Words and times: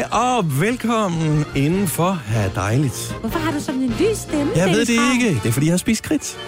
Hej 0.00 0.08
og 0.12 0.60
velkommen 0.60 1.44
indenfor 1.56 2.12
Her 2.12 2.48
Dejligt. 2.52 3.16
Hvorfor 3.20 3.38
har 3.38 3.52
du 3.52 3.60
sådan 3.60 3.80
en 3.80 3.88
lys 3.88 4.16
stemme? 4.18 4.52
Jeg 4.56 4.68
ved 4.68 4.80
det 4.80 4.96
ikke. 5.14 5.40
Det 5.42 5.48
er 5.48 5.52
fordi, 5.52 5.66
jeg 5.66 5.72
har 5.72 5.78
spist 5.78 6.02
kridt. 6.02 6.38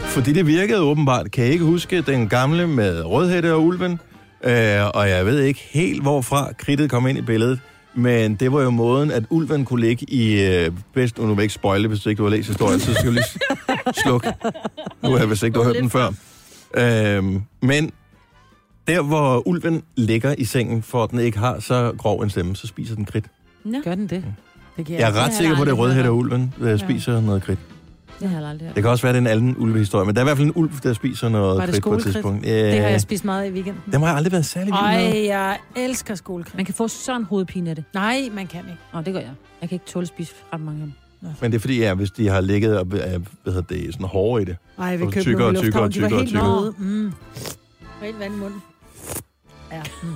Fordi 0.00 0.32
det 0.32 0.46
virkede 0.46 0.80
åbenbart. 0.80 1.30
Kan 1.30 1.44
jeg 1.44 1.52
ikke 1.52 1.64
huske 1.64 2.02
den 2.02 2.28
gamle 2.28 2.66
med 2.66 3.02
Rødhætte 3.04 3.52
og 3.52 3.64
Ulven? 3.64 4.00
Øh, 4.44 4.86
og 4.94 5.08
jeg 5.08 5.26
ved 5.26 5.40
ikke 5.40 5.68
helt, 5.70 6.02
hvorfra 6.02 6.52
kridtet 6.58 6.90
kom 6.90 7.06
ind 7.06 7.18
i 7.18 7.22
billedet. 7.22 7.60
Men 7.94 8.34
det 8.34 8.52
var 8.52 8.62
jo 8.62 8.70
måden, 8.70 9.10
at 9.10 9.24
ulven 9.30 9.64
kunne 9.64 9.80
ligge 9.80 10.06
i... 10.10 10.42
Øh, 10.42 10.70
bedst, 10.94 11.18
nu 11.18 11.26
vil 11.26 11.34
jeg 11.34 11.42
ikke 11.42 11.54
spoile, 11.54 11.88
hvis 11.88 12.00
du 12.00 12.08
ikke 12.08 12.18
du 12.20 12.24
har 12.24 12.30
læst 12.30 12.48
historien, 12.48 12.80
så 12.80 12.94
skal 12.94 13.06
du 13.06 13.12
lige 13.12 13.24
slukke. 14.04 14.32
Nu 15.02 15.10
har 15.10 15.18
jeg 15.18 15.30
vist 15.30 15.42
ikke 15.42 15.54
du 15.54 15.62
har 15.62 15.72
hørt 15.72 15.82
den 15.82 15.90
før. 15.90 16.08
Øh, 16.74 17.40
men 17.62 17.92
der, 18.88 19.02
hvor 19.02 19.48
ulven 19.48 19.82
ligger 19.96 20.34
i 20.38 20.44
sengen, 20.44 20.82
for 20.82 21.04
at 21.04 21.10
den 21.10 21.18
ikke 21.18 21.38
har 21.38 21.60
så 21.60 21.92
grov 21.98 22.20
en 22.20 22.30
stemme, 22.30 22.56
så 22.56 22.66
spiser 22.66 22.94
den 22.94 23.04
kridt. 23.04 23.24
Nå, 23.64 23.78
Gør 23.84 23.94
den 23.94 24.06
det? 24.06 24.24
det 24.76 24.86
kan 24.86 24.94
Jeg 24.98 25.08
er 25.08 25.12
har 25.12 25.20
ret 25.20 25.26
jeg 25.28 25.34
sikker 25.34 25.56
på, 25.56 25.62
at 25.62 25.66
det 25.66 25.72
er 25.72 25.76
aldrig 25.76 25.84
Rødhætte 25.86 26.02
hørt 26.02 26.10
og 26.10 26.18
om. 26.18 26.18
ulven, 26.18 26.54
der 26.60 26.76
spiser 26.76 27.20
noget 27.20 27.42
kridt. 27.42 27.58
det 28.20 28.28
har 28.28 28.40
jeg 28.40 28.48
aldrig 28.48 28.66
hørt. 28.66 28.74
Det 28.74 28.82
kan 28.82 28.90
også 28.90 29.02
være, 29.06 29.12
det 29.12 29.16
er 29.18 29.20
en 29.20 29.38
anden 29.38 29.56
ulvehistorie, 29.58 30.06
men 30.06 30.14
der 30.14 30.20
er 30.20 30.24
i 30.24 30.26
hvert 30.26 30.36
fald 30.36 30.46
en 30.48 30.52
ulv, 30.56 30.70
der 30.82 30.92
spiser 30.92 31.28
noget 31.28 31.58
Var 31.58 31.66
det 31.66 31.82
på 31.82 31.94
et 31.94 32.02
tidspunkt. 32.02 32.44
Det 32.44 32.80
har 32.80 32.88
jeg 32.88 33.00
spist 33.00 33.24
meget 33.24 33.48
i 33.48 33.52
weekenden. 33.52 33.82
dem 33.92 34.00
har 34.00 34.08
jeg 34.08 34.16
aldrig 34.16 34.32
været 34.32 34.44
særlig 34.46 34.66
vild 34.72 34.82
med. 34.82 35.20
Ej, 35.20 35.26
jeg 35.26 35.58
elsker 35.76 36.14
skolekridt. 36.14 36.56
Man 36.56 36.64
kan 36.64 36.74
få 36.74 36.88
sådan 36.88 37.20
en 37.20 37.24
hovedpine 37.24 37.70
af 37.70 37.76
det. 37.76 37.84
Nej, 37.94 38.28
man 38.32 38.46
kan 38.46 38.60
ikke. 38.60 38.78
Åh, 38.94 39.04
det 39.04 39.12
gør 39.12 39.20
jeg. 39.20 39.30
Jeg 39.60 39.68
kan 39.68 39.76
ikke 39.76 39.86
tåle 39.86 40.04
at 40.04 40.08
spise 40.08 40.32
ret 40.52 40.60
mange 40.60 40.80
af 40.80 40.86
dem. 40.86 41.30
Men 41.40 41.52
det 41.52 41.58
er 41.58 41.60
fordi, 41.60 41.78
ja, 41.78 41.94
hvis 41.94 42.10
de 42.10 42.28
har 42.28 42.40
ligget 42.40 42.78
og 42.78 42.86
er, 42.92 43.18
hvad 43.42 43.52
hedder 43.52 43.60
det, 43.62 43.94
sådan 43.94 44.06
hårde 44.06 44.42
i 44.42 44.44
det. 44.44 44.56
Ej, 44.78 44.96
vi 44.96 45.02
Og 45.04 45.12
købte 45.12 45.20
tykkere, 45.30 45.52
nogle 45.52 45.58
i 45.58 45.62
tykkere, 45.62 45.82
lufthavn. 45.82 46.08
De 46.10 46.14
var 46.14 46.20
tykkere, 46.28 46.64
helt 46.64 46.74
tykkere. 46.78 46.94
Mm. 47.02 47.12
Helt 48.02 48.18
vand 48.18 48.34
i 48.34 48.38
munden. 48.38 48.62
Ja. 49.72 49.82
Mm. 50.02 50.08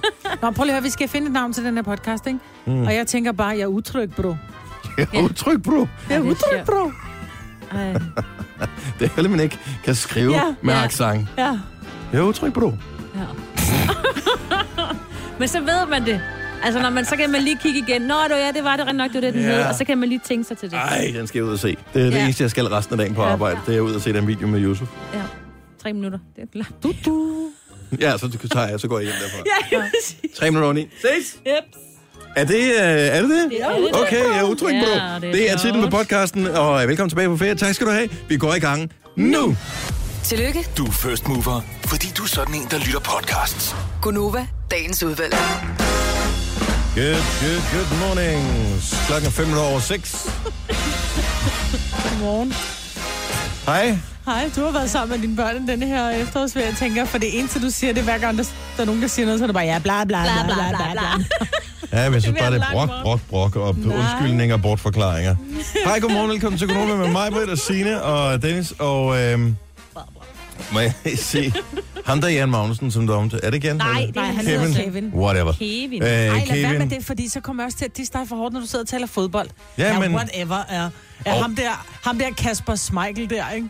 Nå, 0.42 0.50
prøv 0.50 0.64
lige 0.64 0.72
at 0.72 0.74
høre, 0.74 0.82
vi 0.82 0.90
skal 0.90 1.08
finde 1.08 1.26
et 1.26 1.32
navn 1.32 1.52
til 1.52 1.64
den 1.64 1.74
her 1.76 1.82
podcast, 1.82 2.26
ikke? 2.26 2.38
Mm. 2.66 2.82
Og 2.82 2.94
jeg 2.94 3.06
tænker 3.06 3.32
bare, 3.32 3.48
jeg 3.48 3.60
er 3.60 3.66
utryg, 3.66 4.10
bro. 4.14 4.28
Jeg 4.98 5.06
er 5.14 5.22
utryg, 5.22 5.62
bro. 5.62 5.86
Jeg 6.10 6.16
er 6.16 6.20
utryg, 6.20 6.60
bro. 6.66 6.90
Ej. 7.72 7.92
Det 8.98 9.04
er 9.04 9.14
heller, 9.14 9.30
man 9.30 9.40
ikke 9.40 9.58
kan 9.84 9.94
skrive 9.94 10.32
Ja, 10.32 10.54
med 10.62 10.74
ja. 10.74 10.84
accent. 10.84 11.28
Ja. 11.38 11.58
Jeg 12.12 12.18
er 12.18 12.22
utryg, 12.22 12.52
bro. 12.52 12.72
Ja. 13.14 13.20
Men 15.38 15.48
så 15.48 15.60
ved 15.60 15.86
man 15.90 16.06
det. 16.06 16.20
Altså, 16.64 16.82
når 16.82 16.90
man, 16.90 17.04
så 17.04 17.16
kan 17.16 17.30
man 17.30 17.42
lige 17.42 17.58
kigge 17.62 17.78
igen. 17.88 18.02
Nå, 18.02 18.14
det 18.14 18.30
var, 18.30 18.36
ja, 18.36 18.52
det 18.54 18.64
var 18.64 18.76
det 18.76 18.86
rent 18.86 18.96
nok, 18.96 19.06
det 19.08 19.14
var 19.14 19.20
det, 19.20 19.34
den 19.34 19.42
Ja. 19.42 19.48
hed. 19.48 19.62
Og 19.62 19.74
så 19.74 19.84
kan 19.84 19.98
man 19.98 20.08
lige 20.08 20.20
tænke 20.24 20.44
sig 20.44 20.58
til 20.58 20.70
det. 20.70 20.76
Ej, 20.76 21.10
den 21.14 21.26
skal 21.26 21.38
jeg 21.38 21.44
ud 21.46 21.52
og 21.52 21.58
se. 21.58 21.76
Det 21.94 22.00
er 22.02 22.06
det 22.06 22.12
Ja. 22.12 22.24
eneste, 22.24 22.42
jeg 22.42 22.50
skal 22.50 22.64
resten 22.66 22.92
af 22.94 22.98
dagen 22.98 23.14
på 23.14 23.22
Ja. 23.22 23.28
arbejde. 23.28 23.58
Det 23.66 23.76
er 23.76 23.80
ud 23.80 23.94
og 23.94 24.00
se 24.00 24.12
den 24.12 24.26
video 24.26 24.46
med 24.46 24.60
Yusuf. 24.62 24.88
Ja. 25.14 25.22
Tre 25.82 25.92
minutter. 25.92 26.18
Det 26.36 26.42
er 26.42 26.46
klart. 26.52 26.82
Du, 26.82 26.92
du. 27.04 27.32
Ja, 28.00 28.18
så 28.18 28.28
tager 28.52 28.68
jeg, 28.68 28.80
så 28.80 28.88
går 28.88 28.98
jeg 28.98 29.06
hjem 29.06 29.16
derfra. 29.22 29.38
Ja, 29.72 29.78
præcis. 29.78 30.38
Tre 30.38 30.50
minutter 30.50 30.64
over 30.66 30.72
ni. 30.74 30.88
Ses! 31.00 31.36
Yep. 31.46 31.64
Er 32.36 32.44
det, 32.44 32.54
øh, 32.54 32.70
er 32.80 33.20
det 33.22 33.30
det? 33.30 33.50
Det. 33.50 34.00
Okay, 34.00 34.24
jeg 34.24 34.38
er 34.38 34.42
utryg, 34.42 34.72
Ja, 34.74 34.80
bro. 34.84 35.20
det 35.20 35.28
er 35.28 35.32
Det 35.32 35.50
er 35.50 35.56
titlen 35.58 35.90
på 35.90 35.96
podcasten, 35.96 36.46
og 36.46 36.82
øh, 36.82 36.88
velkommen 36.88 37.10
tilbage 37.10 37.28
på 37.28 37.36
ferie. 37.36 37.54
Tak 37.54 37.74
skal 37.74 37.86
du 37.86 37.92
have. 37.92 38.08
Vi 38.28 38.36
går 38.36 38.54
i 38.54 38.58
gang 38.58 38.92
nu. 39.16 39.56
Tillykke, 40.24 40.66
Du 40.78 40.86
er 40.86 40.90
first 40.92 41.28
mover, 41.28 41.60
fordi 41.86 42.06
du 42.18 42.22
er 42.22 42.26
sådan 42.26 42.54
en, 42.54 42.66
der 42.70 42.78
lytter 42.78 43.00
podcasts. 43.00 43.74
Gunova, 44.02 44.46
dagens 44.70 45.02
udvalgte. 45.02 45.36
Good, 46.94 47.14
good, 47.14 47.62
good 47.72 47.98
morning. 48.08 48.42
Klokken 49.06 49.26
er 49.26 49.32
fem 49.32 49.58
over 49.58 49.80
6. 49.80 50.30
Godmorgen. 52.02 52.54
Hej. 53.66 53.98
Hej, 54.26 54.50
du 54.56 54.64
har 54.64 54.72
været 54.72 54.90
sammen 54.90 55.20
med 55.20 55.26
dine 55.28 55.36
børn 55.36 55.64
i 55.64 55.66
denne 55.70 55.86
her 55.86 56.10
efterårsferie, 56.10 56.66
jeg 56.66 56.76
tænker, 56.76 57.04
for 57.04 57.18
det 57.18 57.38
eneste, 57.38 57.60
du 57.60 57.70
siger, 57.70 57.92
det 57.92 58.00
er 58.00 58.04
hver 58.04 58.18
gang, 58.18 58.38
der, 58.38 58.44
der 58.76 58.82
er 58.82 58.86
nogen, 58.86 59.02
der 59.02 59.08
siger 59.08 59.26
noget, 59.26 59.38
så 59.38 59.44
er 59.44 59.46
det 59.46 59.54
bare, 59.54 59.64
ja, 59.64 59.78
bla 59.78 60.04
bla 60.04 60.22
bla 60.22 60.44
bla 60.44 60.54
bla 60.54 60.92
bla. 60.92 60.92
bla. 60.92 61.98
Ja, 62.02 62.10
men 62.10 62.20
Det 62.20 62.36
bare, 62.38 62.50
det 62.52 62.60
er 62.62 62.72
brok, 62.72 62.90
brok, 63.02 63.20
brok 63.30 63.56
og 63.56 63.76
Nej. 63.78 63.96
undskyldninger 63.96 64.54
og 64.54 64.62
bortforklaringer. 64.62 65.36
Hej, 65.86 65.98
godmorgen. 66.00 66.30
Velkommen 66.30 66.58
til 66.58 66.68
Konoba 66.68 66.94
med 66.96 67.08
mig, 67.08 67.30
Britt 67.32 67.50
og 67.50 67.58
Signe 67.58 68.02
og 68.02 68.42
Dennis. 68.42 68.74
Og 68.78 69.22
øhm, 69.22 69.56
må 70.72 70.80
jeg 70.80 70.92
se, 71.16 71.52
ham 72.06 72.20
der 72.20 72.28
er 72.28 72.32
Jan 72.32 72.48
Magnussen, 72.48 72.90
som 72.90 73.06
du 73.06 73.12
er 73.12 73.16
om 73.16 73.30
til. 73.30 73.40
Er 73.42 73.50
det 73.50 73.64
Jan? 73.64 73.76
Nej, 73.76 74.00
Eller? 74.00 74.12
Nej, 74.14 74.24
han 74.32 74.44
Kevin. 74.44 74.60
hedder 74.60 74.84
Kevin. 74.84 75.10
Whatever. 75.14 75.52
Kevin. 75.52 76.02
Øh, 76.02 76.08
Ej, 76.08 76.26
lad 76.26 76.30
være 76.32 76.44
Kevin. 76.46 76.78
med 76.78 76.88
det, 76.98 77.06
fordi 77.06 77.28
så 77.28 77.40
kommer 77.40 77.62
jeg 77.62 77.66
også 77.66 77.78
til 77.78 77.84
at 77.84 77.96
disse 77.96 78.12
dig 78.12 78.22
for 78.28 78.36
hårdt, 78.36 78.52
når 78.54 78.60
du 78.60 78.66
sidder 78.66 78.82
og 78.84 78.88
taler 78.88 79.06
fodbold. 79.06 79.48
Ja, 79.78 79.92
ja 79.92 79.98
men- 80.00 80.14
whatever 80.14 80.62
er. 80.68 80.90
er 81.24 81.32
Og- 81.34 81.42
ham, 81.42 81.56
der, 81.56 81.86
ham 82.04 82.18
der 82.18 82.30
Kasper 82.38 82.74
Schmeichel 82.74 83.30
der, 83.30 83.50
ikke? 83.50 83.68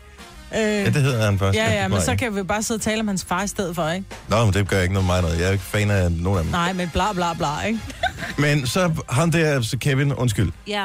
Øh, 0.54 0.60
Ja, 0.62 0.84
det 0.84 0.94
hedder 0.94 1.24
han 1.24 1.38
først. 1.38 1.56
ja, 1.58 1.72
ja, 1.72 1.88
men 1.88 2.00
så 2.00 2.16
kan 2.16 2.36
vi 2.36 2.42
bare 2.42 2.62
sidde 2.62 2.78
og 2.78 2.82
tale 2.82 3.00
om 3.00 3.08
hans 3.08 3.24
far 3.28 3.42
i 3.42 3.46
stedet 3.48 3.74
for, 3.74 3.88
ikke? 3.90 4.06
Nå, 4.28 4.44
men 4.44 4.54
det 4.54 4.68
gør 4.68 4.80
ikke 4.80 4.94
noget 4.94 5.06
mig 5.06 5.22
noget. 5.22 5.38
Jeg 5.38 5.48
er 5.48 5.52
ikke 5.52 5.64
fan 5.64 5.90
af 5.90 6.12
nogen 6.12 6.38
af 6.38 6.44
dem. 6.44 6.52
Nej, 6.52 6.72
men 6.72 6.90
bla 6.92 7.12
bla 7.12 7.34
bla, 7.34 7.60
ikke? 7.66 7.80
Men 8.38 8.66
så 8.66 8.90
ham 9.08 9.30
der, 9.32 9.62
så 9.62 9.78
Kevin, 9.78 10.12
undskyld. 10.12 10.52
Ja. 10.68 10.82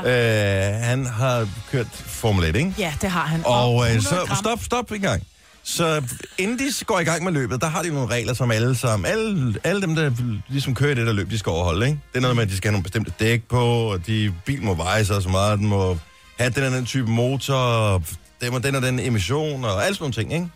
Øh, 0.75 0.81
han 0.83 1.05
har 1.05 1.47
kørt 1.71 1.87
Formel 1.91 2.43
1, 2.43 2.55
ikke? 2.55 2.73
Ja, 2.79 2.93
det 3.01 3.09
har 3.09 3.21
han. 3.25 3.41
Og 3.45 3.73
øh, 3.89 3.95
100 3.95 4.01
så 4.01 4.35
stop, 4.41 4.63
stop 4.63 4.91
en 4.91 5.01
gang. 5.01 5.23
Så 5.63 6.03
inden 6.37 6.59
de 6.59 6.85
går 6.85 6.99
i 6.99 7.03
gang 7.03 7.23
med 7.23 7.31
løbet, 7.31 7.61
der 7.61 7.67
har 7.67 7.83
de 7.83 7.89
nogle 7.89 8.07
regler, 8.07 8.33
som 8.33 8.51
alle 8.51 8.75
sammen, 8.75 9.05
alle, 9.05 9.55
alle 9.63 9.81
dem, 9.81 9.95
der 9.95 10.11
ligesom 10.47 10.75
kører 10.75 10.91
i 10.91 10.95
det 10.95 11.07
der 11.07 11.13
løb, 11.13 11.29
de 11.29 11.39
skal 11.39 11.49
overholde, 11.49 11.85
ikke? 11.85 11.99
Det 12.11 12.17
er 12.17 12.21
noget 12.21 12.35
med, 12.35 12.43
at 12.43 12.49
de 12.49 12.57
skal 12.57 12.67
have 12.69 12.73
nogle 12.73 12.83
bestemte 12.83 13.13
dæk 13.19 13.43
på, 13.43 13.63
og 13.91 14.07
de 14.07 14.33
bil 14.45 14.63
må 14.63 14.73
veje 14.73 15.05
sig 15.05 15.23
så 15.23 15.29
meget, 15.29 15.59
den 15.59 15.67
må 15.67 15.97
have 16.39 16.49
den 16.49 16.63
og 16.63 16.71
den 16.71 16.85
type 16.85 17.11
motor, 17.11 17.55
og 17.55 18.03
den 18.41 18.53
og 18.53 18.63
den 18.63 18.75
og 18.75 18.81
den 18.81 18.99
emission, 18.99 19.63
og 19.65 19.85
alle 19.85 19.95
sådan 19.95 20.03
nogle 20.03 20.13
ting, 20.13 20.33
ikke? 20.33 20.47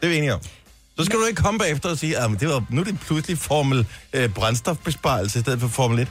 Det 0.00 0.06
er 0.06 0.08
vi 0.08 0.16
enige 0.16 0.34
om. 0.34 0.40
Så 0.98 1.04
skal 1.04 1.18
du 1.18 1.24
ikke 1.24 1.42
komme 1.42 1.58
bagefter 1.58 1.88
og 1.88 1.98
sige, 1.98 2.18
at 2.18 2.30
det 2.40 2.48
var, 2.48 2.64
nu 2.70 2.80
er 2.80 2.84
det 2.84 3.00
pludselig 3.00 3.38
formel 3.38 3.86
øh, 4.12 4.28
brændstofbesparelse 4.28 5.38
i 5.38 5.42
stedet 5.42 5.60
for 5.60 5.68
Formel 5.68 5.98
1. 5.98 6.08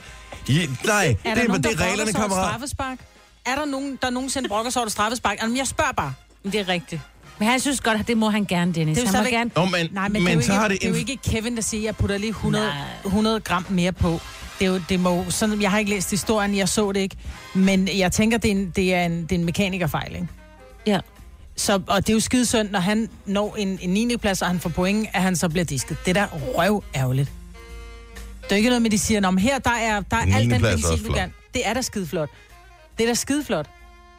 I, 0.47 0.69
nej, 0.85 1.15
Er 1.23 1.35
det, 1.35 1.47
nogen, 1.47 1.63
det 1.63 1.71
er 1.71 1.81
reglerne, 1.81 2.13
kammerat. 2.13 2.61
Er 3.45 3.55
der 3.55 3.65
nogen, 3.65 3.99
der 4.01 4.09
nogensinde 4.09 4.49
brokker 4.49 4.71
sig 4.71 4.79
over 4.79 4.85
et 4.85 4.91
straffespark? 4.91 5.37
Jamen, 5.41 5.57
jeg 5.57 5.67
spørger 5.67 5.91
bare. 5.91 6.13
Det 6.43 6.55
er 6.55 6.67
rigtigt. 6.67 7.01
Men 7.39 7.47
han 7.47 7.59
synes 7.59 7.81
godt, 7.81 7.99
at 7.99 8.07
det 8.07 8.17
må 8.17 8.29
han 8.29 8.45
gerne, 8.45 8.73
Dennis. 8.73 8.97
Det 8.97 9.03
er 9.03 9.07
han 9.07 9.13
må 9.23 9.23
stadigvæk- 9.25 9.31
gerne... 9.37 9.51
Nå, 9.55 9.65
men, 9.65 9.87
Nej, 9.91 10.07
men, 10.09 10.23
men 10.23 10.37
det, 10.37 10.43
er 10.43 10.47
så 10.47 10.53
jo 10.53 10.59
har 10.59 10.65
ikke, 10.69 10.73
det... 10.73 10.81
det 10.81 10.87
er 10.87 10.91
jo 10.91 10.95
ikke 11.11 11.17
Kevin, 11.31 11.55
der 11.55 11.61
siger, 11.61 11.81
at 11.81 11.85
jeg 11.85 11.95
putter 11.95 12.17
lige 12.17 12.29
100, 12.29 12.65
Nej. 12.65 12.73
100 13.05 13.39
gram 13.39 13.65
mere 13.69 13.91
på. 13.91 14.19
Det, 14.59 14.65
er 14.65 14.69
jo, 14.71 14.81
det 14.89 14.99
må, 14.99 15.25
sådan, 15.29 15.61
jeg 15.61 15.71
har 15.71 15.79
ikke 15.79 15.91
læst 15.91 16.11
historien, 16.11 16.55
jeg 16.57 16.69
så 16.69 16.91
det 16.91 16.99
ikke. 16.99 17.15
Men 17.53 17.89
jeg 17.97 18.11
tænker, 18.11 18.37
det 18.37 18.51
er 18.51 18.55
en, 18.55 18.69
det 18.75 18.93
er 18.93 19.05
en, 19.05 19.21
det 19.23 19.31
er 19.31 19.35
en 19.35 19.45
mekanikerfejl, 19.45 20.15
ikke? 20.15 20.27
Ja. 20.87 20.99
Så, 21.55 21.81
og 21.87 21.97
det 22.07 22.09
er 22.09 22.13
jo 22.13 22.19
skide 22.19 22.45
synd, 22.45 22.69
når 22.69 22.79
han 22.79 23.09
når 23.25 23.55
en, 23.55 23.79
en 23.81 23.89
9. 23.89 24.17
plads, 24.17 24.41
og 24.41 24.47
han 24.47 24.59
får 24.59 24.69
point, 24.69 25.07
at 25.13 25.21
han 25.21 25.35
så 25.35 25.49
bliver 25.49 25.65
disket. 25.65 25.97
Det 26.05 26.17
er 26.17 26.25
da 26.25 26.37
røv 26.57 26.83
ærgerligt. 26.95 27.31
Det 28.43 28.51
er 28.51 28.55
ikke 28.55 28.69
noget 28.69 28.81
med, 28.81 28.89
de 28.89 28.97
siger, 28.99 29.27
om 29.27 29.37
her 29.37 29.59
der 29.59 29.69
er, 29.71 29.99
der 30.01 30.17
er 30.17 30.35
alt 30.35 30.47
9. 30.47 30.53
den 30.55 30.65
også 30.65 30.99
du 31.07 31.13
kan. 31.13 31.33
Det 31.53 31.61
er 31.67 31.73
da 31.73 31.81
skide 31.81 32.07
flot. 32.07 32.29
Det 32.97 33.03
er 33.03 33.07
da 33.07 33.13
skide 33.13 33.43
flot. 33.45 33.65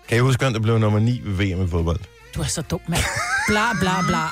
Kan 0.09 0.19
I 0.19 0.21
huske, 0.21 0.47
at 0.47 0.53
der 0.55 0.61
blev 0.61 0.79
nummer 0.79 0.99
9 0.99 1.21
ved 1.25 1.35
VM 1.57 1.65
i 1.65 1.69
fodbold? 1.69 2.01
Du 2.37 2.41
er 2.43 2.47
så 2.47 2.63
dum, 2.63 2.81
mand. 2.89 3.03
Bla, 3.49 3.61
bla, 3.81 4.03
bla. 4.09 4.25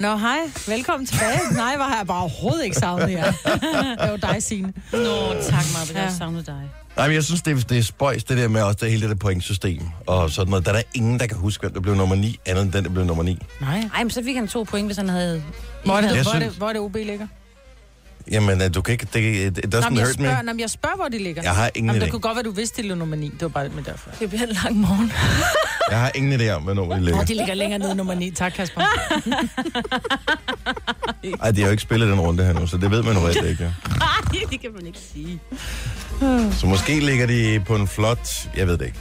Nå, 0.00 0.16
hej. 0.16 0.38
Velkommen 0.68 1.06
tilbage. 1.06 1.38
Nej, 1.54 1.76
var 1.76 1.88
har 1.88 1.96
jeg 1.96 2.06
bare 2.06 2.20
overhovedet 2.20 2.64
ikke 2.64 2.76
savnet 2.76 3.10
jer. 3.12 3.32
det 4.02 4.10
var 4.10 4.16
dig, 4.32 4.42
Signe. 4.42 4.72
Nå, 4.92 4.98
tak 5.42 5.64
meget, 5.72 5.88
jeg 5.88 5.94
Ja. 5.96 6.02
ja. 6.02 6.10
savnet 6.18 6.46
dig. 6.46 6.70
Nej, 6.96 7.06
men 7.06 7.14
jeg 7.14 7.24
synes, 7.24 7.42
det 7.42 7.58
er, 7.58 7.60
det 7.64 7.78
er 7.78 7.82
spøjs, 7.82 8.24
det 8.24 8.36
der 8.38 8.48
med 8.48 8.62
også 8.62 8.78
det 8.80 8.90
hele 8.90 9.02
det 9.02 9.08
der 9.10 9.16
pointsystem 9.16 9.82
og 10.06 10.30
sådan 10.30 10.50
noget. 10.50 10.66
Der 10.66 10.72
er 10.72 10.76
der 10.76 10.82
ingen, 10.94 11.20
der 11.20 11.26
kan 11.26 11.36
huske, 11.36 11.60
hvem 11.60 11.72
der 11.72 11.80
blev 11.80 11.94
nummer 11.94 12.14
9, 12.16 12.40
andet 12.46 12.62
end 12.64 12.72
den, 12.72 12.84
der 12.84 12.90
blev 12.90 13.04
nummer 13.04 13.22
9. 13.24 13.38
Nej. 13.60 13.84
Ej, 13.94 14.02
men 14.02 14.10
så 14.10 14.22
fik 14.24 14.36
han 14.36 14.48
to 14.48 14.62
point, 14.62 14.88
hvis 14.88 14.96
han 14.96 15.08
havde... 15.08 15.42
Hvor 15.84 15.94
er 15.96 16.00
det, 16.00 16.14
Jeg 16.14 16.22
hvor 16.22 16.32
er 16.32 16.34
synes- 16.38 16.44
det, 16.48 16.56
hvor 16.58 16.68
er 16.68 16.72
det 16.72 16.80
OB 16.82 16.94
ligger? 16.94 17.26
Jamen, 18.30 18.62
øh, 18.62 18.74
du 18.74 18.82
kan 18.82 18.92
ikke... 18.92 19.06
Det, 19.14 19.58
it 19.58 19.72
Nå, 19.72 19.78
doesn't 19.78 19.88
men 19.88 19.98
jeg 19.98 20.06
hurt 20.06 20.18
me. 20.18 20.24
spørger, 20.26 20.42
nå, 20.42 20.52
men 20.52 20.60
jeg 20.60 20.70
spørger, 20.70 20.96
hvor 20.96 21.08
de 21.08 21.18
ligger. 21.18 21.42
Jeg 21.42 21.54
har 21.54 21.70
ingen 21.74 21.88
Jamen, 21.88 22.02
idé. 22.02 22.04
det 22.04 22.10
kunne 22.12 22.20
godt 22.20 22.36
være, 22.36 22.42
du 22.44 22.50
vidste, 22.50 22.76
det 22.82 22.84
lå 22.84 22.94
nummer 22.94 23.16
9. 23.16 23.28
Det 23.28 23.42
var 23.42 23.48
bare 23.48 23.68
med 23.68 23.82
derfor. 23.82 24.10
Det 24.20 24.28
bliver 24.28 24.42
en 24.42 24.48
lang 24.64 24.76
morgen. 24.76 25.12
Jeg 25.90 26.00
har 26.00 26.10
ingen 26.14 26.40
idé 26.40 26.48
om, 26.50 26.62
hvad 26.62 26.74
nummer 26.74 26.94
de 26.94 27.00
Åh, 27.00 27.04
ligger. 27.04 27.24
de 27.24 27.34
ligger 27.34 27.54
længere 27.54 27.78
nede 27.78 27.94
nummer 27.94 28.14
9. 28.14 28.30
Tak, 28.30 28.52
Kasper. 28.52 28.80
Ej, 31.42 31.50
de 31.50 31.60
har 31.60 31.66
jo 31.66 31.70
ikke 31.70 31.82
spillet 31.82 32.08
den 32.08 32.20
runde 32.20 32.44
her 32.44 32.52
nu, 32.52 32.66
så 32.66 32.76
det 32.76 32.90
ved 32.90 33.02
man 33.02 33.14
jo 33.14 33.20
reelt 33.26 33.46
ikke. 33.46 33.62
Ja. 33.64 33.70
Nej, 33.98 34.40
det 34.50 34.60
kan 34.60 34.70
man 34.76 34.86
ikke 34.86 34.98
sige. 35.12 35.40
Så 36.58 36.66
måske 36.66 37.00
ligger 37.00 37.26
de 37.26 37.62
på 37.66 37.76
en 37.76 37.88
flot... 37.88 38.28
Jeg 38.56 38.66
ved 38.66 38.78
det 38.78 38.84
ikke. 38.86 38.98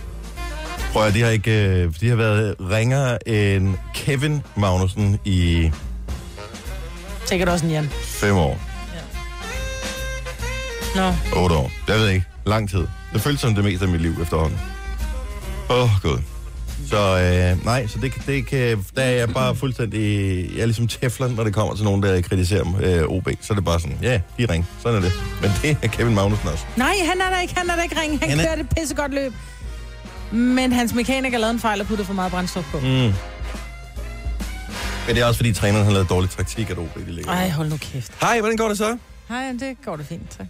Prøv 0.94 1.06
at 1.06 1.14
de 1.14 1.22
har 1.22 1.30
ikke... 1.30 1.52
øh, 1.68 1.94
De 2.02 2.10
har 2.10 2.16
været 2.16 2.56
ringere 2.60 3.28
end 3.30 3.76
Kevin 3.94 4.42
Magnussen 4.56 5.20
i 5.26 5.72
Sikkert 7.26 7.50
også 7.50 7.66
en 7.66 7.72
Jan. 7.72 7.90
fem 8.04 8.36
år. 8.36 8.60
Nå, 10.96 11.14
8 11.36 11.56
år. 11.56 11.72
Jeg 11.88 11.96
ved 11.96 12.10
ikke. 12.10 12.26
Lang 12.46 12.70
tid. 12.70 12.88
Det 13.14 13.22
føles 13.22 13.40
som 13.40 13.56
det 13.56 13.64
meste 13.64 13.86
af 13.86 13.92
mit 13.92 14.02
liv 14.02 14.14
efterhånden. 14.22 14.60
Åh, 15.70 15.84
oh, 15.84 15.90
gud. 16.02 16.18
Så 16.90 16.98
øh, 17.20 17.66
nej, 17.66 17.88
så 17.88 18.00
det, 18.00 18.14
det 18.28 18.46
kan, 18.48 18.86
der 18.96 19.02
er 19.02 19.10
jeg 19.12 19.30
bare 19.30 19.56
fuldstændig... 19.56 20.00
Jeg 20.56 20.62
er 20.62 20.66
ligesom 20.66 20.88
teflon, 20.88 21.32
når 21.32 21.44
det 21.44 21.54
kommer 21.54 21.76
til 21.76 21.84
nogen, 21.86 22.04
der 22.04 22.22
kritiserer 22.22 22.64
øh, 22.82 23.04
OB. 23.08 23.28
Så 23.42 23.54
er 23.54 23.56
det 23.56 23.66
bare 23.66 23.80
sådan, 23.80 23.98
ja, 24.02 24.20
de 24.38 24.46
ring. 24.54 24.68
Sådan 24.84 24.98
er 24.98 25.02
det. 25.02 25.14
Men 25.42 25.52
det 25.62 25.78
er 25.84 25.88
Kevin 25.88 26.16
Magnussen 26.16 26.48
også. 26.50 26.64
Nej, 26.76 26.94
han 27.10 27.22
er 27.22 27.30
der 27.30 27.40
ikke. 27.42 27.54
Han 27.58 27.70
er 27.70 27.76
der 27.76 27.84
ikke 27.84 28.02
ring. 28.02 28.20
Han, 28.20 28.30
Han 28.30 28.30
han 28.30 28.40
er- 28.40 28.50
kørte 28.50 28.62
et 28.62 28.68
pissegodt 28.78 29.14
løb. 29.14 29.34
Men 30.32 30.72
hans 30.74 30.94
mekaniker 30.94 31.38
lavede 31.38 31.54
en 31.54 31.60
fejl 31.60 31.82
og 31.82 31.88
puttede 31.88 32.06
for 32.08 32.14
meget 32.14 32.32
brændstof 32.32 32.66
på. 32.72 32.80
Mm. 32.80 32.86
Men 32.86 33.14
det 35.08 35.18
er 35.18 35.26
også, 35.26 35.38
fordi 35.38 35.54
træneren 35.54 35.86
har 35.86 35.92
lavet 35.94 36.10
dårlig 36.10 36.30
taktik, 36.30 36.70
at 36.70 36.78
OB 36.78 36.96
de 37.08 37.12
ligger. 37.12 37.32
Ej, 37.32 37.50
hold 37.50 37.70
nu 37.70 37.78
kæft. 37.78 38.12
Hej, 38.22 38.40
hvordan 38.40 38.58
går 38.58 38.68
det 38.68 38.78
så? 38.78 38.98
Nej, 39.32 39.52
det 39.60 39.78
går 39.86 39.96
det 39.96 40.06
fint, 40.06 40.30
tak. 40.38 40.48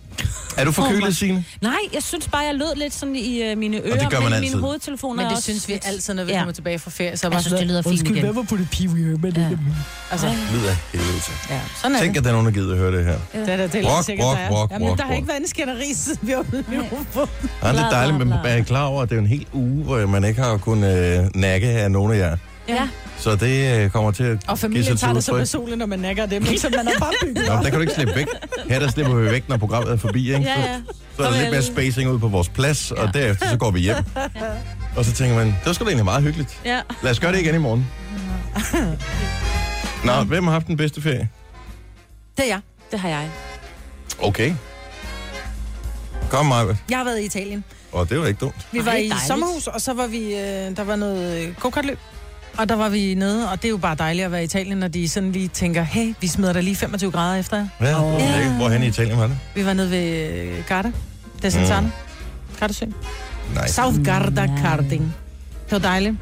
Er 0.58 0.66
du 0.66 0.72
forkølet, 0.72 1.18
Signe? 1.18 1.46
Nej, 1.62 1.74
jeg 1.94 2.04
synes 2.04 2.28
bare, 2.28 2.42
jeg 2.42 2.56
lød 2.56 2.76
lidt 2.76 2.94
sådan 2.94 3.16
i 3.16 3.52
uh, 3.52 3.58
mine 3.58 3.78
ører. 3.78 3.98
det 4.00 4.10
gør 4.10 4.20
man 4.20 4.24
men 4.30 4.34
altid. 4.34 4.50
mine 4.56 4.62
hovedtelefoner 4.62 5.16
Men 5.16 5.26
det 5.26 5.32
også 5.32 5.44
synes 5.44 5.68
vi 5.68 5.74
lidt- 5.74 5.88
altid, 5.88 6.14
når 6.14 6.24
vi 6.24 6.32
Ja. 6.32 6.38
kommer 6.38 6.54
tilbage 6.54 6.80
fra 6.80 6.92
ferie. 6.92 7.18
Så 7.18 7.28
er 7.28 7.30
Jeg 7.30 7.32
bare 7.32 7.42
synes, 7.42 7.50
sådan, 7.50 7.62
det 7.62 7.68
lyder 7.72 7.82
fint 7.82 7.92
"Undskyld, 7.92 8.12
igen." 8.12 8.24
hvad 8.26 8.34
var 8.34 8.42
på 8.44 8.58
det 8.58 8.68
Wee 8.94 9.06
Herman? 9.10 9.32
Ja. 9.36 9.50
Altså, 10.12 10.28
Lyder 10.28 10.70
af 10.70 10.76
helvede 10.92 11.20
til. 11.20 11.34
ja, 11.50 11.60
sådan 11.82 11.96
er 11.96 12.00
Tænk, 12.02 12.14
det. 12.14 12.18
at 12.20 12.24
der 12.24 12.30
er 12.30 12.34
nogen, 12.34 12.46
der 12.48 12.54
gider 12.54 12.72
at 12.74 12.78
høre 12.78 12.92
det 12.98 13.06
her. 13.06 13.18
Det 13.34 13.50
er 13.54 13.58
da 13.58 13.64
det 13.68 13.76
er 13.76 13.82
Brok, 13.84 13.92
helt 13.94 14.06
sikkert, 14.06 14.26
brok, 14.26 14.38
der 14.38 14.44
er. 14.44 14.50
brok, 14.50 14.72
Jamen, 14.72 14.88
brok, 14.88 14.98
der 14.98 15.04
har 15.10 15.14
ikke 15.14 15.28
været 15.28 15.40
en 15.42 15.48
skænderi, 15.48 15.94
siden 15.94 16.20
vi 16.28 16.36
åbnede 16.36 16.64
mikrofonen. 16.70 17.30
Det 17.42 17.80
er 17.80 17.90
dejligt, 17.90 18.18
men 18.18 18.28
man 18.30 18.40
er 18.46 18.64
klar 18.64 18.86
over, 18.86 19.02
at 19.04 19.10
det 19.10 19.16
er 19.16 19.20
en 19.20 19.28
hel 19.28 19.46
uge, 19.54 19.84
hvor 19.84 20.06
man 20.06 20.24
ikke 20.24 20.42
har 20.42 20.58
kunnet 20.58 21.20
øh, 21.20 21.42
nakke 21.42 21.68
af 21.68 21.92
nogen 21.92 22.12
af 22.14 22.18
jer. 22.18 22.38
Ja. 22.76 22.90
Så 23.18 23.36
det 23.36 23.84
øh, 23.84 23.90
kommer 23.90 24.12
til 24.12 24.24
at 24.24 24.32
Og 24.32 24.40
give 24.48 24.58
familien 24.58 24.86
sig 24.86 25.00
tager 25.00 25.14
det 25.14 25.24
så 25.24 25.32
udtryk. 25.32 25.42
personligt, 25.42 25.78
når 25.78 25.86
man 25.86 26.00
nakker 26.00 26.26
dem, 26.26 26.46
ikke? 26.46 26.58
så 26.62 26.70
man 26.70 26.88
er 26.88 27.00
bare 27.00 27.12
bygget 27.22 27.46
Nå, 27.48 27.54
op. 27.54 27.64
der 27.64 27.70
kan 27.70 27.74
du 27.74 27.82
ikke 27.82 27.94
slippe 27.94 28.16
væk. 28.16 28.26
Her 28.70 28.80
der 28.80 28.90
slipper 28.92 29.16
vi 29.16 29.26
væk, 29.32 29.50
når 29.50 29.58
programmet 29.58 29.92
er 29.94 29.98
forbi, 29.98 30.34
ikke? 30.34 30.42
Ja, 30.46 30.60
ja. 30.60 30.82
Så 31.18 31.24
er 31.24 31.30
der 31.32 31.40
lidt 31.42 31.52
mere 31.52 31.62
spacing 31.64 32.10
ud 32.12 32.20
på 32.20 32.28
vores 32.28 32.50
plads, 32.50 32.92
og 32.92 33.14
derefter 33.14 33.50
så 33.50 33.58
går 33.58 33.72
vi 33.72 33.80
hjem. 33.80 33.96
Og 34.96 35.06
så 35.06 35.12
tænker 35.14 35.36
man, 35.36 35.48
det 35.48 35.56
var 35.66 35.74
sgu 35.74 35.84
da 35.86 35.90
egentlig 35.90 36.06
meget 36.06 36.24
hyggeligt. 36.24 36.60
Ja. 36.66 36.80
Lad 37.04 37.12
os 37.12 37.20
gøre 37.20 37.32
det 37.32 37.40
igen 37.42 37.56
i 37.56 37.58
morgen. 37.58 37.88
Nå, 40.06 40.24
hvem 40.24 40.44
har 40.44 40.52
haft 40.52 40.68
den 40.68 40.78
bedste 40.78 41.02
ferie? 41.02 41.30
Det 42.38 42.44
er 42.46 42.48
jeg. 42.50 42.60
Det 42.92 43.00
har 43.00 43.10
jeg. 43.10 43.30
Okay. 44.20 44.54
Kom, 46.30 46.46
Maja. 46.46 46.76
Jeg 46.90 46.98
har 46.98 47.04
været 47.06 47.20
i 47.22 47.26
Italien. 47.26 47.64
Og 47.92 48.10
det 48.10 48.20
var 48.20 48.28
ikke 48.28 48.38
dumt. 48.40 48.68
Vi 48.72 48.80
Ej, 48.80 48.86
var 48.86 48.92
i 48.92 48.96
dejligt. 48.96 49.28
sommerhus, 49.28 49.68
og 49.68 49.82
så 49.82 49.94
var 49.94 50.08
vi, 50.08 50.34
øh, 50.36 50.76
der 50.78 50.84
var 50.84 50.96
noget 50.96 51.42
øh, 51.48 51.56
go-kartløb. 51.60 52.00
Og 52.58 52.70
der 52.70 52.76
var 52.76 52.90
vi 52.90 53.14
nede, 53.14 53.52
og 53.52 53.58
det 53.62 53.66
er 53.66 53.70
jo 53.70 53.78
bare 53.78 53.96
dejligt 53.96 54.26
at 54.26 54.32
være 54.32 54.42
i 54.42 54.44
Italien, 54.44 54.78
når 54.78 54.88
de 54.88 55.10
sådan 55.10 55.32
lige 55.32 55.48
tænker, 55.48 55.82
hey, 55.84 56.14
vi 56.22 56.28
smider 56.28 56.54
der 56.54 56.62
lige 56.62 56.76
25 56.76 57.12
grader 57.12 57.40
efter 57.40 57.58
jer. 57.58 57.68
Ja, 57.82 58.02
Og- 58.02 58.20
ja. 58.20 58.54
Hvorhen 58.54 58.84
i 58.84 58.88
Italien 58.88 59.18
var 59.18 59.28
det? 59.28 59.38
Vi 59.56 59.66
var 59.66 59.74
nede 59.74 59.92
ved 59.92 60.30
øh, 60.30 60.64
Garda, 60.68 60.92
Desenzano, 61.42 61.82
mm. 61.82 61.92
Gardasøen. 62.60 62.94
Nej. 63.56 63.68
South 63.68 64.04
Garda 64.04 64.48
Karting. 64.62 65.16
Det 65.66 65.72
var 65.72 65.78
dejligt. 65.80 66.16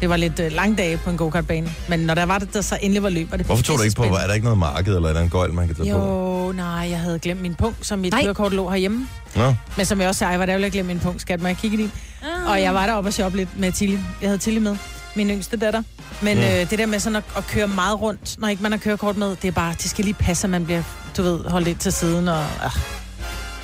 Det 0.00 0.08
var 0.08 0.16
lidt 0.16 0.40
øh, 0.40 0.52
lang 0.52 0.78
dage 0.78 0.96
på 0.96 1.10
en 1.10 1.16
go-kartbane. 1.16 1.70
Men 1.88 2.00
når 2.00 2.14
der 2.14 2.26
var 2.26 2.38
det, 2.38 2.54
der 2.54 2.60
så 2.60 2.78
endelig 2.80 3.02
var 3.02 3.08
løb, 3.08 3.30
var 3.30 3.36
det 3.36 3.46
Hvorfor 3.46 3.62
tog 3.62 3.78
du 3.78 3.82
ikke 3.82 3.96
på? 3.96 4.02
pissespændende. 4.02 4.22
Er 4.22 4.26
der 4.26 4.34
ikke 4.34 4.44
noget 4.44 4.58
marked 4.58 4.96
eller 4.96 5.08
er 5.08 5.20
en 5.20 5.28
gøjl, 5.28 5.52
man 5.52 5.66
kan 5.66 5.76
tage 5.76 5.92
på? 5.92 5.98
Jo, 6.46 6.52
nej, 6.52 6.66
jeg 6.90 6.98
havde 7.00 7.18
glemt 7.18 7.42
min 7.42 7.54
punkt, 7.54 7.86
som 7.86 7.98
mit 7.98 8.14
kørekort 8.14 8.52
lå 8.52 8.70
herhjemme. 8.70 9.08
Nå, 9.36 9.54
Men 9.76 9.86
som 9.86 10.00
jeg 10.00 10.08
også 10.08 10.18
sagde, 10.18 10.30
jeg 10.30 10.40
var 10.40 10.46
der 10.46 10.58
jo 10.58 10.68
glemt 10.72 10.86
min 10.88 10.98
punkt. 10.98 11.20
Skat, 11.20 11.40
må 11.40 11.46
jeg 11.48 11.56
kigge 11.56 11.76
i 11.76 11.80
din? 11.80 11.92
Ah. 12.22 12.50
Og 12.50 12.62
jeg 12.62 12.74
var 12.74 12.86
deroppe 12.86 13.08
og 13.08 13.12
shoppe 13.12 13.38
lidt 13.38 13.58
med 13.60 13.72
Tilly. 13.72 13.96
Jeg 14.20 14.28
havde 14.28 14.38
Tilly 14.38 14.58
med, 14.58 14.76
min 15.16 15.30
yngste 15.30 15.56
datter. 15.56 15.82
Men 16.22 16.36
Mm. 16.38 16.42
øh, 16.44 16.70
det 16.70 16.78
der 16.78 16.86
med 16.86 16.98
sådan 17.00 17.16
at, 17.16 17.24
at 17.36 17.46
køre 17.46 17.68
meget 17.68 18.00
rundt, 18.00 18.36
når 18.38 18.48
ikke 18.48 18.62
man 18.62 18.72
har 18.72 18.78
kørekort 18.78 19.16
med, 19.16 19.36
det 19.42 19.48
er 19.48 19.52
bare, 19.52 19.74
det 19.82 19.90
skal 19.90 20.04
lige 20.04 20.14
passe, 20.14 20.44
at 20.46 20.50
man 20.50 20.64
bliver, 20.64 20.82
du 21.16 21.22
ved, 21.22 21.38
holdt 21.44 21.66
lidt 21.66 21.80
til 21.80 21.92
siden. 21.92 22.28
Og, 22.28 22.40
øh. 22.64 22.70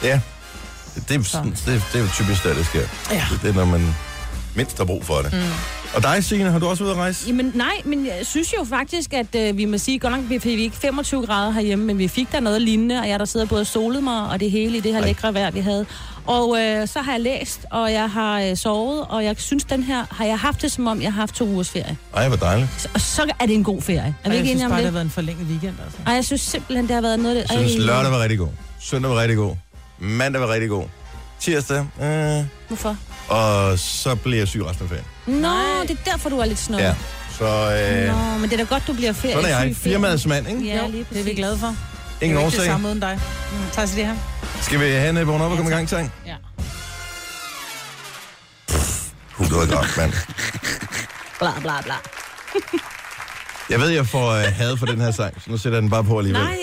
ja. 0.02 0.20
Det, 1.08 1.14
er, 1.14 1.42
det, 1.42 1.82
det 1.92 1.94
er 1.94 1.98
jo 1.98 2.08
typisk, 2.14 2.44
der 2.44 2.54
det 2.54 2.66
sker. 2.66 2.80
Ja. 3.10 3.24
Det, 3.32 3.42
det 3.42 3.50
er, 3.50 3.54
når 3.54 3.64
man 3.64 3.94
mindst 4.56 4.78
har 4.78 4.84
brug 4.84 5.04
for 5.04 5.18
det. 5.18 5.32
Mm. 5.32 5.38
Og 5.94 6.02
dig, 6.02 6.24
Signe, 6.24 6.50
har 6.50 6.58
du 6.58 6.66
også 6.66 6.84
været 6.84 6.94
at 6.94 7.00
rejse? 7.00 7.24
Jamen 7.26 7.52
nej, 7.54 7.72
men 7.84 8.06
jeg 8.06 8.18
synes 8.22 8.52
jo 8.58 8.64
faktisk, 8.64 9.12
at 9.12 9.34
øh, 9.36 9.56
vi 9.56 9.64
må 9.64 9.78
sige, 9.78 9.98
godt 9.98 10.12
nok 10.12 10.24
vi 10.28 10.38
fik 10.38 10.58
ikke 10.58 10.76
25 10.76 11.26
grader 11.26 11.50
herhjemme, 11.50 11.84
men 11.84 11.98
vi 11.98 12.08
fik 12.08 12.32
der 12.32 12.40
noget 12.40 12.62
lignende, 12.62 12.98
og 13.00 13.08
jeg 13.08 13.18
der 13.18 13.24
sidder 13.24 13.46
både 13.46 13.60
og 13.60 13.66
solet 13.66 14.02
mig, 14.02 14.28
og 14.28 14.40
det 14.40 14.50
hele 14.50 14.76
i 14.76 14.80
det 14.80 14.92
her 14.92 15.00
Ej. 15.00 15.06
lækre 15.06 15.34
vejr, 15.34 15.50
vi 15.50 15.60
havde. 15.60 15.86
Og 16.26 16.58
øh, 16.60 16.88
så 16.88 17.00
har 17.00 17.12
jeg 17.12 17.20
læst, 17.20 17.60
og 17.70 17.92
jeg 17.92 18.10
har 18.10 18.40
øh, 18.40 18.56
sovet, 18.56 19.04
og 19.08 19.24
jeg 19.24 19.34
synes, 19.38 19.64
den 19.64 19.82
her 19.82 20.04
har 20.10 20.24
jeg 20.24 20.38
haft 20.38 20.62
det, 20.62 20.72
som 20.72 20.86
om 20.86 21.02
jeg 21.02 21.12
har 21.12 21.20
haft 21.20 21.34
to 21.34 21.44
ugers 21.44 21.70
ferie. 21.70 21.96
Ej, 22.14 22.28
hvor 22.28 22.36
dejligt. 22.36 22.68
Så, 22.78 22.88
og 22.94 23.00
så 23.00 23.22
er 23.40 23.46
det 23.46 23.54
en 23.54 23.64
god 23.64 23.82
ferie. 23.82 23.98
Er 23.98 24.04
vi 24.04 24.14
jeg 24.24 24.34
ikke 24.36 24.38
synes 24.46 24.50
enige 24.50 24.64
om 24.64 24.70
bare, 24.70 24.78
det 24.78 24.84
har 24.84 24.88
det? 24.90 24.94
været 24.94 25.04
en 25.04 25.10
forlænget 25.10 25.46
weekend. 25.46 25.74
Altså. 25.84 25.98
Ej, 26.06 26.12
jeg 26.14 26.24
synes 26.24 26.40
simpelthen, 26.40 26.86
det 26.86 26.94
har 26.94 27.02
været 27.02 27.20
noget 27.20 27.36
af 27.36 27.42
det. 27.42 27.50
Jeg 27.50 27.58
synes, 27.68 27.74
Ej, 27.74 27.86
lørdag 27.86 28.12
var 28.12 28.18
rigtig 28.22 28.38
god. 28.38 28.48
Søndag 28.80 29.10
var 29.10 29.20
rigtig 29.20 29.36
god. 29.36 29.56
Mandag 29.98 30.40
var 30.40 30.48
rigtig 30.48 30.68
god. 30.68 30.84
Tirsdag, 31.40 31.86
øh, 32.02 32.44
Hvorfor? 32.68 32.96
og 33.28 33.78
så 33.78 34.14
bliver 34.14 34.38
jeg 34.38 34.48
syg 34.48 34.64
resten 34.64 34.84
af 34.84 34.88
ferien. 34.90 35.42
Nå, 35.42 35.82
det 35.88 35.90
er 36.06 36.10
derfor, 36.10 36.28
du 36.28 36.38
er 36.38 36.44
lidt 36.44 36.58
snød. 36.58 36.78
Ja. 36.78 36.94
Så 37.38 37.44
øh, 37.44 38.06
Nå, 38.16 38.38
men 38.38 38.50
det 38.50 38.60
er 38.60 38.64
da 38.64 38.74
godt, 38.74 38.82
du 38.86 38.92
bliver 38.92 39.12
ferie. 39.12 39.34
sådan 39.34 39.50
er 39.52 39.58
jeg. 39.64 39.76
Firmaets 39.76 40.26
mand, 40.26 40.48
ikke? 40.48 40.64
Ja, 40.64 40.86
lige 40.86 40.98
det 40.98 41.00
er 41.00 41.14
vi 41.14 41.22
præcis. 41.22 41.36
glade 41.36 41.58
for. 41.58 41.66
Ingen 41.66 41.76
det 42.20 42.42
er 42.42 42.46
ikke 42.46 42.56
det 42.56 42.60
årsag. 42.60 42.66
samme 42.72 42.88
uden 42.88 43.00
dig. 43.00 43.18
Mm. 43.52 43.58
Tak 43.72 43.88
til 43.88 43.96
det 43.96 44.06
her. 44.06 44.14
Skal 44.60 44.80
vi 44.80 44.84
have 44.90 45.20
en 45.20 45.26
vågne 45.26 45.44
op 45.44 45.50
og 45.50 45.56
komme 45.56 45.70
i 45.70 45.74
gang, 45.74 45.88
sang? 45.88 46.12
Ja. 46.26 46.34
Det 49.38 49.50
var 49.60 49.76
godt, 49.76 49.96
mand. 49.96 50.12
Bla, 51.38 51.50
bla, 51.60 51.82
bla. 51.82 51.94
Jeg 53.70 53.80
ved, 53.80 53.88
jeg 53.88 54.06
får 54.06 54.30
øh, 54.30 54.42
had 54.44 54.76
for 54.76 54.86
den 54.86 55.00
her 55.00 55.10
sang, 55.10 55.34
så 55.42 55.50
nu 55.50 55.56
sætter 55.56 55.76
jeg 55.76 55.82
den 55.82 55.90
bare 55.90 56.04
på 56.04 56.18
alligevel. 56.18 56.42
Nej, 56.42 56.58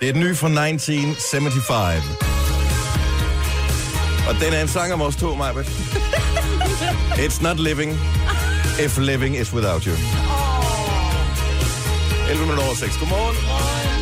Det 0.00 0.08
er 0.08 0.12
den 0.12 0.22
nye 0.22 0.34
fra 0.34 0.48
1975. 0.48 2.04
Og 4.28 4.34
den 4.40 4.52
er 4.52 4.60
en 4.62 4.68
sang 4.68 4.92
om 4.92 5.02
os 5.02 5.16
to, 5.16 5.34
Majbet. 5.34 5.66
It's 7.12 7.42
not 7.42 7.60
living, 7.60 7.92
if 8.84 8.98
living 8.98 9.36
is 9.36 9.52
without 9.54 9.84
you. 9.84 9.94
11 12.30 12.46
minutter 12.46 12.64
over 12.64 12.74
6. 12.74 12.96
Godmorgen. 12.98 13.36
The 13.36 13.97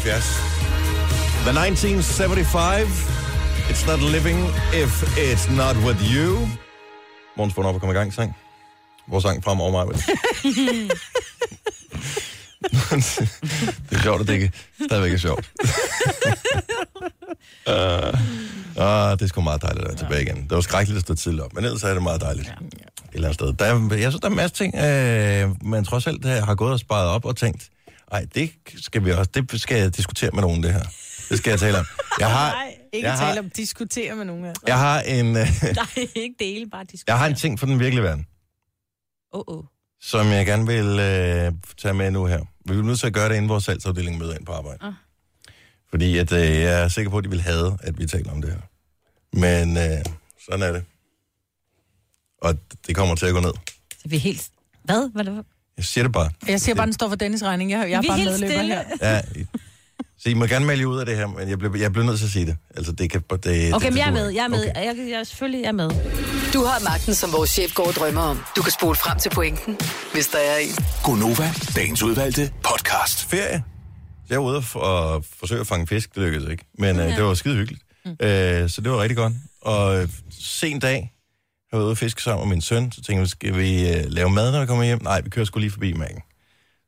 1975. 0.00 1.44
The 1.44 1.52
1975. 1.52 2.88
It's 3.70 3.86
not 3.86 4.00
living 4.00 4.38
if 4.72 5.18
it's 5.18 5.46
not 5.50 5.76
with 5.76 6.00
you. 6.14 6.48
Morgens 7.36 7.56
vågn 7.56 7.66
op 7.66 7.74
og 7.74 7.80
kom 7.80 7.90
i 7.90 7.92
gang, 7.92 8.14
sang. 8.14 8.36
Vores 9.08 9.22
sang 9.22 9.44
fremover 9.44 9.70
mig. 9.70 9.86
det 13.90 13.98
er 13.98 14.02
sjovt, 14.02 14.20
at 14.20 14.26
det 14.26 14.34
ikke 14.34 14.52
stadigvæk 14.86 15.12
er 15.12 15.16
sjovt. 15.16 15.50
uh, 17.66 17.74
uh, 18.84 19.10
det 19.12 19.22
er 19.22 19.26
sgu 19.26 19.40
meget 19.40 19.62
dejligt 19.62 19.84
at 19.84 19.88
være 19.88 19.96
tilbage 19.96 20.22
igen. 20.22 20.36
Det 20.36 20.50
var 20.50 20.60
skrækkeligt 20.60 20.96
at 20.96 21.02
stå 21.02 21.14
tidligt 21.14 21.44
op, 21.44 21.54
men 21.54 21.64
ellers 21.64 21.82
er 21.82 21.94
det 21.94 22.02
meget 22.02 22.20
dejligt. 22.20 22.48
Ja. 22.48 22.52
Et 22.52 22.60
eller 23.12 23.28
andet 23.28 23.34
sted. 23.34 23.52
Der 23.52 23.64
er, 23.64 23.96
jeg 23.96 24.10
synes, 24.12 24.20
der 24.20 24.28
er 24.28 24.30
en 24.30 24.36
masse 24.36 24.56
ting, 24.56 24.74
øh, 24.74 25.66
man 25.66 25.84
trods 25.84 26.06
alt 26.06 26.24
øh, 26.24 26.32
har 26.32 26.54
gået 26.54 26.72
og 26.72 26.78
sparet 26.78 27.08
op 27.08 27.24
og 27.24 27.36
tænkt, 27.36 27.70
ej, 28.10 28.26
det 28.34 28.50
skal 28.76 29.04
vi 29.04 29.10
også, 29.10 29.30
det 29.34 29.60
skal 29.60 29.78
jeg 29.80 29.96
diskutere 29.96 30.30
med 30.32 30.40
nogen, 30.42 30.62
det 30.62 30.72
her. 30.72 30.82
Det 31.28 31.38
skal 31.38 31.50
jeg 31.50 31.60
tale 31.60 31.78
om. 31.78 31.86
Jeg 32.20 32.30
har, 32.30 32.52
Nej, 32.54 32.78
ikke 32.92 33.08
jeg 33.08 33.18
tale 33.18 33.32
har, 33.32 33.38
om 33.38 33.50
diskutere 33.50 34.14
med 34.14 34.24
nogen 34.24 34.44
af. 34.44 34.52
jeg 34.66 34.78
har 34.78 35.00
en, 35.00 35.26
øh, 35.26 35.34
Nej, 35.96 36.08
ikke 36.14 36.34
dele, 36.38 36.70
bare 36.70 36.84
diskutere. 36.84 37.14
jeg 37.14 37.18
har 37.18 37.26
en 37.26 37.34
ting 37.34 37.58
for 37.58 37.66
den 37.66 37.80
virkelige 37.80 38.02
verden, 38.04 38.26
Åh, 39.32 39.42
oh, 39.46 39.56
oh. 39.58 39.64
som 40.00 40.26
jeg 40.26 40.46
gerne 40.46 40.66
vil 40.66 40.86
øh, 41.00 41.52
tage 41.78 41.94
med 41.94 42.10
nu 42.10 42.24
her. 42.26 42.40
Vi 42.64 42.74
er 42.74 42.82
nødt 42.82 43.00
til 43.00 43.06
at 43.06 43.12
gøre 43.12 43.28
det, 43.28 43.34
inden 43.36 43.48
vores 43.48 43.64
salgsafdeling 43.64 44.18
møder 44.18 44.34
ind 44.34 44.46
på 44.46 44.52
arbejde. 44.52 44.78
Ah. 44.80 44.92
Fordi 45.90 46.18
at, 46.18 46.32
øh, 46.32 46.40
jeg 46.40 46.82
er 46.82 46.88
sikker 46.88 47.10
på, 47.10 47.18
at 47.18 47.24
de 47.24 47.30
vil 47.30 47.40
have, 47.40 47.78
at 47.82 47.98
vi 47.98 48.06
taler 48.06 48.32
om 48.32 48.42
det 48.42 48.50
her. 48.50 48.60
Men 49.32 49.76
øh, 49.76 50.04
sådan 50.44 50.62
er 50.62 50.72
det. 50.72 50.84
Og 52.42 52.58
det 52.86 52.96
kommer 52.96 53.14
til 53.14 53.26
at 53.26 53.32
gå 53.34 53.40
ned. 53.40 53.52
Så 53.98 54.08
vi 54.08 54.16
er 54.16 54.20
helt... 54.20 54.50
Hvad? 54.84 55.10
Hvad 55.12 55.26
er 55.26 55.30
det? 55.34 55.44
Jeg 55.80 55.86
siger 55.86 56.04
det 56.04 56.12
bare. 56.12 56.30
Jeg 56.48 56.60
siger 56.60 56.74
bare, 56.74 56.86
den 56.86 56.92
står 56.92 57.08
for 57.08 57.16
Dennis 57.16 57.42
regning. 57.42 57.70
Jeg, 57.70 57.90
jeg 57.90 57.96
er 57.96 58.00
Vi 58.00 58.06
er 58.06 58.10
bare 58.10 58.18
helt 58.18 58.30
medløber 58.30 58.52
stille. 58.54 58.74
her. 58.74 59.14
Ja, 59.14 59.20
så 60.18 60.28
I 60.28 60.34
må 60.34 60.46
gerne 60.46 60.66
melde 60.66 60.88
ud 60.88 60.98
af 60.98 61.06
det 61.06 61.16
her, 61.16 61.26
men 61.26 61.48
jeg 61.48 61.58
bliver, 61.58 61.76
jeg 61.76 61.92
bliver 61.92 62.06
nødt 62.06 62.18
til 62.18 62.26
at 62.26 62.32
sige 62.32 62.46
det. 62.46 62.56
Altså, 62.76 62.92
det 62.92 63.10
kan... 63.10 63.20
Det, 63.30 63.74
Okay, 63.74 63.86
det, 63.86 63.92
men 63.92 63.98
jeg 63.98 64.06
er 64.08 64.12
med. 64.12 64.28
Jeg 64.28 64.44
er 64.44 64.48
med. 64.48 64.70
Okay. 64.70 64.86
Jeg, 64.86 64.96
jeg, 64.98 65.10
jeg, 65.10 65.26
selvfølgelig 65.26 65.60
jeg 65.62 65.68
er 65.68 65.72
med. 65.72 65.90
Du 66.54 66.64
har 66.64 66.84
magten, 66.84 67.14
som 67.14 67.32
vores 67.32 67.50
chef 67.50 67.74
går 67.74 67.86
og 67.86 67.92
drømmer 67.92 68.20
om. 68.20 68.38
Du 68.56 68.62
kan 68.62 68.72
spole 68.72 68.96
frem 68.96 69.18
til 69.18 69.30
pointen, 69.30 69.76
hvis 70.12 70.26
der 70.26 70.38
er 70.38 70.56
en. 70.56 70.84
Gonova, 71.04 71.52
dagens 71.76 72.02
udvalgte 72.02 72.50
podcast. 72.64 73.24
ferie. 73.24 73.62
Jeg 74.30 74.38
var 74.38 74.44
ude 74.44 74.56
og, 74.74 74.80
og 75.14 75.24
forsøge 75.38 75.60
at 75.60 75.66
fange 75.66 75.86
fisk. 75.86 76.14
Det 76.14 76.22
lykkedes 76.22 76.50
ikke. 76.50 76.64
Men 76.78 77.00
øh, 77.00 77.16
det 77.16 77.24
var 77.24 77.34
skide 77.34 77.54
hyggeligt. 77.56 77.82
Mm. 78.04 78.10
Øh, 78.26 78.70
så 78.70 78.80
det 78.80 78.90
var 78.92 79.02
rigtig 79.02 79.16
godt. 79.16 79.32
Og 79.62 80.02
øh, 80.02 80.08
sen 80.40 80.78
dag, 80.78 81.12
jeg 81.72 81.78
var 81.78 81.84
ude 81.84 81.92
og 81.92 81.98
fiske 81.98 82.22
sammen 82.22 82.48
med 82.48 82.56
min 82.56 82.60
søn. 82.60 82.92
Så 82.92 83.02
tænkte 83.02 83.20
vi, 83.22 83.28
skal 83.28 83.56
vi 83.56 83.90
øh, 83.90 84.04
lave 84.06 84.30
mad, 84.30 84.52
når 84.52 84.60
vi 84.60 84.66
kommer 84.66 84.84
hjem? 84.84 85.02
Nej, 85.02 85.20
vi 85.20 85.30
kører 85.30 85.44
sgu 85.44 85.58
lige 85.60 85.70
forbi 85.70 85.92
Mærken. 85.92 86.22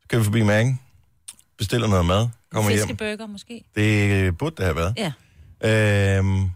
Så 0.00 0.08
kører 0.08 0.20
vi 0.20 0.24
forbi 0.24 0.42
Mærken, 0.42 0.80
bestiller 1.58 1.88
noget 1.88 2.06
mad, 2.06 2.28
kommer 2.50 2.70
hjem. 2.70 2.88
Fiskeburger 2.88 3.26
måske. 3.26 3.64
Det 3.74 4.10
øh, 4.10 4.36
burde 4.36 4.56
det 4.56 4.64
have 4.64 4.76
været. 4.76 4.94
Ja. 5.62 6.18
Øhm, 6.18 6.50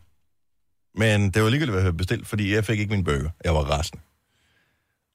men 0.94 1.30
det 1.30 1.42
var 1.42 1.48
ligegyldigt, 1.48 1.70
hvad 1.70 1.80
jeg 1.80 1.84
havde 1.84 1.96
bestilt, 1.96 2.26
fordi 2.26 2.54
jeg 2.54 2.64
fik 2.64 2.78
ikke 2.78 2.90
min 2.90 3.04
burger. 3.04 3.30
Jeg 3.44 3.54
var 3.54 3.60
rasende. 3.60 4.02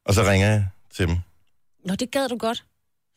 Og 0.06 0.13
så 0.13 0.24
ringer 0.24 0.48
jeg 0.48 0.68
til 0.94 1.08
dem. 1.08 1.18
Nå, 1.86 1.96
det 1.96 2.12
gad 2.12 2.30
du 2.30 2.38
godt. 2.38 2.63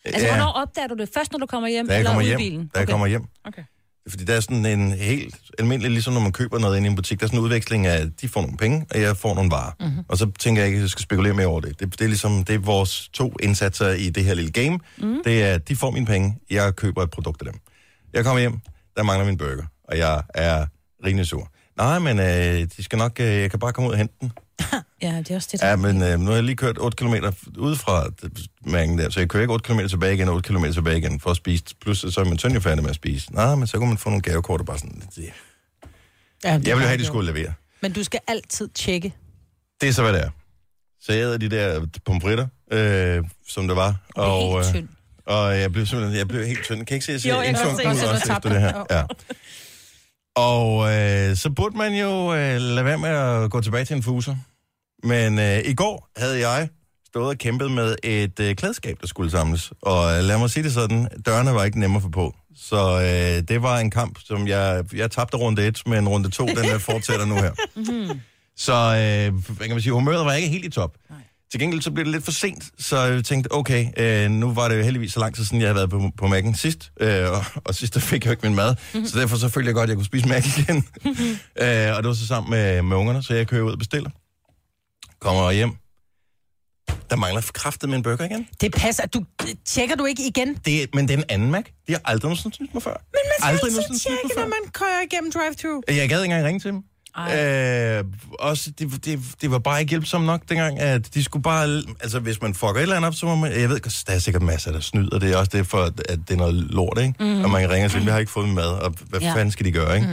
Altså, 0.05 0.27
hvornår 0.27 0.53
opdager 0.53 0.89
du 0.89 0.95
det? 0.95 1.09
Først, 1.15 1.33
når 1.33 1.39
du 1.39 1.47
kommer 1.47 1.69
hjem, 1.69 1.87
da 1.87 1.93
jeg 1.93 1.99
eller 1.99 2.11
kommer 2.11 2.23
hjem, 2.23 2.39
bilen? 2.39 2.71
da 2.75 2.79
jeg 2.79 2.89
kommer 2.89 3.07
hjem. 3.07 3.27
Okay. 3.45 3.65
Fordi 4.09 4.25
der 4.25 4.35
er 4.35 4.41
sådan 4.41 4.67
en 4.67 4.93
helt 4.93 5.37
almindelig, 5.59 5.91
ligesom 5.91 6.13
når 6.15 6.21
man 6.21 6.33
køber 6.33 6.59
noget 6.59 6.77
ind 6.77 6.87
i 6.87 6.89
en 6.89 6.97
butik, 6.97 7.21
der 7.21 7.27
er 7.27 7.29
sådan 7.29 7.39
en 7.39 7.45
udveksling 7.45 7.87
af, 7.87 8.13
de 8.21 8.29
får 8.29 8.41
nogle 8.41 8.57
penge, 8.57 8.87
og 8.91 9.01
jeg 9.01 9.17
får 9.17 9.35
nogle 9.35 9.51
varer. 9.51 9.73
Mhm. 9.81 9.89
Mm-hmm. 9.89 10.05
Og 10.09 10.19
så 10.19 10.31
tænker 10.39 10.63
jeg 10.63 10.67
ikke, 10.67 10.77
at 10.77 10.83
jeg 10.83 10.91
skal 10.91 11.03
spekulere 11.03 11.35
mere 11.35 11.47
over 11.47 11.61
det. 11.61 11.81
det. 11.81 11.93
Det 11.93 12.01
er 12.01 12.09
ligesom, 12.09 12.45
det 12.45 12.55
er 12.55 12.59
vores 12.59 13.09
to 13.09 13.35
indsatser 13.43 13.89
i 13.89 14.11
det 14.11 14.25
her 14.25 14.35
lille 14.35 14.51
game. 14.51 14.79
Mm. 14.99 15.21
Det 15.25 15.43
er, 15.43 15.59
de 15.59 15.77
får 15.77 15.91
mine 15.91 16.07
penge, 16.07 16.37
jeg 16.51 16.77
køber 16.77 17.03
et 17.03 17.11
produkt 17.11 17.43
af 17.43 17.53
dem. 17.53 17.61
Jeg 18.13 18.25
kommer 18.25 18.41
hjem, 18.41 18.59
der 18.97 19.03
mangler 19.03 19.27
min 19.27 19.37
burger, 19.37 19.65
og 19.89 19.99
jeg 19.99 20.23
er 20.35 20.67
rimelig 21.05 21.27
sur. 21.27 21.51
Nej, 21.77 21.99
men 21.99 22.19
øh, 22.19 22.69
de 22.77 22.83
skal 22.83 22.99
nok, 22.99 23.21
øh, 23.21 23.27
jeg 23.27 23.51
kan 23.51 23.59
bare 23.59 23.73
komme 23.73 23.89
ud 23.89 23.93
og 23.93 23.99
hente 23.99 24.15
den. 24.21 24.33
Ja, 25.05 25.19
det 25.19 25.31
er 25.31 25.35
også 25.37 25.49
det, 25.53 25.61
der... 25.61 25.69
Ja, 25.69 25.77
men 25.77 26.03
øh, 26.03 26.19
nu 26.21 26.27
har 26.27 26.35
jeg 26.35 26.45
lige 26.45 26.57
kørt 26.57 26.79
8 26.79 26.97
km 26.97 27.15
ud 27.59 27.77
fra 27.77 28.07
mærken 28.67 28.99
der, 28.99 29.11
så 29.11 29.21
jeg 29.21 29.29
kører 29.29 29.43
ikke 29.43 29.53
8 29.53 29.73
km 29.75 29.87
tilbage 29.87 30.15
igen, 30.15 30.29
8 30.29 30.49
km 30.49 30.65
tilbage 30.73 30.99
igen 30.99 31.21
for 31.21 31.31
at 31.31 31.37
spise. 31.37 31.65
Plus 31.81 31.99
så 31.99 32.21
er 32.21 32.25
min 32.25 32.39
søn 32.39 32.53
jo 32.55 32.61
færdig 32.61 32.83
med 32.83 32.91
at 32.91 32.97
spise. 32.97 33.33
Nej, 33.35 33.55
men 33.55 33.67
så 33.67 33.79
kunne 33.79 33.89
man 33.89 33.99
få 33.99 34.09
nogle 34.09 34.23
gavekort 34.23 34.61
og 34.61 34.67
bare 34.67 34.79
sådan... 34.79 35.03
Det, 35.17 35.33
Ja, 36.45 36.59
det 36.59 36.69
jeg 36.69 36.77
ville 36.77 36.87
have, 36.89 36.95
at 36.95 37.01
de 37.01 37.05
skulle 37.05 37.33
levere. 37.33 37.53
Men 37.83 37.93
du 37.93 38.05
skal 38.05 38.21
altid 38.29 38.69
tjekke. 38.75 39.15
Det 39.81 39.89
er 39.89 39.93
så, 39.93 40.03
hvad 40.03 40.13
det 40.13 40.21
er. 40.23 40.31
Så 41.01 41.13
jeg 41.13 41.21
æder 41.23 41.39
de 41.39 41.49
der 41.51 41.87
pomfritter, 42.05 42.47
øh, 42.73 43.25
som 43.49 43.69
det 43.69 43.77
var. 43.77 43.97
Og 44.15 44.49
Og, 44.49 44.55
helt 44.65 44.67
øh, 44.67 44.73
tynd. 44.75 44.89
og 45.27 45.59
jeg 45.59 45.73
blev 45.73 45.87
simpelthen 45.87 46.19
jeg 46.19 46.29
blev 46.29 46.47
helt 46.47 46.65
tynd. 46.65 46.87
Kan 46.87 46.95
ikke 46.95 47.07
se, 47.07 47.13
at 47.13 47.25
jeg 47.25 47.35
Jo, 47.35 47.41
jeg 47.41 47.55
kan 47.55 47.97
se, 47.97 48.11
også 48.11 48.33
efter 48.33 48.49
det 48.51 48.61
her? 48.61 48.85
Ja. 48.91 49.03
Og 50.37 50.93
øh, 50.95 51.37
så 51.37 51.51
burde 51.51 51.77
man 51.77 51.95
jo 51.95 52.35
øh, 52.35 52.61
lade 52.61 52.85
være 52.85 52.99
med 52.99 53.09
at 53.09 53.51
gå 53.51 53.61
tilbage 53.61 53.85
til 53.85 53.97
en 53.97 54.03
fuser. 54.03 54.37
Men 55.05 55.39
øh, 55.39 55.59
i 55.65 55.75
går 55.75 56.09
havde 56.17 56.49
jeg 56.49 56.69
stået 57.07 57.29
og 57.29 57.39
kæmpet 57.39 57.71
med 57.71 57.97
et 58.03 58.41
øh, 58.41 58.55
klædeskab, 58.55 58.97
der 59.01 59.07
skulle 59.07 59.31
samles. 59.31 59.73
Og 59.83 60.19
øh, 60.19 60.25
lad 60.25 60.39
mig 60.39 60.51
sige 60.51 60.65
det 60.65 60.73
sådan, 60.73 61.09
dørene 61.27 61.55
var 61.55 61.65
ikke 61.65 61.81
nemme 61.81 61.97
at 61.97 62.03
få 62.03 62.09
på. 62.09 62.35
Så 62.57 63.01
øh, 63.01 63.49
det 63.49 63.63
var 63.63 63.79
en 63.79 63.91
kamp, 63.91 64.19
som 64.25 64.49
jeg, 64.49 64.85
jeg 64.95 65.11
tabte 65.11 65.37
runde 65.37 65.67
1, 65.67 65.83
men 65.87 66.09
runde 66.09 66.31
2, 66.31 66.47
den 66.47 66.57
der 66.57 66.79
fortsætter 66.79 67.27
nu 67.27 67.35
her. 67.35 67.53
Så 68.57 68.73
øh, 68.73 69.57
hvad 69.57 69.67
kan 69.67 69.71
man 69.71 69.81
sige, 69.81 69.93
humøret 69.93 70.27
var 70.27 70.33
ikke 70.33 70.49
helt 70.49 70.65
i 70.65 70.71
top. 70.71 70.97
Til 71.51 71.61
gengæld 71.61 71.83
så 71.83 71.91
blev 71.91 72.05
det 72.05 72.13
lidt 72.13 72.25
for 72.25 72.33
sent, 72.33 72.65
så 72.79 72.99
jeg 72.99 73.25
tænkte, 73.25 73.53
okay, 73.53 73.87
øh, 73.97 74.31
nu 74.31 74.53
var 74.53 74.69
det 74.69 74.79
jo 74.79 74.83
heldigvis 74.83 75.13
så 75.13 75.21
lang 75.21 75.35
tid 75.35 75.45
siden, 75.45 75.61
jeg 75.61 75.69
havde 75.69 75.77
været 75.77 75.91
på, 75.91 76.11
på 76.19 76.27
Mac'en 76.27 76.57
sidst, 76.57 76.93
øh, 77.01 77.31
og, 77.31 77.45
og 77.65 77.75
sidst 77.75 77.95
der 77.95 78.01
fik 78.01 78.25
jeg 78.25 78.27
jo 78.27 78.31
ikke 78.31 78.47
min 78.47 78.57
mad, 78.57 78.75
mm-hmm. 78.95 79.07
så 79.07 79.21
derfor 79.21 79.37
så 79.37 79.49
følte 79.49 79.67
jeg 79.67 79.75
godt, 79.75 79.85
at 79.85 79.89
jeg 79.89 79.97
kunne 79.97 80.05
spise 80.05 80.29
Mac 80.29 80.59
igen. 80.59 80.77
øh, 81.63 81.97
og 81.97 82.03
det 82.03 82.09
var 82.09 82.13
så 82.13 82.27
sammen 82.27 82.51
med, 82.51 82.83
med 82.83 82.97
ungerne, 82.97 83.23
så 83.23 83.35
jeg 83.35 83.47
kører 83.47 83.63
ud 83.63 83.73
og 83.73 83.79
bestiller. 83.79 84.11
Kommer 85.25 85.51
hjem. 85.53 85.73
Der 87.11 87.17
mangler 87.17 87.43
kraftet 87.55 87.89
med 87.89 87.97
en 87.97 88.03
burger 88.03 88.25
igen. 88.25 88.49
Det 88.61 88.73
passer. 88.73 89.07
Du, 89.07 89.25
tjekker 89.65 89.97
du 89.97 90.05
ikke 90.05 90.27
igen? 90.27 90.55
Det, 90.65 90.95
men 90.95 91.09
det 91.09 91.15
er 91.15 91.19
en 91.19 91.25
anden 91.29 91.51
Mac. 91.51 91.65
De 91.87 91.93
har 91.93 92.01
aldrig 92.05 92.29
nogensinde 92.29 92.57
snydt 92.57 92.75
mig 92.75 92.83
før. 92.83 92.91
Men 93.13 93.21
man 93.25 93.35
skal 93.39 93.49
aldrig 93.49 93.83
altid 93.85 93.99
tjekke, 94.01 94.35
når 94.37 94.43
man 94.47 94.71
kører 94.73 95.01
igennem 95.13 95.33
drive-thru. 95.33 95.83
Jeg 95.89 96.09
gad 96.09 96.23
ikke 96.23 96.25
engang 96.25 96.45
ringe 96.47 96.61
til 96.61 96.71
dem. 96.71 96.83
Øh, 97.19 98.05
også, 98.39 98.71
det, 98.79 99.05
det, 99.05 99.21
det 99.41 99.51
var 99.51 99.59
bare 99.59 99.81
ikke 99.81 99.91
hjælpsomt 99.91 100.25
nok 100.27 100.43
dengang, 100.49 100.79
at 100.81 101.15
de 101.15 101.25
skulle 101.25 101.43
bare... 101.43 101.83
Altså, 102.01 102.19
hvis 102.19 102.43
man 102.43 102.55
fucker 102.55 102.75
et 102.75 102.83
eller 102.83 102.97
andet 102.97 103.09
op, 103.09 103.15
så 103.15 103.27
må 103.27 103.35
man... 103.35 103.53
Jeg 103.53 103.69
ved 103.69 103.81
godt, 103.81 104.03
der 104.07 104.13
er 104.13 104.19
sikkert 104.19 104.43
masser, 104.43 104.73
der 104.73 104.81
snyder. 104.81 105.19
Det 105.19 105.33
er 105.33 105.37
også 105.37 105.51
det 105.55 105.67
for, 105.67 105.79
at 105.83 105.99
det 106.29 106.31
er 106.31 106.37
noget 106.37 106.55
lort, 106.55 106.99
ikke? 106.99 107.15
Mm. 107.21 107.45
Og 107.45 107.51
man 107.51 107.71
ringer 107.71 107.89
til 107.89 107.99
dem, 107.99 108.07
jeg 108.07 108.15
har 108.15 108.21
ikke 108.21 108.33
fået 108.33 108.49
mad, 108.49 108.69
og 108.69 108.95
hvad 109.09 109.21
Ja. 109.21 109.27
ja. 109.27 109.35
fanden 109.35 109.51
skal 109.53 109.67
de 109.67 109.73
gøre, 109.73 109.97
ikke? 109.97 110.09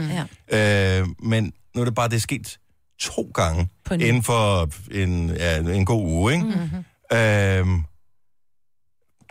Ja. 0.50 1.02
Mm. 1.02 1.08
Øh, 1.08 1.28
men 1.28 1.52
nu 1.74 1.80
er 1.80 1.84
det 1.84 1.94
bare, 1.94 2.08
det 2.08 2.16
er 2.16 2.20
sket 2.20 2.58
to 3.02 3.30
gange 3.34 3.68
På 3.84 3.94
en- 3.94 4.00
inden 4.00 4.22
for 4.22 4.68
en, 4.94 5.28
ja, 5.30 5.58
en 5.58 5.84
god 5.86 6.02
uge, 6.02 6.32
ikke? 6.32 6.44
Mm-hmm. 6.44 7.18
Øh, 7.18 7.82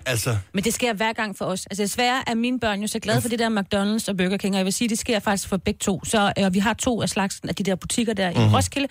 altså, 0.06 0.38
Men 0.54 0.64
det 0.64 0.74
sker 0.74 0.94
hver 0.94 1.14
gang 1.14 1.38
for 1.38 1.46
os. 1.46 1.66
Altså 1.66 1.84
desværre 1.84 2.24
er 2.30 2.36
mine 2.36 2.60
børn 2.60 2.82
jo 2.82 2.88
så 2.88 3.00
glade 3.00 3.22
for 3.22 3.30
det 3.30 3.40
der 3.40 3.50
McDonald's 3.50 4.10
og 4.10 4.18
Burger 4.18 4.38
King, 4.38 4.56
og 4.56 4.58
jeg 4.58 4.66
vil 4.66 4.74
sige, 4.74 4.90
det 4.90 5.00
sker 5.00 5.20
faktisk 5.20 5.50
for 5.50 5.58
begge 5.58 5.78
to. 5.78 6.06
Så 6.06 6.34
øh, 6.40 6.54
vi 6.54 6.60
har 6.60 6.74
to 6.74 7.02
af 7.02 7.10
slagsen 7.10 7.50
af 7.50 7.56
de 7.56 7.64
der 7.64 7.76
butikker 7.76 8.14
der 8.14 8.30
mm-hmm. 8.32 8.46
i 8.52 8.56
Roskilde, 8.56 8.88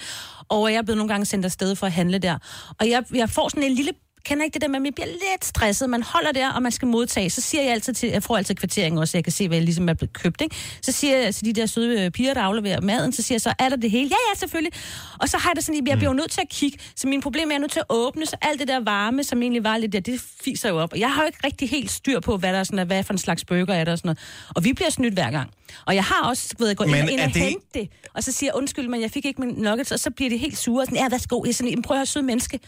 og 0.49 0.73
jeg 0.73 0.79
er 0.79 0.83
blevet 0.83 0.97
nogle 0.99 1.13
gange 1.13 1.27
sendt 1.27 1.45
afsted 1.45 1.77
for 1.77 1.87
at 1.87 1.93
handle 1.93 2.19
der. 2.19 2.39
Og 2.81 2.89
jeg, 2.91 3.05
jeg 3.15 3.31
får 3.31 3.49
sådan 3.49 3.63
en 3.63 3.73
lille 3.75 3.93
kender 4.25 4.45
ikke 4.45 4.55
det 4.55 4.63
der 4.63 4.69
med, 4.69 4.77
at 4.77 4.83
man 4.83 4.93
bliver 4.93 5.07
lidt 5.07 5.45
stresset. 5.45 5.91
Man 5.91 6.03
holder 6.03 6.33
der, 6.33 6.53
og 6.53 6.63
man 6.63 6.73
skal 6.73 6.89
modtage. 6.89 7.31
Så 7.31 7.41
siger 7.41 7.63
jeg 7.63 7.73
altid 7.73 7.93
til, 7.93 8.09
jeg 8.09 8.23
får 8.23 8.37
altid 8.37 8.55
kvittering 8.55 8.99
også, 8.99 9.13
så 9.13 9.19
jeg 9.19 9.25
kan 9.25 9.33
se, 9.33 9.49
hvad 9.49 9.57
jeg 9.57 9.65
ligesom 9.65 9.89
er 9.89 9.95
blevet 9.95 10.13
købt. 10.13 10.41
Ikke? 10.41 10.57
Så 10.83 10.93
siger 10.93 11.17
jeg 11.17 11.35
til 11.35 11.45
de 11.45 11.53
der 11.53 11.67
søde 11.67 12.05
øh, 12.05 12.11
piger, 12.11 12.35
der 12.35 12.41
afleverer 12.41 12.81
maden, 12.81 13.13
så 13.13 13.23
siger 13.23 13.35
jeg 13.37 13.41
så, 13.41 13.53
er 13.59 13.69
der 13.69 13.77
det 13.77 13.91
hele? 13.91 14.09
Ja, 14.11 14.17
ja, 14.35 14.39
selvfølgelig. 14.39 14.73
Og 15.21 15.29
så 15.29 15.39
har 15.39 15.51
jeg 15.51 15.57
det 15.57 15.65
sådan, 15.65 15.83
at 15.83 15.89
jeg 15.89 15.99
bliver 15.99 16.11
jo 16.11 16.17
nødt 16.17 16.31
til 16.31 16.41
at 16.41 16.49
kigge. 16.49 16.79
Så 16.97 17.09
min 17.09 17.21
problem 17.21 17.43
er, 17.43 17.47
at 17.47 17.51
jeg 17.51 17.57
er 17.57 17.61
nødt 17.61 17.73
til 17.73 17.81
at 17.81 17.87
åbne, 17.89 18.27
så 18.27 18.37
alt 18.43 18.61
det 18.61 18.69
der 18.69 18.81
varme, 18.81 19.25
som 19.25 19.43
egentlig 19.43 19.65
var 19.65 19.77
lidt 19.79 19.93
der, 19.93 20.01
det 20.01 20.21
fiser 20.45 20.69
jo 20.69 20.79
op. 20.79 20.93
Og 20.93 20.99
jeg 21.01 21.13
har 21.13 21.23
jo 21.23 21.27
ikke 21.27 21.39
rigtig 21.45 21.71
helt 21.71 21.91
styr 21.91 22.21
på, 22.21 22.37
hvad 22.37 22.53
der 22.53 22.59
er 22.59 22.65
sådan, 22.65 22.87
hvad 22.87 23.03
for 23.05 23.13
en 23.13 23.19
slags 23.19 23.45
burger 23.45 23.75
er 23.75 23.85
der 23.85 23.93
og 23.93 23.99
sådan 23.99 24.09
noget. 24.09 24.19
Og 24.57 24.65
vi 24.65 24.73
bliver 24.73 24.91
snydt 24.91 25.15
hver 25.15 25.31
gang. 25.31 25.51
Og 25.87 25.95
jeg 25.95 26.05
har 26.05 26.29
også, 26.29 26.55
ved 26.59 26.67
jeg, 26.67 26.77
gå 26.77 26.85
ind, 26.85 26.93
Men 26.93 27.09
ind 27.09 27.21
og 27.21 27.27
det 27.27 27.43
hente 27.43 27.67
det, 27.75 27.89
og 28.15 28.25
så 28.25 28.33
siger 28.33 28.53
undskyld, 28.55 28.89
men 28.89 29.01
jeg 29.01 29.11
fik 29.11 29.25
ikke 29.27 29.41
min 29.41 29.55
nuggets, 29.55 29.93
og 29.93 30.01
så 30.01 30.11
bliver 30.11 30.31
de 30.31 30.37
helt 30.37 30.59
sure. 30.59 30.83
Og 30.83 30.87
sådan, 30.87 30.99
ja, 31.03 31.09
værsgo. 31.11 31.43
Jeg 31.45 31.51
er 31.51 31.55
sådan, 31.55 31.71
"Jamen, 31.71 31.83
prøv 31.83 31.95
at 31.95 31.99
høre, 31.99 32.07
søde 32.07 32.25
menneske. 32.25 32.61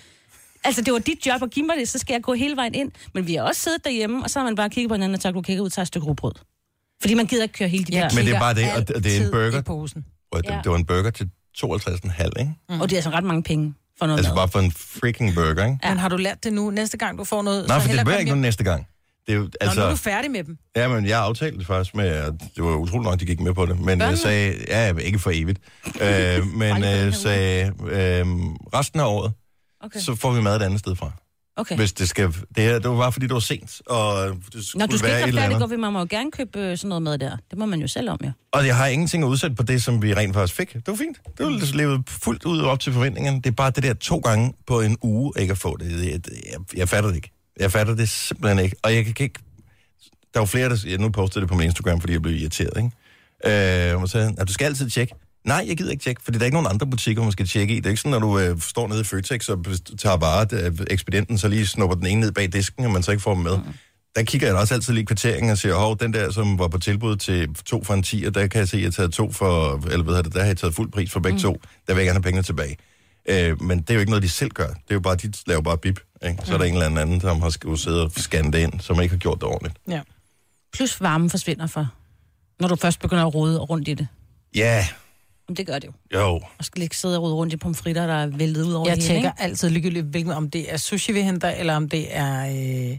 Altså, 0.65 0.83
det 0.83 0.93
var 0.93 0.99
dit 0.99 1.27
job 1.27 1.43
at 1.43 1.51
give 1.51 1.67
mig 1.67 1.77
det, 1.79 1.89
så 1.89 1.99
skal 1.99 2.15
jeg 2.15 2.23
gå 2.23 2.35
hele 2.35 2.57
vejen 2.57 2.75
ind. 2.75 2.93
Men 3.15 3.27
vi 3.27 3.35
har 3.35 3.43
også 3.43 3.61
siddet 3.61 3.85
derhjemme, 3.85 4.25
og 4.25 4.31
så 4.31 4.39
har 4.39 4.45
man 4.47 4.55
bare 4.57 4.71
kigget 4.71 4.89
på 4.89 4.95
hinanden 4.95 5.15
og 5.15 5.23
sagt, 5.23 5.35
du 5.35 5.43
kigger 5.43 5.63
ud 5.63 5.67
og 5.67 5.73
tager 5.73 5.83
et 5.83 5.89
stykke 5.89 6.07
rugbrød. 6.07 6.33
Fordi 7.01 7.15
man 7.15 7.27
gider 7.27 7.43
ikke 7.43 7.53
køre 7.55 7.69
hele 7.69 7.85
de 7.85 7.93
der... 7.93 8.09
Men 8.15 8.27
det 8.27 8.35
er 8.35 8.39
bare 8.41 8.55
det, 8.55 8.65
og 8.77 8.89
det- 8.89 9.21
er 9.21 9.25
en 9.25 9.31
burger. 9.33 9.59
i 9.59 9.63
posen. 9.63 10.05
og 10.33 10.43
det, 10.45 10.51
Ja. 10.51 10.61
det 10.65 10.71
var 10.71 10.77
en 10.77 10.85
burger 10.87 11.11
til 11.11 11.29
52,5, 11.57 12.25
ikke? 12.41 12.53
Mm. 12.69 12.81
Og 12.81 12.91
det 12.91 12.97
er 12.97 12.99
altså 12.99 13.11
ret 13.11 13.25
mange 13.25 13.43
penge 13.43 13.75
for 13.99 14.07
noget 14.07 14.19
Altså 14.19 14.31
mad. 14.31 14.37
bare 14.37 14.49
for 14.49 14.59
en 14.59 14.73
freaking 14.73 15.35
burger, 15.35 15.51
ikke? 15.65 15.79
Ja. 15.85 15.89
Men 15.89 15.99
har 15.99 16.09
du 16.09 16.17
lært 16.17 16.45
det 16.45 16.53
nu? 16.53 16.71
Næste 16.71 16.97
gang, 16.97 17.19
du 17.19 17.25
får 17.25 17.43
noget... 17.43 17.69
Nej, 17.69 17.79
så 17.81 17.87
for 17.89 17.93
det 17.97 18.05
bliver 18.05 18.19
ikke 18.19 18.31
noget 18.31 18.43
næste 18.43 18.65
gang. 18.65 18.87
Det 19.27 19.33
er 19.33 19.37
jo, 19.37 19.43
Nå, 19.43 19.49
nu 19.63 19.71
er 19.71 19.75
du 19.75 19.81
altså, 19.83 20.03
færdig 20.05 20.31
med 20.31 20.45
dem. 20.45 20.59
ja, 20.77 20.89
men 20.89 21.07
jeg 21.07 21.21
aftalte 21.21 21.59
det 21.59 21.67
faktisk 21.67 21.95
med, 21.95 22.07
at 22.07 22.33
det 22.57 22.65
var 22.65 22.77
utroligt 22.77 23.11
nok, 23.11 23.21
de 23.21 23.27
gik 23.27 23.41
med 23.41 23.55
på 23.55 23.67
det. 23.67 23.79
Men 23.79 23.89
jeg 23.89 23.99
Børnene? 23.99 24.17
sagde, 24.17 24.55
ja, 24.69 24.95
ikke 24.99 25.19
for 25.19 25.31
evigt, 25.35 25.59
øh, 26.01 26.47
men 26.63 26.85
øh, 26.85 27.15
sagde, 27.15 27.67
øh, 27.67 28.27
resten 28.75 29.01
af 29.01 29.05
året, 29.05 29.33
Okay. 29.83 30.01
så 30.01 30.15
får 30.15 30.33
vi 30.33 30.43
mad 30.43 30.57
et 30.57 30.63
andet 30.63 30.81
sted 30.81 30.97
fra. 30.97 31.13
Okay. 31.57 31.77
Hvis 31.77 31.93
det 31.93 32.09
skal... 32.09 32.27
Det, 32.27 32.65
her, 32.65 32.79
det 32.79 32.91
var 32.91 32.97
bare 32.97 33.13
fordi, 33.13 33.27
det 33.27 33.35
var 33.35 33.41
sent, 33.41 33.83
og 33.87 34.29
det 34.53 34.65
skulle 34.65 34.81
Nå, 34.81 34.87
du 34.87 34.99
skal 34.99 35.11
være 35.11 35.19
ikke 35.19 35.41
andet. 35.41 35.59
færdig 35.59 35.69
gå, 35.71 35.77
man 35.77 35.93
må 35.93 35.99
jo 35.99 36.07
gerne 36.11 36.31
købe 36.31 36.59
øh, 36.59 36.79
sådan 36.79 36.89
noget 36.89 37.03
mad 37.03 37.19
der. 37.19 37.37
Det 37.51 37.59
må 37.59 37.67
man 37.67 37.81
jo 37.81 37.87
selv 37.87 38.11
om, 38.11 38.19
jo. 38.25 38.31
Og 38.53 38.67
jeg 38.67 38.77
har 38.77 38.87
ingenting 38.87 39.25
at 39.25 39.29
udsætte 39.29 39.57
på 39.57 39.63
det, 39.63 39.83
som 39.83 40.03
vi 40.03 40.15
rent 40.15 40.35
faktisk 40.35 40.57
fik. 40.57 40.73
Det 40.73 40.83
var 40.87 40.95
fint. 40.95 41.17
Det 41.39 41.47
var 41.47 41.77
levet 41.77 42.03
fuldt 42.09 42.45
ud 42.45 42.61
op 42.61 42.81
til 42.81 42.93
forventningerne. 42.93 43.37
Det 43.37 43.47
er 43.47 43.51
bare 43.51 43.71
det 43.71 43.83
der 43.83 43.95
to 43.95 44.19
gange 44.19 44.55
på 44.67 44.81
en 44.81 44.97
uge, 45.03 45.33
ikke 45.39 45.53
at 45.53 45.59
få 45.59 45.77
det. 45.77 46.07
Jeg, 46.07 46.13
jeg, 46.13 46.61
jeg 46.77 46.89
fatter 46.89 47.09
det 47.11 47.17
ikke. 47.17 47.31
Jeg 47.61 47.73
fatter 47.73 47.95
det 47.95 48.09
simpelthen 48.09 48.65
ikke. 48.65 48.77
Og 48.83 48.95
jeg 48.95 49.05
kan 49.05 49.15
ikke... 49.19 49.41
Der 50.35 50.41
var 50.41 50.47
flere, 50.47 50.69
der... 50.69 50.77
Jeg 50.87 50.99
nu 50.99 51.09
postede 51.09 51.41
det 51.41 51.49
på 51.49 51.55
min 51.55 51.65
Instagram, 51.65 52.01
fordi 52.01 52.13
jeg 52.13 52.23
blev 52.23 52.35
irriteret, 52.35 52.73
ikke? 52.77 53.91
Øh, 53.91 54.03
og 54.03 54.09
så 54.09 54.35
at 54.39 54.49
du 54.49 54.53
skal 54.53 54.65
altid 54.65 54.91
tjekke. 54.91 55.15
Nej, 55.45 55.65
jeg 55.69 55.77
gider 55.77 55.91
ikke 55.91 56.03
tjekke, 56.03 56.23
fordi 56.23 56.39
der 56.39 56.43
er 56.43 56.47
ikke 56.47 56.57
nogen 56.57 56.69
andre 56.71 56.87
butikker, 56.87 57.23
man 57.23 57.33
skal 57.33 57.47
tjekke 57.47 57.75
i. 57.75 57.77
Det 57.77 57.87
er 57.87 57.91
ikke 57.91 58.01
sådan, 58.01 58.21
når 58.21 58.29
du 58.29 58.39
øh, 58.39 58.61
står 58.61 58.89
nede 58.89 59.01
i 59.01 59.05
Føtex 59.05 59.49
og 59.49 59.65
tager 59.99 60.17
bare 60.17 60.47
øh, 60.53 60.73
ekspedienten, 60.91 61.39
så 61.39 61.49
lige 61.49 61.67
snupper 61.67 61.97
den 61.97 62.07
ene 62.07 62.21
ned 62.21 62.33
bag 62.33 62.53
disken, 62.53 62.85
og 62.85 62.91
man 62.91 63.03
så 63.03 63.11
ikke 63.11 63.23
får 63.23 63.35
dem 63.35 63.43
med. 63.43 63.57
Mm. 63.57 63.63
Der 64.17 64.23
kigger 64.23 64.47
jeg 64.47 64.57
også 64.57 64.75
altid 64.75 64.93
lige 64.93 65.03
i 65.03 65.05
kvarteringen 65.05 65.53
og 65.53 65.59
siger, 65.59 65.75
hov, 65.75 65.99
den 65.99 66.13
der, 66.13 66.31
som 66.31 66.59
var 66.59 66.69
på 66.69 66.79
tilbud 66.79 67.17
til 67.17 67.55
to 67.65 67.85
for 67.85 67.95
en 67.95 68.03
10, 68.03 68.25
og 68.25 68.35
der 68.35 68.47
kan 68.47 68.59
jeg 68.59 68.69
se, 68.69 68.77
at 68.77 68.81
jeg 68.81 68.87
har 68.87 68.93
taget 68.93 69.13
to 69.13 69.33
for, 69.33 69.81
eller 69.91 70.03
hvad 70.05 70.23
det, 70.23 70.35
der 70.35 70.41
har 70.41 70.47
jeg 70.47 70.57
taget 70.57 70.75
fuld 70.75 70.91
pris 70.93 71.11
for 71.11 71.21
begge 71.21 71.37
mm. 71.37 71.43
to. 71.43 71.61
Der 71.87 71.95
vil 71.95 72.03
jeg 72.03 72.07
gerne 72.07 72.17
have 72.17 72.23
pengene 72.23 72.43
tilbage. 72.43 72.77
Øh, 73.29 73.63
men 73.63 73.81
det 73.81 73.91
er 73.91 73.95
jo 73.95 74.01
ikke 74.01 74.11
noget, 74.11 74.23
de 74.23 74.29
selv 74.29 74.51
gør. 74.51 74.67
Det 74.67 74.91
er 74.91 74.95
jo 74.95 75.01
bare, 75.01 75.17
de 75.17 75.33
laver 75.47 75.63
bare 75.63 75.79
bip. 75.79 76.01
Ikke? 76.27 76.39
Så 76.45 76.55
er 76.55 76.59
der 76.59 76.65
en 76.65 76.75
eller 76.75 77.01
anden, 77.01 77.21
som 77.21 77.43
har 77.43 77.51
skulle 77.51 77.79
sidde 77.79 78.03
og 78.03 78.13
scanne 78.17 78.53
det 78.53 78.59
ind, 78.59 78.81
som 78.81 79.01
ikke 79.01 79.13
har 79.13 79.19
gjort 79.19 79.39
det 79.41 79.45
ordentligt. 79.45 79.77
Ja. 79.89 80.01
Plus 80.73 81.01
varmen 81.01 81.31
forsvinder 81.31 81.67
for, 81.67 81.89
når 82.61 82.69
du 82.69 82.77
først 82.77 83.01
begynder 83.01 83.27
at 83.27 83.35
rode 83.35 83.59
rundt 83.59 83.89
i 83.89 83.95
det. 83.95 84.09
Ja, 84.55 84.87
Det 85.57 85.67
gør 85.67 85.79
det 85.79 85.89
jo. 86.13 86.19
jo. 86.21 86.41
Og 86.59 86.65
skal 86.65 86.83
ikke 86.83 86.97
sidde 86.97 87.17
og 87.19 87.23
rode 87.23 87.35
rundt 87.35 87.53
i 87.53 87.57
pomfritter, 87.57 88.07
der 88.07 88.15
er 88.15 88.27
væltet 88.27 88.63
ud 88.65 88.73
over 88.73 88.89
Jeg 88.89 88.97
det 88.97 89.05
hele, 89.05 89.15
tjekker 89.15 89.31
ikke? 89.31 89.43
altid 89.43 89.71
ligegyldigt, 89.71 90.07
hvilken, 90.07 90.33
om 90.33 90.51
det 90.51 90.73
er 90.73 90.77
sushi, 90.77 91.13
vi 91.13 91.21
henter, 91.23 91.49
eller 91.51 91.77
om 91.77 91.89
det 91.89 92.07
er, 92.17 92.47
øh, 92.91 92.99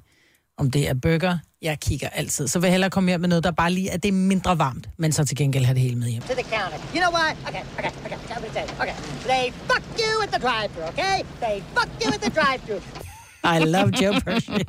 om 0.57 0.71
det 0.71 0.89
er 0.89 0.93
burger. 0.93 1.37
Jeg 1.61 1.79
kigger 1.79 2.09
altid. 2.09 2.47
Så 2.47 2.59
vil 2.59 2.67
jeg 2.67 2.73
hellere 2.73 2.89
komme 2.89 3.09
hjem 3.09 3.19
med 3.21 3.29
noget, 3.29 3.43
der 3.43 3.51
bare 3.51 3.71
lige 3.71 3.89
er 3.89 3.97
det 3.97 4.07
er 4.09 4.11
mindre 4.13 4.57
varmt, 4.59 4.89
men 4.97 5.11
så 5.11 5.25
til 5.25 5.37
gengæld 5.37 5.65
have 5.65 5.73
det 5.73 5.81
hele 5.81 5.95
med 5.95 6.07
hjem. 6.09 6.21
to 6.21 6.27
the 6.33 6.43
counter. 6.43 6.77
You 6.95 6.99
know 7.01 7.11
what? 7.19 7.37
Okay, 7.47 7.61
okay, 7.77 7.89
okay. 8.05 8.15
I'm 8.15 8.33
gonna 8.33 8.53
say, 8.53 8.63
okay. 8.81 8.95
They 9.27 9.51
fuck 9.69 9.83
you 9.99 10.21
at 10.23 10.29
the 10.29 10.39
drive-thru, 10.47 10.83
okay? 10.87 11.17
They 11.41 11.63
fuck 11.77 11.89
you 12.05 12.13
at 12.13 12.21
the 12.21 12.31
drive-thru. 12.41 12.77
I 13.55 13.59
love 13.65 13.91
Joe 14.01 14.13
Pesci. 14.21 14.51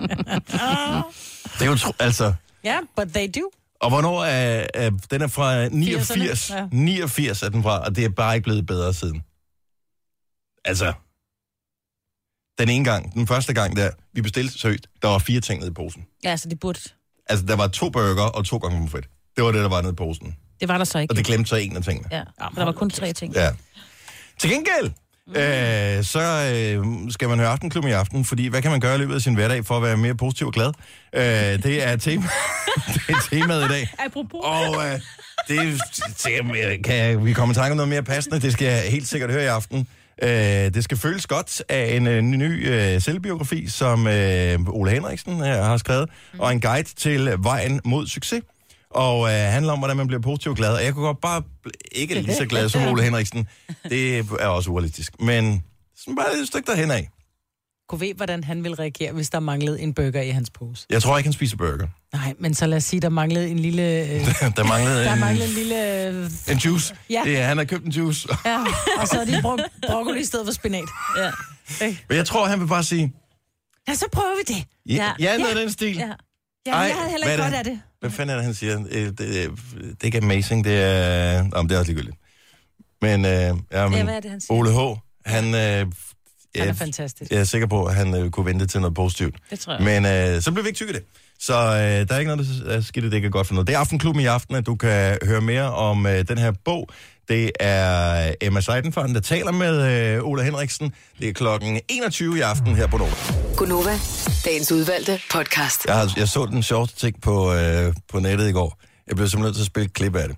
Det 1.58 1.62
er 1.62 1.66
jo, 1.66 1.76
tro- 1.76 1.92
altså... 2.00 2.34
ja, 2.64 2.78
but 2.96 3.08
they 3.14 3.28
do. 3.36 3.50
Og 3.84 3.90
hvornår 3.90 4.24
er, 4.24 4.66
er 4.74 4.90
den 5.10 5.22
er 5.22 5.26
fra 5.26 5.68
89? 5.68 6.50
80'erne, 6.50 6.54
ja. 6.54 6.68
89 6.72 7.42
er 7.42 7.48
den 7.48 7.62
fra, 7.62 7.84
og 7.84 7.96
det 7.96 8.04
er 8.04 8.08
bare 8.08 8.34
ikke 8.34 8.44
blevet 8.44 8.66
bedre 8.66 8.94
siden. 8.94 9.22
Altså, 10.64 10.92
den 12.58 12.68
ene 12.68 12.84
gang, 12.84 13.14
den 13.14 13.26
første 13.26 13.54
gang 13.54 13.76
der, 13.76 13.90
vi 14.12 14.22
bestilte 14.22 14.58
seriøst, 14.58 14.86
der 15.02 15.08
var 15.08 15.18
fire 15.18 15.40
ting 15.40 15.60
nede 15.60 15.70
i 15.70 15.74
posen. 15.74 16.06
Ja, 16.24 16.36
så 16.36 16.48
det 16.48 16.60
burde... 16.60 16.80
Altså, 17.26 17.46
der 17.46 17.56
var 17.56 17.68
to 17.68 17.90
burger 17.90 18.22
og 18.22 18.44
to 18.44 18.56
gange 18.56 18.76
pommes 18.76 18.92
frites. 18.92 19.10
Det 19.36 19.44
var 19.44 19.52
det, 19.52 19.60
der 19.62 19.68
var 19.68 19.80
nede 19.80 19.92
i 19.92 19.96
posen. 19.96 20.36
Det 20.60 20.68
var 20.68 20.78
der 20.78 20.84
så 20.84 20.98
ikke. 20.98 21.12
Og 21.12 21.16
det 21.16 21.26
glemte 21.26 21.48
så 21.48 21.56
en 21.56 21.76
af 21.76 21.82
tingene. 21.82 22.08
Ja, 22.12 22.22
for 22.38 22.54
der 22.54 22.64
var 22.64 22.72
kun 22.72 22.90
tre 22.90 23.12
ting. 23.12 23.34
Ja. 23.34 23.50
Til 24.38 24.50
gengæld, 24.50 24.92
øh, 25.28 26.04
så 26.04 26.52
øh, 26.54 27.10
skal 27.10 27.28
man 27.28 27.38
høre 27.38 27.48
Aftenklubben 27.48 27.90
i 27.90 27.94
aften, 27.94 28.24
fordi 28.24 28.46
hvad 28.46 28.62
kan 28.62 28.70
man 28.70 28.80
gøre 28.80 28.94
i 28.94 28.98
løbet 28.98 29.14
af 29.14 29.20
sin 29.20 29.34
hverdag 29.34 29.64
for 29.64 29.76
at 29.76 29.82
være 29.82 29.96
mere 29.96 30.14
positiv 30.14 30.46
og 30.46 30.52
glad? 30.52 30.72
Øh, 31.14 31.22
det, 31.62 31.88
er 31.88 31.96
tema, 31.96 32.22
det 32.94 33.02
er 33.08 33.28
temaet 33.30 33.64
i 33.64 33.68
dag. 33.68 33.88
Apropos. 33.98 34.40
Og 34.42 34.86
øh, 34.86 35.00
det 35.48 35.80
det 36.24 36.84
kan 36.84 37.24
vi 37.24 37.32
komme 37.32 37.52
i 37.52 37.54
tanke 37.54 37.70
om 37.70 37.76
noget 37.76 37.88
mere 37.88 38.02
passende. 38.02 38.40
Det 38.40 38.52
skal 38.52 38.66
jeg 38.66 38.82
helt 38.90 39.08
sikkert 39.08 39.30
høre 39.30 39.42
i 39.42 39.46
aften. 39.46 39.88
Øh, 40.22 40.28
det 40.74 40.84
skal 40.84 40.98
føles 40.98 41.26
godt 41.26 41.62
af 41.68 41.96
en 41.96 42.06
øh, 42.06 42.22
ny 42.22 42.68
øh, 42.68 43.00
selvbiografi, 43.00 43.68
som 43.68 44.06
øh, 44.06 44.58
Ole 44.68 44.90
Henriksen 44.90 45.40
øh, 45.40 45.46
har 45.46 45.76
skrevet, 45.76 46.08
mm. 46.32 46.40
og 46.40 46.52
en 46.52 46.60
guide 46.60 46.88
til 46.96 47.34
vejen 47.38 47.80
mod 47.84 48.06
succes. 48.06 48.42
Og 48.94 49.26
øh, 49.28 49.32
handler 49.34 49.72
om, 49.72 49.78
hvordan 49.78 49.96
man 49.96 50.06
bliver 50.06 50.20
positiv 50.22 50.50
og 50.50 50.56
glad. 50.56 50.74
Og 50.74 50.84
jeg 50.84 50.94
kunne 50.94 51.04
godt 51.06 51.20
bare 51.20 51.42
bl- 51.66 51.70
ikke 51.92 52.14
lige 52.14 52.34
så 52.36 52.46
glad 52.46 52.68
som 52.68 52.82
Ole 52.88 53.02
Henriksen. 53.02 53.48
Det 53.90 54.18
er 54.18 54.46
også 54.46 54.70
urealistisk. 54.70 55.20
Men 55.20 55.62
sådan 55.96 56.16
bare 56.16 56.26
et 56.42 56.46
stykke 56.48 56.66
derhen 56.70 56.90
af. 56.90 57.10
Kunne 57.88 58.00
ved, 58.00 58.14
hvordan 58.14 58.44
han 58.44 58.62
ville 58.64 58.78
reagere, 58.78 59.12
hvis 59.12 59.30
der 59.30 59.40
manglede 59.40 59.80
en 59.80 59.94
burger 59.94 60.20
i 60.22 60.30
hans 60.30 60.50
pose. 60.50 60.86
Jeg 60.90 61.02
tror 61.02 61.16
ikke, 61.18 61.26
han 61.26 61.32
spiser 61.32 61.56
burger. 61.56 61.86
Nej, 62.12 62.34
men 62.38 62.54
så 62.54 62.66
lad 62.66 62.76
os 62.76 62.84
sige, 62.84 63.00
der 63.00 63.08
manglede 63.08 63.48
en 63.48 63.58
lille... 63.58 63.82
Øh, 63.82 64.20
Der 64.56 64.64
manglede 64.68 65.04
der 65.04 65.12
en, 65.12 65.20
manglede 65.20 65.48
en 65.48 65.54
lille... 65.54 66.08
Øh, 66.08 66.30
en 66.50 66.58
juice. 66.58 66.94
Ja. 67.10 67.22
Det, 67.24 67.38
er- 67.38 67.46
han 67.46 67.56
har 67.58 67.64
købt 67.64 67.84
en 67.84 67.90
juice. 67.92 68.28
ja, 68.46 68.58
og 68.98 69.08
så 69.08 69.14
havde 69.14 69.36
de 69.36 69.42
brugt 69.42 69.62
broccoli 69.88 70.20
i 70.20 70.24
stedet 70.24 70.46
for 70.46 70.52
spinat. 70.52 70.84
Ja. 71.18 71.30
Men 72.08 72.16
jeg 72.16 72.26
tror, 72.26 72.46
han 72.46 72.60
vil 72.60 72.66
bare 72.66 72.84
sige, 72.84 73.12
Ja, 73.88 73.94
så 73.94 74.04
prøver 74.12 74.34
vi 74.46 74.54
det. 74.54 74.64
ja, 74.86 74.94
Ja. 74.94 75.12
ja 75.32 75.36
noget 75.38 75.50
af 75.54 75.60
den 75.60 75.72
stil. 75.72 75.96
Ja. 75.96 76.08
Ja, 76.66 76.72
Ej, 76.72 76.78
jeg 76.78 76.94
havde 76.96 77.10
heller 77.10 77.30
ikke 77.30 77.42
godt 77.42 77.54
af 77.54 77.64
det. 77.64 77.80
Hvad 78.04 78.10
fanden 78.12 78.30
er 78.30 78.34
det, 78.36 78.44
han 78.44 78.54
siger? 78.54 78.80
Øh, 78.90 79.06
Det, 79.06 79.18
det, 79.18 79.50
det 79.80 80.00
er 80.00 80.04
ikke 80.04 80.18
amazing, 80.18 80.64
det 80.64 80.82
er... 80.82 81.50
Om 81.52 81.68
det 81.68 81.74
er 81.74 81.78
også 81.78 81.92
ligegyldigt. 81.92 82.16
Men, 83.02 83.24
øh, 83.24 83.30
ja, 83.30 83.52
men 83.52 83.62
Ja, 83.72 84.04
hvad 84.04 84.14
er 84.14 84.20
det, 84.20 84.30
han 84.30 84.40
siger? 84.40 84.58
Ole 84.58 84.70
H., 84.72 84.98
han... 85.26 85.44
Øh, 85.54 85.92
Han 86.56 86.68
er 86.68 86.72
fantastisk. 86.72 87.30
jeg 87.30 87.40
er 87.40 87.44
sikker 87.44 87.66
på, 87.66 87.84
at 87.84 87.94
han 87.94 88.14
øh, 88.14 88.30
kunne 88.30 88.46
vente 88.46 88.66
til 88.66 88.80
noget 88.80 88.94
positivt. 88.94 89.34
Det 89.50 89.60
tror 89.60 89.72
jeg. 89.72 90.02
Men 90.02 90.34
øh, 90.36 90.42
så 90.42 90.50
bliver 90.50 90.62
vi 90.62 90.68
ikke 90.68 90.76
tykke 90.76 90.92
det. 90.92 91.02
Så 91.40 91.54
øh, 91.54 92.08
der 92.08 92.14
er 92.14 92.18
ikke 92.18 92.36
noget, 92.36 92.62
der 92.66 92.72
er 92.72 92.80
skidt, 92.80 93.04
det 93.04 93.12
ikke 93.14 93.26
er 93.26 93.30
godt 93.30 93.46
for 93.46 93.54
noget. 93.54 93.66
Det 93.66 93.74
er 93.74 93.78
Aftenklubben 93.78 94.22
i 94.22 94.26
aften, 94.26 94.54
at 94.56 94.66
du 94.66 94.74
kan 94.76 95.18
høre 95.22 95.40
mere 95.40 95.72
om 95.74 96.06
øh, 96.06 96.28
den 96.28 96.38
her 96.38 96.52
bog. 96.64 96.88
Det 97.28 97.50
er 97.60 98.34
Emma 98.40 98.60
Seidenfarten, 98.60 99.14
der 99.14 99.20
taler 99.20 99.52
med 99.52 100.16
øh, 100.16 100.24
Ola 100.24 100.42
Henriksen. 100.42 100.94
Det 101.20 101.28
er 101.28 101.32
klokken 101.32 101.80
21 101.88 102.38
i 102.38 102.40
aften 102.40 102.76
her 102.76 102.86
på 102.86 102.96
Nova. 102.96 103.12
Gunova, 103.56 103.98
dagens 104.44 104.72
udvalgte 104.72 105.20
podcast. 105.32 105.86
Jeg, 105.86 105.94
har, 105.94 106.12
jeg 106.16 106.28
så 106.28 106.46
den 106.46 106.62
sjoveste 106.62 106.96
ting 106.96 107.20
på, 107.20 107.54
øh, 107.54 107.94
på 108.08 108.18
nettet 108.18 108.48
i 108.48 108.52
går. 108.52 108.80
Jeg 109.06 109.16
blev 109.16 109.28
simpelthen 109.28 109.42
nødt 109.42 109.54
til 109.54 109.62
at 109.62 109.66
spille 109.66 109.86
et 109.86 109.92
klip 109.92 110.16
af 110.16 110.28
det. 110.28 110.36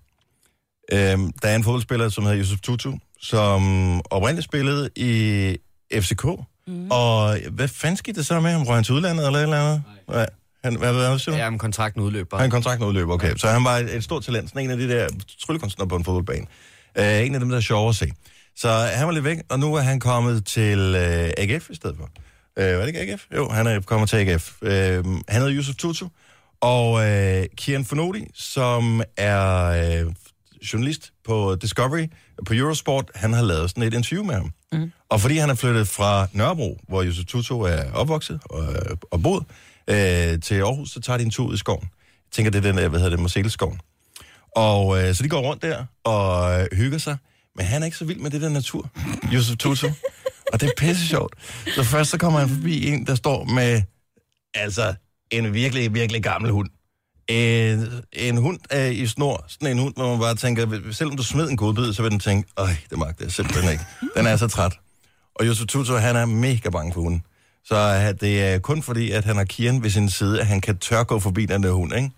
Øhm, 0.92 1.33
der 1.42 1.49
er 1.49 1.57
en 1.57 1.64
fodboldspiller, 1.64 2.09
som 2.09 2.25
hedder 2.25 2.40
Yusuf 2.40 2.59
Tutu, 2.61 2.92
som 3.20 4.01
oprindeligt 4.11 4.44
spillede 4.44 4.90
i 4.96 5.57
FCK. 5.94 6.25
Mm. 6.66 6.90
Og 6.90 7.38
hvad 7.51 7.68
fanden 7.68 7.96
skete 7.96 8.18
det 8.18 8.27
så 8.27 8.40
med 8.40 8.51
ham? 8.51 8.62
Røg 8.62 8.77
han 8.77 8.85
til 8.85 8.94
udlandet 8.94 9.27
eller 9.27 9.38
et 9.38 9.42
eller 9.42 9.61
andet? 9.61 9.83
Nej. 10.09 10.16
Nej. 10.16 10.27
Han, 10.64 10.77
hvad, 10.77 10.92
hvad, 10.92 11.09
hvad 11.09 11.18
siger 11.18 11.35
du? 11.35 11.40
Ja, 11.42 11.51
men 11.51 11.59
kontrakten 11.59 12.03
udløber. 12.03 12.38
Han 12.38 12.51
kontrakten 12.51 12.87
udløber, 12.87 13.14
okay. 13.14 13.35
Så 13.37 13.49
han 13.49 13.64
var 13.64 13.77
et, 13.77 13.96
et 13.96 14.05
stort 14.05 14.22
talent, 14.22 14.49
sådan 14.49 14.64
en 14.64 14.70
af 14.70 14.77
de 14.77 14.88
der 14.88 15.09
tryllekunstnere 15.46 15.88
på 15.88 15.96
en 15.96 16.05
fodboldbane. 16.05 16.46
Uh, 16.99 17.27
en 17.27 17.35
af 17.35 17.41
dem, 17.41 17.49
der 17.49 17.57
er 17.57 17.61
sjove 17.61 17.89
at 17.89 17.95
se. 17.95 18.13
Så 18.57 18.69
han 18.69 19.07
var 19.07 19.13
lidt 19.13 19.25
væk, 19.25 19.39
og 19.49 19.59
nu 19.59 19.75
er 19.75 19.81
han 19.81 20.01
kommet 20.01 20.47
til 20.47 20.79
uh, 20.79 21.45
AGF 21.45 21.71
i 21.71 21.75
stedet 21.75 21.97
for. 21.97 22.11
Uh, 22.61 22.79
var 22.79 22.81
det 22.81 22.87
ikke 22.87 23.01
AGF? 23.01 23.23
Jo, 23.37 23.49
han 23.49 23.67
er 23.67 23.81
kommet 23.81 24.09
til 24.09 24.17
AGF. 24.17 24.53
Uh, 24.63 24.69
han 24.69 25.41
hedder 25.41 25.55
Yusuf 25.57 25.75
Tutu, 25.75 26.09
og 26.61 26.93
uh, 26.93 27.45
Kian 27.57 27.85
Fonodi, 27.85 28.27
som 28.35 29.03
er 29.17 30.05
uh, 30.05 30.13
journalist 30.73 31.13
på 31.25 31.57
Discovery, 31.63 32.07
på 32.47 32.55
Eurosport, 32.55 33.11
han 33.15 33.33
har 33.33 33.43
lavet 33.43 33.71
sådan 33.71 33.83
et 33.83 33.95
interview 33.95 34.25
med 34.25 34.35
ham. 34.35 34.53
Mm. 34.73 34.93
Og 35.09 35.21
fordi 35.21 35.37
han 35.37 35.51
er 35.51 35.55
flyttet 35.55 35.89
fra 35.89 36.29
Nørrebro, 36.33 36.81
hvor 36.89 37.05
Yusuf 37.05 37.25
Tutu 37.25 37.61
er 37.61 37.93
opvokset 37.93 38.41
og, 38.45 38.67
og 39.11 39.23
boet, 39.23 39.45
øh, 39.91 40.41
til 40.41 40.55
Aarhus, 40.55 40.91
så 40.91 41.01
tager 41.01 41.17
de 41.17 41.25
en 41.25 41.31
tur 41.31 41.47
ud 41.47 41.55
i 41.55 41.59
skoven. 41.59 41.83
Jeg 41.83 42.33
tænker, 42.33 42.51
det 42.51 42.59
er 42.59 42.73
den 42.73 42.77
der, 42.77 42.89
hvad 42.89 43.01
hedder 43.01 43.17
det, 43.17 43.21
Marseilleskoven. 43.21 43.81
Og 44.57 45.03
øh, 45.03 45.14
så 45.14 45.23
de 45.23 45.29
går 45.29 45.40
rundt 45.40 45.62
der 45.62 45.85
og 46.05 46.61
øh, 46.61 46.66
hygger 46.73 46.99
sig. 46.99 47.16
Men 47.57 47.66
han 47.66 47.83
er 47.83 47.87
ikke 47.87 47.97
så 47.97 48.05
vild 48.05 48.19
med 48.19 48.31
det 48.31 48.42
der 48.42 48.49
natur, 48.49 48.90
Josef 49.33 49.57
Tutu. 49.57 49.87
og 50.53 50.61
det 50.61 50.66
er 50.66 50.73
pisse 50.79 51.07
sjovt. 51.07 51.35
Så 51.75 51.85
først 51.85 52.11
så 52.11 52.19
kommer 52.19 52.38
han 52.40 52.49
forbi 52.49 52.87
en, 52.88 53.07
der 53.07 53.14
står 53.14 53.45
med, 53.45 53.83
altså, 54.55 54.95
en 55.31 55.55
virkelig, 55.55 55.95
virkelig 55.95 56.23
gammel 56.23 56.51
hund. 56.51 56.69
En, 57.29 57.88
en 58.12 58.37
hund 58.37 58.59
øh, 58.73 58.92
i 58.92 59.07
snor, 59.07 59.45
sådan 59.49 59.69
en 59.69 59.79
hund, 59.79 59.95
hvor 59.97 60.11
man 60.11 60.21
bare 60.21 60.35
tænker, 60.35 60.92
selvom 60.92 61.16
du 61.16 61.23
smed 61.23 61.51
en 61.51 61.57
godbid, 61.57 61.92
så 61.92 62.03
vil 62.03 62.11
den 62.11 62.21
tænke, 62.21 62.49
øj, 62.57 62.71
det 62.90 62.99
magter 62.99 63.25
jeg 63.25 63.33
simpelthen 63.33 63.73
ikke. 63.73 63.85
Den 64.16 64.27
er 64.27 64.37
så 64.37 64.49
træt. 64.49 64.73
Og 65.35 65.47
Josef 65.47 65.66
Tutu, 65.66 65.95
han 65.95 66.16
er 66.16 66.25
mega 66.25 66.71
bange 66.71 66.92
for 66.92 67.01
hunden. 67.01 67.23
Så 67.64 67.77
øh, 67.77 68.21
det 68.21 68.42
er 68.42 68.59
kun 68.59 68.83
fordi, 68.83 69.11
at 69.11 69.25
han 69.25 69.37
har 69.37 69.45
Kian 69.45 69.83
ved 69.83 69.90
sin 69.90 70.11
side, 70.11 70.40
at 70.40 70.47
han 70.47 70.61
kan 70.61 70.79
tør 70.79 71.03
gå 71.05 71.21
forbi 71.21 71.47
den 71.47 71.62
der 71.62 71.71
hund, 71.71 71.95
ikke? 71.95 72.11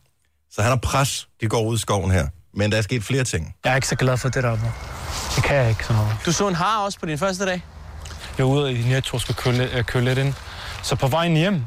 Så 0.50 0.62
han 0.62 0.70
har 0.70 0.76
pres, 0.76 1.28
de 1.40 1.46
går 1.48 1.62
ud 1.62 1.76
i 1.76 1.80
skoven 1.80 2.10
her. 2.10 2.26
Men 2.54 2.72
der 2.72 2.78
er 2.78 2.82
sket 2.82 3.04
flere 3.04 3.24
ting. 3.24 3.54
Jeg 3.64 3.70
er 3.72 3.74
ikke 3.76 3.88
så 3.88 3.96
glad 3.96 4.16
for 4.16 4.28
det 4.28 4.42
der. 4.42 4.58
Det 5.36 5.44
kan 5.44 5.56
jeg 5.56 5.68
ikke 5.68 5.84
sådan 5.84 6.02
noget. 6.02 6.16
Du 6.26 6.32
så 6.32 6.48
en 6.48 6.54
har 6.54 6.78
også 6.78 7.00
på 7.00 7.06
din 7.06 7.18
første 7.18 7.46
dag? 7.46 7.62
Jeg 8.38 8.44
er 8.44 8.48
ude 8.48 8.72
i 8.72 8.82
Netto 8.82 9.14
og 9.16 9.20
skal 9.20 9.34
køle, 9.34 9.58
lidt- 9.58 9.72
øh, 9.74 9.84
køle 9.84 10.04
lidt 10.04 10.18
ind. 10.18 10.34
Så 10.82 10.96
på 10.96 11.06
vejen 11.08 11.36
hjem, 11.36 11.62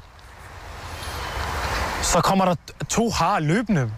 så 2.04 2.22
kommer 2.22 2.46
der 2.46 2.56
to 2.90 3.10
har 3.10 3.40
løbende. 3.40 3.92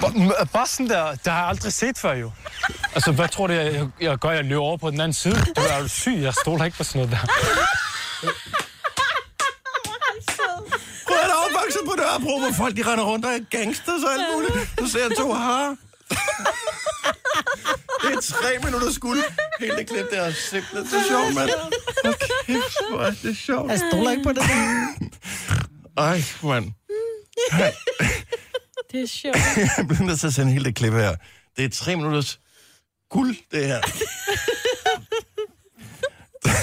Bare- 0.00 0.10
m- 0.10 0.44
Bare 0.44 0.66
sådan 0.66 0.88
der, 0.88 1.10
det 1.10 1.32
har 1.32 1.38
jeg 1.38 1.48
aldrig 1.48 1.72
set 1.72 1.98
før 1.98 2.14
jo. 2.14 2.30
Altså, 2.94 3.12
hvad 3.12 3.28
tror 3.28 3.46
du, 3.46 3.52
jeg, 3.52 3.74
jeg, 3.74 3.86
jeg 4.00 4.18
gør? 4.18 4.30
Jeg 4.30 4.44
løber 4.44 4.62
over 4.62 4.76
på 4.76 4.90
den 4.90 5.00
anden 5.00 5.12
side. 5.12 5.34
Du 5.56 5.60
er 5.70 5.78
jo 5.80 5.88
syg, 5.88 6.18
jeg 6.20 6.34
stoler 6.42 6.64
ikke 6.64 6.76
på 6.76 6.84
sådan 6.84 6.98
noget 7.08 7.12
der. 7.20 7.32
På 11.86 11.94
Nørrebro, 11.96 12.38
hvor 12.38 12.52
folk 12.56 12.76
de 12.76 12.82
render 12.82 13.04
rundt 13.04 13.24
og 13.24 13.32
er 13.32 13.38
gangsters 13.50 14.02
og 14.02 14.12
alt 14.12 14.26
muligt. 14.34 14.54
Du 14.78 14.86
ser 14.86 15.08
to 15.08 15.32
harer. 15.32 15.76
Det 18.02 18.14
er 18.14 18.20
tre 18.20 18.58
minutter 18.64 18.92
skuld. 18.92 19.22
Hele 19.60 19.76
det 19.76 19.88
klip, 19.88 20.10
der 20.10 20.20
er 20.20 20.32
simpelthen 20.32 20.88
så 20.88 21.08
sjovt, 21.08 21.34
mand. 21.34 21.50
Okay, 22.04 22.60
hvor 22.90 23.00
er 23.00 23.14
det 23.22 23.36
sjovt. 23.36 23.70
Jeg 23.70 23.80
stoler 23.90 24.10
ikke 24.10 24.22
på 24.22 24.32
det. 24.32 24.42
Ej, 25.96 26.22
mand. 26.42 26.72
Det 28.92 29.02
er 29.02 29.06
sjovt. 29.06 29.36
Jeg 29.76 29.86
bliver 29.88 30.02
nødt 30.02 30.20
til 30.20 30.26
at 30.26 30.34
sende 30.34 30.52
hele 30.52 30.64
det 30.64 30.74
klip 30.74 30.92
her. 30.92 31.16
Det 31.56 31.64
er 31.64 31.68
tre 31.68 31.96
minutters 31.96 32.40
guld, 33.10 33.36
det 33.52 33.66
her. 33.66 33.80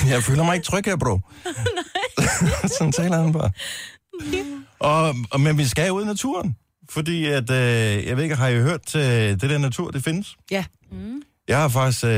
Jeg 0.11 0.23
føler 0.23 0.43
mig 0.43 0.55
ikke 0.55 0.65
tryg 0.65 0.85
her, 0.85 0.95
bro. 0.95 1.19
Sådan 2.77 2.91
taler 2.91 3.17
han 3.21 3.33
bare. 3.33 3.51
Og, 4.83 5.15
og, 5.31 5.41
men 5.41 5.57
vi 5.57 5.65
skal 5.65 5.91
ud 5.91 6.03
i 6.03 6.05
naturen. 6.05 6.55
Fordi 6.89 7.25
at, 7.25 7.49
øh, 7.51 8.05
jeg 8.07 8.15
ved 8.17 8.23
ikke, 8.23 8.35
har 8.35 8.47
I 8.47 8.61
hørt, 8.61 8.95
øh, 8.95 9.01
det 9.03 9.41
der 9.41 9.57
natur, 9.57 9.91
det 9.91 10.03
findes? 10.03 10.35
Ja. 10.51 10.63
Jeg 11.47 11.57
har 11.61 11.67
faktisk 11.67 12.03
øh, 12.03 12.11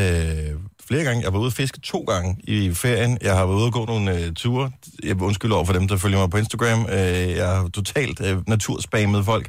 flere 0.88 1.04
gange, 1.04 1.24
jeg 1.24 1.34
var 1.34 1.40
ude 1.40 1.48
at 1.48 1.54
fiske 1.54 1.80
to 1.80 2.00
gange 2.00 2.38
i 2.44 2.74
ferien. 2.74 3.18
Jeg 3.22 3.36
har 3.38 3.46
været 3.46 3.58
ude 3.58 3.66
og 3.66 3.74
gå 3.74 3.86
nogle 3.86 4.20
øh, 4.20 4.34
ture. 4.34 4.72
Jeg 5.04 5.22
undskylder 5.22 5.56
over 5.56 5.66
for 5.66 5.74
dem, 5.74 5.88
der 5.88 5.98
følger 5.98 6.18
mig 6.20 6.30
på 6.30 6.38
Instagram. 6.38 6.86
Øh, 6.86 7.30
jeg 7.30 7.48
har 7.48 7.70
totalt 7.74 8.22
øh, 8.22 8.50
naturspammet 8.50 9.26
folk. 9.26 9.48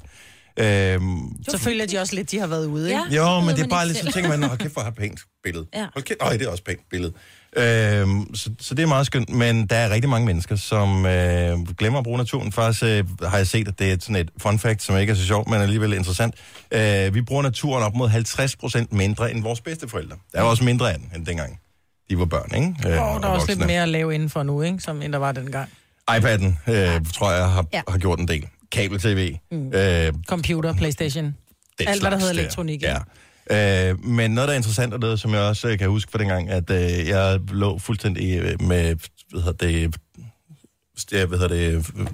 Øh, 0.59 1.01
Så 1.49 1.59
føler 1.59 1.87
de 1.87 1.99
også 1.99 2.15
lidt, 2.15 2.31
de 2.31 2.39
har 2.39 2.47
været 2.47 2.67
ude, 2.67 2.89
ikke? 2.91 3.03
Ja. 3.11 3.17
jo, 3.35 3.41
men 3.41 3.57
det 3.57 3.65
er 3.65 3.69
bare 3.69 3.87
lidt, 3.87 3.99
så 3.99 4.03
selv. 4.03 4.13
tænker 4.15 4.31
man, 4.31 4.43
hold 4.43 4.59
kæft, 4.59 4.73
hvor 4.73 4.83
har 4.83 4.91
pænt 4.91 5.21
billede. 5.45 5.67
Ja. 5.75 5.87
Hold 5.95 6.05
kæft, 6.05 6.19
øj, 6.21 6.33
det 6.37 6.47
er 6.47 6.51
også 6.51 6.65
pænt 6.65 6.81
billede. 6.91 7.13
Øhm, 7.57 8.35
så, 8.35 8.51
så 8.61 8.75
det 8.75 8.83
er 8.83 8.87
meget 8.87 9.07
skønt, 9.07 9.29
men 9.31 9.67
der 9.67 9.77
er 9.77 9.91
rigtig 9.91 10.11
mange 10.11 10.27
mennesker, 10.27 10.57
som 10.57 11.07
øh, 11.07 11.59
glemmer 11.79 11.99
at 11.99 12.05
bruge 12.05 12.19
naturen. 12.19 12.53
Faktisk 12.53 12.85
øh, 12.85 13.05
har 13.23 13.37
jeg 13.37 13.47
set, 13.47 13.69
at 13.69 13.79
det 13.79 13.93
er 13.93 13.97
sådan 14.01 14.17
et 14.17 14.31
fun 14.39 14.59
fact, 14.59 14.83
som 14.83 14.97
ikke 14.99 15.11
er 15.11 15.15
så 15.15 15.27
sjovt, 15.27 15.49
men 15.49 15.61
alligevel 15.61 15.93
interessant. 15.93 16.35
Øh, 16.71 17.15
vi 17.15 17.23
bruger 17.23 17.43
naturen 17.43 17.83
op 17.85 17.95
mod 17.95 18.09
50% 18.91 18.97
mindre 18.97 19.31
end 19.31 19.43
vores 19.43 19.61
bedsteforældre. 19.61 20.17
Der 20.33 20.39
er 20.39 20.43
også 20.43 20.65
mindre 20.65 20.93
af 20.93 20.99
den, 20.99 21.11
end 21.17 21.27
dengang 21.27 21.59
de 22.11 22.19
var 22.19 22.25
børn, 22.25 22.55
ikke? 22.55 22.67
Øh, 22.67 23.03
Og 23.03 23.21
der 23.23 23.27
er 23.29 23.31
og 23.31 23.35
også 23.35 23.47
lidt 23.49 23.67
mere 23.67 23.83
at 23.83 23.89
lave 23.89 24.15
indenfor 24.15 24.43
nu, 24.43 24.63
ikke? 24.63 24.79
Som 24.81 25.03
end 25.03 25.13
der 25.13 25.19
var 25.19 25.33
dengang. 25.33 25.69
iPad'en, 26.11 26.71
øh, 26.73 27.01
tror 27.15 27.33
jeg, 27.33 27.51
har, 27.51 27.67
Ja. 27.73 27.81
har 27.89 27.99
gjort 27.99 28.19
en 28.19 28.29
del. 28.29 28.47
Kabel-TV. 28.73 29.37
Mm. 29.53 29.73
Øh, 29.73 30.13
Computer, 30.29 30.73
Playstation. 30.75 31.35
Alt, 31.87 32.03
hvad 32.03 32.11
der 32.11 32.19
hedder 32.19 32.33
elektronik, 32.33 32.83
Ja. 32.83 32.97
Øh, 33.51 34.05
men 34.05 34.31
noget, 34.31 34.49
der 34.49 34.53
er 34.53 34.57
interessant, 34.57 34.95
og 34.95 35.01
noget, 35.01 35.21
som 35.21 35.35
jeg 35.35 35.41
også 35.41 35.69
øh, 35.69 35.79
kan 35.79 35.89
huske 35.89 36.13
fra 36.13 36.19
dengang, 36.19 36.51
at 36.51 36.71
øh, 36.71 37.09
jeg 37.09 37.41
lå 37.49 37.79
fuldstændig 37.79 38.39
øh, 38.39 38.63
med, 38.63 38.97
hvad 39.31 39.43
hedder 39.43 39.67
det, 39.67 39.97
jeg, 41.13 41.27
hvad 41.27 41.39
hedder 41.39 41.55
det, 41.55 41.75
øh, 41.97 42.07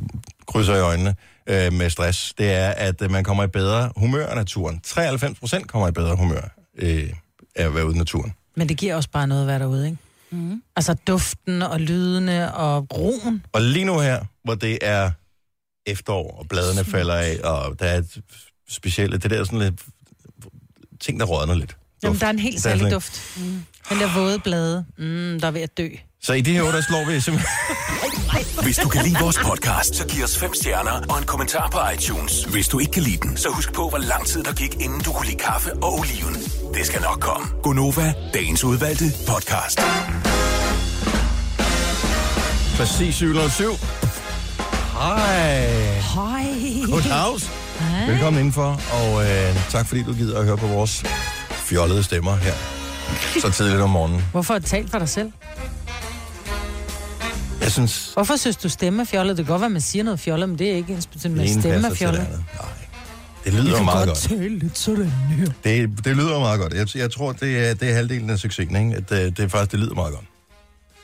krydser 0.47 0.75
i 0.75 0.81
øjnene 0.81 1.15
øh, 1.47 1.73
med 1.73 1.91
stress, 1.91 2.35
det 2.39 2.53
er, 2.53 2.71
at 2.71 3.03
øh, 3.03 3.11
man 3.11 3.25
kommer 3.25 3.45
i 3.45 3.47
bedre 3.47 3.91
humør 3.97 4.27
af 4.27 4.37
naturen. 4.37 4.81
93 4.85 5.39
procent 5.39 5.69
kommer 5.69 5.89
i 5.89 5.93
bedre 5.93 6.17
humør 6.17 6.55
øh, 6.79 7.11
af 7.57 7.65
at 7.65 7.75
være 7.75 7.87
ude 7.87 7.95
i 7.95 7.99
naturen. 7.99 8.33
Men 8.57 8.69
det 8.69 8.77
giver 8.77 8.97
også 8.97 9.11
bare 9.11 9.27
noget 9.27 9.43
at 9.43 9.47
være 9.47 9.59
derude, 9.59 9.87
ikke? 9.87 9.99
Mm. 10.31 10.63
Altså 10.77 10.95
duften 10.95 11.63
og 11.63 11.81
lydene 11.81 12.55
og 12.55 12.87
roen. 12.99 13.47
Og 13.53 13.63
lige 13.63 13.85
nu 13.85 13.99
her, 13.99 14.25
hvor 14.45 14.55
det 14.55 14.79
er 14.83 15.11
efterår, 15.87 16.39
og 16.39 16.49
bladene 16.49 16.85
falder 16.85 17.15
af, 17.15 17.39
og 17.45 17.79
der 17.81 17.87
er 17.87 17.99
et 17.99 18.23
specielle, 18.69 19.19
det 19.19 19.31
der 19.31 19.41
er 19.41 19.45
sådan 19.45 19.59
lidt 19.59 19.81
ting, 21.03 21.21
der 21.21 21.27
rådner 21.27 21.55
lidt. 21.55 21.77
Jamen, 22.03 22.13
Duft. 22.13 22.21
der 22.21 22.27
er 22.27 22.31
en 22.31 22.39
helt 22.39 22.63
særlig 22.63 22.93
duft. 22.93 23.23
Mm. 23.37 23.65
Den 23.89 24.01
der 24.01 24.15
våde 24.15 24.39
blade, 24.39 24.85
mm, 24.99 25.41
der 25.41 25.47
er 25.47 25.51
ved 25.51 25.61
at 25.61 25.79
dø. 25.79 25.89
Så 26.23 26.33
i 26.33 26.41
det 26.41 26.53
her 26.53 26.63
år, 26.63 26.71
der 26.71 26.81
slår 26.81 27.05
vi 27.05 27.21
simpelthen... 27.21 27.49
Hvis 28.63 28.77
du 28.77 28.89
kan 28.89 29.05
lide 29.05 29.17
vores 29.21 29.39
podcast, 29.39 29.95
så 29.95 30.07
giv 30.07 30.25
os 30.25 30.39
fem 30.39 30.55
stjerner 30.55 31.07
og 31.09 31.19
en 31.19 31.25
kommentar 31.25 31.69
på 31.73 31.79
iTunes. 31.95 32.45
Hvis 32.45 32.69
du 32.69 32.79
ikke 32.79 32.93
kan 32.93 33.03
lide 33.03 33.17
den, 33.17 33.37
så 33.37 33.49
husk 33.49 33.73
på, 33.73 33.89
hvor 33.89 33.99
lang 33.99 34.27
tid 34.27 34.43
der 34.43 34.53
gik, 34.53 34.75
inden 34.81 35.01
du 35.01 35.13
kunne 35.13 35.27
lide 35.27 35.39
kaffe 35.39 35.73
og 35.73 35.99
oliven. 35.99 36.35
Det 36.75 36.87
skal 36.87 37.01
nok 37.03 37.21
komme. 37.21 37.47
Gonova, 37.63 38.15
dagens 38.35 38.65
udvalgte 38.65 39.05
podcast. 39.29 39.81
Præcis 42.77 43.15
707. 43.15 43.73
Hej. 44.93 45.67
Hej. 46.15 46.47
Good 46.87 47.62
house. 47.83 48.13
Velkommen 48.13 48.39
indenfor, 48.41 48.81
og 48.93 49.25
øh, 49.25 49.71
tak 49.71 49.87
fordi 49.87 50.03
du 50.03 50.13
gider 50.15 50.39
at 50.39 50.45
høre 50.45 50.57
på 50.57 50.67
vores 50.67 51.05
fjollede 51.51 52.03
stemmer 52.03 52.37
her. 52.37 52.53
Så 53.41 53.51
tidligt 53.51 53.81
om 53.81 53.91
morgenen. 53.91 54.25
Hvorfor 54.33 54.59
talt 54.59 54.91
for 54.91 54.99
dig 54.99 55.09
selv? 55.09 55.33
Jeg 57.61 57.73
synes, 57.73 58.11
Hvorfor 58.15 58.37
synes 58.37 58.57
du 58.57 58.69
stemme 58.69 59.03
er 59.03 59.07
fjollet? 59.07 59.37
Det 59.37 59.47
kan 59.47 59.53
godt 59.53 59.61
være, 59.61 59.67
at 59.67 59.73
man 59.73 59.81
siger 59.81 60.03
noget 60.03 60.21
fjollet, 60.21 60.49
men 60.49 60.59
det 60.59 60.71
er 60.71 60.75
ikke 60.77 60.93
ens 60.93 61.07
det 61.07 61.25
ene 61.25 61.49
stemme 61.49 61.87
er 61.87 61.89
det 61.89 61.99
fjollet. 61.99 62.29
Nej. 62.29 62.69
Det 63.45 63.55
lyder 63.55 63.79
jo 63.79 63.85
meget 63.85 64.09
godt. 64.09 64.19
tale 64.19 64.59
lidt 64.59 64.79
sådan 64.79 65.07
her. 65.07 65.47
Det, 65.65 66.05
det 66.05 66.17
lyder 66.17 66.39
meget 66.39 66.61
godt. 66.61 66.75
Jeg, 66.75 66.97
jeg 66.97 67.11
tror, 67.11 67.33
det 67.33 67.69
er, 67.69 67.75
det 67.75 67.91
er 67.91 67.95
halvdelen 67.95 68.31
af 68.31 68.39
succesen, 68.39 68.77
ikke? 68.77 68.97
At 68.97 69.13
øh, 69.13 69.19
det, 69.19 69.37
det 69.37 69.51
faktisk 69.51 69.73
det 69.73 69.81
lyder 69.81 69.95
meget 69.95 70.15
godt. 70.15 70.25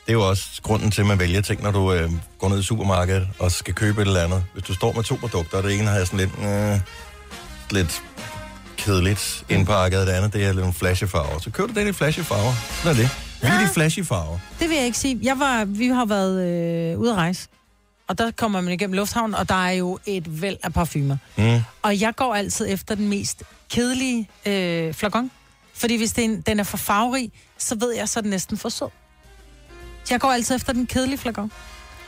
Det 0.09 0.15
er 0.15 0.19
jo 0.19 0.29
også 0.29 0.61
grunden 0.61 0.91
til, 0.91 1.01
at 1.01 1.07
man 1.07 1.19
vælger 1.19 1.41
ting, 1.41 1.63
når 1.63 1.71
du 1.71 1.93
øh, 1.93 2.11
går 2.39 2.49
ned 2.49 2.59
i 2.59 2.63
supermarkedet 2.63 3.27
og 3.39 3.51
skal 3.51 3.73
købe 3.73 4.01
et 4.01 4.07
eller 4.07 4.23
andet. 4.23 4.43
Hvis 4.53 4.63
du 4.63 4.73
står 4.73 4.93
med 4.93 5.03
to 5.03 5.15
produkter, 5.15 5.57
og 5.57 5.63
det 5.63 5.79
ene 5.79 5.87
har 5.87 6.05
sådan 6.05 6.19
lidt, 6.19 6.31
øh, 6.39 6.79
lidt 7.71 8.03
kedeligt 8.77 9.43
indpakket, 9.49 9.99
og 9.99 10.07
det 10.07 10.13
andet 10.13 10.33
det 10.33 10.43
er 10.43 10.47
lidt 10.47 10.57
nogle 10.57 10.73
flashy 10.73 11.03
farver. 11.03 11.39
Så 11.39 11.51
køb 11.51 11.69
du 11.69 11.73
den 11.73 11.87
i 11.87 11.91
flashy 11.91 12.19
farver. 12.19 12.53
Sådan 12.83 12.97
er 12.97 13.01
det. 13.01 13.09
Vi 13.41 13.47
er 13.47 13.67
de 13.67 13.73
flashy 13.73 13.99
farver. 14.05 14.39
Det 14.59 14.69
vil 14.69 14.77
jeg 14.77 14.85
ikke 14.85 14.97
sige. 14.97 15.19
Jeg 15.21 15.39
var, 15.39 15.65
vi 15.65 15.87
har 15.87 16.05
været 16.05 16.47
øh, 16.47 16.99
ude 16.99 17.11
at 17.11 17.17
rejse, 17.17 17.47
og 18.07 18.17
der 18.17 18.31
kommer 18.31 18.61
man 18.61 18.73
igennem 18.73 18.93
lufthavnen, 18.93 19.35
og 19.35 19.49
der 19.49 19.65
er 19.65 19.71
jo 19.71 19.99
et 20.05 20.41
væld 20.41 20.57
af 20.63 20.73
parfumer. 20.73 21.17
Mm. 21.37 21.59
Og 21.81 21.99
jeg 22.01 22.15
går 22.15 22.35
altid 22.35 22.65
efter 22.69 22.95
den 22.95 23.07
mest 23.07 23.43
kedelige 23.69 24.29
øh, 24.45 24.93
flakon. 24.93 25.31
Fordi 25.73 25.97
hvis 25.97 26.11
det 26.11 26.21
er 26.21 26.25
en, 26.25 26.41
den 26.41 26.59
er 26.59 26.63
for 26.63 26.77
farverig, 26.77 27.31
så 27.57 27.75
ved 27.75 27.95
jeg, 27.95 28.09
så 28.09 28.19
er 28.19 28.21
den 28.21 28.29
næsten 28.29 28.57
for 28.57 28.69
sød. 28.69 28.87
Jeg 30.09 30.19
går 30.19 30.31
altid 30.31 30.55
efter 30.55 30.73
den 30.73 30.87
kedelige 30.87 31.17
flakon. 31.17 31.51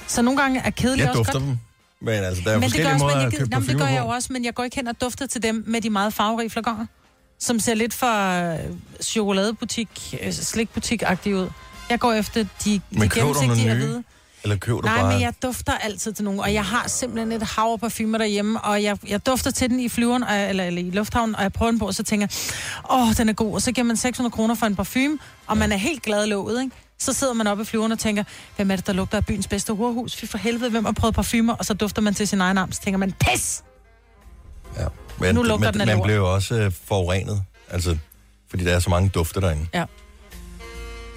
Så 0.07 0.21
nogle 0.21 0.41
gange 0.41 0.59
er 0.59 0.69
kedelig 0.69 1.01
Jeg 1.01 1.09
også 1.09 1.17
dufter 1.17 1.33
godt. 1.33 1.43
dem. 1.43 1.57
Men 2.01 2.13
altså, 2.23 2.43
der 2.45 2.51
er 2.51 2.59
Men 2.59 2.69
det 2.69 2.77
gør, 2.81 2.89
forskellige 2.89 2.93
også, 2.93 3.05
måder 3.05 3.15
men 3.15 3.19
jeg, 3.21 3.25
at 3.27 3.31
gider- 3.31 3.43
købe 3.43 3.51
Nå, 3.53 3.59
men 3.59 3.69
det 3.69 3.77
gør 3.77 3.87
jeg 3.87 3.99
jo 4.01 4.07
også, 4.07 4.33
men 4.33 4.45
jeg 4.45 4.53
går 4.53 4.63
ikke 4.63 4.75
hen 4.75 4.87
og 4.87 5.01
dufter 5.01 5.27
til 5.27 5.43
dem 5.43 5.63
med 5.67 5.81
de 5.81 5.89
meget 5.89 6.13
farverige 6.13 6.49
flakoner, 6.49 6.85
som 7.39 7.59
ser 7.59 7.73
lidt 7.73 7.93
for 7.93 8.41
øh, 8.53 8.59
chokoladebutik, 9.03 10.15
øh, 10.23 10.33
slikbutik-agtige 10.33 11.35
ud. 11.35 11.49
Jeg 11.89 11.99
går 11.99 12.13
efter 12.13 12.43
de, 12.43 12.49
de 12.65 12.81
Men 12.91 12.99
nogle 12.99 13.09
gennemsigtige 13.15 13.71
at 13.71 13.77
nye? 13.77 13.83
vide. 13.85 14.03
Eller 14.43 14.55
køber 14.57 14.81
du 14.81 14.87
Nej, 14.87 15.01
bare... 15.01 15.11
men 15.13 15.21
jeg 15.21 15.33
dufter 15.43 15.73
altid 15.73 16.13
til 16.13 16.25
nogen, 16.25 16.39
og 16.39 16.53
jeg 16.53 16.65
har 16.65 16.87
simpelthen 16.87 17.31
et 17.31 17.43
hav 17.43 17.65
af 17.73 17.79
parfumer 17.79 18.17
derhjemme, 18.17 18.61
og 18.61 18.83
jeg, 18.83 18.97
jeg 19.09 19.25
dufter 19.25 19.51
til 19.51 19.69
den 19.69 19.79
i 19.79 19.89
flyveren, 19.89 20.23
og- 20.23 20.49
eller, 20.49 20.63
eller 20.63 20.81
i 20.81 20.89
lufthavnen, 20.89 21.35
og 21.35 21.43
jeg 21.43 21.53
prøver 21.53 21.71
den 21.71 21.79
på, 21.79 21.85
og 21.87 21.93
så 21.95 22.03
tænker 22.03 22.27
jeg, 22.91 22.97
åh, 22.99 23.13
den 23.17 23.29
er 23.29 23.33
god, 23.33 23.53
og 23.53 23.61
så 23.61 23.71
giver 23.71 23.85
man 23.85 23.97
600 23.97 24.31
kroner 24.33 24.55
for 24.55 24.65
en 24.65 24.75
parfume, 24.75 25.17
og 25.47 25.57
man 25.57 25.71
er 25.71 25.77
helt 25.77 26.03
glad 26.03 26.25
i 26.25 26.29
låget, 26.29 26.63
ikke? 26.63 26.75
Så 27.01 27.13
sidder 27.13 27.33
man 27.33 27.47
oppe 27.47 27.61
i 27.63 27.65
flyveren 27.65 27.91
og 27.91 27.99
tænker, 27.99 28.23
hvem 28.55 28.71
er 28.71 28.75
det, 28.75 28.87
der 28.87 28.93
lugter 28.93 29.17
af 29.17 29.25
byens 29.25 29.47
bedste 29.47 29.73
horhus? 29.73 30.15
Fy 30.15 30.25
for 30.25 30.37
helvede, 30.37 30.69
hvem 30.71 30.85
har 30.85 30.91
prøvet 30.91 31.15
parfumer? 31.15 31.53
Og 31.53 31.65
så 31.65 31.73
dufter 31.73 32.01
man 32.01 32.13
til 32.13 32.27
sin 32.27 32.41
egen 32.41 32.57
arm, 32.57 32.71
så 32.71 32.81
tænker 32.81 32.97
man, 32.97 33.11
pis! 33.19 33.63
Ja. 34.77 34.85
Men, 35.19 35.35
Nu 35.35 35.43
lugter 35.43 35.71
men, 35.71 35.79
den 35.79 35.89
af 35.89 35.95
man 35.97 36.03
bliver 36.03 36.17
jo 36.17 36.33
også 36.33 36.55
øh, 36.55 36.71
forurenet, 36.85 37.43
altså, 37.69 37.97
fordi 38.49 38.63
der 38.65 38.75
er 38.75 38.79
så 38.79 38.89
mange 38.89 39.09
dufte 39.09 39.41
derinde. 39.41 39.67
Ja. 39.73 39.85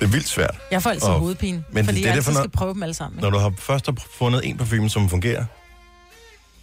Det 0.01 0.07
er 0.07 0.11
vildt 0.11 0.29
svært. 0.29 0.57
Jeg 0.71 0.83
får 0.83 0.91
altid 0.91 1.09
Og- 1.09 1.19
hovedpine, 1.19 1.65
men 1.73 1.85
fordi 1.85 1.99
det 1.99 2.05
er 2.07 2.09
jeg 2.11 2.17
altid 2.17 2.33
når- 2.33 2.41
skal 2.41 2.51
prøve 2.51 2.75
dem 2.75 2.83
alle 2.83 2.95
sammen. 2.95 3.21
Når 3.21 3.29
Ikke? 3.29 3.35
du 3.37 3.43
har 3.43 3.53
først 3.59 3.87
har 3.87 3.95
fundet 4.19 4.49
en 4.49 4.57
parfume, 4.57 4.91
som 4.91 5.09
fungerer, 5.09 5.45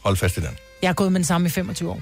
hold 0.03 0.17
fast 0.17 0.37
i 0.37 0.39
den. 0.39 0.57
Jeg 0.81 0.89
har 0.89 0.93
gået 0.93 1.11
med 1.11 1.19
den 1.19 1.25
samme 1.25 1.47
i 1.47 1.49
25 1.49 1.89
år. 1.91 2.01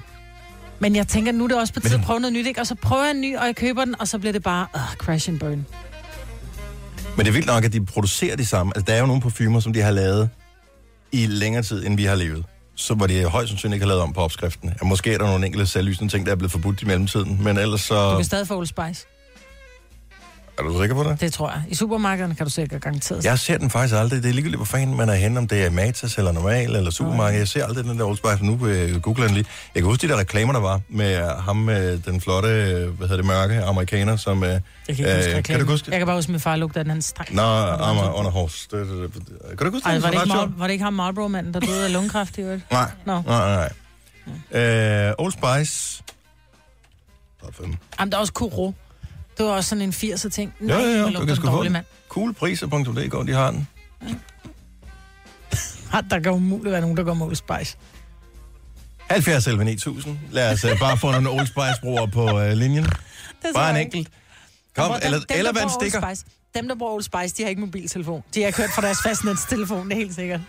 Men 0.78 0.96
jeg 0.96 1.08
tænker, 1.08 1.32
nu 1.32 1.44
er 1.44 1.48
det 1.48 1.56
også 1.58 1.72
på 1.74 1.80
tide 1.80 1.94
at 1.94 2.00
prøve 2.04 2.20
noget 2.20 2.32
nyt, 2.32 2.46
ikke? 2.46 2.60
Og 2.60 2.66
så 2.66 2.74
prøver 2.74 3.02
jeg 3.04 3.10
en 3.10 3.20
ny, 3.20 3.36
og 3.36 3.46
jeg 3.46 3.56
køber 3.56 3.84
den, 3.84 4.00
og 4.00 4.08
så 4.08 4.18
bliver 4.18 4.32
det 4.32 4.42
bare, 4.42 4.66
uh, 4.74 4.80
crash 4.96 5.28
and 5.28 5.38
burn. 5.40 5.66
Men 7.20 7.24
det 7.24 7.30
er 7.30 7.32
vildt 7.32 7.46
nok, 7.46 7.64
at 7.64 7.72
de 7.72 7.84
producerer 7.84 8.36
de 8.36 8.46
samme. 8.46 8.72
Altså, 8.76 8.86
der 8.86 8.96
er 8.96 9.00
jo 9.00 9.06
nogle 9.06 9.22
parfumer, 9.22 9.60
som 9.60 9.72
de 9.72 9.80
har 9.80 9.90
lavet 9.90 10.30
i 11.12 11.26
længere 11.26 11.62
tid, 11.62 11.86
end 11.86 11.96
vi 11.96 12.04
har 12.04 12.14
levet. 12.14 12.44
Så 12.74 12.94
var 12.94 13.06
de 13.06 13.24
højst 13.24 13.48
sandsynligt 13.48 13.76
ikke 13.76 13.84
har 13.84 13.88
lavet 13.88 14.02
om 14.02 14.12
på 14.12 14.20
opskriften. 14.20 14.68
Ja, 14.82 14.86
måske 14.86 15.14
er 15.14 15.18
der 15.18 15.26
nogle 15.26 15.46
enkelte 15.46 15.66
selvlysende 15.66 16.12
ting, 16.12 16.26
der 16.26 16.32
er 16.32 16.36
blevet 16.36 16.52
forbudt 16.52 16.82
i 16.82 16.84
mellemtiden. 16.84 17.44
Men 17.44 17.58
ellers 17.58 17.80
så... 17.80 18.10
Du 18.10 18.16
kan 18.16 18.24
stadig 18.24 18.46
få 18.46 18.56
Old 18.56 18.66
Spice. 18.66 19.06
Er 20.60 20.64
du 20.64 20.80
sikker 20.80 20.94
på 20.94 21.02
det? 21.04 21.20
Det 21.20 21.32
tror 21.32 21.50
jeg. 21.50 21.62
I 21.68 21.74
supermarkederne 21.74 22.34
kan 22.34 22.46
du 22.46 22.50
sikkert 22.52 22.82
garanteret. 22.82 23.24
Jeg 23.24 23.38
ser 23.38 23.58
den 23.58 23.70
faktisk 23.70 23.94
aldrig. 23.94 24.22
Det 24.22 24.28
er 24.28 24.32
ligegyldigt, 24.32 24.58
hvor 24.58 24.64
fanden 24.64 24.96
man 24.96 25.08
er 25.08 25.14
henne, 25.14 25.38
om 25.38 25.48
det 25.48 25.64
er 25.66 25.70
Matas 25.70 26.18
eller 26.18 26.32
Normal 26.32 26.76
eller 26.76 26.90
supermarked. 26.90 27.38
Jeg 27.38 27.48
ser 27.48 27.64
aldrig 27.66 27.84
den 27.84 27.98
der 27.98 28.04
Old 28.04 28.16
Spice. 28.16 28.44
Nu 28.44 28.66
øh, 28.66 29.00
googler 29.00 29.26
den 29.26 29.34
lige. 29.34 29.46
Jeg 29.74 29.82
kan 29.82 29.90
huske 29.90 30.08
de 30.08 30.12
der 30.12 30.18
reklamer, 30.18 30.52
der 30.52 30.60
var 30.60 30.80
med 30.88 31.16
øh, 31.18 31.22
ham 31.28 31.56
med 31.56 31.98
den 31.98 32.20
flotte, 32.20 32.48
øh, 32.48 32.88
hvad 32.88 33.08
hedder 33.08 33.16
det, 33.16 33.24
mørke 33.26 33.62
amerikaner, 33.62 34.16
som... 34.16 34.44
Øh, 34.44 34.48
Jeg 34.48 34.60
kan, 34.96 35.06
ikke 35.06 35.14
huske 35.16 35.36
øh, 35.36 35.42
kan 35.42 35.60
du 35.60 35.66
huske 35.66 35.86
det? 35.86 35.92
Jeg 35.92 36.00
kan 36.00 36.06
bare 36.06 36.16
huske, 36.16 36.28
at 36.28 36.32
min 36.32 36.40
far 36.40 36.56
lugtede 36.56 36.84
den, 36.84 36.90
han 36.90 37.02
stank. 37.02 37.32
Nå, 37.34 37.42
Ammer 37.42 38.12
under 38.18 38.30
hors. 38.30 38.68
Det, 38.70 38.86
det, 38.86 39.14
det, 39.14 39.14
det. 39.14 39.58
Kan 39.58 39.66
du 39.66 39.72
huske 39.72 39.86
Ej, 39.88 39.94
det? 39.94 40.02
var 40.02 40.10
det, 40.10 40.22
ikke 40.24 40.34
Mar- 40.34 40.58
var 40.58 40.66
det 40.66 40.72
ikke 40.72 40.84
ham 40.84 40.92
Marlboro-manden, 40.92 41.54
der 41.54 41.60
døde 41.60 41.84
af 41.84 41.92
lungekræft 41.92 42.38
i 42.38 42.40
øvrigt? 42.40 42.72
Nej, 42.72 42.90
Nå. 43.06 43.22
nej, 43.26 43.70
nej. 44.52 44.60
Øh, 44.62 45.12
Old 45.18 45.32
Spice. 45.32 46.02
Jamen, 48.00 48.12
der 48.12 48.16
er 48.16 48.20
også 48.20 48.32
Kuro. 48.32 48.74
Det 49.40 49.48
var 49.48 49.54
også 49.54 49.68
sådan 49.70 49.82
en 49.82 49.90
80'er 49.90 50.28
ting. 50.28 50.54
Jo, 50.60 50.66
jo, 50.68 50.74
hvor 50.74 51.10
jo. 51.10 51.20
Du 51.20 51.26
kan 51.26 51.36
sgu 51.36 51.46
få 51.50 51.64
den. 51.64 51.76
Coolpriser.dk, 52.08 53.26
de 53.28 53.32
har 53.32 53.50
den. 53.50 53.68
Ah, 55.92 56.04
Der 56.10 56.20
kan 56.20 56.32
umuligt 56.32 56.72
være 56.72 56.80
nogen, 56.80 56.96
der 56.96 57.02
går 57.04 57.14
med 57.14 57.26
Old 57.26 57.36
Spice. 57.36 57.76
70 59.10 59.46
11 59.46 59.64
9000. 59.64 60.18
Lad 60.30 60.52
os 60.52 60.64
uh, 60.64 60.78
bare 60.78 60.96
få 60.98 61.10
nogle 61.10 61.30
Old 61.30 61.46
Spice-brugere 61.46 62.08
på 62.08 62.22
uh, 62.40 62.50
linjen. 62.52 62.84
Det 62.84 62.92
Bare 63.54 63.70
en 63.70 63.76
enkelt. 63.76 64.08
Kom, 64.76 64.92
dem- 64.92 65.00
eller, 65.04 65.18
dem, 65.18 65.26
eller 65.38 65.52
vand 65.52 65.70
stikker. 65.80 66.00
Spice, 66.08 66.24
dem, 66.54 66.68
der 66.68 66.74
bruger 66.74 66.92
Old 66.92 67.02
Spice, 67.02 67.34
de 67.36 67.42
har 67.42 67.48
ikke 67.48 67.60
mobiltelefon. 67.60 68.22
De 68.34 68.42
har 68.42 68.50
kørt 68.50 68.70
fra 68.74 68.82
deres 68.82 68.98
fastnetstelefon, 69.02 69.88
det 69.88 69.92
er 69.92 70.00
helt 70.00 70.14
sikkert. 70.14 70.40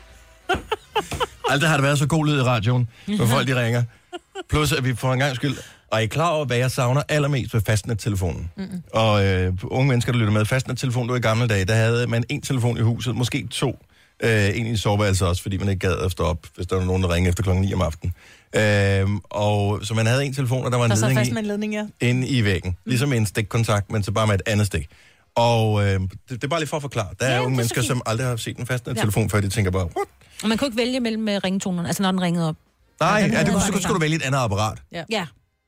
Aldrig 1.50 1.70
har 1.70 1.78
det 1.78 1.84
været 1.84 2.00
så 2.00 2.08
god 2.08 2.26
lyd 2.26 2.38
i 2.40 2.42
radioen, 2.44 2.90
når 3.08 3.26
folk 3.26 3.48
de 3.48 3.64
ringer. 3.66 3.84
Plus, 4.50 4.72
at 4.72 4.86
vi 4.86 4.96
får 4.96 5.14
en 5.14 5.20
gang 5.20 5.36
skyld. 5.36 5.58
Og 5.92 5.98
er 5.98 6.02
I 6.02 6.06
klar 6.06 6.30
over, 6.30 6.46
hvad 6.46 6.58
jeg 6.58 6.72
savner 6.72 7.04
allermest 7.10 7.54
ved 7.54 7.62
fastnettelefonen? 7.62 8.52
Mm-hmm. 8.58 8.84
Og 8.94 9.26
øh, 9.26 9.54
unge 9.64 9.88
mennesker, 9.88 10.12
der 10.12 10.20
lytter 10.20 10.34
med, 10.34 10.46
fastnettelefon, 10.46 11.04
det 11.04 11.12
var 11.12 11.18
i 11.18 11.22
gamle 11.22 11.48
dage, 11.48 11.66
der 11.66 11.76
havde 11.76 12.08
man 12.08 12.24
en 12.30 12.42
telefon 12.42 12.78
i 12.78 12.82
huset, 12.82 13.16
måske 13.16 13.48
to. 13.52 13.86
Øh, 14.24 14.58
en 14.58 14.66
i 14.66 14.78
soveværelset 14.78 15.28
også, 15.28 15.42
fordi 15.42 15.58
man 15.58 15.70
ikke 15.70 15.88
gad 15.88 15.98
at 15.98 16.12
stå 16.12 16.24
op, 16.24 16.48
hvis 16.56 16.68
der 16.68 16.76
var 16.76 16.86
nogen, 16.86 17.04
der 17.04 17.14
ringede 17.14 17.30
efter 17.30 17.44
klokken 17.44 17.66
9 17.66 17.74
om 17.74 17.82
aftenen. 17.82 18.14
Øh, 18.56 19.08
og 19.30 19.80
så 19.86 19.94
man 19.94 20.06
havde 20.06 20.26
en 20.26 20.34
telefon, 20.34 20.66
og 20.66 20.72
der 20.72 20.78
var 20.78 20.86
en 20.86 20.92
Der 20.92 20.98
ledning 20.98 21.18
fast 21.18 21.32
med 21.32 21.42
en 21.42 21.48
ledning, 21.48 21.74
ja. 21.74 21.86
inde 22.02 22.28
i 22.28 22.44
væggen. 22.44 22.78
Ligesom 22.86 23.14
en 23.14 23.26
stikkontakt, 23.26 23.92
men 23.92 24.04
så 24.04 24.12
bare 24.12 24.28
med 24.28 24.36
et 24.36 24.42
andet 24.46 24.68
stik. 24.68 24.88
Og 25.36 25.84
øh, 25.84 26.00
det, 26.00 26.10
det 26.30 26.44
er 26.44 26.48
bare 26.48 26.60
lige 26.60 26.70
for 26.70 26.78
at 26.78 26.82
forklare. 26.82 27.08
Der 27.20 27.26
er 27.26 27.34
Ja, 27.34 27.40
unge 27.40 27.54
er 27.54 27.56
mennesker, 27.56 27.82
som 27.82 28.02
aldrig 28.06 28.28
har 28.28 28.36
set 28.36 28.58
en 28.58 28.66
fastnettelefon, 28.66 29.24
ja. 29.24 29.28
før 29.28 29.42
de 29.42 29.50
tænker 29.50 29.72
bare, 29.72 29.84
What? 29.84 30.08
Og 30.44 30.50
man 30.50 30.58
kunne 30.58 30.68
ikke 30.68 30.78
vælge 30.78 31.00
mellem 31.00 31.30
øh, 31.30 31.42
ringetonerne, 31.44 31.88
altså 31.88 32.04
når 32.04 32.12
den 32.12 32.22
ringede 32.22 32.50
op. 32.50 32.56
Nej, 33.02 33.30
ja, 33.34 33.44
det, 33.44 33.54
så 33.62 33.68
skulle 33.82 33.94
du 33.96 34.00
vælge 34.00 34.16
et 34.16 34.22
andet 34.22 34.40
apparat. 34.40 34.78
Ja, 35.10 35.26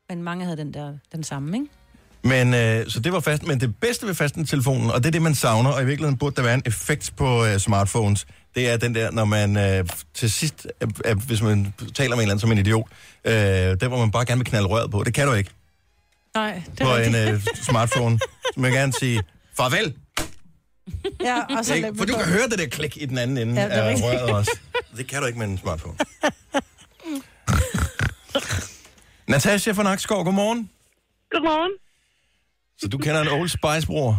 men 0.08 0.22
mange 0.22 0.44
havde 0.44 0.56
den 0.56 0.74
der 0.74 0.92
den 1.12 1.24
samme, 1.24 1.56
ikke? 1.56 1.68
Men 2.22 2.54
øh, 2.54 2.90
så 2.90 3.00
det 3.00 3.12
var 3.12 3.20
fast, 3.20 3.42
men 3.46 3.60
det 3.60 3.76
bedste 3.80 4.06
ved 4.06 4.14
fastnettelefonen, 4.14 4.90
og 4.90 4.98
det 5.02 5.06
er 5.06 5.10
det, 5.10 5.22
man 5.22 5.34
savner, 5.34 5.70
og 5.70 5.82
i 5.82 5.84
virkeligheden 5.84 6.18
burde 6.18 6.36
der 6.36 6.42
være 6.42 6.54
en 6.54 6.62
effekt 6.66 7.12
på 7.16 7.44
øh, 7.44 7.58
smartphones, 7.58 8.26
det 8.54 8.70
er 8.70 8.76
den 8.76 8.94
der, 8.94 9.10
når 9.10 9.24
man 9.24 9.56
øh, 9.56 9.84
til 10.14 10.30
sidst, 10.32 10.66
øh, 10.80 10.88
øh, 11.04 11.16
hvis 11.26 11.42
man 11.42 11.74
taler 11.94 12.08
med 12.10 12.14
en 12.16 12.20
eller 12.20 12.32
anden 12.32 12.40
som 12.40 12.52
en 12.52 12.58
idiot, 12.58 12.86
øh, 13.24 13.32
der 13.34 13.88
hvor 13.88 13.98
man 13.98 14.10
bare 14.10 14.24
gerne 14.24 14.38
vil 14.38 14.46
knalde 14.46 14.68
røret 14.68 14.90
på. 14.90 15.02
Det 15.04 15.14
kan 15.14 15.26
du 15.26 15.32
ikke 15.32 15.50
Nej, 16.34 16.62
det 16.70 16.78
på 16.80 16.88
er 16.88 16.96
en 16.98 17.14
øh, 17.34 17.40
smartphone. 17.62 18.18
Så 18.54 18.60
man 18.60 18.72
gerne 18.72 18.92
sige, 18.92 19.22
farvel, 19.56 19.94
Ja, 21.24 21.56
og 21.58 21.64
så 21.64 21.74
ikke? 21.74 21.88
for 21.96 22.04
du 22.04 22.12
kan 22.16 22.24
høre 22.24 22.48
det 22.50 22.58
der 22.58 22.66
klik 22.66 22.96
i 23.00 23.06
den 23.06 23.18
anden 23.18 23.38
ende 23.38 23.60
Ja, 23.60 23.66
ja, 23.66 23.72
af 23.72 23.88
rigtigt. 23.88 24.06
røret 24.06 24.20
også. 24.22 24.58
Det 24.96 25.06
kan 25.06 25.20
du 25.20 25.26
ikke 25.26 25.38
med 25.38 25.46
en 25.48 25.58
smartphone. 25.58 25.96
Natasha 29.28 29.72
fra 29.72 29.82
Nakskov, 29.82 30.24
godmorgen. 30.24 30.70
Godmorgen. 31.30 31.72
Så 32.78 32.88
du 32.88 32.98
kender 32.98 33.20
en 33.20 33.28
Old 33.28 33.48
Spice-bror? 33.48 34.12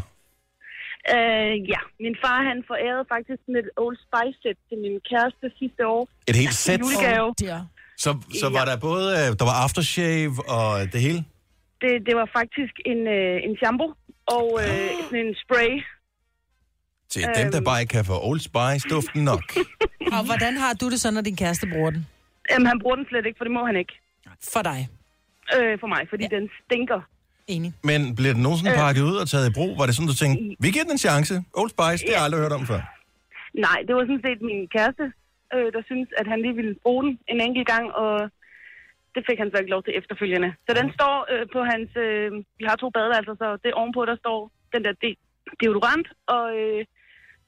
Uh, 1.13 1.54
ja, 1.74 1.82
min 2.00 2.15
far 2.24 2.39
han 2.50 2.63
forærede 2.72 3.06
faktisk 3.13 3.39
sådan 3.46 3.60
et 3.63 3.70
Old 3.78 3.98
Spice-sæt 4.06 4.58
til 4.70 4.78
min 4.86 4.96
kæreste 5.10 5.46
sidste 5.60 5.82
år. 5.88 6.02
Et 6.28 6.36
helt 6.36 6.54
sæt? 6.54 6.80
Julegave. 6.80 7.34
Ja. 7.41 7.60
Så, 7.98 8.10
så 8.41 8.50
var 8.50 8.65
der 8.65 8.78
både, 8.78 9.08
øh, 9.20 9.28
der 9.39 9.46
var 9.52 9.58
aftershave 9.63 10.36
og 10.58 10.94
det 10.94 11.02
hele? 11.02 11.22
Det, 11.82 11.91
det 12.08 12.15
var 12.22 12.28
faktisk 12.38 12.74
en, 12.86 13.02
øh, 13.18 13.36
en 13.48 13.54
shampoo 13.62 13.94
og 14.38 14.48
øh, 14.63 14.89
sådan 15.06 15.26
en 15.26 15.36
spray. 15.44 15.72
Til 17.10 17.22
dem, 17.38 17.52
der 17.52 17.62
bare 17.62 17.82
ikke 17.82 17.91
kan 17.91 18.06
få 18.06 18.15
Old 18.30 18.39
Spice-duften 18.39 19.24
nok. 19.24 19.44
Og 20.15 20.26
hvordan 20.26 20.58
har 20.58 20.74
du 20.74 20.89
det 20.89 21.02
så, 21.02 21.12
når 21.12 21.22
din 21.22 21.36
kæreste 21.36 21.68
bruger 21.74 21.89
den? 21.89 22.08
Jamen, 22.50 22.68
han 22.68 22.80
bruger 22.80 22.96
den 22.96 23.06
slet 23.10 23.26
ikke, 23.26 23.38
for 23.38 23.44
det 23.44 23.54
må 23.54 23.65
han 23.65 23.76
ikke. 23.76 23.94
For 24.54 24.62
dig. 24.62 24.89
Øh, 25.55 25.73
for 25.81 25.88
mig, 25.93 26.01
fordi 26.12 26.23
ja. 26.31 26.31
den 26.38 26.45
stinker. 26.63 26.99
Enig. 27.55 27.71
Men 27.89 27.99
blev 28.19 28.31
det 28.36 28.41
nogensinde 28.47 28.71
Øh. 28.75 28.81
pakket 28.86 29.03
ud 29.12 29.15
og 29.23 29.27
taget 29.34 29.47
i 29.49 29.53
brug? 29.60 29.71
Var 29.79 29.86
det 29.88 29.93
sådan, 29.95 30.12
du 30.13 30.17
tænkte, 30.23 30.39
vi 30.63 30.67
giver 30.73 30.86
den 30.88 30.95
en 30.97 31.03
chance? 31.08 31.34
Old 31.60 31.69
Spice, 31.75 32.01
det 32.05 32.12
har 32.13 32.19
jeg 32.19 32.25
aldrig 32.27 32.41
hørt 32.43 32.55
om 32.60 32.65
før. 32.71 32.81
Nej, 33.67 33.79
det 33.86 33.93
var 33.95 34.03
sådan 34.10 34.25
set 34.27 34.39
min 34.49 34.62
kæreste, 34.75 35.05
øh, 35.55 35.67
der 35.75 35.81
synes 35.89 36.10
at 36.19 36.25
han 36.31 36.39
lige 36.45 36.55
ville 36.60 36.75
bruge 36.86 37.01
den 37.05 37.13
en 37.34 37.39
enkelt 37.47 37.67
gang, 37.73 37.86
og 38.03 38.13
det 39.15 39.21
fik 39.29 39.39
han 39.41 39.49
så 39.51 39.58
ikke 39.62 39.73
lov 39.75 39.84
til 39.84 39.93
efterfølgende. 39.99 40.49
Så 40.67 40.71
den 40.79 40.88
står 40.97 41.15
øh, 41.34 41.43
på 41.55 41.60
hans... 41.71 41.89
Øh, 42.05 42.27
vi 42.60 42.63
har 42.69 42.75
to 42.84 42.88
badeværelser, 42.95 43.36
så 43.43 43.47
det 43.63 43.71
ovenpå, 43.79 44.01
der 44.12 44.15
står 44.23 44.38
den 44.73 44.81
der 44.86 44.93
de- 45.03 45.19
deodorant, 45.62 46.08
og 46.36 46.43
øh, 46.62 46.79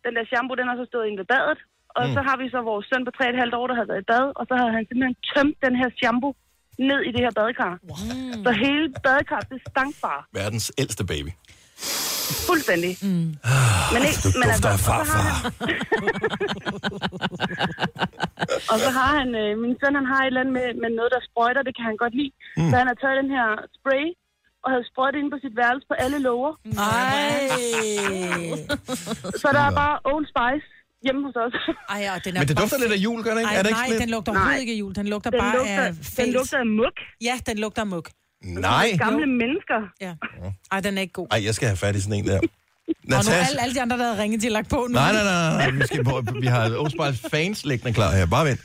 den 0.05 0.13
der 0.17 0.23
shampoo, 0.31 0.55
den 0.60 0.67
har 0.69 0.75
så 0.81 0.86
stået 0.91 1.05
inde 1.07 1.19
ved 1.21 1.29
badet. 1.36 1.60
Og 1.97 2.03
Mm. 2.03 2.10
mm. 2.10 2.15
så 2.17 2.21
har 2.27 2.36
vi 2.41 2.45
så 2.55 2.60
vores 2.71 2.86
søn 2.89 3.05
på 3.07 3.12
3,5 3.17 3.60
år, 3.60 3.67
der 3.69 3.75
havde 3.79 3.91
været 3.91 4.03
i 4.05 4.10
bad, 4.13 4.25
og 4.39 4.43
så 4.49 4.53
havde 4.60 4.73
han 4.77 4.83
simpelthen 4.88 5.17
tømt 5.33 5.57
den 5.65 5.73
her 5.81 5.89
shampoo 6.01 6.33
ned 6.79 6.99
i 7.07 7.11
det 7.15 7.19
her 7.25 7.31
badekar. 7.39 7.73
Wow. 7.89 8.43
Så 8.45 8.51
hele 8.65 8.85
badekaret, 9.03 9.45
det 9.51 9.59
stank 9.71 9.95
bare. 10.01 10.21
Verdens 10.33 10.71
ældste 10.77 11.03
baby. 11.05 11.29
Fuldstændig. 12.49 12.91
Mm. 13.01 13.07
Men 13.93 14.01
ikke, 14.09 14.19
Du 14.25 14.29
men 14.41 14.47
dufter 14.49 14.69
af 14.69 14.73
og 14.73 14.79
så 14.79 15.17
har 15.17 15.23
han- 15.37 15.51
og 18.71 18.77
så 18.83 18.89
har 18.99 19.11
han, 19.19 19.29
øh, 19.41 19.51
min 19.63 19.73
søn 19.79 19.95
han 19.99 20.07
har 20.11 20.19
et 20.21 20.27
eller 20.31 20.41
andet 20.43 20.53
med, 20.59 20.67
med 20.83 20.89
noget, 20.99 21.11
der 21.15 21.21
sprøjter, 21.29 21.61
det 21.67 21.73
kan 21.77 21.85
han 21.89 21.97
godt 22.03 22.13
lide. 22.19 22.31
Mm. 22.57 22.69
Så 22.69 22.75
han 22.81 22.87
har 22.91 22.97
taget 23.03 23.17
den 23.23 23.31
her 23.37 23.47
spray, 23.77 24.05
og 24.63 24.67
havde 24.73 24.85
sprøjtet 24.91 25.17
ind 25.21 25.29
på 25.33 25.39
sit 25.43 25.55
værelse 25.61 25.85
på 25.91 25.95
alle 26.03 26.19
låger. 26.27 26.53
Ej. 26.91 27.39
Så 29.41 29.47
der 29.57 29.63
er 29.69 29.73
bare 29.83 29.95
Old 30.13 30.25
Spice 30.33 30.67
hjemme 31.05 31.21
hos 31.27 31.36
os. 31.45 31.55
Ej, 31.95 32.10
og 32.15 32.25
den 32.25 32.36
er 32.36 32.39
Men 32.41 32.47
det 32.47 32.57
dufter 32.62 32.77
lidt 32.83 32.91
af 32.91 32.97
jul, 32.97 33.23
gør 33.23 33.31
det 33.33 33.39
ikke? 33.39 33.51
Ej, 33.51 33.57
er 33.60 33.63
det 33.63 33.69
ikke 33.69 33.81
nej, 33.89 33.99
den 34.03 34.10
lugter 34.10 34.31
overhovedet 34.31 34.60
ikke 34.60 34.73
af 34.73 34.79
jul. 34.83 34.95
Den 34.95 35.07
lugter 35.07 35.29
Den 35.29 35.39
bare 35.39 35.55
lugter- 35.57 35.81
af 35.83 35.93
den 35.93 36.03
fæls. 36.03 36.33
lugter 36.33 36.57
af 36.57 36.65
muk. 36.65 36.95
Ja, 37.21 37.36
den 37.45 37.57
lugter 37.57 37.81
af 37.81 37.88
muk. 37.88 38.10
Nej. 38.43 38.88
Gamle 38.97 39.25
mennesker. 39.41 39.79
Ja. 40.01 40.13
Ej, 40.71 40.79
den 40.79 40.97
er 40.97 41.01
ikke 41.01 41.13
god. 41.13 41.27
Ej, 41.31 41.45
jeg 41.45 41.55
skal 41.55 41.67
have 41.67 41.77
fat 41.77 41.95
i 41.95 42.01
sådan 42.01 42.19
en 42.19 42.27
der. 42.27 42.38
Og 42.39 42.43
nu 43.03 43.15
Natasha. 43.15 43.45
alle, 43.49 43.62
alle 43.62 43.75
de 43.75 43.81
andre, 43.81 43.97
der 43.97 44.03
havde 44.03 44.21
ringet, 44.23 44.41
de 44.41 44.45
har 44.47 44.51
lagt 44.51 44.69
på 44.69 44.75
nu. 44.75 44.93
Nej, 44.93 45.12
nej, 45.13 45.23
nej, 45.23 45.53
nej. 45.57 45.71
Vi, 45.71 45.86
skal, 45.86 46.03
på- 46.03 46.23
vi 46.41 46.47
har 46.47 46.63
Old 46.77 46.89
Spice 46.89 47.29
fans 47.29 47.65
liggende 47.65 47.93
klar 47.93 48.12
her. 48.15 48.25
Bare 48.25 48.45
vent. 48.45 48.60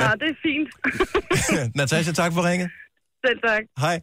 Ja, 0.00 0.10
det 0.20 0.28
er 0.30 0.36
fint. 0.42 0.68
Natasha, 1.80 2.12
tak 2.12 2.32
for 2.32 2.48
ringet. 2.50 2.70
Selv 3.26 3.38
tak. 3.48 3.62
Hej. 3.78 4.00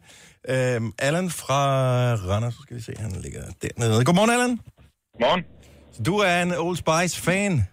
Øhm, 0.48 0.92
Allan 0.98 1.30
fra 1.30 1.60
Randers, 2.14 2.54
så 2.54 2.60
skal 2.62 2.76
vi 2.76 2.82
se, 2.82 2.92
han 2.98 3.10
ligger 3.22 3.42
dernede. 3.62 4.04
Godmorgen, 4.04 4.30
Allan. 4.30 4.60
Godmorgen. 5.12 5.44
Så 5.92 6.02
du 6.02 6.16
er 6.18 6.42
en 6.42 6.52
Old 6.58 6.76
Spice-fan. 6.76 7.64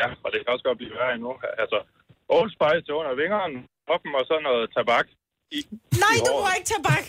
Ja, 0.00 0.08
og 0.24 0.28
det 0.32 0.38
kan 0.42 0.48
også 0.54 0.64
godt 0.68 0.78
blive 0.80 0.92
værre 0.98 1.12
endnu. 1.18 1.32
Altså, 1.62 1.78
Old 2.36 2.50
Spice 2.56 2.80
til 2.86 2.94
under 3.00 3.12
vingerne, 3.22 3.56
hoppen 3.90 4.10
og 4.18 4.24
så 4.30 4.34
noget 4.48 4.62
tabak. 4.76 5.06
I, 5.56 5.58
Nej, 6.04 6.14
i 6.16 6.18
du 6.18 6.24
bruger 6.32 6.52
ikke 6.58 6.68
tabak. 6.74 7.04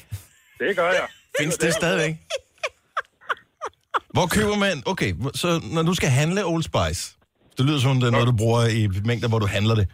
Det 0.61 0.69
gør 0.79 0.89
jeg. 0.99 1.07
Findes 1.39 1.57
det 1.63 1.73
stadigvæk? 1.81 2.13
Hvor 4.15 4.27
køber 4.35 4.55
man... 4.65 4.83
Okay, 4.85 5.11
så 5.41 5.47
når 5.73 5.83
du 5.89 5.93
skal 5.93 6.09
handle 6.09 6.45
Old 6.45 6.63
Spice, 6.63 7.01
det 7.57 7.65
lyder 7.65 7.79
som, 7.79 7.99
det 7.99 8.07
er 8.07 8.11
noget, 8.11 8.27
du 8.27 8.35
bruger 8.37 8.61
i 8.79 8.87
mængder, 9.05 9.27
hvor 9.29 9.39
du 9.39 9.47
handler 9.57 9.75
det. 9.75 9.87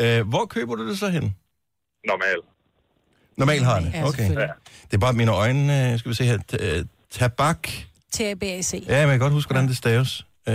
Øh, 0.00 0.28
hvor 0.28 0.44
køber 0.46 0.74
du 0.74 0.88
det 0.88 0.98
så 0.98 1.08
hen? 1.08 1.36
Normal. 2.06 2.36
Normalt 3.36 3.64
har 3.64 3.80
det. 3.80 3.90
Ja, 3.94 4.02
Okay. 4.08 4.16
selvfølgelig. 4.16 4.54
Det 4.90 4.94
er 4.94 4.98
bare 4.98 5.12
mine 5.12 5.32
øjne, 5.32 5.92
øh, 5.92 5.98
skal 5.98 6.08
vi 6.10 6.14
se 6.14 6.24
her. 6.24 6.38
T- 6.52 6.64
øh, 6.78 6.84
Tabak. 7.10 7.68
TABAC. 8.12 8.72
Ja, 8.74 8.78
men 8.80 8.90
jeg 8.98 9.08
kan 9.08 9.18
godt 9.18 9.32
huske, 9.32 9.50
hvordan 9.52 9.68
det 9.68 9.76
staves. 9.76 10.26
Øh, 10.48 10.54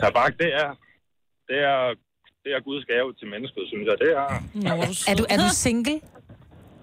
Tabak, 0.00 0.32
det 0.38 0.54
er, 0.54 0.68
det 1.50 1.58
er, 1.72 1.78
det 2.44 2.50
er 2.56 2.60
Guds 2.68 2.84
gave 2.92 3.08
til 3.18 3.26
mennesket, 3.34 3.62
synes 3.72 3.84
jeg. 3.90 3.96
Det 4.04 4.10
er... 4.22 4.28
Er 5.10 5.14
du, 5.20 5.24
er 5.34 5.36
du 5.44 5.48
single? 5.66 5.96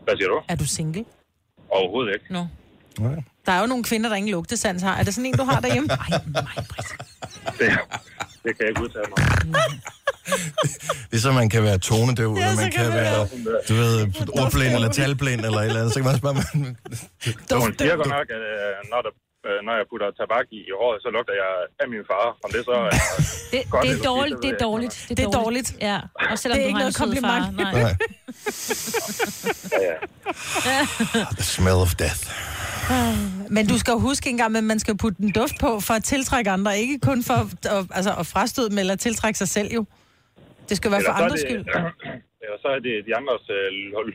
Hvad 0.06 0.16
siger 0.18 0.30
du? 0.34 0.38
Er 0.54 0.56
du 0.56 0.66
single? 0.78 1.06
Overhovedet 1.70 2.14
ikke. 2.16 2.28
Nå. 2.34 2.44
Der 3.46 3.52
er 3.52 3.62
jo 3.62 3.68
nogle 3.68 3.84
kvinder, 3.84 4.10
der 4.10 4.16
ingen 4.16 4.32
lugtesans 4.32 4.82
har. 4.82 4.96
Er 5.00 5.04
det 5.04 5.14
sådan 5.16 5.26
en, 5.26 5.34
du 5.38 5.44
har 5.44 5.60
derhjemme? 5.66 5.90
Ej, 6.04 6.08
Det, 7.60 7.68
det 8.44 8.52
kan 8.56 8.62
jeg 8.66 8.70
ikke 8.70 8.82
udtale 8.86 9.06
mig. 9.14 9.20
ligesom 11.12 11.34
man 11.42 11.50
kan 11.50 11.64
være 11.64 11.78
tonedøv, 11.78 12.32
Ja, 12.34 12.42
eller 12.42 12.56
så 12.56 12.62
man 12.62 12.72
kan 12.72 12.82
kan 12.84 12.90
man 12.90 12.98
være, 13.04 13.18
være- 13.46 13.62
du 13.70 13.74
ved, 13.82 13.96
ordblind 14.42 14.74
eller 14.78 14.90
talblind 15.00 15.42
eller 15.48 15.60
et 15.60 15.66
eller 15.66 15.80
andet, 15.82 15.94
så 15.94 16.00
kan 16.00 16.06
man 16.06 16.14
også 16.16 16.26
bare... 16.28 16.36
Så 17.50 17.54
hun 17.64 17.72
siger 17.80 17.96
godt 17.96 18.08
nok, 18.18 18.28
at 18.38 18.44
øh, 18.54 18.72
når, 18.92 19.00
der, 19.06 19.12
øh, 19.48 19.58
når 19.66 19.74
jeg 19.80 19.86
putter 19.92 20.08
tabak 20.20 20.46
i, 20.58 20.60
i 20.70 20.72
håret, 20.80 20.98
så 21.04 21.10
lugter 21.16 21.36
jeg 21.44 21.52
af 21.82 21.88
min 21.94 22.04
far. 22.12 22.26
Om 22.46 22.50
det 22.56 22.62
så 22.70 22.72
er 22.72 22.90
Det, 23.54 23.62
godt 23.72 23.84
det 23.86 23.92
er 24.00 24.04
dårligt, 24.12 24.38
det 24.44 24.50
er 24.56 24.58
dårligt. 24.68 24.96
Det 25.10 25.20
er 25.28 25.32
dårligt. 25.42 25.70
Ja, 25.90 25.98
og 26.32 26.36
selvom 26.40 26.56
Det 26.58 26.64
er 26.64 26.66
du 26.66 26.68
ikke 26.70 26.80
har 26.80 26.86
noget 26.86 26.88
en 26.88 26.94
sød 26.94 27.22
far. 27.22 27.40
kompliment. 27.40 27.58
Nej. 27.58 27.72
Nej. 27.82 27.94
The 31.40 31.44
smell 31.44 31.76
of 31.88 31.96
death. 31.96 32.24
Men 33.56 33.68
du 33.68 33.78
skal 33.78 33.92
jo 33.92 34.00
huske 34.00 34.30
engang, 34.30 34.58
at 34.58 34.64
man 34.64 34.80
skal 34.80 34.98
putte 34.98 35.24
en 35.24 35.32
duft 35.32 35.54
på 35.60 35.80
for 35.80 35.94
at 35.94 36.04
tiltrække 36.04 36.52
andre. 36.52 36.80
Ikke 36.80 37.00
kun 37.00 37.24
for 37.24 37.34
at, 37.34 37.86
altså, 37.92 38.16
at 38.20 38.28
frastøde 38.28 38.70
dem 38.70 38.78
eller 38.78 38.96
tiltrække 38.96 39.38
sig 39.38 39.48
selv 39.48 39.74
jo. 39.74 39.86
Det 40.70 40.78
skal 40.78 40.92
være 40.92 41.02
for 41.06 41.12
Eller 41.12 41.22
er 41.22 41.26
andres 41.26 41.40
skyld. 41.42 41.66
Eller 42.48 42.60
så 42.64 42.70
er 42.76 42.80
det 42.88 42.94
de 43.08 43.12
andres 43.20 43.44
øh, 43.58 43.68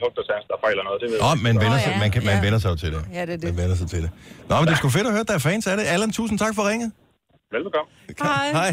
lugtersans, 0.02 0.44
der 0.50 0.56
fejler 0.64 0.82
noget. 0.88 0.98
Det 1.02 1.08
ved 1.12 1.18
Åh, 1.18 1.24
jeg 1.24 1.38
oh, 1.38 1.38
man, 1.46 1.54
vender 1.64 1.78
Åh, 1.80 1.84
sig, 1.86 1.92
ja. 1.96 2.02
man, 2.04 2.10
kan, 2.14 2.22
man 2.30 2.36
Ja. 2.38 2.44
vender 2.46 2.58
sig 2.62 2.70
jo 2.72 2.76
til 2.82 2.90
det. 2.94 3.00
Ja, 3.16 3.22
det 3.28 3.32
er 3.36 3.40
det. 3.42 3.48
Man 3.50 3.56
vender 3.62 3.76
sig 3.82 3.88
til 3.94 4.00
det. 4.04 4.10
Nå, 4.48 4.54
men 4.58 4.64
det 4.66 4.72
er 4.76 4.80
sgu 4.82 4.88
fedt 4.98 5.06
at 5.10 5.12
høre, 5.16 5.24
at 5.26 5.30
der 5.32 5.36
er 5.40 5.44
fans 5.50 5.64
af 5.70 5.76
det. 5.78 5.84
Allan, 5.94 6.10
tusind 6.18 6.38
tak 6.44 6.54
for 6.58 6.62
ringet. 6.70 6.88
Velbekomme. 7.54 7.88
Hej. 8.28 8.48
Hej. 8.60 8.70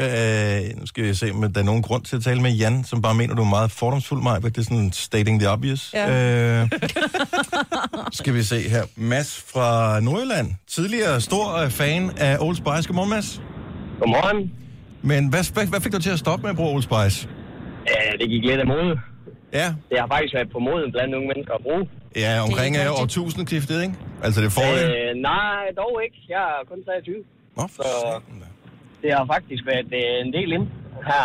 Øh, 0.00 0.80
nu 0.80 0.86
skal 0.86 1.04
vi 1.04 1.14
se, 1.14 1.30
om 1.30 1.52
der 1.52 1.60
er 1.60 1.64
nogen 1.64 1.82
grund 1.82 2.02
til 2.04 2.16
at 2.16 2.22
tale 2.22 2.40
med 2.42 2.50
Jan, 2.50 2.84
som 2.84 3.02
bare 3.02 3.14
mener, 3.14 3.34
du 3.34 3.42
er 3.42 3.48
meget 3.48 3.70
fordomsfuld, 3.70 4.22
Maja. 4.22 4.38
Det 4.38 4.58
er 4.58 4.62
sådan 4.62 4.92
stating 4.92 5.40
the 5.40 5.50
obvious. 5.50 5.90
Ja. 5.94 6.62
Øh, 6.62 6.68
skal 8.20 8.34
vi 8.34 8.42
se 8.42 8.68
her. 8.68 8.82
Mads 8.96 9.44
fra 9.52 10.00
Nordjylland. 10.00 10.48
Tidligere 10.68 11.20
stor 11.20 11.56
øh, 11.56 11.70
fan 11.70 12.10
af 12.18 12.36
Old 12.40 12.56
Spice. 12.56 12.88
Godmorgen, 12.88 13.10
Mads. 13.10 13.42
Godmorgen. 13.98 14.52
Men 15.02 15.28
hvad, 15.28 15.52
hvad, 15.52 15.66
hvad 15.66 15.80
fik 15.80 15.92
dig 15.92 16.02
til 16.02 16.10
at 16.10 16.18
stoppe 16.18 16.42
med 16.42 16.50
at 16.50 16.56
bruge 16.56 16.74
Old 16.74 16.82
Spice? 16.82 17.28
Ja, 17.88 18.00
det 18.20 18.26
gik 18.32 18.44
lidt 18.44 18.60
af 18.60 18.66
mode. 18.66 19.00
Ja. 19.52 19.68
Det 19.90 19.96
har 20.02 20.06
faktisk 20.14 20.34
været 20.34 20.50
på 20.52 20.58
moden 20.58 20.92
blandt 20.92 21.14
unge 21.14 21.28
mennesker 21.32 21.54
at 21.54 21.62
bruge. 21.62 21.82
Ja, 22.16 22.32
omkring 22.46 22.74
ikke 22.74 22.84
øh, 22.86 22.90
rigtigt. 22.90 23.18
årtusindskiftet, 23.18 23.82
ikke? 23.82 23.94
Altså, 24.24 24.40
det 24.40 24.46
er 24.46 24.50
forrige. 24.60 24.86
Øh, 25.10 25.10
nej, 25.30 25.62
dog 25.82 25.92
ikke. 26.04 26.16
Jeg 26.34 26.42
er 26.54 26.60
kun 26.70 26.78
23. 26.84 27.14
Nå, 27.56 27.64
Så 27.76 27.84
det 29.02 29.10
har 29.16 29.24
faktisk 29.34 29.62
været 29.72 29.88
øh, 30.00 30.26
en 30.26 30.32
del 30.36 30.48
ind 30.56 30.66
her 31.10 31.24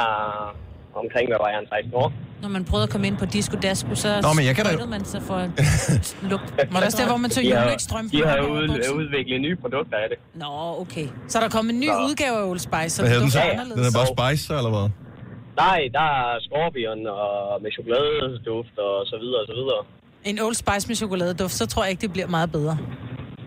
omkring, 1.02 1.26
hvad 1.30 1.38
var 1.44 1.50
jeg, 1.54 1.60
en 1.60 1.68
16 1.68 1.94
år. 2.04 2.14
Når 2.42 2.50
man 2.50 2.66
prøvede 2.66 2.84
at 2.84 2.90
komme 2.90 3.08
ind 3.08 3.18
på 3.18 3.26
disco 3.26 3.56
dasko, 3.62 3.96
så 3.96 4.10
Nå, 4.22 4.34
men 4.38 4.46
jeg 4.46 4.56
kan 4.56 4.66
da- 4.66 4.86
man 4.86 5.06
sig 5.06 5.22
for 5.22 5.40
lugt. 6.32 6.48
Var 6.72 6.80
det 6.80 6.86
også 6.86 6.98
der, 7.02 7.08
hvor 7.08 7.18
man 7.18 7.30
tog 7.30 7.44
De 7.44 7.52
har, 7.52 7.62
juleekstrøm 7.64 8.10
de 8.10 8.26
har 8.26 8.42
ud, 8.42 8.68
udviklet 9.00 9.42
nye 9.42 9.56
produkter 9.56 9.98
af 9.98 10.08
det. 10.12 10.18
Nå, 10.44 10.52
okay. 10.84 11.08
Så 11.28 11.38
er 11.38 11.42
der 11.42 11.50
kommet 11.50 11.74
en 11.74 11.80
ny 11.80 11.86
Så. 11.86 12.06
udgave 12.10 12.36
af 12.38 12.46
Old 12.50 12.60
Spice, 12.60 12.90
så 12.90 13.02
Hvad 13.02 13.10
hedder 13.12 13.24
den 13.26 13.32
det 13.32 13.36
Ja, 13.40 13.46
ja. 13.46 13.52
Den 13.52 13.60
anderledes. 13.60 13.96
er 13.96 14.00
bare 14.18 14.36
Spice, 14.36 14.44
så, 14.48 14.54
eller 14.58 14.70
hvad? 14.70 14.90
Nej, 15.64 15.80
der 15.94 16.00
er 16.00 16.40
skorpion 16.48 17.08
og 17.08 17.62
med 17.64 17.72
chokoladeduft 17.72 18.76
og 18.78 19.06
så 19.12 19.18
videre 19.22 19.42
og 19.42 19.48
så 19.48 19.54
videre. 19.60 19.82
En 20.24 20.40
Old 20.46 20.56
Spice 20.56 20.88
med 20.88 20.96
chokoladeduft, 20.96 21.54
så 21.54 21.66
tror 21.68 21.84
jeg 21.84 21.92
ikke, 21.92 22.02
det 22.02 22.12
bliver 22.14 22.28
meget 22.28 22.52
bedre. 22.52 22.78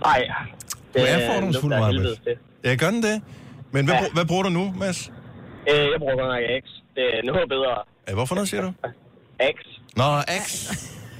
Nej, 0.04 0.28
Du 0.94 0.98
er 1.08 1.32
fordomsfuld, 1.34 1.72
Maja. 1.74 1.86
helvedes 1.86 2.18
til. 2.26 2.34
Ja, 2.64 2.74
gør 2.74 2.90
den 2.90 3.02
det? 3.02 3.22
Men 3.70 3.84
hvad, 3.86 3.94
Ja. 3.94 4.04
hvad 4.14 4.24
bruger 4.24 4.42
du 4.42 4.48
nu, 4.48 4.74
Mads? 4.78 5.12
Øh, 5.70 5.74
jeg 5.92 5.98
bruger 5.98 6.16
godt 6.16 6.28
nok 6.34 6.42
X. 6.64 6.66
Det 6.96 7.04
er 7.18 7.22
noget 7.24 7.48
bedre. 7.48 7.74
Ja, 8.08 8.14
hvorfor 8.14 8.34
noget, 8.34 8.48
siger 8.48 8.62
du? 8.62 8.72
X. 9.56 9.58
Nå, 9.96 10.04
X. 10.44 10.70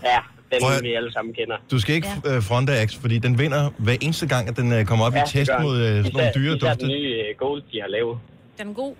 Ja, 0.04 0.18
den 0.52 0.58
Prøv 0.62 0.82
vi 0.82 0.94
alle 0.94 1.12
sammen 1.12 1.34
kender. 1.34 1.56
Du 1.70 1.78
skal 1.80 1.94
ikke 1.94 2.08
ja. 2.24 2.38
fronte 2.38 2.72
X, 2.86 2.96
fordi 3.00 3.18
den 3.18 3.38
vinder 3.38 3.70
hver 3.78 3.96
eneste 4.00 4.26
gang, 4.28 4.48
at 4.48 4.56
den 4.56 4.72
øh, 4.72 4.84
kommer 4.84 5.04
op 5.06 5.12
Ja, 5.14 5.18
i 5.18 5.22
det 5.22 5.30
test 5.30 5.50
mod 5.62 5.76
øh, 5.80 5.86
sådan 6.04 6.10
nogle 6.14 6.30
dyre 6.34 6.52
dufte. 6.58 6.76
den 6.80 6.88
nye 6.88 7.14
øh, 7.28 7.36
Gold, 7.38 7.62
de 7.72 7.80
har 7.80 7.88
lavet. 7.88 8.18
Den 8.58 8.68
er 8.68 8.74
god. 8.74 8.94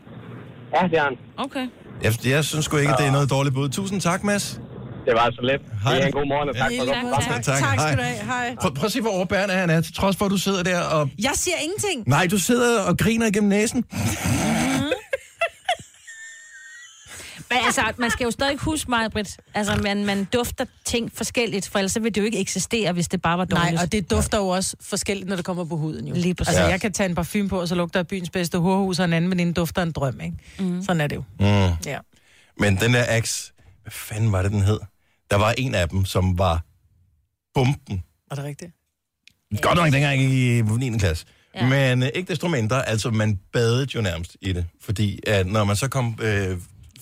Ja, 0.75 0.83
det 0.89 0.99
er 0.99 1.09
den. 1.09 1.19
Okay. 1.37 1.67
Jeg, 2.03 2.27
jeg 2.27 2.45
synes 2.45 2.65
sgu 2.65 2.77
ikke, 2.77 2.93
at 2.93 2.99
det 2.99 3.07
er 3.07 3.13
noget 3.13 3.31
dårligt 3.31 3.55
bud. 3.55 3.69
Tusind 3.69 4.01
tak, 4.01 4.25
Mads. 4.25 4.61
Det 5.07 5.15
var 5.17 5.31
så 5.33 5.41
let. 5.43 5.61
Hej. 5.83 5.95
Det 5.95 6.03
er 6.03 6.07
en 6.07 6.13
god 6.13 6.27
morgen, 6.29 6.49
og 6.49 6.57
tak 6.57 6.73
Ja. 6.73 6.81
for 6.81 6.87
Tak, 6.87 7.03
godt 7.05 7.25
tak, 7.25 7.43
Tak, 7.43 7.59
tak 7.59 7.81
skal 7.81 7.97
du 7.97 8.03
have. 8.03 8.25
Hej. 8.25 8.57
Prøv, 8.61 8.75
prøv 8.75 8.87
at 8.87 8.93
se, 8.93 9.01
hvor 9.01 9.11
overbærende 9.11 9.55
han 9.55 9.71
er, 9.71 9.81
til 9.81 9.95
trods 9.95 10.17
for, 10.17 10.25
at 10.25 10.31
du 10.31 10.37
sidder 10.37 10.63
der 10.63 10.81
og... 10.81 11.11
Jeg 11.19 11.31
siger 11.35 11.57
ingenting. 11.63 12.09
Nej, 12.09 12.27
du 12.31 12.39
sidder 12.39 12.83
og 12.83 12.99
griner 12.99 13.27
igennem 13.27 13.49
næsen. 13.49 13.85
Men 17.51 17.59
altså, 17.65 17.83
man 17.97 18.11
skal 18.11 18.25
jo 18.25 18.31
stadig 18.31 18.57
huske 18.59 18.91
mig, 18.91 19.11
Britt. 19.11 19.37
Altså, 19.55 19.77
man, 19.77 20.07
man 20.07 20.25
dufter 20.25 20.65
ting 20.85 21.13
forskelligt, 21.15 21.69
for 21.69 21.79
ellers 21.79 21.93
så 21.93 22.01
vil 22.01 22.15
det 22.15 22.21
jo 22.21 22.27
ikke 22.27 22.41
eksistere, 22.41 22.93
hvis 22.93 23.09
det 23.09 23.23
bare 23.23 23.39
var 23.39 23.45
dårligt. 23.45 23.75
Nej, 23.75 23.83
og 23.83 23.93
det 23.93 24.11
dufter 24.11 24.39
jo 24.39 24.49
også 24.49 24.77
forskelligt, 24.81 25.29
når 25.29 25.37
det 25.37 25.45
kommer 25.45 25.65
på 25.65 25.77
huden. 25.77 26.09
Jo. 26.09 26.15
Lige 26.15 26.35
præcis. 26.35 26.55
Altså, 26.55 26.71
jeg 26.71 26.81
kan 26.81 26.93
tage 26.93 27.09
en 27.09 27.15
parfume 27.15 27.49
på, 27.49 27.61
og 27.61 27.69
så 27.69 27.75
lugter 27.75 28.01
jeg 28.01 28.07
byens 28.07 28.31
bedste 28.31 28.59
horhus, 28.59 28.99
og 28.99 29.05
en 29.05 29.13
anden 29.13 29.31
veninde 29.31 29.53
dufter 29.53 29.83
en 29.83 29.93
drøm, 29.93 30.21
ikke? 30.21 30.37
Mm. 30.59 30.83
Sådan 30.83 31.01
er 31.01 31.07
det 31.07 31.17
jo. 31.17 31.25
Mm. 31.41 31.47
Ja. 31.87 31.99
Men 32.61 32.77
den 32.77 32.95
der 32.95 33.21
X, 33.21 33.51
hvad 33.83 33.93
fanden 33.93 34.33
var 34.33 34.43
det, 34.43 34.51
den 34.53 34.63
hed? 34.63 34.79
Der 35.31 35.37
var 35.37 35.55
en 35.59 35.75
af 35.75 35.89
dem, 35.89 36.05
som 36.05 36.39
var 36.39 36.63
bomben. 37.55 38.03
Var 38.31 38.37
det 38.37 38.45
rigtigt? 38.45 38.73
Godt 39.63 39.77
nok 39.77 39.93
dengang 39.93 40.21
i 40.21 40.63
9. 40.63 40.99
klasse. 40.99 41.27
Ja. 41.55 41.69
Men 41.69 42.03
øh, 42.03 42.09
ikke 42.15 42.29
desto 42.29 42.49
mindre, 42.49 42.89
altså 42.89 43.11
man 43.11 43.41
badede 43.53 43.87
jo 43.95 44.01
nærmest 44.01 44.37
i 44.41 44.53
det. 44.53 44.67
Fordi 44.81 45.21
at 45.27 45.47
når 45.47 45.65
man 45.65 45.77
så 45.77 45.89
kom 45.89 46.19
øh, 46.23 46.59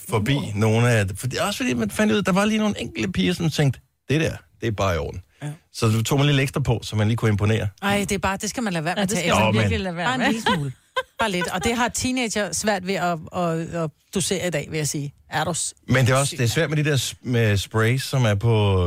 forbi 0.08 0.36
uh. 0.36 0.54
nogle 0.54 0.90
af 0.90 1.08
det, 1.08 1.18
fordi, 1.18 1.36
også 1.36 1.56
fordi 1.56 1.74
man 1.74 1.90
fandt 1.90 2.12
ud, 2.12 2.18
at 2.18 2.26
der 2.26 2.32
var 2.32 2.44
lige 2.44 2.58
nogle 2.58 2.80
enkelte 2.80 3.12
piger, 3.12 3.32
som 3.34 3.50
tænkte, 3.50 3.80
det 4.08 4.20
der, 4.20 4.36
det 4.60 4.66
er 4.66 4.70
bare 4.70 4.94
i 4.94 4.98
orden. 4.98 5.22
Ja. 5.42 5.48
Så 5.72 5.88
du 5.88 6.02
tog 6.02 6.18
man 6.18 6.26
lidt 6.26 6.40
ekstra 6.40 6.60
på, 6.60 6.80
så 6.82 6.96
man 6.96 7.06
lige 7.08 7.16
kunne 7.16 7.30
imponere. 7.30 7.68
Ej, 7.82 7.98
det 8.08 8.12
er 8.12 8.18
bare, 8.18 8.36
det 8.36 8.50
skal 8.50 8.62
man 8.62 8.72
lade 8.72 8.84
være 8.84 8.94
med 8.94 8.98
Ja, 8.98 9.02
at 9.02 9.10
det 9.10 9.18
tage 9.18 9.30
skal 9.30 9.44
man 9.44 9.54
virkelig 9.54 9.80
lade 9.80 9.94
Bare 9.96 10.04
være 10.04 10.14
en 10.14 10.20
med. 10.20 10.26
lille 10.26 10.42
smule. 10.54 10.72
Bare 11.18 11.30
lidt. 11.30 11.48
Og 11.48 11.64
det 11.64 11.76
har 11.76 11.88
teenager 11.88 12.52
svært 12.52 12.86
ved 12.86 12.94
at, 12.94 13.18
at, 13.36 13.74
at 13.74 13.90
dosere 14.14 14.46
i 14.46 14.50
dag, 14.50 14.66
vil 14.70 14.76
jeg 14.76 14.88
sige. 14.88 15.14
Er 15.30 15.44
du 15.44 15.54
Men 15.88 16.06
det 16.06 16.12
er 16.12 16.16
også 16.16 16.36
det 16.36 16.44
er 16.44 16.48
svært 16.48 16.70
med 16.70 16.84
de 16.84 16.90
der 16.90 17.14
med 17.22 17.56
sprays, 17.56 18.02
som 18.02 18.24
er 18.24 18.34
på, 18.34 18.82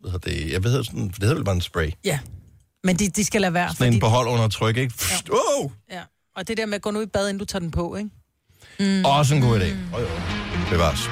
hvad 0.00 0.10
hedder 0.10 0.30
det, 0.30 0.52
jeg 0.52 0.64
ved, 0.64 0.84
sådan, 0.84 1.08
det 1.08 1.18
hedder 1.18 1.34
vel 1.34 1.44
bare 1.44 1.54
en 1.54 1.60
spray. 1.60 1.90
Ja. 2.04 2.18
Men 2.84 2.96
de, 2.96 3.08
de 3.08 3.24
skal 3.24 3.40
lade 3.40 3.54
være. 3.54 3.74
Sådan 3.74 3.92
en 3.92 4.00
på 4.00 4.06
hold 4.06 4.28
under 4.28 4.48
tryk, 4.48 4.76
ikke? 4.76 4.94
Pst, 4.94 5.30
oh! 5.30 5.70
ja. 5.90 6.00
Og 6.36 6.48
det 6.48 6.56
der 6.56 6.66
med 6.66 6.74
at 6.74 6.82
gå 6.82 6.90
nu 6.90 7.00
i 7.00 7.06
bad, 7.06 7.28
inden 7.28 7.38
du 7.38 7.44
tager 7.44 7.60
den 7.60 7.70
på, 7.70 7.96
ikke? 7.96 8.10
Mm. 8.82 9.04
Også 9.04 9.34
en 9.34 9.40
god 9.40 9.60
idé. 9.60 9.64
Oh, 9.92 10.00
jo. 10.00 10.06
Bevares. 10.70 11.10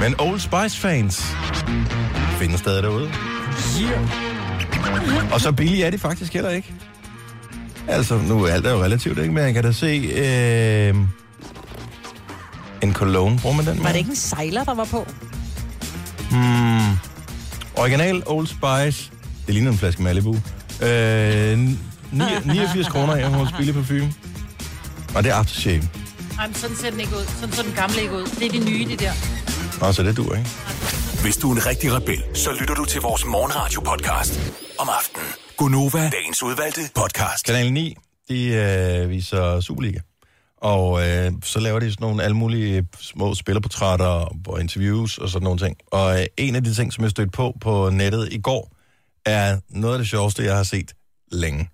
Men 0.00 0.14
Old 0.18 0.40
Spice-fans 0.40 1.24
findes 2.38 2.60
stadig 2.60 2.82
derude. 2.82 3.10
Yeah. 3.82 5.32
Og 5.32 5.40
så 5.40 5.52
billige 5.52 5.84
er 5.84 5.90
de 5.90 5.98
faktisk 5.98 6.32
heller 6.32 6.50
ikke. 6.50 6.74
Altså, 7.88 8.18
nu 8.18 8.44
er 8.44 8.52
alt 8.52 8.66
er 8.66 8.70
jo 8.70 8.82
relativt, 8.84 9.18
ikke? 9.18 9.32
Men 9.32 9.44
jeg 9.44 9.54
kan 9.54 9.64
da 9.64 9.72
se... 9.72 9.86
Øh, 10.16 10.94
en 12.82 12.94
cologne, 12.94 13.38
bruger 13.38 13.56
man 13.56 13.66
den 13.66 13.74
med? 13.74 13.82
Var 13.82 13.90
det 13.90 13.98
ikke 13.98 14.10
en 14.10 14.16
sejler, 14.16 14.64
der 14.64 14.74
var 14.74 14.84
på? 14.84 15.06
Hmm. 16.30 16.96
Original 17.76 18.22
Old 18.26 18.46
Spice. 18.46 19.10
Det 19.46 19.54
ligner 19.54 19.70
en 19.70 19.78
flaske 19.78 20.02
Malibu. 20.02 20.36
Øh, 20.82 21.58
ni- 21.58 21.76
89 22.44 22.88
kroner 22.88 23.16
her 23.16 23.28
hos 23.28 23.52
Billig 23.52 23.74
Parfume. 23.74 24.12
Og 25.14 25.24
det 25.24 25.30
er 25.32 25.34
aftershave. 25.36 25.82
Ej, 26.38 26.46
men 26.46 26.54
sådan 26.54 26.76
ser 26.76 26.90
den 26.90 27.00
ikke 27.00 27.12
ud. 27.16 27.26
Sådan 27.40 27.54
så 27.54 27.62
den 27.62 27.72
gamle 27.72 28.00
ikke 28.02 28.14
ud. 28.14 28.26
Det 28.26 28.46
er 28.46 28.50
de 28.50 28.58
nye, 28.70 28.84
det 28.88 29.00
der. 29.00 29.12
Nå, 29.80 29.92
så 29.92 30.02
det 30.02 30.16
dur, 30.16 30.34
ikke? 30.34 30.50
Hvis 31.22 31.36
du 31.36 31.50
er 31.50 31.54
en 31.54 31.66
rigtig 31.66 31.92
rebel, 31.92 32.24
så 32.34 32.50
lytter 32.60 32.74
du 32.74 32.84
til 32.84 33.00
vores 33.00 33.24
morgenradio-podcast 33.24 34.52
om 34.78 34.88
aftenen. 34.98 35.26
Gunova, 35.56 36.10
dagens 36.10 36.42
udvalgte 36.42 36.80
podcast. 36.94 37.44
Kanal 37.46 37.72
9, 37.72 37.96
de 38.28 38.48
øh, 38.48 39.10
viser 39.10 39.60
Superliga. 39.60 39.98
Og 40.56 41.08
øh, 41.08 41.32
så 41.44 41.60
laver 41.60 41.80
de 41.80 41.90
sådan 41.90 42.04
nogle 42.04 42.22
alle 42.22 42.36
mulige 42.36 42.88
små 43.00 43.34
spillerportrætter 43.34 44.34
og 44.48 44.60
interviews 44.60 45.18
og 45.18 45.28
sådan 45.28 45.44
nogle 45.44 45.58
ting. 45.58 45.76
Og 45.86 46.20
øh, 46.20 46.26
en 46.36 46.54
af 46.54 46.64
de 46.64 46.74
ting, 46.74 46.92
som 46.92 47.04
jeg 47.04 47.10
stødte 47.10 47.30
på 47.30 47.54
på 47.60 47.90
nettet 47.90 48.32
i 48.32 48.40
går, 48.40 48.72
er 49.24 49.58
noget 49.68 49.94
af 49.94 49.98
det 49.98 50.08
sjoveste, 50.08 50.44
jeg 50.44 50.56
har 50.56 50.62
set 50.62 50.92
længe. 51.32 51.70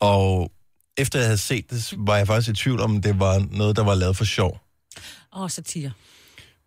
Og 0.00 0.50
efter 0.98 1.18
jeg 1.18 1.26
havde 1.26 1.38
set 1.38 1.70
det, 1.70 1.94
var 1.96 2.16
jeg 2.16 2.26
faktisk 2.26 2.50
i 2.50 2.62
tvivl 2.62 2.80
om, 2.80 3.02
det 3.02 3.20
var 3.20 3.46
noget, 3.50 3.76
der 3.76 3.84
var 3.84 3.94
lavet 3.94 4.16
for 4.16 4.24
sjov. 4.24 4.60
Åh, 5.36 5.42
oh, 5.42 5.50
satire. 5.50 5.92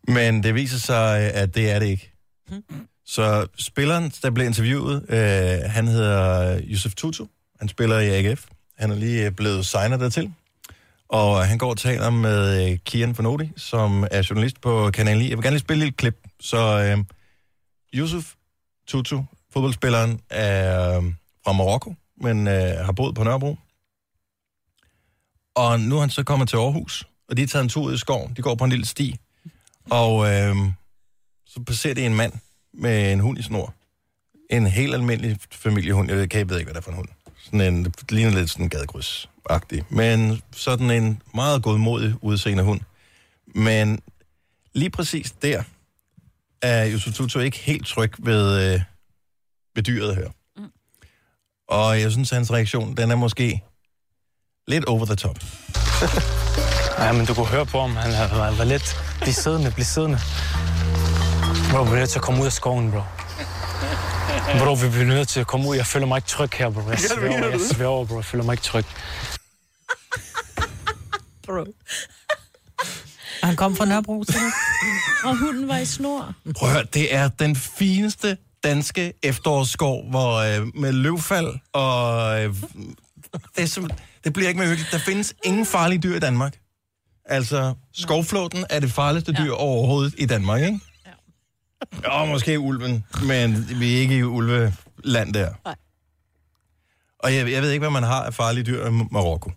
Men 0.08 0.44
det 0.44 0.56
viser 0.56 0.78
sig, 0.78 1.34
at 1.34 1.56
det 1.56 1.72
er 1.72 1.80
det 1.80 1.88
ikke. 1.88 2.12
Så 3.06 3.48
spilleren, 3.58 4.12
der 4.22 4.32
blev 4.32 4.46
interviewet, 4.46 5.06
øh, 5.10 5.72
han 5.72 5.88
hedder 5.88 6.60
Yusuf 6.64 6.94
Tutu. 6.94 7.26
Han 7.60 7.70
spiller 7.70 8.00
i 8.00 8.10
AGF. 8.10 8.46
Han 8.78 8.92
er 8.92 8.96
lige 8.96 9.32
blevet 9.32 9.66
signet 9.66 10.00
dertil. 10.00 10.34
Og 11.10 11.48
han 11.48 11.58
går 11.58 11.70
og 11.70 11.78
taler 11.78 12.10
med 12.10 12.72
øh, 12.72 12.78
Kian 12.78 13.16
Fornodi, 13.16 13.52
som 13.58 14.08
er 14.12 14.28
journalist 14.30 14.62
på 14.62 14.92
Kanal 14.94 15.18
9. 15.18 15.30
Jeg 15.30 15.38
vil 15.38 15.44
gerne 15.44 15.54
lige 15.54 15.60
spille 15.60 15.78
et 15.78 15.86
lille 15.86 15.96
klip. 15.98 16.28
Så 16.40 16.58
øh, 16.58 17.04
Yusuf 17.94 18.34
Tutu, 18.88 19.24
fodboldspilleren, 19.54 20.20
er 20.30 20.98
øh, 20.98 21.04
fra 21.44 21.52
Marokko, 21.52 21.96
men 22.22 22.48
øh, 22.48 22.86
har 22.86 22.92
boet 22.92 23.16
på 23.16 23.24
Nørrebro. 23.24 23.58
Og 25.56 25.80
nu 25.80 25.96
er 25.96 26.00
han 26.00 26.10
så 26.10 26.24
kommet 26.24 26.50
til 26.50 26.58
Aarhus, 26.58 27.08
og 27.30 27.38
de 27.38 27.42
har 27.42 27.48
taget 27.48 27.64
en 27.64 27.70
tur 27.70 27.84
ud 27.84 27.94
i 27.94 27.98
skoven. 27.98 28.34
De 28.34 28.42
går 28.42 28.56
på 28.56 28.64
en 28.64 28.70
lille 28.70 28.86
sti, 28.86 29.16
og 29.90 30.28
øh, 30.34 30.56
så 31.46 31.60
passerer 31.68 31.94
de 31.94 32.06
en 32.06 32.16
mand 32.16 32.34
med 32.74 33.12
en 33.14 33.20
hund 33.20 33.38
i 33.40 33.42
snor. 33.42 33.74
En 34.50 34.68
helt 34.68 34.94
almindelig 34.94 35.38
familiehund. 35.52 36.08
Jeg 36.10 36.16
ved, 36.16 36.24
ikke- 36.24 36.38
jeg 36.38 36.50
ved 36.50 36.60
ikke, 36.60 36.72
hvad 36.72 36.74
det 36.74 36.80
er 36.80 36.84
for 36.84 36.92
en 36.92 36.96
hund. 36.98 37.08
Sådan 37.44 37.62
en, 37.62 37.86
det 37.86 38.12
ligner 38.12 38.32
lidt 38.32 38.50
sådan 38.50 38.66
en 38.66 38.72
gadekryds-agtig. 38.76 39.84
Men 39.90 40.42
sådan 40.52 40.92
en 40.92 41.22
meget 41.34 41.64
godmodig 41.64 42.14
udseende 42.22 42.64
hund. 42.64 42.82
Men 43.56 44.00
lige 44.74 44.90
præcis 44.90 45.32
der 45.32 45.64
er 46.62 46.92
Yusuf 46.92 47.14
Tutu 47.14 47.40
ikke 47.40 47.58
helt 47.58 47.88
tryg 47.88 48.14
ved, 48.20 48.74
øh, 48.74 48.82
ved 49.76 49.84
dyret 49.84 50.16
her. 50.16 50.30
Mm. 50.58 50.72
Og 51.68 52.02
jeg 52.02 52.12
synes, 52.12 52.30
hans 52.30 52.52
reaktion, 52.54 52.98
den 52.98 53.12
er 53.12 53.16
måske 53.16 53.62
lidt 54.68 54.86
over 54.86 55.06
the 55.06 55.16
top. 55.16 55.38
Ja, 57.00 57.12
men 57.12 57.26
du 57.26 57.34
kunne 57.34 57.46
høre 57.48 57.66
på 57.66 57.82
ham. 57.82 57.96
Han 57.96 58.12
var, 58.38 58.52
var 58.52 58.64
lidt 58.64 58.98
bliv 59.22 59.34
siddende, 59.34 59.72
bliv 59.72 59.86
siddende. 59.86 60.20
Bro, 61.72 61.84
vi 61.84 61.92
er 61.92 61.96
nødt 62.00 62.10
til 62.10 62.20
at 62.20 62.24
komme 62.24 62.42
ud 62.42 62.46
af 62.46 62.52
skoven, 62.54 62.92
bro. 62.92 63.02
Bro, 64.60 64.74
vi 64.74 64.90
bliver 64.90 65.06
nødt 65.06 65.28
til 65.28 65.40
at 65.40 65.48
komme 65.48 65.68
ud. 65.68 65.76
Jeg 65.76 65.86
føler 65.86 66.06
mig 66.08 66.18
ikke 66.18 66.28
tryg 66.28 66.50
her, 66.54 66.70
bro. 66.70 66.82
Jeg 66.90 67.00
sværger, 67.00 67.50
jeg 67.50 67.60
sværger, 67.72 68.06
bro. 68.06 68.16
Jeg 68.16 68.26
føler 68.26 68.44
mig 68.44 68.54
ikke 68.54 68.64
tryg. 68.64 68.86
Bro. 71.46 71.60
Og 73.42 73.48
han 73.48 73.56
kom 73.56 73.76
fra 73.76 73.86
Nørrebro, 73.86 74.24
til 74.24 74.36
Og 75.26 75.38
hunden 75.38 75.68
var 75.68 75.78
i 75.78 75.86
snor. 75.86 76.34
Prøv 76.56 76.70
at 76.70 76.76
høre, 76.76 76.86
det 76.94 77.16
er 77.16 77.28
den 77.28 77.56
fineste 77.56 78.38
danske 78.64 79.14
efterårsskov, 79.24 80.10
hvor 80.10 80.36
øh, 80.36 80.68
med 80.76 80.92
løvfald 80.92 81.48
og... 81.74 82.44
Øh, 82.44 82.56
det, 83.56 83.64
er 83.64 83.66
sim- 83.66 83.88
det 84.24 84.34
bliver 84.34 84.48
ikke 84.50 84.60
mere 84.60 84.70
hyggeligt. 84.70 84.92
Der 84.92 84.98
findes 85.00 85.34
ingen 85.46 85.66
farlige 85.66 86.00
dyr 86.00 86.16
i 86.16 86.20
Danmark. 86.20 86.58
Altså, 87.26 87.74
skovflåten 87.94 88.66
er 88.70 88.80
det 88.80 88.92
farligste 88.92 89.32
dyr 89.34 89.52
overhovedet 89.54 90.14
i 90.18 90.26
Danmark, 90.26 90.62
ikke? 90.62 90.80
Ja. 92.04 92.20
Jo, 92.20 92.26
måske 92.26 92.60
ulven, 92.60 93.06
men 93.28 93.66
vi 93.80 93.96
er 93.96 94.00
ikke 94.00 94.18
i 94.18 94.24
ulveland 94.24 95.34
der. 95.34 95.50
Nej. 95.66 95.76
Og 97.20 97.36
jeg, 97.36 97.52
jeg 97.52 97.62
ved 97.62 97.72
ikke, 97.72 97.80
hvad 97.84 97.90
man 97.90 98.04
har 98.04 98.24
af 98.24 98.34
farlige 98.34 98.64
dyr 98.64 98.88
i 98.88 98.92
Marokko. 99.12 99.52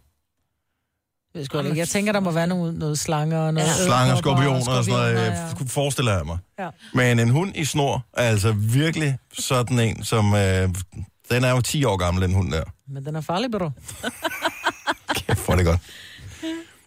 Jeg, 1.34 1.44
sgu 1.46 1.58
ikke. 1.60 1.76
jeg 1.78 1.88
tænker, 1.88 2.12
der 2.12 2.20
må 2.20 2.30
være 2.30 2.46
nogle, 2.46 2.78
noget 2.78 2.98
slanger 2.98 3.38
og 3.38 3.54
noget... 3.54 3.68
Slanger, 3.70 4.12
edderkopper 4.12 4.42
skorpioner 4.42 4.78
og 4.78 4.84
sådan 4.84 5.00
noget, 5.00 5.32
f- 5.32 5.66
forestiller 5.68 6.12
jeg 6.16 6.26
mig. 6.26 6.38
Ja. 6.58 6.68
Men 6.94 7.18
en 7.18 7.28
hund 7.30 7.56
i 7.56 7.64
snor 7.64 8.06
er 8.12 8.22
altså 8.28 8.52
virkelig 8.52 9.18
sådan 9.38 9.78
en, 9.78 10.04
som... 10.04 10.34
Øh, 10.34 10.68
den 11.30 11.44
er 11.44 11.50
jo 11.50 11.60
10 11.60 11.84
år 11.84 11.96
gammel, 11.96 12.22
den 12.22 12.34
hund 12.34 12.52
der. 12.52 12.62
Men 12.88 13.04
den 13.06 13.16
er 13.16 13.20
farlig, 13.20 13.50
bro. 13.50 13.70
Er 15.54 15.56
det 15.56 15.66
godt. 15.66 15.80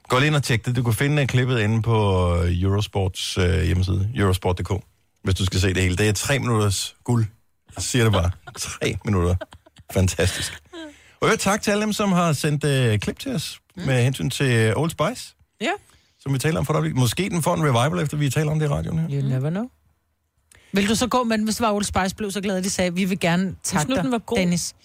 Gå 0.09 0.19
lige 0.19 0.27
ind 0.27 0.35
og 0.35 0.43
tjek 0.43 0.65
det. 0.65 0.75
Du 0.75 0.83
kan 0.83 0.93
finde 0.93 1.27
klippet 1.27 1.59
inde 1.59 1.81
på 1.81 2.27
øh, 2.35 2.61
Eurosports 2.61 3.37
uh, 3.37 3.61
hjemmeside, 3.61 4.11
eurosport.dk, 4.15 4.83
hvis 5.23 5.35
du 5.35 5.45
skal 5.45 5.59
se 5.59 5.67
det 5.73 5.83
hele. 5.83 5.95
Det 5.95 6.09
er 6.09 6.13
tre 6.13 6.39
minutters 6.39 6.95
guld. 7.03 7.25
Jeg 7.75 7.83
siger 7.83 8.03
det 8.03 8.13
bare. 8.13 8.31
Tre 8.57 8.97
minutter. 9.05 9.35
Fantastisk. 9.93 10.61
Og 11.19 11.27
øvrigt 11.27 11.41
tak 11.41 11.61
til 11.61 11.71
alle 11.71 11.81
dem, 11.81 11.93
som 11.93 12.11
har 12.11 12.33
sendt 12.33 12.63
uh, 12.63 12.99
klip 12.99 13.19
til 13.19 13.35
os 13.35 13.59
mm. 13.77 13.83
med 13.83 14.03
hensyn 14.03 14.29
til 14.29 14.71
uh, 14.75 14.81
Old 14.81 14.89
Spice, 14.91 15.35
Ja. 15.61 15.71
som 16.19 16.33
vi 16.33 16.39
taler 16.39 16.59
om 16.59 16.65
for 16.65 16.73
øjeblik. 16.73 16.95
Måske 16.95 17.29
den 17.29 17.43
får 17.43 17.55
en 17.55 17.63
revival, 17.63 18.03
efter 18.03 18.17
vi 18.17 18.29
taler 18.29 18.51
om 18.51 18.59
det 18.59 18.65
i 18.65 18.69
radioen 18.69 18.99
her. 18.99 19.07
You 19.11 19.29
never 19.29 19.49
know. 19.49 19.69
Vil 20.73 20.89
du 20.89 20.95
så 20.95 21.07
gå, 21.07 21.23
men 21.23 21.43
hvis 21.43 21.55
det 21.55 21.61
var 21.65 21.71
Old 21.73 21.83
Spice, 21.83 22.15
blev 22.15 22.31
så 22.31 22.41
glad, 22.41 22.57
at 22.57 22.63
de 22.63 22.69
sagde, 22.69 22.93
vi 22.93 23.05
vil 23.05 23.19
gerne 23.19 23.55
takke 23.63 23.95
dig, 23.95 24.03
den 24.03 24.11
var 24.11 24.17
god. 24.17 24.37
Dennis. 24.37 24.75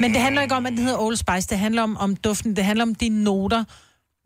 Men 0.00 0.12
det 0.14 0.20
handler 0.20 0.42
ikke 0.42 0.54
om, 0.54 0.66
at 0.66 0.72
den 0.72 0.78
hedder 0.78 0.98
Old 0.98 1.16
Spice. 1.16 1.48
Det 1.48 1.58
handler 1.58 1.82
om, 1.82 1.96
om 1.96 2.16
duften. 2.16 2.56
Det 2.56 2.64
handler 2.64 2.84
om 2.84 2.94
de 2.94 3.08
noter. 3.08 3.64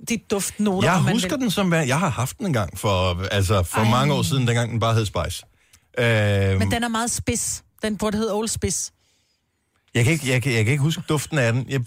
De 0.09 0.19
duftnoter, 0.31 0.93
Jeg 0.93 1.03
man 1.03 1.13
husker 1.13 1.31
vil. 1.31 1.41
den 1.41 1.51
som. 1.51 1.73
Jeg 1.73 1.99
har 1.99 2.09
haft 2.09 2.39
den 2.39 2.47
engang 2.47 2.79
for, 2.79 3.27
altså, 3.31 3.63
for 3.63 3.85
mange 3.85 4.15
år 4.15 4.23
siden, 4.23 4.47
dengang 4.47 4.71
den 4.71 4.81
bare 4.81 4.95
hed 4.95 5.07
Spice. 5.07 5.45
Øh, 5.99 6.59
Men 6.59 6.71
den 6.71 6.85
er 6.85 6.89
meget 6.89 7.11
spids. 7.11 7.65
Den 7.83 7.97
burde 7.97 8.19
hedde 8.19 8.35
Old 8.35 8.49
Spice. 8.49 8.93
Jeg 9.95 10.05
kan, 10.05 10.13
ikke, 10.13 10.29
jeg, 10.29 10.43
kan, 10.43 10.53
jeg 10.53 10.65
kan 10.65 10.73
ikke 10.73 10.83
huske 10.83 11.03
duften 11.09 11.39
af 11.39 11.53
den. 11.53 11.67
Jeg, 11.69 11.81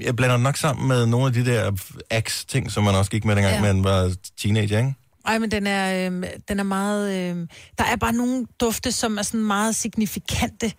jeg 0.00 0.16
blander 0.16 0.36
den 0.36 0.42
nok 0.42 0.56
sammen 0.56 0.88
med 0.88 1.06
nogle 1.06 1.26
af 1.26 1.32
de 1.32 1.44
der 1.46 1.72
Axe-ting, 2.10 2.72
som 2.72 2.84
man 2.84 2.94
også 2.94 3.10
gik 3.10 3.24
med 3.24 3.36
dengang, 3.36 3.54
ja. 3.54 3.60
man 3.72 3.84
var 3.84 4.12
teenager, 4.40 4.78
ikke? 4.78 4.94
Ej, 5.26 5.38
men 5.38 5.50
den 5.50 5.66
er, 5.66 6.10
øh, 6.10 6.24
den 6.48 6.58
er 6.58 6.62
meget... 6.64 7.30
Øh, 7.30 7.46
der 7.78 7.84
er 7.84 7.96
bare 7.96 8.12
nogle 8.12 8.46
dufte, 8.60 8.92
som 8.92 9.18
er 9.18 9.22
sådan 9.22 9.40
meget 9.44 9.74
signifikante. 9.76 10.72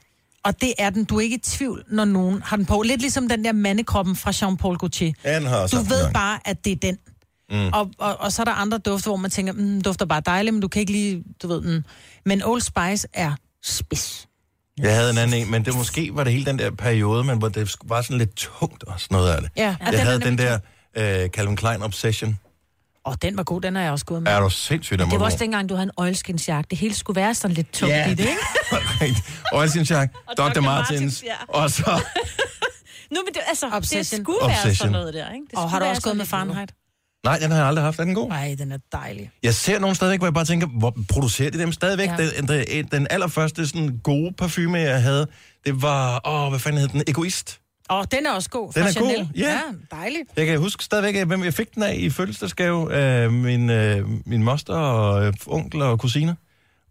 Og 0.46 0.62
det 0.62 0.74
er 0.78 0.90
den. 0.90 1.04
Du 1.06 1.18
er 1.18 1.22
ikke 1.22 1.36
i 1.36 1.40
tvivl, 1.40 1.84
når 1.90 2.06
nogen 2.06 2.42
har 2.42 2.56
den 2.58 2.66
på. 2.66 2.82
Lidt 2.82 3.02
ligesom 3.02 3.28
den 3.30 3.46
der 3.46 3.52
mandekroppen 3.52 4.16
fra 4.16 4.32
Jean-Paul 4.32 4.78
Gaultier. 4.78 5.14
Ja, 5.26 5.36
den 5.36 5.46
har 5.48 5.60
jeg 5.60 5.72
Du 5.72 5.78
ved 5.78 5.98
engang. 5.98 6.14
bare, 6.14 6.40
at 6.46 6.66
det 6.66 6.72
er 6.72 6.76
den. 6.76 6.98
Mm. 7.52 7.68
Og, 7.74 7.92
og, 7.98 8.20
og 8.22 8.32
så 8.32 8.42
er 8.42 8.46
der 8.46 8.52
andre 8.52 8.78
dufte, 8.78 9.06
hvor 9.08 9.16
man 9.16 9.32
tænker, 9.32 9.54
mm, 9.54 9.82
dufter 9.82 10.06
bare 10.06 10.22
dejligt, 10.26 10.54
men 10.54 10.62
du 10.62 10.68
kan 10.68 10.80
ikke 10.80 10.92
lige, 10.92 11.24
du 11.44 11.48
ved, 11.48 11.62
mm. 11.62 11.84
Men 12.26 12.44
Old 12.44 12.62
Spice 12.62 13.08
er 13.14 13.32
spids. 13.64 14.28
Jeg 14.78 14.96
havde 14.96 15.10
en 15.12 15.18
anden 15.18 15.42
en, 15.42 15.52
men 15.52 15.66
det 15.66 15.76
måske 15.76 16.10
var 16.14 16.24
det 16.24 16.34
hele 16.34 16.46
den 16.46 16.60
der 16.60 16.72
periode, 16.72 17.24
men 17.24 17.38
hvor 17.38 17.50
det 17.50 17.76
var 17.84 18.02
sådan 18.02 18.18
lidt 18.18 18.36
tungt 18.36 18.84
og 18.84 18.94
sådan 19.00 19.16
noget 19.16 19.32
af 19.34 19.42
det. 19.42 19.50
Ja, 19.58 19.76
Jeg 19.80 19.92
den 19.94 20.00
havde 20.00 20.20
den 20.20 20.28
nemlig- 20.34 20.60
der 20.96 21.24
øh, 21.24 21.30
Calvin 21.30 21.56
Klein 21.56 21.82
Obsession. 21.84 22.38
Og 23.06 23.22
den 23.22 23.38
var 23.38 23.44
god, 23.44 23.62
den 23.62 23.76
er 23.78 23.82
jeg 23.82 23.92
også 23.92 24.06
gået 24.06 24.24
med. 24.24 24.32
Er 24.32 24.40
du 24.40 24.50
sindssygt, 24.50 25.00
den 25.00 25.06
Det 25.06 25.12
var 25.14 25.18
var 25.20 25.26
også 25.26 25.38
dengang, 25.38 25.70
du 25.70 25.74
havde 25.76 25.84
en 25.84 25.92
oilskinsjakke. 25.98 26.68
Det 26.70 26.78
hele 26.78 26.96
skulle 26.96 27.22
være 27.22 27.34
sådan 27.36 27.56
lidt 27.56 27.74
tungt 27.74 27.94
Ja. 27.96 28.08
i 28.08 28.16
det, 28.16 28.20
ikke? 28.20 28.32
Rigtigt. 29.02 29.42
Oilskin 29.54 29.82
Og 30.28 30.38
Dr. 30.38 30.50
Dr. 30.50 30.62
Martins, 30.62 31.24
ja. 31.28 31.34
og 31.60 31.70
så... 31.72 31.84
Nu, 33.14 33.20
men 33.26 33.34
det, 33.34 33.42
altså, 33.48 33.66
det 33.66 33.74
Obsession. 33.76 34.24
skulle 34.24 34.38
være 34.42 34.50
Obsession. 34.50 34.76
sådan 34.76 34.92
noget 34.92 35.14
der, 35.14 35.32
ikke? 35.34 35.46
Det 35.50 35.54
Og 35.54 35.62
har 35.62 35.68
skulle 35.70 35.80
du 35.80 35.84
være 35.84 35.92
også 35.92 36.02
gået 36.02 36.18
med 36.18 36.26
Fahrenheit? 36.26 36.72
Nej, 37.26 37.38
den 37.40 37.52
har 37.52 37.58
jeg 37.58 37.68
aldrig 37.68 37.86
haft. 37.86 38.00
Er 38.00 38.04
den 38.04 38.16
god? 38.16 38.30
Nej, 38.30 38.56
den 38.58 38.72
er 38.72 38.78
dejlig. 38.92 39.32
Jeg 39.44 39.54
ser 39.56 39.80
nogle 39.80 39.96
stadigvæk, 39.96 40.20
hvor 40.20 40.28
jeg 40.28 40.34
bare 40.34 40.46
tænker, 40.46 40.68
hvor 40.68 40.96
producerer 41.10 41.52
de 41.52 41.60
dem 41.60 41.72
stadigvæk? 41.72 42.10
Ja. 42.10 42.18
Den, 42.18 42.48
den, 42.48 42.88
den 42.92 43.08
allerførste 43.10 43.68
sådan, 43.68 44.00
gode 44.04 44.34
parfume, 44.38 44.80
jeg 44.80 45.02
havde, 45.02 45.28
det 45.66 45.82
var, 45.82 46.22
åh, 46.28 46.50
hvad 46.50 46.60
fanden 46.60 46.82
hed 46.82 46.88
den? 46.88 47.04
Egoist. 47.08 47.60
Og 47.90 48.12
den 48.12 48.26
er 48.26 48.32
også 48.32 48.50
god 48.50 48.72
Den 48.74 48.82
er 48.82 48.86
god, 48.86 48.92
Chanel. 48.94 49.30
ja. 49.36 49.46
ja. 49.46 49.62
dejlig. 49.92 50.20
Jeg 50.38 50.46
kan 50.46 50.60
huske 50.60 50.84
stadigvæk, 50.84 51.26
hvem 51.26 51.44
jeg 51.44 51.54
fik 51.54 51.76
den 51.76 51.84
af 51.84 51.96
i 51.98 52.10
fødselsdagsgave 52.10 52.94
af 52.94 53.32
min, 53.32 53.70
øh, 53.70 54.10
min 54.26 54.44
moster 54.44 54.76
og 54.76 55.26
øh, 55.26 55.34
onkel 55.48 55.82
og 55.82 56.00
kusine. 56.00 56.36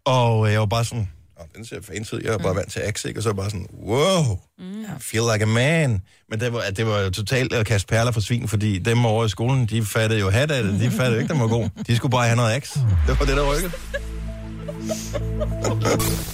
Og 0.05 0.45
øh, 0.47 0.51
jeg 0.51 0.59
var 0.59 0.65
bare 0.65 0.85
sådan, 0.85 1.09
oh, 1.39 1.45
den 1.55 1.65
ser 1.65 1.81
fancy 1.81 2.13
ud. 2.13 2.21
Jeg 2.23 2.33
er 2.33 2.37
bare 2.37 2.55
vant 2.55 2.71
til 2.71 2.79
Axe, 2.79 3.07
ikke? 3.07 3.19
Og 3.19 3.23
så 3.23 3.29
var 3.29 3.33
bare 3.33 3.49
sådan, 3.49 3.67
wow, 3.85 4.39
mm. 4.59 4.85
feel 4.99 5.23
like 5.33 5.43
a 5.43 5.47
man. 5.47 6.01
Men 6.29 6.39
det 6.39 6.53
var, 6.53 6.63
det 6.77 6.85
var 6.87 6.99
jo 6.99 7.09
totalt 7.09 7.53
at 7.53 7.65
kaste 7.65 7.87
perler 7.87 8.11
for 8.11 8.21
svin, 8.21 8.47
fordi 8.47 8.79
dem 8.79 9.05
over 9.05 9.25
i 9.25 9.29
skolen, 9.29 9.65
de 9.65 9.85
fattede 9.85 10.19
jo 10.19 10.29
hat 10.29 10.51
af 10.51 10.63
det. 10.63 10.79
De 10.79 10.91
fattede 10.91 11.11
jo 11.11 11.19
ikke, 11.19 11.33
den 11.33 11.41
var 11.41 11.47
god. 11.47 11.69
De 11.87 11.95
skulle 11.95 12.11
bare 12.11 12.25
have 12.25 12.35
noget 12.35 12.51
Axe. 12.53 12.79
Det 13.07 13.19
var 13.19 13.25
det, 13.25 13.37
der 13.37 13.53
rykkede. 13.53 13.71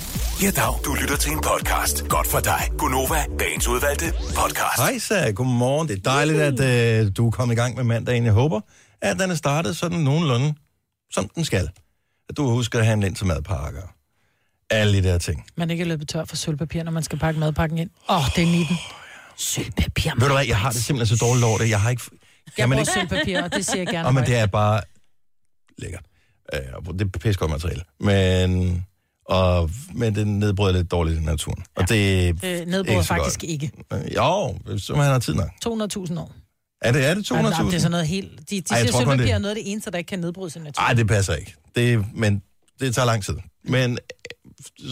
Ja, 0.43 0.51
dag. 0.51 0.73
Du 0.85 0.93
lytter 1.01 1.17
til 1.17 1.31
en 1.31 1.41
podcast. 1.41 2.07
Godt 2.07 2.27
for 2.27 2.39
dig. 2.39 2.61
Gunova, 2.77 3.25
dagens 3.39 3.67
udvalgte 3.67 4.05
podcast. 4.11 4.77
Hej, 4.77 4.99
så 4.99 5.31
godmorgen. 5.35 5.87
Det 5.87 5.97
er 5.97 6.01
dejligt, 6.01 6.39
at 6.39 6.59
øh, 7.05 7.11
du 7.17 7.27
er 7.27 7.31
kommet 7.31 7.55
i 7.55 7.59
gang 7.59 7.75
med 7.75 7.83
mandagen. 7.83 8.25
Jeg 8.25 8.33
håber, 8.33 8.61
at 9.01 9.19
den 9.19 9.31
er 9.31 9.35
startet 9.35 9.77
sådan 9.77 9.99
nogenlunde, 9.99 10.53
som 11.11 11.29
den 11.35 11.45
skal. 11.45 11.69
At 12.29 12.37
du 12.37 12.49
husker 12.49 12.79
at 12.79 12.85
handle 12.85 13.07
ind 13.07 13.15
til 13.15 13.25
madpakker. 13.25 13.81
Alle 14.69 14.97
de 14.97 15.03
der 15.07 15.17
ting. 15.17 15.45
Man 15.57 15.69
er 15.69 15.73
ikke 15.73 15.85
løbet 15.85 16.07
tør 16.07 16.25
for 16.25 16.35
sølvpapir, 16.35 16.83
når 16.83 16.91
man 16.91 17.03
skal 17.03 17.19
pakke 17.19 17.39
madpakken 17.39 17.77
ind. 17.77 17.89
Åh, 18.09 18.17
oh, 18.17 18.23
det 18.35 18.43
er 18.43 18.47
19. 18.47 18.77
Sølvpapir. 19.37 20.11
Ved 20.19 20.27
du 20.27 20.33
hvad, 20.33 20.45
jeg 20.45 20.57
har 20.57 20.71
det 20.71 20.83
simpelthen 20.83 21.17
så 21.17 21.25
dårligt 21.25 21.45
over 21.45 21.57
det. 21.57 21.69
Jeg 21.69 21.81
har 21.81 21.89
ikke... 21.89 22.03
Jeg 22.13 22.53
Kan 22.57 22.69
man 22.69 22.75
bruger 22.75 22.97
ikke... 22.97 23.09
sølvpapir, 23.09 23.43
og 23.43 23.53
det 23.53 23.65
siger 23.65 23.77
jeg 23.77 23.87
gerne. 23.87 24.07
Oh, 24.07 24.15
men 24.15 24.25
det 24.25 24.37
er 24.37 24.45
bare 24.45 24.81
lækkert. 25.77 26.03
Øh, 26.53 26.59
og 26.73 26.93
det 26.93 27.01
er 27.01 27.19
pisse 27.19 27.39
godt 27.39 27.51
materiale. 27.51 27.83
Men, 27.99 28.85
og, 29.29 29.69
men 29.93 30.15
det 30.15 30.27
nedbryder 30.27 30.73
lidt 30.73 30.91
dårligt 30.91 31.21
i 31.21 31.23
naturen. 31.23 31.63
Ja. 31.77 31.81
Og 31.81 31.89
det, 31.89 32.41
Det 32.41 32.47
ikke 32.59 32.71
nedbryder 32.71 33.01
så 33.01 33.07
faktisk 33.07 33.39
godt. 33.39 33.49
ikke. 33.51 33.71
Jo, 34.15 34.57
så 34.77 34.93
man 34.95 35.05
har 35.05 35.19
tid 35.19 35.33
nok. 35.33 35.49
200.000 35.65 36.19
år. 36.19 36.31
Er 36.81 36.91
det, 36.91 37.05
er 37.05 37.13
det 37.13 37.31
200.000? 37.31 37.33
Nej, 37.41 37.49
nej, 37.51 37.61
det 37.63 37.73
er 37.73 37.79
sådan 37.79 37.91
noget 37.91 38.07
helt... 38.07 38.31
De, 38.49 38.61
de 38.61 38.63
Ej, 38.71 38.79
siger, 38.81 38.91
tror 38.91 39.15
det- 39.15 39.29
er 39.31 39.37
noget 39.37 39.55
af 39.55 39.63
det 39.63 39.71
eneste, 39.71 39.91
der 39.91 39.97
ikke 39.97 40.07
kan 40.07 40.19
nedbrydes 40.19 40.55
i 40.55 40.59
naturen. 40.59 40.85
Nej, 40.85 40.93
det 40.93 41.07
passer 41.07 41.35
ikke. 41.35 41.55
Det, 41.75 42.05
men 42.15 42.41
det 42.79 42.95
tager 42.95 43.05
lang 43.05 43.23
tid. 43.25 43.35
Men, 43.63 43.97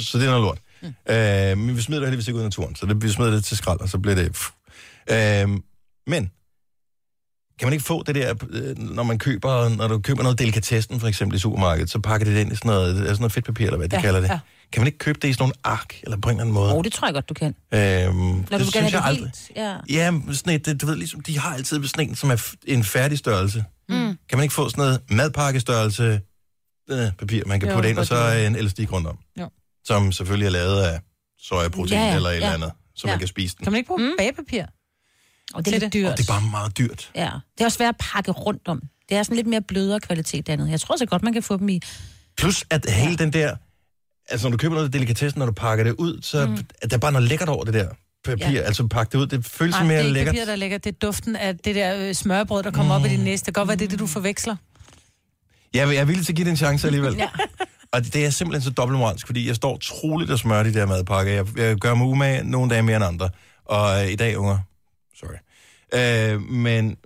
så 0.01 0.17
det 0.17 0.25
er 0.25 0.29
noget 0.29 0.41
lort. 0.43 0.59
Mm. 0.81 0.87
Øh, 1.13 1.57
men 1.67 1.75
vi 1.77 1.81
smider 1.81 1.99
det 2.01 2.07
heldigvis 2.07 2.27
ikke 2.27 2.35
ud 2.37 2.41
i 2.41 2.45
naturen, 2.45 2.75
så 2.75 2.85
det, 2.85 3.03
vi 3.03 3.09
smider 3.09 3.31
det 3.31 3.43
til 3.45 3.57
skrald, 3.57 3.79
og 3.79 3.89
så 3.89 3.97
bliver 3.99 4.15
det... 4.15 4.31
Pff. 4.31 4.49
Øh, 5.11 5.49
men, 6.07 6.31
kan 7.59 7.65
man 7.65 7.73
ikke 7.73 7.85
få 7.85 8.03
det 8.03 8.15
der, 8.15 8.33
øh, 8.49 8.77
når 8.77 9.03
man 9.03 9.19
køber, 9.19 9.69
når 9.69 9.87
du 9.87 9.99
køber 9.99 10.23
noget 10.23 10.39
delikatessen, 10.39 10.99
for 10.99 11.07
eksempel 11.07 11.35
i 11.35 11.39
supermarkedet, 11.39 11.89
så 11.89 11.99
pakker 11.99 12.25
det 12.25 12.35
det 12.35 12.41
ind 12.41 12.51
i 12.51 12.55
sådan 12.55 12.69
noget, 12.69 12.89
er 12.99 13.03
sådan 13.03 13.17
noget 13.19 13.31
fedtpapir, 13.31 13.65
eller 13.65 13.77
hvad 13.77 13.89
de 13.89 13.95
Ja, 13.95 14.01
kalder 14.01 14.19
det. 14.19 14.27
ja. 14.29 14.39
Kan 14.71 14.81
man 14.81 14.87
ikke 14.87 14.97
købe 14.97 15.19
det 15.21 15.27
i 15.27 15.33
sådan 15.33 15.41
nogle 15.43 15.53
ark, 15.63 15.99
eller 16.03 16.17
på 16.17 16.29
en 16.29 16.33
eller 16.35 16.41
anden 16.43 16.53
måde? 16.53 16.69
Åh, 16.71 16.77
oh, 16.77 16.83
det 16.83 16.93
tror 16.93 17.07
jeg 17.07 17.13
godt, 17.13 17.29
du 17.29 17.33
kan. 17.33 17.55
Øhm, 17.73 17.79
Når 17.81 18.57
du 18.57 18.63
vil 18.63 18.73
gerne 18.73 18.89
have 18.89 19.01
det 19.01 19.07
aldrig. 19.07 19.23
helt. 19.23 19.51
Ja. 19.55 19.75
Ja, 19.89 20.11
men 20.11 20.35
sådan 20.35 20.53
et, 20.53 20.65
det, 20.65 20.81
du 20.81 20.85
ved, 20.85 20.95
ligesom, 20.95 21.19
de 21.21 21.39
har 21.39 21.53
altid 21.53 21.87
sådan 21.87 22.09
en, 22.09 22.15
som 22.15 22.29
er 22.31 22.51
en 22.67 22.83
færdig 22.83 23.17
størrelse. 23.17 23.65
Mm. 23.89 23.95
Kan 24.29 24.37
man 24.37 24.43
ikke 24.43 24.53
få 24.53 24.69
sådan 24.69 24.81
noget 24.83 25.01
madpakkestørrelse 25.09 26.21
øh, 26.91 27.11
papir, 27.19 27.43
man 27.45 27.59
kan 27.59 27.69
Jo, 27.69 27.75
putte 27.75 27.89
ind, 27.89 27.99
og 27.99 28.05
så 28.05 28.15
det. 28.15 28.43
er 28.43 28.47
en 28.47 28.55
elastik 28.55 28.91
rundt 28.93 29.07
om? 29.07 29.17
Jo. 29.39 29.49
Som 29.85 30.11
selvfølgelig 30.11 30.45
er 30.45 30.51
lavet 30.51 30.81
af 30.81 30.99
sojaprotein 31.39 31.99
Ja, 31.99 32.07
ja, 32.07 32.15
eller 32.15 32.29
et 32.29 32.35
eller 32.35 32.47
ja. 32.47 32.53
andet, 32.53 32.71
så 32.95 33.07
Ja. 33.07 33.11
man 33.13 33.19
kan 33.19 33.27
spise 33.27 33.55
den. 33.57 33.63
Kan 33.63 33.71
man 33.71 33.77
ikke 33.77 33.87
bruge 33.87 34.01
mm. 34.01 34.11
bagepapir? 34.17 34.63
Og 35.53 35.65
det 35.65 35.75
er 35.75 35.79
lidt 35.79 35.93
det. 35.93 35.93
dyrt. 35.93 36.11
Og 36.11 36.17
det 36.17 36.29
er 36.29 36.33
bare 36.33 36.49
meget 36.51 36.77
dyrt. 36.77 37.11
Ja, 37.15 37.29
det 37.57 37.61
er 37.61 37.65
også 37.65 37.75
svært 37.75 37.89
at 37.89 38.05
pakke 38.13 38.31
rundt 38.31 38.67
om. 38.67 38.81
Det 39.09 39.17
er 39.17 39.23
sådan 39.23 39.35
lidt 39.35 39.47
mere 39.47 39.61
blødere 39.61 39.99
kvalitet 39.99 40.49
andet. 40.49 40.69
Jeg 40.69 40.81
tror 40.81 40.97
så 40.97 41.05
godt, 41.05 41.23
man 41.23 41.33
kan 41.33 41.43
få 41.43 41.57
dem 41.57 41.69
i... 41.69 41.81
Plus 42.37 42.65
at 42.69 42.89
hele 42.89 43.17
den 43.17 43.33
der, 43.33 43.55
altså 44.29 44.47
når 44.47 44.51
du 44.51 44.57
køber 44.57 44.75
noget 44.75 44.85
af 44.85 44.91
delikatessen, 44.91 45.39
når 45.39 45.45
du 45.45 45.51
pakker 45.51 45.83
det 45.83 45.95
ud, 45.97 46.21
så 46.21 46.45
mm. 46.45 46.57
er 46.81 46.87
der 46.87 46.97
bare 46.97 47.11
noget 47.11 47.27
lækkert 47.29 47.49
over 47.49 47.63
det 47.63 47.73
der 47.73 47.89
papir. 48.25 48.45
Ja. 48.45 48.51
Ja. 48.51 48.61
Altså 48.61 48.87
pakke 48.87 49.11
det 49.11 49.17
ud, 49.23 49.27
det 49.27 49.45
føles 49.45 49.75
det 49.75 49.85
mere 49.85 49.95
er 49.95 49.99
ikke 49.99 50.13
lækkert. 50.13 50.35
papir, 50.35 50.45
der 50.45 50.51
er 50.51 50.55
lækkert. 50.55 50.83
Det 50.83 50.93
er 50.93 50.97
duften 51.01 51.35
af 51.35 51.57
det 51.57 51.75
der 51.75 52.07
øh, 52.07 52.13
smørbrød, 52.13 52.63
der 52.63 52.71
kommer 52.71 52.97
mm. 52.97 53.03
op 53.03 53.11
i 53.11 53.13
din 53.15 53.23
næste. 53.23 53.45
Det 53.45 53.53
kan 53.53 53.61
godt 53.61 53.67
være, 53.67 53.77
det 53.77 53.85
er 53.85 53.89
det, 53.89 53.99
du 53.99 54.07
forveksler. 54.07 54.55
Jeg, 55.73 55.87
jeg 55.87 55.95
er 55.95 56.05
villig 56.05 56.25
til 56.25 56.33
at 56.33 56.35
give 56.35 56.45
det 56.45 56.51
en 56.51 56.57
chance 56.57 56.87
alligevel. 56.87 57.15
Ja. 57.15 57.29
Og 57.91 58.03
det, 58.03 58.13
det 58.13 58.25
er 58.25 58.29
simpelthen 58.29 58.69
så 58.69 58.69
dobbeltmoralsk, 58.69 59.25
fordi 59.25 59.47
jeg 59.47 59.55
står 59.55 59.77
troligt 59.77 60.31
og 60.31 60.39
smører 60.39 60.63
de 60.63 60.73
der 60.73 60.85
madpakker. 60.85 61.33
Jeg, 61.33 61.57
jeg 61.57 61.75
gør 61.75 61.95
mig 61.95 62.07
umage 62.07 62.43
nogle 62.43 62.69
dage 62.69 62.81
mere 62.81 62.95
end 62.95 63.05
andre. 63.05 63.29
Og 63.65 64.03
øh, 64.03 64.11
i 64.11 64.15
dag, 64.15 64.37
unger, 64.37 64.57
sorry. 65.19 65.37
Øh, 65.93 66.41
men 66.41 66.97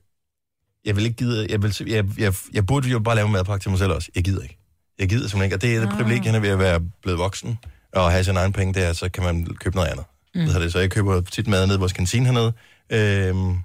jeg 0.86 0.96
vil 0.96 1.04
ikke 1.06 1.16
gide, 1.18 1.48
jeg, 1.50 1.64
vil, 1.64 1.76
jeg, 1.88 2.06
jeg, 2.20 2.34
jeg 2.54 2.66
burde 2.66 2.90
jo 2.90 3.00
bare 3.00 3.16
lave 3.16 3.30
madpakke 3.30 3.64
til 3.64 3.70
mig 3.72 3.80
selv 3.80 3.92
også. 3.92 4.10
Jeg 4.16 4.24
gider 4.24 4.42
ikke. 4.42 4.58
Jeg 5.00 5.10
gider 5.10 5.28
simpelthen 5.28 5.44
ikke. 5.44 5.56
Og 5.56 5.62
det 5.62 5.76
er 5.76 5.80
det 5.80 5.88
Ah. 5.88 5.98
privilegierne 5.98 6.42
ved 6.42 6.50
at 6.50 6.60
være 6.60 6.80
blevet 7.02 7.20
voksen 7.20 7.60
og 7.94 8.12
have 8.12 8.24
sin 8.24 8.38
egen 8.38 8.54
penge, 8.54 8.74
det 8.74 8.84
er, 8.84 8.94
så 8.94 9.10
kan 9.10 9.24
man 9.24 9.46
købe 9.46 9.76
noget 9.76 9.90
andet. 9.90 10.06
Mm. 10.36 10.42
Det 10.46 10.56
det, 10.62 10.72
så 10.72 10.80
jeg 10.80 10.92
køber 10.92 11.22
tit 11.22 11.48
mad 11.48 11.68
nede 11.68 11.78
i 11.78 11.80
vores 11.80 11.94
kantine 11.94 12.26
hernede, 12.26 12.54
øh, 12.90 13.00
eller 13.00 13.34
nogle 13.34 13.58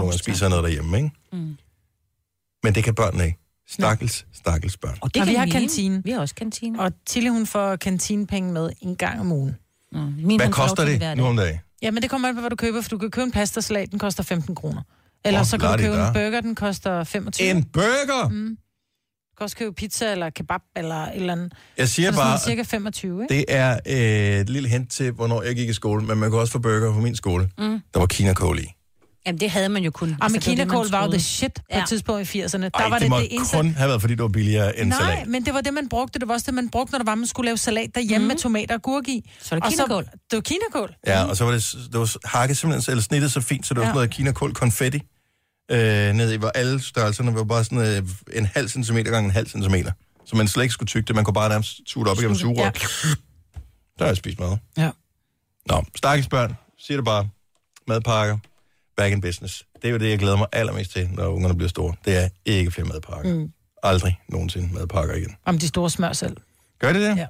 gange 0.00 0.18
spiser 0.18 0.48
noget 0.48 0.64
derhjemme, 0.64 0.96
ikke? 0.96 1.10
Mm. 1.32 1.56
Men 2.62 2.74
det 2.74 2.84
kan 2.84 2.94
børnene 2.94 3.24
ikke. 3.26 3.38
Stakkels, 3.68 4.26
stakkels 4.32 4.76
børn. 4.76 4.98
Og 5.00 5.14
Det 5.14 5.22
og 5.22 5.28
vi 5.28 5.34
har 5.34 5.46
kantine. 5.46 6.02
Vi 6.04 6.10
har 6.10 6.20
også 6.20 6.34
kantine. 6.34 6.80
Og 6.80 6.92
Tille, 7.06 7.30
hun 7.30 7.46
får 7.46 7.76
kantinepenge 7.76 8.52
med 8.52 8.70
en 8.80 8.96
gang 8.96 9.20
om 9.20 9.32
ugen. 9.32 9.56
Mm. 9.92 9.98
Min, 9.98 10.40
Hvad 10.40 10.48
koster 10.52 10.84
det 10.84 11.16
nu 11.16 11.24
om 11.26 11.36
dagen? 11.36 11.58
Ja, 11.82 11.90
men 11.90 12.02
det 12.02 12.10
kommer 12.10 12.28
an 12.28 12.34
på, 12.34 12.40
hvad 12.40 12.50
du 12.50 12.56
køber, 12.56 12.80
for 12.80 12.88
du 12.88 12.98
kan 12.98 13.10
købe 13.10 13.24
en 13.24 13.32
pastasalat, 13.32 13.90
den 13.90 13.98
koster 13.98 14.22
15 14.22 14.54
kroner. 14.54 14.82
Eller 15.24 15.40
Åh, 15.40 15.46
så 15.46 15.58
kan 15.58 15.70
du 15.70 15.76
købe 15.76 15.96
la-di-da. 15.96 16.06
en 16.08 16.12
burger, 16.14 16.40
den 16.40 16.54
koster 16.54 17.04
25. 17.04 17.50
En 17.50 17.64
burger? 17.64 18.28
Mm. 18.28 18.56
Du 19.30 19.34
kan 19.36 19.44
også 19.44 19.56
købe 19.56 19.74
pizza 19.74 20.12
eller 20.12 20.30
kebab 20.30 20.60
eller 20.76 20.94
et 20.94 21.16
eller 21.16 21.32
andet. 21.32 21.52
Jeg 21.78 21.88
siger 21.88 22.12
så 22.12 22.20
er 22.20 22.24
det 22.24 22.30
bare, 22.30 22.38
sådan 22.38 22.50
cirka 22.50 22.62
25, 22.62 23.22
ikke? 23.22 23.34
Det 23.34 23.44
er 23.48 23.78
øh, 23.86 24.40
et 24.40 24.50
lille 24.50 24.68
hint 24.68 24.90
til, 24.90 25.10
hvornår 25.12 25.42
jeg 25.42 25.54
gik 25.56 25.68
i 25.68 25.72
skole, 25.72 26.04
men 26.06 26.18
man 26.18 26.30
kunne 26.30 26.40
også 26.40 26.52
få 26.52 26.58
burger 26.58 26.92
på 26.92 27.00
min 27.00 27.16
skole. 27.16 27.50
Mm. 27.58 27.80
Der 27.94 28.00
var 28.00 28.06
Kina 28.06 28.30
i. 28.58 28.66
Jamen, 29.30 29.40
det 29.40 29.50
havde 29.50 29.68
man 29.68 29.84
jo 29.84 29.90
kun. 29.90 30.08
Og 30.08 30.16
Altså, 30.24 30.38
det, 30.38 30.46
man 30.46 30.56
kinakål 30.56 30.90
var 30.90 31.04
jo 31.04 31.10
the 31.10 31.20
shit 31.20 31.54
på 31.54 31.62
Ja. 31.70 31.82
et 31.82 31.88
tidspunkt 31.88 32.34
i 32.34 32.42
80'erne. 32.42 32.58
Der 32.62 32.70
Ej, 32.74 32.88
var 32.88 32.90
det, 32.90 33.00
det 33.00 33.10
må 33.10 33.18
det 33.18 33.28
eneste... 33.34 33.56
kun 33.56 33.74
have 33.74 33.88
været, 33.88 34.00
fordi 34.00 34.14
det 34.14 34.22
var 34.22 34.28
billigere 34.28 34.78
end 34.78 34.88
Nej, 34.88 34.98
salat. 34.98 35.26
men 35.28 35.44
det 35.44 35.54
var 35.54 35.60
det, 35.60 35.74
man 35.74 35.88
brugte. 35.88 36.18
Det 36.18 36.28
var 36.28 36.34
også 36.34 36.46
det, 36.46 36.54
man 36.54 36.68
brugte, 36.70 36.92
når 36.92 36.98
der 36.98 37.04
var, 37.04 37.14
man 37.14 37.26
skulle 37.26 37.44
lave 37.48 37.56
salat 37.56 37.90
derhjemme 37.94 38.24
mm. 38.24 38.28
med 38.28 38.36
tomater 38.36 38.74
og 38.74 38.82
gurk 38.82 39.08
i. 39.08 39.30
Så 39.42 39.54
var 39.54 39.60
det 39.60 39.70
kinakål. 39.70 40.04
det 40.04 40.36
var 40.36 40.40
kinakål. 40.40 40.94
Ja, 41.06 41.24
og 41.24 41.36
så 41.36 41.44
var 41.44 41.52
det, 41.52 41.74
det 41.92 42.00
var 42.00 42.16
hakket 42.28 42.56
simpelthen, 42.58 42.92
eller 42.92 43.02
snittet 43.02 43.32
så 43.32 43.40
fint, 43.40 43.66
så 43.66 43.74
det 43.74 43.78
var 43.80 43.84
Ja. 43.86 43.88
sådan 43.88 43.96
noget 43.96 44.10
kinakål 44.10 44.54
konfetti. 44.54 45.00
Øh, 45.70 46.12
ned 46.14 46.32
i, 46.32 46.36
hvor 46.36 46.48
alle 46.48 46.82
størrelserne 46.82 47.34
var 47.34 47.44
bare 47.44 47.64
sådan 47.64 47.78
øh, 47.78 48.08
en 48.32 48.46
halv 48.46 48.68
centimeter 48.68 49.10
gange 49.10 49.24
en 49.24 49.30
halv 49.30 49.46
centimeter. 49.48 49.92
Så 50.26 50.36
man 50.36 50.48
slet 50.48 50.62
ikke 50.62 50.72
skulle 50.72 50.86
tygge 50.88 51.06
det, 51.06 51.14
man 51.16 51.24
kunne 51.24 51.34
bare 51.34 51.48
nærmest 51.48 51.80
det 51.94 52.08
op 52.08 52.18
igennem 52.18 52.36
Suge 52.36 52.54
det, 52.54 52.80
sugerør. 52.82 53.16
Der 53.98 54.04
har 54.04 54.06
jeg 54.06 54.16
spist 54.16 54.38
mad. 54.40 54.56
Ja. 54.76 54.90
Nå, 55.66 55.84
stakkels 55.96 56.28
børn, 56.28 56.56
siger 56.78 56.98
det 56.98 57.04
bare. 57.04 57.28
Madpakker, 57.88 58.38
back 58.96 59.12
in 59.12 59.20
business. 59.20 59.64
Det 59.82 59.88
er 59.88 59.92
jo 59.92 59.98
det, 59.98 60.10
jeg 60.10 60.18
glæder 60.18 60.36
mig 60.36 60.46
allermest 60.52 60.92
til, 60.92 61.08
når 61.12 61.26
ungerne 61.26 61.54
bliver 61.56 61.68
store. 61.68 61.94
Det 62.04 62.16
er 62.24 62.28
ikke 62.44 62.70
flere 62.70 62.88
madpakker. 62.88 63.34
Mm. 63.34 63.48
Aldrig 63.82 64.18
nogensinde 64.28 64.74
madpakker 64.74 65.14
igen. 65.14 65.36
Om 65.44 65.58
de 65.58 65.68
store 65.68 65.90
smør 65.90 66.12
selv. 66.12 66.36
Gør 66.78 66.92
det 66.92 67.02
det? 67.02 67.16
Ja. 67.16 67.26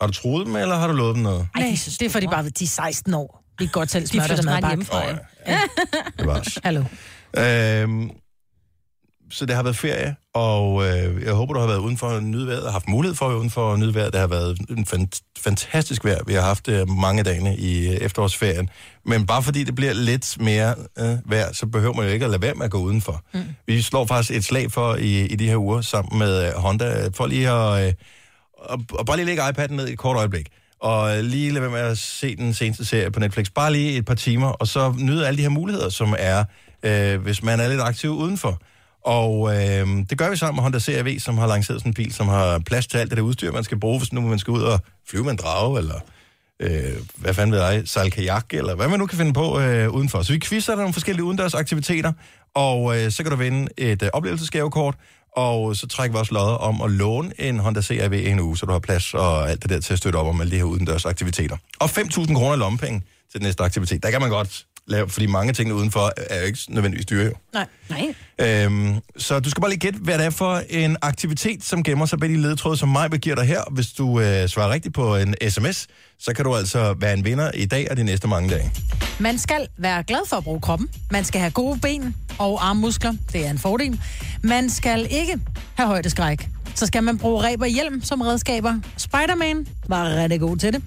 Har 0.00 0.06
du 0.06 0.12
troet 0.12 0.46
dem, 0.46 0.56
eller 0.56 0.76
har 0.76 0.86
du 0.86 0.92
lovet 0.92 1.14
dem 1.14 1.22
noget? 1.22 1.48
Nej, 1.56 1.76
det 1.98 2.02
er 2.02 2.10
fordi 2.10 2.26
bare, 2.26 2.48
de 2.48 2.64
er 2.64 2.68
16 2.68 3.14
år. 3.14 3.44
De 3.58 3.64
kan 3.66 3.72
godt 3.72 3.90
selv 3.90 4.02
De 4.02 4.08
smør 4.08 4.22
flytter 4.22 4.34
deres 4.42 4.46
madpakke. 4.46 4.68
hjemmefra, 4.68 5.08
jo. 5.10 5.16
Det 6.18 6.26
var. 6.26 6.46
Hallo. 6.64 6.84
Øhm, 7.38 8.10
så 9.32 9.46
det 9.46 9.56
har 9.56 9.62
været 9.62 9.76
ferie, 9.76 10.16
og 10.34 10.84
øh, 10.84 11.22
jeg 11.22 11.32
håber, 11.32 11.52
du 11.54 11.60
har 11.60 11.66
været 11.66 11.78
udenfor 11.78 12.08
at 12.08 12.22
nyde 12.22 12.46
vejret, 12.46 12.62
og 12.62 12.72
haft 12.72 12.88
mulighed 12.88 13.16
for 13.16 13.24
at 13.24 13.30
være 13.30 13.38
udenfor 13.38 13.72
at 13.72 13.78
nyde 13.78 13.94
vejret. 13.94 14.12
Det 14.12 14.20
har 14.20 14.26
været 14.26 14.58
en 14.70 14.86
fant- 14.94 15.32
fantastisk 15.40 16.04
vejr. 16.04 16.18
Vi 16.26 16.34
har 16.34 16.40
haft 16.40 16.66
det 16.66 16.88
mange 16.88 17.22
dage 17.22 17.56
i 17.56 17.88
øh, 17.88 17.94
efterårsferien. 17.94 18.70
Men 19.06 19.26
bare 19.26 19.42
fordi 19.42 19.64
det 19.64 19.74
bliver 19.74 19.92
lidt 19.92 20.36
mere 20.40 20.74
øh, 20.98 21.30
vejr, 21.30 21.52
så 21.52 21.66
behøver 21.66 21.94
man 21.94 22.06
jo 22.06 22.12
ikke 22.12 22.24
at 22.24 22.30
lade 22.30 22.42
være 22.42 22.54
med 22.54 22.64
at 22.64 22.70
gå 22.70 22.78
udenfor. 22.78 23.22
Mm. 23.34 23.40
Vi 23.66 23.82
slår 23.82 24.06
faktisk 24.06 24.36
et 24.38 24.44
slag 24.44 24.72
for 24.72 24.94
i, 24.94 25.26
i 25.26 25.36
de 25.36 25.48
her 25.48 25.56
uger 25.56 25.80
sammen 25.80 26.18
med 26.18 26.46
øh, 26.46 26.54
Honda, 26.54 27.08
for 27.14 27.26
lige 27.26 27.50
at... 27.50 27.86
Øh, 27.86 27.92
og, 28.58 28.80
og 28.92 29.06
bare 29.06 29.16
lige 29.16 29.26
lægge 29.26 29.42
iPad'en 29.42 29.72
ned 29.74 29.88
i 29.88 29.92
et 29.92 29.98
kort 29.98 30.16
øjeblik. 30.16 30.46
Og 30.80 31.22
lige 31.22 31.50
lade 31.50 31.62
være 31.62 31.70
med 31.70 31.80
at 31.80 31.98
se 31.98 32.36
den 32.36 32.54
seneste 32.54 32.84
serie 32.84 33.10
på 33.10 33.20
Netflix. 33.20 33.46
Bare 33.54 33.72
lige 33.72 33.96
et 33.96 34.04
par 34.04 34.14
timer, 34.14 34.48
og 34.48 34.68
så 34.68 34.94
nyde 34.98 35.26
alle 35.26 35.36
de 35.36 35.42
her 35.42 35.48
muligheder, 35.48 35.88
som 35.88 36.14
er, 36.18 36.44
øh, 36.82 37.22
hvis 37.22 37.42
man 37.42 37.60
er 37.60 37.68
lidt 37.68 37.80
aktiv 37.80 38.10
udenfor. 38.10 38.60
Og 39.04 39.54
øh, 39.54 39.86
det 40.10 40.18
gør 40.18 40.30
vi 40.30 40.36
sammen 40.36 40.56
med 40.56 40.62
Honda 40.62 40.78
CRV, 40.78 41.18
som 41.18 41.38
har 41.38 41.46
lanceret 41.46 41.80
sådan 41.80 41.90
en 41.90 41.94
bil, 41.94 42.12
som 42.12 42.28
har 42.28 42.58
plads 42.58 42.86
til 42.86 42.98
alt 42.98 43.10
det 43.10 43.16
der 43.16 43.22
udstyr, 43.22 43.52
man 43.52 43.64
skal 43.64 43.80
bruge, 43.80 43.98
hvis 43.98 44.12
nu 44.12 44.20
man 44.20 44.38
skal 44.38 44.50
ud 44.50 44.62
og 44.62 44.80
flyve 45.08 45.24
med 45.24 45.30
en 45.30 45.36
drage, 45.36 45.78
eller 45.78 46.00
øh, 46.60 46.96
hvad 47.16 47.34
fanden 47.34 47.52
ved 47.52 47.60
jeg, 47.60 47.82
sejle 47.84 48.10
kajak, 48.10 48.46
eller 48.54 48.74
hvad 48.74 48.88
man 48.88 48.98
nu 48.98 49.06
kan 49.06 49.18
finde 49.18 49.32
på 49.32 49.60
øh, 49.60 49.90
udenfor. 49.90 50.22
Så 50.22 50.32
vi 50.32 50.40
quizzer 50.40 50.76
nogle 50.76 50.92
forskellige 50.92 51.24
udendørs 51.24 51.54
aktiviteter, 51.54 52.12
og 52.54 52.98
øh, 52.98 53.10
så 53.10 53.22
kan 53.22 53.30
du 53.30 53.36
vinde 53.36 53.68
et 53.76 54.02
øh, 54.02 54.08
oplevelsesgavekort, 54.12 54.94
og 55.36 55.76
så 55.76 55.86
trækker 55.86 56.16
vi 56.16 56.20
også 56.20 56.34
lodder 56.34 56.54
om 56.54 56.82
at 56.82 56.90
låne 56.90 57.32
en 57.38 57.58
Honda 57.58 57.82
CRV 57.82 58.12
en 58.12 58.40
uge, 58.40 58.56
så 58.56 58.66
du 58.66 58.72
har 58.72 58.78
plads 58.78 59.14
og 59.14 59.50
alt 59.50 59.62
det 59.62 59.70
der 59.70 59.80
til 59.80 59.92
at 59.92 59.98
støtte 59.98 60.16
op 60.16 60.26
om 60.26 60.40
alle 60.40 60.50
de 60.50 60.56
her 60.56 60.64
udendørs 60.64 61.04
aktiviteter. 61.04 61.56
Og 61.80 61.90
5.000 61.90 62.34
kroner 62.34 62.54
i 62.54 62.58
lommepenge 62.58 63.00
til 63.00 63.40
den 63.40 63.42
næste 63.42 63.62
aktivitet. 63.62 64.02
Der 64.02 64.10
kan 64.10 64.20
man 64.20 64.30
godt 64.30 64.66
lave, 64.86 65.08
fordi 65.08 65.26
mange 65.26 65.52
ting 65.52 65.72
udenfor 65.72 66.12
er 66.16 66.40
jo 66.40 66.46
ikke 66.46 66.58
nødvendigvis 66.68 67.06
dyre 67.06 67.24
jo. 67.24 67.32
Nej. 67.54 67.66
Nej. 67.90 68.64
Øhm, 68.64 68.94
så 69.16 69.40
du 69.40 69.50
skal 69.50 69.60
bare 69.60 69.70
lige 69.70 69.80
gætte, 69.80 69.98
hvad 69.98 70.18
det 70.18 70.26
er 70.26 70.30
for 70.30 70.62
en 70.68 70.96
aktivitet, 71.02 71.64
som 71.64 71.82
gemmer 71.82 72.06
sig 72.06 72.20
bag 72.20 72.28
de 72.28 72.36
ledetråde, 72.36 72.76
som 72.76 72.88
mig 72.88 73.10
giver 73.10 73.36
dig 73.36 73.44
her. 73.44 73.62
Hvis 73.70 73.86
du 73.86 74.20
øh, 74.20 74.48
svarer 74.48 74.70
rigtigt 74.70 74.94
på 74.94 75.16
en 75.16 75.34
sms, 75.50 75.86
så 76.18 76.34
kan 76.34 76.44
du 76.44 76.56
altså 76.56 76.94
være 76.98 77.14
en 77.14 77.24
vinder 77.24 77.50
i 77.54 77.66
dag 77.66 77.86
og 77.90 77.96
de 77.96 78.04
næste 78.04 78.28
mange 78.28 78.50
dage. 78.50 78.70
Man 79.18 79.38
skal 79.38 79.66
være 79.78 80.02
glad 80.02 80.28
for 80.28 80.36
at 80.36 80.44
bruge 80.44 80.60
kroppen. 80.60 80.88
Man 81.10 81.24
skal 81.24 81.40
have 81.40 81.50
gode 81.50 81.80
ben 81.80 82.16
og 82.38 82.68
armmuskler. 82.68 83.14
Det 83.32 83.46
er 83.46 83.50
en 83.50 83.58
fordel. 83.58 84.00
Man 84.42 84.70
skal 84.70 85.06
ikke 85.10 85.38
have 85.74 85.86
højdeskræk. 85.86 86.48
Så 86.74 86.86
skal 86.86 87.02
man 87.02 87.18
bruge 87.18 87.42
ræb 87.42 87.60
og 87.60 87.66
hjelm 87.66 88.02
som 88.02 88.20
redskaber. 88.20 88.74
Spider-Man 88.96 89.66
var 89.88 90.16
rigtig 90.16 90.40
god 90.40 90.56
til 90.56 90.72
det. 90.72 90.82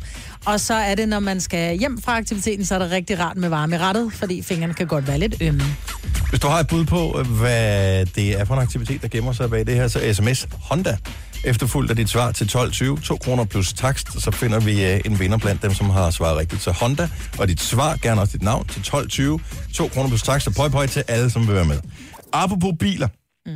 Og 0.45 0.59
så 0.59 0.73
er 0.73 0.95
det, 0.95 1.09
når 1.09 1.19
man 1.19 1.41
skal 1.41 1.77
hjem 1.77 2.01
fra 2.01 2.17
aktiviteten, 2.17 2.65
så 2.65 2.75
er 2.75 2.79
det 2.79 2.91
rigtig 2.91 3.19
rart 3.19 3.37
med 3.37 3.49
varme 3.49 3.75
i 3.75 3.79
rettet, 3.79 4.13
fordi 4.13 4.41
fingrene 4.41 4.73
kan 4.73 4.87
godt 4.87 5.07
være 5.07 5.17
lidt 5.17 5.35
ømme. 5.41 5.63
Hvis 6.29 6.39
du 6.39 6.47
har 6.47 6.59
et 6.59 6.67
bud 6.67 6.85
på, 6.85 7.23
hvad 7.23 8.05
det 8.05 8.39
er 8.39 8.45
for 8.45 8.53
en 8.53 8.61
aktivitet, 8.61 9.01
der 9.01 9.07
gemmer 9.07 9.33
sig 9.33 9.49
bag 9.49 9.67
det 9.67 9.75
her, 9.75 9.87
så 9.87 10.13
sms 10.13 10.47
Honda 10.69 10.97
efterfulgt 11.45 11.89
af 11.89 11.95
dit 11.95 12.09
svar 12.09 12.31
til 12.31 12.45
12.20, 12.45 13.01
2 13.01 13.17
kroner 13.17 13.45
plus 13.45 13.73
takst, 13.73 14.21
så 14.21 14.31
finder 14.31 14.59
vi 14.59 14.85
øh, 14.85 15.01
en 15.05 15.19
vinder 15.19 15.37
blandt 15.37 15.61
dem, 15.61 15.73
som 15.73 15.89
har 15.89 16.09
svaret 16.11 16.37
rigtigt. 16.37 16.61
Så 16.61 16.71
Honda 16.71 17.09
og 17.39 17.47
dit 17.47 17.61
svar, 17.61 17.97
gerne 18.01 18.21
også 18.21 18.33
dit 18.33 18.43
navn, 18.43 18.67
til 18.67 18.79
12.20, 18.79 19.73
2 19.73 19.87
kroner 19.87 20.07
plus 20.09 20.23
takst, 20.23 20.47
og 20.47 20.53
pøj 20.53 20.69
pøj 20.69 20.87
til 20.87 21.03
alle, 21.07 21.29
som 21.29 21.47
vil 21.47 21.55
være 21.55 21.65
med. 21.65 21.79
Apropos 22.33 22.73
biler. 22.79 23.07
Mm. 23.45 23.51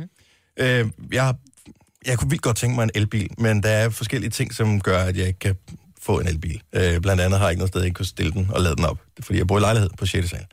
Øh, 0.60 0.86
jeg, 1.12 1.34
jeg 2.06 2.18
kunne 2.18 2.30
vildt 2.30 2.42
godt 2.42 2.56
tænke 2.56 2.74
mig 2.76 2.82
en 2.84 2.90
elbil, 2.94 3.28
men 3.38 3.62
der 3.62 3.68
er 3.68 3.88
forskellige 3.90 4.30
ting, 4.30 4.54
som 4.54 4.80
gør, 4.80 4.98
at 5.04 5.16
jeg 5.16 5.26
ikke 5.26 5.38
kan 5.38 5.54
få 6.02 6.20
en 6.20 6.26
elbil. 6.26 6.62
Øh, 6.72 7.00
blandt 7.00 7.22
andet 7.22 7.38
har 7.38 7.46
jeg 7.46 7.52
ikke 7.52 7.58
noget 7.58 7.68
sted, 7.68 7.82
jeg 7.82 7.94
kunne 7.94 8.06
stille 8.06 8.32
den 8.32 8.50
og 8.50 8.60
lade 8.60 8.76
den 8.76 8.84
op. 8.84 8.98
Fordi 9.20 9.38
jeg 9.38 9.46
bor 9.46 9.58
i 9.58 9.60
lejlighed 9.60 9.90
på 9.98 10.06
6. 10.06 10.30
sal. 10.30 10.46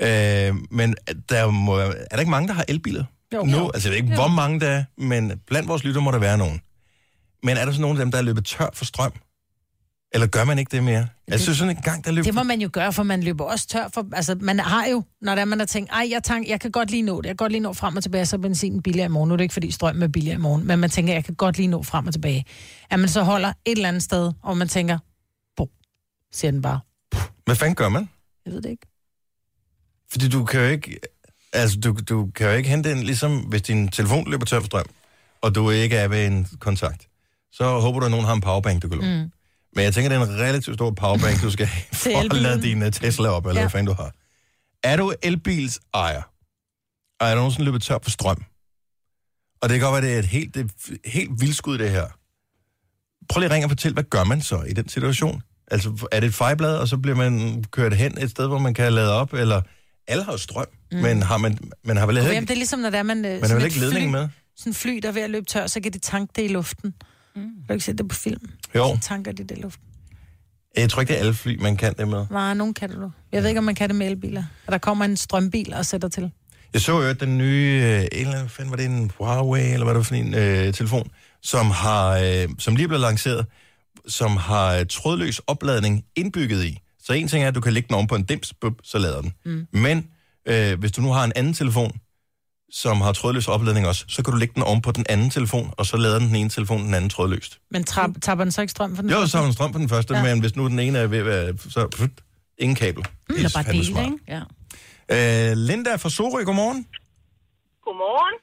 Øh, 0.00 0.56
men 0.70 0.96
der 1.28 1.50
må, 1.50 1.76
er 1.78 1.92
der 2.10 2.18
ikke 2.18 2.30
mange, 2.30 2.48
der 2.48 2.54
har 2.54 2.64
elbiler? 2.68 3.04
Jo. 3.34 3.42
Nu, 3.44 3.56
Jo. 3.58 3.70
altså 3.74 3.88
jeg 3.88 3.90
ved 3.90 3.96
ikke, 4.02 4.08
Jo. 4.08 4.14
hvor 4.14 4.28
mange 4.28 4.60
der 4.60 4.68
er, 4.68 4.84
men 4.98 5.32
blandt 5.46 5.68
vores 5.68 5.84
lytter 5.84 6.00
må 6.00 6.10
der 6.10 6.18
være 6.18 6.38
nogen. 6.38 6.60
Men 7.42 7.56
er 7.56 7.64
der 7.64 7.72
så 7.72 7.80
nogen 7.80 7.96
af 7.96 8.04
dem, 8.04 8.10
der 8.10 8.18
er 8.18 8.22
løbet 8.22 8.44
tør 8.44 8.70
for 8.74 8.84
strøm? 8.84 9.12
Eller 10.12 10.26
gør 10.26 10.44
man 10.44 10.58
ikke 10.58 10.76
det 10.76 10.84
mere? 10.84 11.08
Jeg 11.28 11.40
synes 11.40 11.58
sådan 11.58 11.76
en 11.76 11.82
gang, 11.82 12.04
der 12.04 12.10
løb... 12.10 12.24
Det 12.24 12.34
må 12.34 12.42
man 12.42 12.60
jo 12.60 12.70
gøre, 12.72 12.92
for 12.92 13.02
man 13.02 13.22
løber 13.22 13.44
også 13.44 13.66
tør 13.66 13.88
for... 13.94 14.06
Altså, 14.12 14.34
man 14.40 14.58
har 14.58 14.86
jo, 14.86 15.04
når 15.20 15.34
der 15.34 15.44
man 15.44 15.58
har 15.58 15.66
tænkt, 15.66 15.90
ej, 15.90 16.06
jeg, 16.10 16.22
tank, 16.24 16.48
jeg 16.48 16.60
kan 16.60 16.70
godt 16.70 16.90
lige 16.90 17.02
nå 17.02 17.20
det. 17.20 17.26
Jeg 17.26 17.30
kan 17.30 17.36
godt 17.36 17.52
lige 17.52 17.60
nå 17.60 17.72
frem 17.72 17.96
og 17.96 18.02
tilbage, 18.02 18.26
så 18.26 18.36
er 18.36 18.40
benzin 18.40 18.82
billigere 18.82 19.06
i 19.06 19.08
morgen. 19.08 19.28
Nu 19.28 19.32
er 19.32 19.36
det 19.36 19.44
ikke, 19.44 19.52
fordi 19.52 19.70
strøm 19.70 20.02
er 20.02 20.08
billigere 20.08 20.34
i 20.34 20.40
morgen. 20.40 20.66
Men 20.66 20.78
man 20.78 20.90
tænker, 20.90 21.12
jeg 21.12 21.24
kan 21.24 21.34
godt 21.34 21.56
lige 21.56 21.66
nå 21.66 21.82
frem 21.82 22.06
og 22.06 22.12
tilbage. 22.12 22.44
At 22.90 23.00
man 23.00 23.08
så 23.08 23.22
holder 23.22 23.48
et 23.48 23.76
eller 23.76 23.88
andet 23.88 24.02
sted, 24.02 24.32
og 24.42 24.56
man 24.56 24.68
tænker, 24.68 24.98
bo, 25.56 25.70
siger 26.32 26.50
den 26.50 26.62
bare. 26.62 26.80
Hvad 27.44 27.56
fanden 27.56 27.74
gør 27.74 27.88
man? 27.88 28.08
Jeg 28.46 28.52
ved 28.52 28.62
det 28.62 28.70
ikke. 28.70 28.86
Fordi 30.10 30.28
du 30.28 30.44
kan 30.44 30.60
jo 30.60 30.66
ikke... 30.66 30.98
Altså, 31.52 31.80
du, 31.80 31.96
du 32.08 32.30
kan 32.34 32.46
jo 32.46 32.52
ikke 32.52 32.68
hente 32.68 32.92
en, 32.92 33.02
ligesom 33.02 33.38
hvis 33.38 33.62
din 33.62 33.88
telefon 33.88 34.30
løber 34.30 34.46
tør 34.46 34.60
for 34.60 34.66
strøm, 34.66 34.86
og 35.40 35.54
du 35.54 35.70
ikke 35.70 35.96
er 35.96 36.08
ved 36.08 36.26
en 36.26 36.46
kontakt. 36.60 37.08
Så 37.52 37.80
håber 37.80 38.00
du, 38.00 38.06
at 38.06 38.10
nogen 38.10 38.26
har 38.26 38.32
en 38.32 38.40
powerbank, 38.40 38.82
du 38.82 38.88
kan 38.88 38.98
låne. 38.98 39.22
Mm. 39.22 39.30
Men 39.78 39.84
jeg 39.84 39.94
tænker, 39.94 40.08
det 40.08 40.18
er 40.18 40.26
en 40.26 40.40
relativt 40.40 40.76
stor 40.76 40.90
powerbank, 40.90 41.42
du 41.42 41.50
skal 41.50 41.66
have 41.66 41.84
for 42.02 42.20
at 42.34 42.42
lade 42.42 42.62
din 42.62 42.92
Tesla 42.92 43.28
op, 43.28 43.46
eller 43.46 43.60
Ja. 43.60 43.64
hvad 43.64 43.70
fanden 43.70 43.86
du 43.86 43.92
har. 44.02 44.12
Er 44.82 44.96
du 44.96 45.12
elbils 45.22 45.80
ejer, 45.94 46.22
og 47.20 47.26
er 47.28 47.34
du 47.34 47.38
nogensinde 47.38 47.64
løbet 47.64 47.82
tør 47.82 47.98
for 48.02 48.10
strøm, 48.10 48.42
og 49.62 49.68
det 49.68 49.80
kan 49.80 49.90
godt 49.90 50.02
være, 50.02 50.10
det 50.10 50.14
er 50.14 50.18
et 50.18 50.24
helt, 50.24 50.54
det 50.54 50.70
helt 51.04 51.30
vildskud, 51.40 51.78
det 51.78 51.90
her. 51.90 52.06
Prøv 53.28 53.40
lige 53.40 53.48
at 53.48 53.52
ringe 53.54 53.66
og 53.66 53.70
fortæl, 53.70 53.92
hvad 53.92 54.04
gør 54.04 54.24
man 54.24 54.42
så 54.42 54.62
i 54.62 54.72
den 54.72 54.88
situation? 54.88 55.42
Altså, 55.70 56.08
er 56.12 56.20
det 56.20 56.26
et 56.26 56.34
fejblad, 56.34 56.76
og 56.76 56.88
så 56.88 56.96
bliver 56.96 57.16
man 57.16 57.64
kørt 57.70 57.94
hen 57.96 58.18
et 58.22 58.30
sted, 58.30 58.46
hvor 58.46 58.58
man 58.58 58.74
kan 58.74 58.92
lade 58.92 59.12
op, 59.12 59.32
eller 59.32 59.62
alle 60.08 60.24
har 60.24 60.32
jo 60.32 60.38
strøm, 60.38 60.66
mm. 60.92 60.98
men 60.98 61.22
har 61.22 61.38
man, 61.38 61.58
man 61.84 61.96
har 61.96 62.06
vel 62.06 62.16
Jamen, 62.16 62.30
ikke, 62.30 62.40
det 62.40 62.50
er 62.50 62.54
ligesom, 62.54 62.80
når 62.80 62.90
der 62.90 62.98
er 62.98 63.02
man... 63.02 63.24
øh, 63.24 63.40
man 63.40 63.50
har 63.50 63.56
vel 63.56 63.64
ikke 63.64 63.78
ledning 63.78 64.10
fly, 64.10 64.18
med? 64.20 64.28
Sådan 64.56 64.74
fly, 64.74 64.98
der 65.02 65.08
er 65.08 65.12
ved 65.12 65.22
at 65.22 65.30
løbe 65.30 65.46
tør, 65.46 65.66
så 65.66 65.80
kan 65.80 65.92
de 65.92 65.98
tanke 65.98 66.32
det 66.36 66.44
i 66.44 66.48
luften. 66.48 66.94
Mm. 67.38 67.44
Har 67.60 67.68
du 67.68 67.72
ikke 67.72 67.84
set 67.84 67.98
det 67.98 68.08
på 68.08 68.14
film? 68.16 68.50
Jo. 68.74 68.84
Så 68.94 69.08
tanker 69.08 69.32
de 69.32 69.44
det 69.44 69.58
i 69.58 69.60
luften. 69.60 69.84
Jeg 70.76 70.90
tror 70.90 71.00
ikke, 71.00 71.10
det 71.10 71.16
er 71.16 71.20
alle 71.20 71.34
fly, 71.34 71.62
man 71.62 71.76
kan 71.76 71.94
det 71.98 72.08
med. 72.08 72.26
Nej, 72.30 72.54
nogen 72.54 72.74
kan 72.74 72.88
det 72.88 72.96
du. 72.96 73.10
Jeg 73.32 73.42
ved 73.42 73.48
ikke, 73.48 73.58
om 73.58 73.64
man 73.64 73.74
kan 73.74 73.88
det 73.88 73.96
med 73.96 74.06
elbiler. 74.06 74.44
Og 74.66 74.72
der 74.72 74.78
kommer 74.78 75.04
en 75.04 75.16
strømbil 75.16 75.74
og 75.74 75.86
sætter 75.86 76.08
til. 76.08 76.30
Jeg 76.72 76.80
så 76.80 76.92
jo 77.00 77.08
at 77.08 77.20
den 77.20 77.38
nye, 77.38 77.80
øh, 77.84 78.00
en 78.00 78.08
eller 78.12 78.32
anden, 78.34 78.48
fanden 78.48 78.70
var 78.70 78.76
det 78.76 78.86
en 78.86 79.10
Huawei, 79.18 79.72
eller 79.72 79.84
hvad 79.84 79.94
det 79.94 79.98
var 79.98 80.02
for 80.02 80.14
en 80.14 80.34
øh, 80.34 80.74
telefon, 80.74 81.10
som, 81.42 81.70
har, 81.70 82.18
øh, 82.18 82.48
som 82.58 82.76
lige 82.76 82.88
blevet 82.88 83.00
lanceret, 83.00 83.46
som 84.08 84.36
har 84.36 84.74
øh, 84.74 84.86
trådløs 84.86 85.38
opladning 85.38 86.04
indbygget 86.16 86.64
i. 86.64 86.78
Så 87.02 87.12
en 87.12 87.28
ting 87.28 87.44
er, 87.44 87.48
at 87.48 87.54
du 87.54 87.60
kan 87.60 87.72
lægge 87.72 87.86
den 87.86 87.94
oven 87.94 88.06
på 88.06 88.14
en 88.14 88.24
dims, 88.24 88.54
bup, 88.60 88.74
så 88.82 88.98
lader 88.98 89.20
den. 89.20 89.32
Mm. 89.44 89.66
Men 89.72 90.06
øh, 90.46 90.78
hvis 90.78 90.92
du 90.92 91.00
nu 91.02 91.12
har 91.12 91.24
en 91.24 91.32
anden 91.36 91.54
telefon, 91.54 91.92
som 92.70 93.00
har 93.00 93.12
trådløs 93.12 93.48
opladning 93.48 93.86
også, 93.86 94.04
så 94.08 94.22
kan 94.24 94.32
du 94.32 94.38
lægge 94.38 94.54
den 94.54 94.62
oven 94.62 94.82
på 94.82 94.92
den 94.92 95.06
anden 95.08 95.30
telefon, 95.30 95.74
og 95.76 95.86
så 95.86 95.96
lader 95.96 96.18
den, 96.18 96.28
den 96.28 96.36
ene 96.36 96.50
telefon 96.50 96.80
den 96.84 96.94
anden 96.94 97.10
trådløst. 97.10 97.58
Men 97.70 97.84
trap, 97.84 98.10
tapper 98.22 98.44
den 98.44 98.52
så 98.52 98.60
ikke 98.60 98.70
strøm 98.70 98.94
for 98.96 99.02
den? 99.02 99.10
Jo, 99.10 99.16
første? 99.16 99.30
så 99.30 99.36
har 99.38 99.44
man 99.44 99.52
strøm 99.52 99.72
på 99.72 99.78
den 99.78 99.88
første, 99.88 100.16
Ja. 100.16 100.22
men 100.22 100.40
hvis 100.40 100.56
nu 100.56 100.68
den 100.68 100.78
ene 100.78 100.98
er 100.98 101.06
ved 101.06 101.18
at 101.18 101.26
være, 101.26 101.58
så 101.70 101.88
pff, 101.88 102.02
ingen 102.58 102.76
kabel. 102.76 103.02
Det 103.02 103.10
Eller 103.36 103.48
er 103.58 103.62
bare 103.62 103.72
dele, 103.72 103.86
smart. 103.86 104.04
ikke? 104.04 104.18
Ja. 104.34 105.50
Øh, 105.50 105.56
Linda 105.68 105.92
fra 106.02 106.10
Sorø, 106.16 106.40
godmorgen. 106.44 106.80
Godmorgen. 107.86 108.36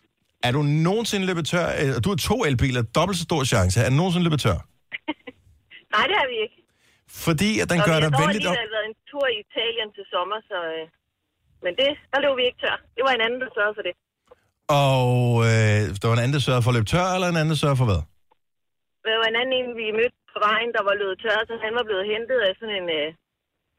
Er 0.47 0.51
du 0.57 0.61
nogensinde 0.87 1.25
løbet 1.29 1.45
tør? 1.51 1.67
øh, 1.81 1.89
Du 2.03 2.07
har 2.13 2.19
to 2.29 2.37
elbiler, 2.49 2.81
dobbelt 2.97 3.17
så 3.19 3.23
stor 3.29 3.41
chance. 3.53 3.75
Er 3.85 3.89
du 3.89 3.95
nogensinde 4.01 4.23
løbet 4.27 4.39
tør? 4.45 4.57
Nej, 5.95 6.03
det 6.09 6.15
har 6.21 6.27
vi 6.33 6.37
ikke. 6.45 6.57
Fordi 7.25 7.49
at 7.61 7.67
den 7.71 7.79
Og 7.81 7.85
gør 7.89 7.97
dig 8.03 8.09
har 8.11 8.17
venligt 8.23 8.45
op. 8.49 8.51
alligevel 8.55 8.71
været 8.77 8.87
en 8.91 8.97
tur 9.11 9.25
i 9.33 9.37
Italien 9.45 9.89
til 9.97 10.03
sommer, 10.13 10.37
så... 10.51 10.57
Øh, 10.75 10.85
men 11.65 11.71
det, 11.81 11.91
der 12.11 12.17
løb 12.23 12.33
vi 12.41 12.43
ikke 12.49 12.59
tør. 12.65 12.75
Det 12.95 13.01
var 13.07 13.13
en 13.17 13.23
anden, 13.25 13.39
der 13.43 13.49
sørgede 13.57 13.75
for 13.79 13.85
det. 13.87 13.95
Og 14.69 15.07
øh, 15.49 15.79
der 15.99 16.05
var 16.07 16.15
en 16.15 16.23
anden, 16.23 16.37
der 16.37 16.45
sørgede 16.45 16.63
for 16.63 16.71
at 16.71 16.77
løbe 16.77 16.91
tør, 16.93 17.07
eller 17.15 17.29
en 17.29 17.39
anden, 17.39 17.53
der 17.53 17.61
sørgede 17.63 17.81
for 17.81 17.89
hvad? 17.91 18.01
Der 19.05 19.17
var 19.21 19.27
en 19.31 19.39
anden, 19.41 19.55
en, 19.59 19.69
vi 19.81 19.85
mødte 19.99 20.17
på 20.33 20.39
vejen, 20.47 20.69
der 20.77 20.83
var 20.87 20.93
løbet 21.01 21.17
tør, 21.23 21.39
så 21.49 21.53
han 21.65 21.73
var 21.77 21.85
blevet 21.89 22.05
hentet 22.13 22.39
af 22.47 22.51
sådan 22.59 22.75
en... 22.81 22.89
Øh, 22.99 23.07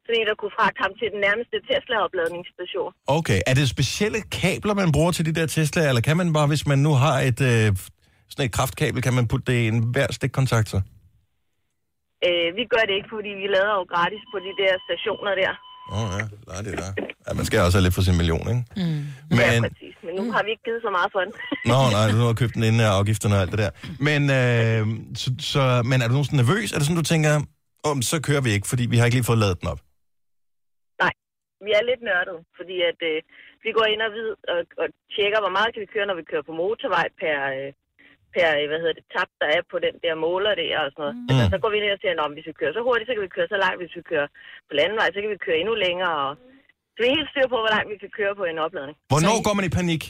sådan 0.05 0.21
en, 0.21 0.29
der 0.31 0.39
kunne 0.41 0.57
fragte 0.59 0.81
ham 0.85 0.93
til 1.01 1.09
den 1.15 1.21
nærmeste 1.27 1.57
Tesla-opladningsstation. 1.69 2.93
Okay, 3.19 3.39
er 3.51 3.55
det 3.59 3.67
specielle 3.77 4.21
kabler, 4.41 4.75
man 4.83 4.91
bruger 4.97 5.13
til 5.17 5.25
de 5.29 5.35
der 5.39 5.47
Tesla, 5.57 5.83
eller 5.91 6.03
kan 6.09 6.17
man 6.21 6.29
bare, 6.37 6.49
hvis 6.53 6.67
man 6.73 6.81
nu 6.87 6.93
har 7.05 7.17
et, 7.31 7.41
øh, 7.51 7.69
sådan 8.31 8.47
et 8.47 8.53
kraftkabel, 8.57 9.01
kan 9.07 9.15
man 9.19 9.29
putte 9.31 9.47
det 9.51 9.59
i 9.65 9.67
en 9.73 9.79
hver 9.95 10.09
stikkontakt 10.19 10.69
så? 10.75 10.79
Øh, 12.27 12.49
vi 12.59 12.65
gør 12.73 12.85
det 12.89 12.95
ikke, 12.99 13.11
fordi 13.17 13.31
vi 13.43 13.47
lader 13.57 13.75
jo 13.79 13.85
gratis 13.95 14.25
på 14.33 14.39
de 14.47 14.53
der 14.63 14.73
stationer 14.87 15.35
der. 15.43 15.53
Åh 15.93 15.99
oh, 16.03 16.09
ja, 16.19 16.25
nej, 16.51 16.59
det 16.65 16.71
er 16.75 16.79
der. 16.85 16.93
Ja, 17.27 17.31
man 17.39 17.45
skal 17.49 17.57
også 17.67 17.77
have 17.79 17.87
lidt 17.87 17.95
for 17.99 18.05
sin 18.09 18.17
million, 18.21 18.45
ikke? 18.53 18.63
Mm. 18.77 19.03
Men, 19.39 19.39
Ja, 19.39 19.61
præcis. 19.69 19.95
Men 20.07 20.13
nu 20.21 20.25
har 20.35 20.43
vi 20.47 20.51
ikke 20.55 20.65
givet 20.69 20.83
så 20.87 20.91
meget 20.99 21.11
for 21.15 21.21
den. 21.25 21.33
nå, 21.73 21.79
nej, 21.97 22.05
du 22.15 22.19
har 22.29 22.35
købt 22.43 22.55
den 22.57 22.63
inden 22.69 22.81
af 22.87 22.91
afgifterne 22.99 23.35
og 23.37 23.41
alt 23.43 23.53
det 23.55 23.61
der. 23.65 23.71
Men, 24.09 24.21
øh, 24.39 24.83
så, 25.23 25.29
så, 25.53 25.63
men 25.91 25.97
er 26.03 26.07
du 26.09 26.13
nogensinde 26.17 26.41
nervøs? 26.43 26.69
Er 26.73 26.77
det 26.79 26.85
sådan, 26.87 27.03
du 27.03 27.09
tænker, 27.15 27.33
om 27.91 27.97
så 28.11 28.17
kører 28.29 28.43
vi 28.47 28.51
ikke, 28.57 28.69
fordi 28.73 28.85
vi 28.93 28.97
har 28.99 29.05
ikke 29.07 29.19
lige 29.19 29.31
fået 29.31 29.43
lavet 29.45 29.57
den 29.61 29.69
op? 29.73 29.81
Nej, 31.03 31.15
vi 31.67 31.71
er 31.79 31.83
lidt 31.91 32.03
nørdet, 32.11 32.39
fordi 32.59 32.77
at 32.91 33.01
øh, 33.11 33.19
vi 33.65 33.71
går 33.77 33.87
ind 33.93 34.01
og, 34.07 34.11
vid, 34.17 34.29
og, 34.53 34.61
og 34.83 34.87
tjekker, 35.15 35.39
hvor 35.45 35.55
meget 35.57 35.71
kan 35.73 35.83
vi 35.85 35.89
køre, 35.95 36.07
når 36.11 36.17
vi 36.21 36.25
kører 36.31 36.45
på 36.49 36.55
motorvej 36.63 37.07
per, 37.21 37.39
øh, 37.59 37.71
per 38.37 38.49
øh, 38.59 38.65
hvad 38.71 38.81
hedder 38.83 38.97
det, 38.99 39.07
tab, 39.15 39.31
der 39.43 39.49
er 39.57 39.63
på 39.73 39.77
den 39.87 39.95
der 40.05 40.15
måler 40.27 40.53
der 40.61 40.73
og 40.83 40.89
sådan 40.91 41.03
noget. 41.03 41.15
Mm. 41.17 41.29
Altså, 41.31 41.47
så 41.55 41.59
går 41.63 41.71
vi 41.73 41.77
ind 41.79 41.97
og 41.97 42.01
siger, 42.03 42.13
at 42.15 42.35
hvis 42.37 42.49
vi 42.51 42.55
kører 42.61 42.75
så 42.77 42.83
hurtigt, 42.87 43.07
så 43.09 43.13
kan 43.15 43.27
vi 43.27 43.33
køre 43.37 43.49
så 43.55 43.59
langt. 43.65 43.79
Hvis 43.83 43.97
vi 43.99 44.03
kører 44.13 44.29
på 44.69 44.73
landevej, 44.81 45.09
så 45.15 45.19
kan 45.23 45.31
vi 45.35 45.39
køre 45.47 45.59
endnu 45.63 45.75
længere. 45.87 46.15
Og... 46.27 46.33
Så 46.95 46.99
vi 47.03 47.07
er 47.09 47.17
helt 47.19 47.31
styr 47.33 47.47
på, 47.53 47.59
hvor 47.63 47.73
langt 47.77 47.89
vi 47.93 47.99
kan 48.05 48.13
køre 48.19 48.33
på 48.41 48.45
en 48.51 48.59
opladning. 48.67 48.97
Hvornår 49.13 49.37
går 49.47 49.55
man 49.59 49.67
i 49.71 49.73
panik? 49.81 50.03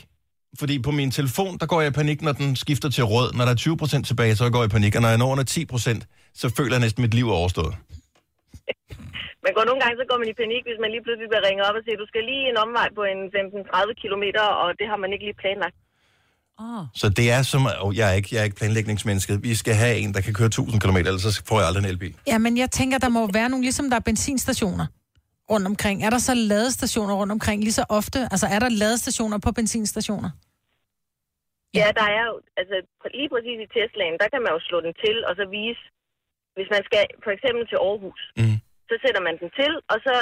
Fordi 0.61 0.75
på 0.87 0.91
min 0.99 1.11
telefon, 1.19 1.53
der 1.61 1.67
går 1.71 1.79
jeg 1.83 1.89
i 1.91 1.97
panik, 2.01 2.19
når 2.27 2.35
den 2.41 2.49
skifter 2.63 2.89
til 2.95 3.03
rød. 3.13 3.29
Når 3.37 3.43
der 3.47 3.53
er 3.55 3.61
20% 4.01 4.09
tilbage, 4.09 4.33
så 4.39 4.43
går 4.53 4.61
jeg 4.63 4.69
i 4.71 4.75
panik. 4.77 4.93
Og 4.97 5.01
når 5.03 5.11
jeg 5.13 5.19
når 5.23 5.29
under 5.35 5.47
10%, 5.55 6.41
så 6.41 6.45
føler 6.57 6.73
jeg 6.75 6.83
næsten, 6.85 7.01
mit 7.05 7.15
liv 7.17 7.25
er 7.31 7.37
overstået. 7.41 7.73
Men 9.43 9.51
går 9.57 9.65
nogle 9.69 9.81
gange, 9.83 9.95
så 10.01 10.05
går 10.09 10.17
man 10.21 10.29
i 10.33 10.39
panik, 10.43 10.63
hvis 10.67 10.81
man 10.83 10.91
lige 10.93 11.03
pludselig 11.05 11.29
bliver 11.29 11.47
ringet 11.47 11.63
op 11.67 11.77
og 11.79 11.83
siger, 11.83 11.97
du 12.03 12.09
skal 12.11 12.23
lige 12.31 12.45
en 12.51 12.61
omvej 12.65 12.87
på 12.97 13.03
en 13.13 13.21
15-30 13.35 14.01
km, 14.01 14.25
og 14.63 14.69
det 14.79 14.85
har 14.91 14.99
man 15.03 15.11
ikke 15.13 15.25
lige 15.27 15.41
planlagt. 15.43 15.77
Oh. 16.59 16.85
Så 17.01 17.09
det 17.09 17.31
er 17.31 17.41
som... 17.41 17.61
Oh, 17.81 17.97
jeg, 17.97 18.05
er 18.11 18.15
ikke, 18.19 18.29
jeg 18.31 18.39
er 18.39 18.43
ikke 18.43 18.59
planlægningsmenneske. 18.61 19.41
Vi 19.41 19.55
skal 19.55 19.75
have 19.83 19.95
en, 20.01 20.13
der 20.13 20.21
kan 20.21 20.33
køre 20.33 20.47
1000 20.47 20.81
km, 20.81 20.97
ellers 20.97 21.21
så 21.21 21.43
får 21.49 21.57
jeg 21.59 21.67
aldrig 21.67 21.83
en 21.83 21.89
elbil. 21.89 22.15
Ja, 22.27 22.37
men 22.45 22.57
jeg 22.57 22.69
tænker, 22.79 22.97
der 22.97 23.09
må 23.09 23.21
være 23.39 23.49
nogle, 23.49 23.63
ligesom 23.67 23.85
der 23.89 23.97
er 24.01 24.05
benzinstationer 24.09 24.87
rundt 25.51 25.67
omkring. 25.71 25.97
Er 26.05 26.09
der 26.15 26.21
så 26.29 26.33
ladestationer 26.51 27.13
rundt 27.21 27.31
omkring 27.37 27.57
lige 27.67 27.77
så 27.81 27.85
ofte? 27.99 28.19
Altså, 28.33 28.47
er 28.55 28.59
der 28.63 28.69
ladestationer 28.69 29.37
på 29.45 29.51
benzinstationer? 29.51 30.31
Ja, 31.79 31.87
der 31.99 32.07
er 32.17 32.23
jo, 32.29 32.35
altså 32.59 32.77
lige 33.17 33.29
præcis 33.33 33.57
i 33.65 33.69
Teslaen, 33.75 34.17
der 34.21 34.27
kan 34.33 34.41
man 34.45 34.51
jo 34.55 34.59
slå 34.69 34.77
den 34.85 34.93
til, 35.03 35.15
og 35.27 35.33
så 35.39 35.43
vise, 35.57 35.83
hvis 36.55 36.69
man 36.75 36.83
skal 36.87 37.03
for 37.25 37.31
eksempel 37.35 37.63
til 37.71 37.79
Aarhus, 37.87 38.21
mm. 38.39 38.57
så 38.89 38.95
sætter 39.03 39.21
man 39.27 39.35
den 39.41 39.49
til, 39.59 39.71
og 39.91 39.97
så 40.05 40.13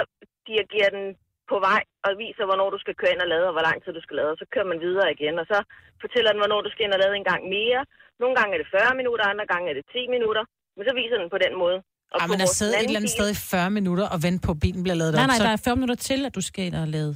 dirigerer 0.49 0.91
den 0.97 1.05
på 1.51 1.57
vej 1.69 1.81
og 2.05 2.11
viser, 2.23 2.43
hvornår 2.49 2.67
du 2.75 2.79
skal 2.83 2.95
køre 3.01 3.11
ind 3.15 3.21
og 3.25 3.29
lade, 3.33 3.45
og 3.49 3.53
hvor 3.55 3.65
lang 3.67 3.77
tid 3.83 3.91
du 3.97 4.03
skal 4.05 4.15
lade, 4.19 4.31
og 4.33 4.37
så 4.41 4.45
kører 4.53 4.67
man 4.71 4.79
videre 4.87 5.07
igen, 5.15 5.35
og 5.41 5.45
så 5.51 5.57
fortæller 6.03 6.29
den, 6.33 6.39
hvornår 6.43 6.59
du 6.65 6.69
skal 6.73 6.83
ind 6.85 6.93
og 6.97 7.01
lade 7.03 7.13
en 7.21 7.27
gang 7.31 7.41
mere. 7.57 7.81
Nogle 8.21 8.33
gange 8.39 8.51
er 8.55 8.59
det 8.63 8.69
40 8.77 8.99
minutter, 9.01 9.23
andre 9.33 9.45
gange 9.53 9.65
er 9.71 9.75
det 9.79 9.85
10 9.95 9.99
minutter, 10.15 10.43
men 10.75 10.83
så 10.87 10.93
viser 10.99 11.17
den 11.21 11.29
på 11.35 11.39
den 11.45 11.53
måde. 11.63 11.77
Og 12.13 12.17
Ej, 12.21 12.27
men 12.33 12.39
at 12.45 12.51
sidde 12.59 12.73
et 12.73 12.83
eller 12.87 12.99
andet 13.01 13.11
bil- 13.13 13.17
sted 13.17 13.27
i 13.35 13.37
40 13.53 13.69
minutter 13.77 14.05
og 14.13 14.17
vente 14.25 14.41
på, 14.45 14.51
at 14.55 14.59
bilen 14.65 14.81
bliver 14.85 14.97
lavet 15.01 15.13
Nej, 15.13 15.23
op. 15.23 15.29
nej, 15.31 15.37
så... 15.39 15.43
der 15.47 15.51
er 15.57 15.61
40 15.69 15.75
minutter 15.81 15.97
til, 16.09 16.19
at 16.27 16.33
du 16.37 16.41
skal 16.49 16.61
ind 16.69 16.75
og 16.83 16.87
lade. 16.97 17.11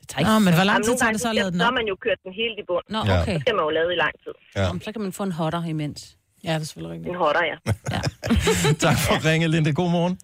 Det 0.00 0.06
tager 0.12 0.24
Nå, 0.28 0.34
men 0.46 0.52
40. 0.52 0.58
hvor 0.60 0.66
lang 0.72 0.80
tid 0.86 0.94
tager 1.02 1.12
det 1.16 1.20
så 1.26 1.30
at 1.32 1.36
lade 1.40 1.50
den 1.54 1.60
Så 1.60 1.64
op? 1.64 1.70
har 1.70 1.76
man 1.80 1.86
jo 1.92 1.96
kørt 2.06 2.20
den 2.26 2.32
helt 2.42 2.56
i 2.62 2.64
bund. 2.70 2.84
Nå, 2.94 2.98
Ja. 3.10 3.12
okay. 3.22 3.36
Så 3.36 3.40
skal 3.44 3.54
man 3.58 3.64
jo 3.68 3.70
lade 3.78 3.90
i 3.96 3.98
lang 4.04 4.14
tid. 4.24 4.34
Ja. 4.56 4.62
Jamen, 4.66 4.80
så 4.86 4.88
kan 4.94 5.00
man 5.06 5.12
få 5.18 5.22
en 5.30 5.34
hotter 5.40 5.62
imens. 5.74 6.00
Ja, 6.46 6.52
det 6.54 6.60
er 6.64 6.68
selvfølgelig 6.70 6.92
rigtigt. 6.94 7.10
En 7.14 7.18
hotter, 7.24 7.44
ja. 7.52 7.56
tak 8.86 8.96
for 9.06 9.12
at 9.18 9.22
ringe, 9.30 9.46
Linde. 9.54 9.74
God 9.80 9.90
morgen. 9.98 10.14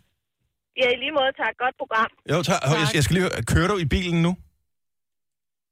Ja, 0.80 0.86
i 0.94 0.96
lige 1.02 1.14
måde, 1.18 1.32
tak. 1.42 1.54
Godt 1.64 1.74
program. 1.82 2.10
Jo, 2.32 2.36
tak. 2.48 2.60
Jeg, 2.62 2.86
skal, 2.86 2.96
jeg 2.98 3.04
skal 3.04 3.14
lige 3.16 3.26
høre, 3.26 3.42
kører 3.52 3.68
du 3.72 3.76
i 3.84 3.88
bilen 3.94 4.22
nu? 4.26 4.32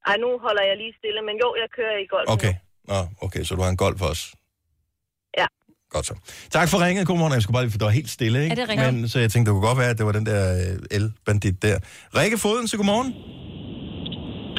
Ej, 0.09 0.17
nu 0.25 0.29
holder 0.47 0.63
jeg 0.71 0.77
lige 0.83 0.95
stille, 1.01 1.21
men 1.29 1.35
jo, 1.43 1.49
jeg 1.63 1.69
kører 1.77 1.97
i 2.05 2.07
golf. 2.15 2.27
Okay. 2.35 2.55
Nå, 2.91 2.99
okay, 3.27 3.43
så 3.45 3.55
du 3.57 3.63
har 3.63 3.71
en 3.71 3.77
golf 3.77 4.01
også. 4.03 4.25
Ja. 5.39 5.47
Godt 5.91 6.07
så. 6.07 6.15
Tak 6.51 6.69
for 6.69 6.79
ringet. 6.87 7.07
Godmorgen. 7.07 7.33
Jeg 7.33 7.43
skulle 7.43 7.55
bare 7.55 7.65
lige, 7.65 7.73
for 7.73 7.79
det 7.79 7.85
var 7.85 7.91
helt 8.01 8.11
stille, 8.11 8.43
ikke? 8.43 8.51
Ja, 8.51 8.55
det 8.55 8.63
er 8.63 8.69
rigtigt. 8.73 8.95
Men, 8.95 9.09
så 9.09 9.19
jeg 9.19 9.31
tænkte, 9.31 9.51
det 9.51 9.55
kunne 9.55 9.67
godt 9.69 9.79
være, 9.79 9.91
at 9.91 9.99
det 9.99 10.07
var 10.07 10.13
den 10.13 10.27
der 10.27 10.43
øh, 10.55 10.99
el-bandit 10.99 11.63
der. 11.63 11.79
Rikke 12.19 12.39
Foden, 12.39 12.69
så 12.69 12.77
godmorgen. 12.77 13.13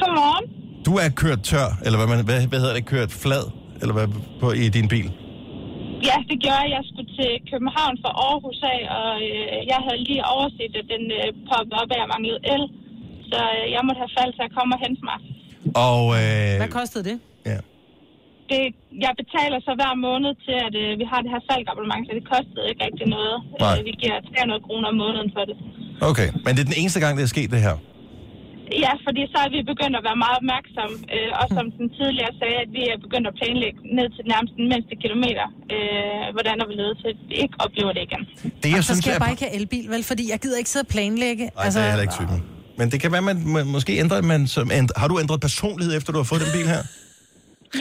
Godmorgen. 0.02 0.44
Du 0.86 0.92
er 0.96 1.08
kørt 1.22 1.42
tør, 1.44 1.68
eller 1.84 1.98
hvad, 1.98 2.16
man, 2.16 2.24
hvad, 2.24 2.46
hvad 2.46 2.60
hedder 2.60 2.74
det, 2.74 2.86
kørt 2.86 3.12
flad, 3.12 3.44
eller 3.80 3.92
hvad, 3.92 4.08
på, 4.40 4.52
i 4.52 4.68
din 4.68 4.88
bil? 4.88 5.12
Ja, 6.08 6.16
det 6.30 6.36
gjorde 6.42 6.62
jeg. 6.64 6.70
Jeg 6.76 6.84
skulle 6.88 7.10
til 7.18 7.30
København 7.50 7.94
fra 8.02 8.10
Aarhus 8.26 8.60
af, 8.74 8.80
og 9.00 9.12
øh, 9.28 9.56
jeg 9.72 9.78
havde 9.86 10.00
lige 10.08 10.22
overset, 10.34 10.72
at 10.80 10.86
den 10.94 11.04
øh, 11.18 11.28
poppede 11.48 11.76
op 11.80 11.90
at 11.94 11.98
jeg 12.02 12.08
manglede 12.14 12.40
el. 12.54 12.62
Så 13.30 13.40
øh, 13.56 13.64
jeg 13.74 13.80
måtte 13.86 14.00
have 14.04 14.14
faldt 14.18 14.34
til 14.38 14.44
at 14.48 14.52
komme 14.56 14.70
og 14.76 14.80
hente 14.84 15.02
mig. 15.10 15.18
Og, 15.86 16.00
øh, 16.20 16.52
Hvad 16.62 16.72
kostede 16.80 17.04
det? 17.10 17.16
Det, 18.52 18.62
jeg 19.04 19.12
betaler 19.20 19.58
så 19.66 19.72
hver 19.80 19.94
måned 20.08 20.32
til, 20.46 20.56
at 20.66 20.74
øh, 20.82 20.90
vi 21.00 21.04
har 21.10 21.18
det 21.24 21.30
her 21.34 21.42
salgabonnement, 21.48 22.02
så 22.06 22.12
det 22.18 22.24
kostede 22.34 22.64
ikke 22.70 22.82
rigtig 22.88 23.06
noget. 23.16 23.36
Nej. 23.64 23.74
Øh, 23.74 23.80
vi 23.88 23.92
giver 24.02 24.16
300 24.30 24.60
kroner 24.66 24.86
om 24.92 24.96
måneden 25.04 25.30
for 25.36 25.44
det. 25.48 25.56
Okay, 26.10 26.28
men 26.44 26.50
det 26.54 26.60
er 26.64 26.68
den 26.72 26.78
eneste 26.82 27.00
gang, 27.04 27.12
det 27.18 27.24
er 27.28 27.32
sket, 27.36 27.48
det 27.54 27.60
her. 27.68 27.76
Ja, 28.84 28.92
fordi 29.06 29.22
så 29.32 29.38
er 29.46 29.50
vi 29.56 29.58
begyndt 29.72 29.94
at 30.00 30.04
være 30.08 30.18
meget 30.24 30.36
opmærksomme, 30.42 30.94
øh, 31.14 31.30
og 31.40 31.46
som 31.56 31.64
den 31.78 31.88
tidligere 31.98 32.32
sagde, 32.40 32.56
at 32.64 32.70
vi 32.76 32.82
er 32.92 32.96
begyndt 33.06 33.26
at 33.30 33.34
planlægge 33.40 33.78
ned 33.98 34.06
til 34.16 34.22
nærmest 34.32 34.52
den 34.60 34.66
mindste 34.72 34.94
kilometer, 35.04 35.46
øh, 35.74 36.24
hvordan 36.36 36.54
er 36.62 36.66
vi 36.70 36.74
ledet 36.82 36.96
til, 37.02 37.08
at 37.14 37.18
vi 37.30 37.34
ikke 37.44 37.56
oplever 37.64 37.92
det 37.96 38.02
igen. 38.08 38.22
Det, 38.62 38.68
jeg 38.76 38.82
så 38.84 38.88
synes, 38.88 38.98
skal 39.02 39.10
jeg 39.12 39.18
er- 39.20 39.24
bare 39.24 39.32
ikke 39.34 39.44
have 39.48 39.56
elbil, 39.60 39.84
vel? 39.94 40.02
Fordi 40.12 40.24
jeg 40.32 40.38
gider 40.44 40.58
ikke 40.62 40.70
sidde 40.74 40.86
og 40.88 40.92
planlægge. 40.96 41.44
Nej, 41.46 41.64
altså, 41.64 41.78
det 41.78 41.86
er 41.86 41.90
heller 41.92 42.06
ikke 42.08 42.18
typen. 42.20 42.38
Men 42.78 42.86
det 42.92 42.98
kan 43.02 43.10
være, 43.14 43.24
man, 43.30 43.36
man 43.56 43.64
måske 43.76 43.92
ændrer, 44.02 44.18
man, 44.34 44.40
som, 44.54 44.64
ænd, 44.78 44.86
har 45.00 45.08
du 45.10 45.14
ændret 45.24 45.38
personlighed, 45.48 45.92
efter 45.98 46.08
du 46.14 46.18
har 46.22 46.28
fået 46.32 46.40
den 46.44 46.52
bil 46.58 46.66
her? 46.74 46.82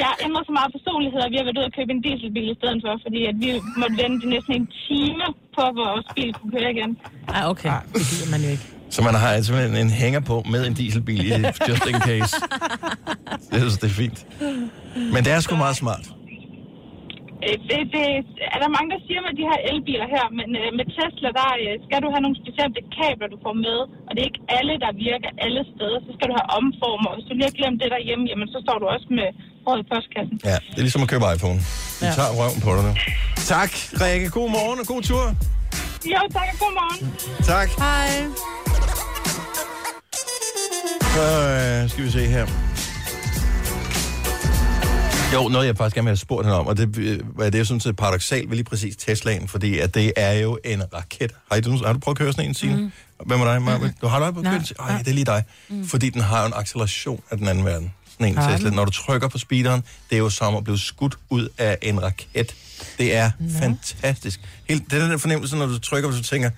Jeg 0.02 0.08
har 0.12 0.18
ændret 0.28 0.44
så 0.50 0.54
meget 0.60 0.72
personlighed, 0.78 1.20
at 1.28 1.32
vi 1.34 1.38
har 1.40 1.46
været 1.48 1.58
ude 1.62 1.68
og 1.72 1.76
købe 1.80 1.92
en 1.96 2.02
dieselbil 2.06 2.48
i 2.54 2.58
stedet 2.60 2.78
for, 2.86 2.94
fordi 3.06 3.20
at 3.32 3.36
vi 3.44 3.50
måtte 3.82 3.96
vente 4.04 4.24
næsten 4.34 4.54
en 4.60 4.68
time 4.88 5.26
på, 5.56 5.62
at 5.72 5.76
vores 5.84 6.08
bil 6.18 6.30
kunne 6.38 6.52
køre 6.58 6.70
igen. 6.76 6.92
Ej, 7.38 7.44
okay. 7.54 7.70
Ej, 7.78 7.84
det 7.98 8.04
gider 8.12 8.30
man 8.34 8.42
jo 8.46 8.50
ikke. 8.56 8.66
Så 8.96 9.00
man 9.08 9.16
har 9.22 9.30
altså 9.38 9.54
en, 9.68 9.74
en 9.84 9.90
hænger 10.04 10.22
på 10.32 10.36
med 10.54 10.62
en 10.68 10.74
dieselbil, 10.80 11.26
i, 11.32 11.32
just 11.70 11.86
in 11.92 11.98
case. 12.10 12.34
Det 13.52 13.58
synes 13.64 13.78
det 13.84 13.88
er 13.94 13.98
fint. 14.04 14.20
Men 15.14 15.20
det 15.26 15.32
er 15.36 15.40
sgu 15.46 15.54
meget 15.66 15.78
smart. 15.84 16.06
Øh, 17.48 17.56
Det, 17.70 17.80
det 17.96 18.06
er 18.56 18.60
der 18.64 18.70
mange, 18.78 18.90
der 18.94 19.00
siger 19.08 19.22
med 19.28 19.34
de 19.40 19.44
her 19.52 19.60
elbiler 19.72 20.08
her, 20.16 20.26
men 20.40 20.48
øh, 20.62 20.68
med 20.80 20.86
Tesla, 20.98 21.30
der 21.40 21.50
øh, 21.64 21.74
skal 21.88 22.00
du 22.04 22.08
have 22.14 22.24
nogle 22.26 22.38
specielle 22.44 22.80
kabler, 22.98 23.28
du 23.34 23.38
får 23.46 23.56
med, 23.68 23.78
og 24.08 24.12
det 24.14 24.20
er 24.24 24.28
ikke 24.32 24.44
alle, 24.58 24.74
der 24.86 24.92
virker 25.08 25.30
alle 25.46 25.62
steder. 25.74 25.98
Så 26.06 26.12
skal 26.18 26.26
du 26.32 26.34
have 26.40 26.48
omformer, 26.60 27.08
og 27.12 27.16
hvis 27.18 27.26
du 27.30 27.34
lige 27.40 27.48
har 27.52 27.56
glemt 27.60 27.78
det 27.84 27.90
derhjemme, 27.96 28.24
jamen 28.32 28.48
så 28.54 28.58
står 28.66 28.78
du 28.82 28.86
også 28.96 29.08
med 29.20 29.28
råd 29.68 29.78
i 29.84 29.86
postkassen. 29.92 30.36
Ja, 30.52 30.58
det 30.72 30.78
er 30.82 30.86
ligesom 30.88 31.02
at 31.06 31.10
købe 31.14 31.26
iPhone. 31.36 31.60
De 32.00 32.06
Ja. 32.08 32.12
tager 32.18 32.32
røven 32.40 32.60
på 32.66 32.70
dig 32.78 32.84
nu. 32.88 32.94
Tak, 33.54 33.72
Rikke. 34.04 34.28
God 34.38 34.50
morgen 34.58 34.78
og 34.84 34.88
god 34.94 35.02
tur. 35.12 35.26
Jo, 36.06 36.20
tak 36.32 36.42
og 36.54 36.60
god 36.60 36.74
morgen. 36.74 37.16
Tak. 37.44 37.70
Hej. 37.70 38.28
Så 41.16 41.24
øh, 41.84 41.90
skal 41.90 42.04
vi 42.04 42.12
se 42.12 42.28
her. 42.28 42.48
Jo, 45.34 45.48
noget 45.48 45.68
jeg 45.68 45.78
faktisk 45.78 45.96
gerne 45.96 46.06
vil 46.06 46.10
have 46.10 46.18
spurgt 46.18 46.46
hende 46.46 46.60
om, 46.60 46.68
og 46.68 46.78
det, 46.78 46.98
øh, 46.98 47.20
det 47.40 47.56
er 47.56 47.64
sådan 47.64 47.80
set 47.80 47.96
paradoxalt 47.96 48.50
ved 48.50 48.58
lige 48.58 48.66
præcis 48.66 48.96
Teslaen, 48.96 49.48
fordi 49.48 49.80
at 49.80 49.96
det 49.96 50.14
er 50.16 50.34
jo 50.34 50.60
en 50.66 50.84
raket. 50.94 51.32
Har 51.52 51.60
du, 51.62 51.72
har 51.86 51.94
du 51.94 52.00
prøvet 52.00 52.16
at 52.16 52.20
køre 52.20 52.34
sådan 52.34 52.50
en, 52.50 52.54
Signe? 52.54 52.78
Mm. 52.78 52.92
Hvad 53.26 53.38
med 53.38 53.46
dig, 53.46 53.62
Marvind? 53.62 53.94
Du 54.02 54.08
har 54.08 54.20
du 54.20 54.32
prøvet 54.32 54.48
at 54.48 54.52
køre 54.52 54.60
den? 54.60 54.94
Ej, 54.96 54.98
det 54.98 55.08
er 55.08 55.14
lige 55.14 55.26
dig. 55.26 55.44
Mm. 55.70 55.88
Fordi 55.88 56.10
den 56.10 56.22
har 56.22 56.42
jo 56.42 56.48
en 56.48 56.54
acceleration 56.56 57.22
af 57.32 57.38
den 57.38 57.48
anden 57.48 57.66
verden. 57.66 57.94
Sådan 58.20 58.38
en 58.38 58.52
Tesla. 58.52 58.70
Når 58.70 58.86
du 58.86 58.92
trykker 58.92 59.28
på 59.28 59.38
speederen, 59.38 59.84
det 60.10 60.16
er 60.16 60.20
jo 60.20 60.30
som 60.30 60.56
at 60.56 60.64
blive 60.64 60.80
skudt 60.80 61.16
ud 61.30 61.48
af 61.58 61.78
en 61.82 62.04
raket. 62.04 62.56
Det 62.98 63.16
er 63.16 63.32
fantastisk. 63.60 64.40
Helt, 64.70 64.92
det 64.92 65.02
er 65.02 65.08
den 65.08 65.20
fornemmelse, 65.20 65.56
når 65.56 65.66
du 65.66 65.80
trykker, 65.80 66.10
og 66.10 66.16
du 66.16 66.24
tænker, 66.24 66.50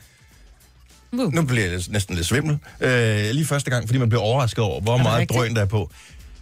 nu 1.12 1.42
bliver 1.42 1.70
jeg 1.70 1.82
næsten 1.90 2.16
lidt 2.16 2.28
svimmel. 2.28 2.58
Øh, 2.80 3.30
lige 3.32 3.46
første 3.46 3.70
gang, 3.70 3.88
fordi 3.88 4.00
man 4.00 4.10
bliver 4.10 4.22
overrasket 4.22 4.64
over, 4.64 4.82
hvor 4.82 4.98
meget 4.98 5.20
rigtigt? 5.20 5.38
drøn 5.40 5.56
der 5.56 5.62
er 5.62 5.66
på. 5.66 5.92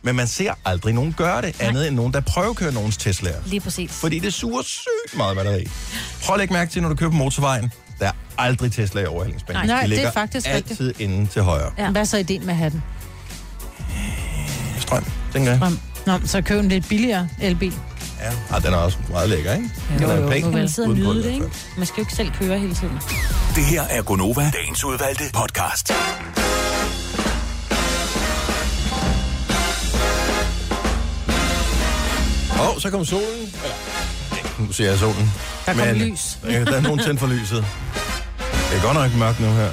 Men 0.01 0.15
man 0.15 0.27
ser 0.27 0.53
aldrig 0.65 0.93
nogen 0.93 1.13
gøre 1.13 1.41
det, 1.41 1.55
andet 1.61 1.87
end 1.87 1.95
nogen, 1.95 2.13
der 2.13 2.19
prøvekører 2.19 2.71
nogens 2.71 2.97
Tesla'er. 2.97 3.49
Lige 3.49 3.59
præcis. 3.59 3.91
Fordi 3.91 4.19
det 4.19 4.33
suger 4.33 4.61
sygt 4.63 5.17
meget 5.17 5.35
batteri. 5.37 5.67
Prøv 6.23 6.33
at 6.33 6.39
lægge 6.39 6.53
mærke 6.53 6.71
til, 6.71 6.81
når 6.81 6.89
du 6.89 6.95
kører 6.95 7.09
på 7.09 7.15
motorvejen, 7.15 7.71
der 7.99 8.05
er 8.07 8.11
aldrig 8.37 8.71
Tesla 8.71 9.01
i 9.01 9.05
overhældingsbanen. 9.05 9.67
Nej, 9.67 9.75
De 9.75 9.81
det 9.81 9.83
er 9.83 9.95
ligger 9.95 10.11
faktisk 10.11 10.47
rigtigt. 10.47 10.71
altid 10.71 10.93
inde 10.99 11.25
til 11.27 11.41
højre. 11.41 11.71
Ja. 11.77 11.89
Hvad 11.91 12.01
er 12.01 12.05
så 12.05 12.17
ideen 12.17 12.41
med 12.45 12.49
at 12.53 12.57
have 12.57 12.69
den? 12.69 12.83
Tænker 15.35 15.51
jeg. 15.51 15.71
Nå, 16.05 16.19
så 16.25 16.41
køb 16.41 16.59
en 16.59 16.67
lidt 16.69 16.89
billigere 16.89 17.27
elbil. 17.41 17.73
Ja, 18.21 18.55
ah, 18.55 18.63
den 18.63 18.73
er 18.73 18.77
også 18.77 18.97
meget 19.09 19.29
lækker, 19.29 19.53
ikke? 19.53 19.69
Jo, 19.93 19.99
Den 19.99 20.09
er 20.09 20.21
jo, 20.21 20.29
pæn. 20.29 20.43
nu 20.43 20.67
sidde 20.67 20.87
og 20.87 20.95
nyde 20.95 21.07
det, 21.15 21.21
hvert 21.23 21.33
ikke? 21.33 21.45
Man 21.77 21.85
skal 21.85 21.97
jo 21.97 22.01
ikke 22.01 22.13
selv 22.15 22.31
køre 22.31 22.59
hele 22.59 22.75
tiden. 22.75 22.99
Det 23.55 23.65
her 23.65 23.81
er 23.81 24.01
Gonova, 24.01 24.51
dagens 24.53 24.83
udvalgte 24.83 25.23
podcast. 25.33 25.91
Åh, 32.59 32.69
oh, 32.75 32.79
så 32.81 32.89
kom 32.89 33.05
solen. 33.05 33.25
Eller, 33.63 34.65
nu 34.67 34.71
siger 34.71 34.89
jeg 34.89 34.99
solen. 34.99 35.31
Der 35.65 35.73
kom 35.73 35.87
Men, 35.87 35.95
lys. 35.97 36.37
øh, 36.43 36.67
Der 36.67 36.75
er 36.77 36.81
nogen 36.81 36.99
tændt 36.99 37.19
for 37.19 37.27
lyset. 37.27 37.65
Det 38.69 38.77
er 38.77 38.81
godt 38.81 38.93
nok 38.97 39.13
mørkt 39.19 39.39
nu 39.39 39.47
her. 39.47 39.69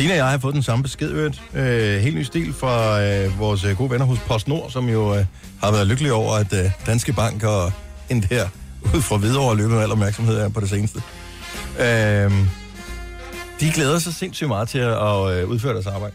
Signe 0.00 0.12
og 0.12 0.16
jeg 0.16 0.26
har 0.26 0.38
fået 0.38 0.54
den 0.54 0.62
samme 0.62 0.82
besked, 0.82 1.10
øvrigt. 1.10 1.42
Øh, 1.54 2.00
helt 2.00 2.16
ny 2.16 2.22
stil 2.22 2.54
fra 2.54 3.02
øh, 3.02 3.38
vores 3.38 3.64
øh, 3.64 3.76
gode 3.76 3.90
venner 3.90 4.06
hos 4.06 4.18
PostNord, 4.18 4.70
som 4.70 4.88
jo 4.88 5.14
øh, 5.14 5.24
har 5.62 5.72
været 5.72 5.86
lykkelige 5.86 6.12
over, 6.12 6.34
at 6.34 6.52
øh, 6.52 6.70
Danske 6.86 7.12
Bank 7.12 7.42
og 7.42 7.72
en 8.10 8.24
her 8.24 8.48
ud 8.94 9.02
fra 9.02 9.16
Hvidovre 9.16 9.56
løbet 9.56 9.72
med 9.72 9.82
al 9.82 9.92
opmærksomhed 9.92 10.40
her 10.40 10.48
på 10.48 10.60
det 10.60 10.68
seneste. 10.68 11.02
Øh, 11.78 12.32
de 13.60 13.72
glæder 13.74 13.98
sig 13.98 14.14
sindssygt 14.14 14.48
meget 14.48 14.68
til 14.68 14.78
at 14.78 15.30
øh, 15.32 15.48
udføre 15.48 15.74
deres 15.74 15.86
arbejde. 15.86 16.14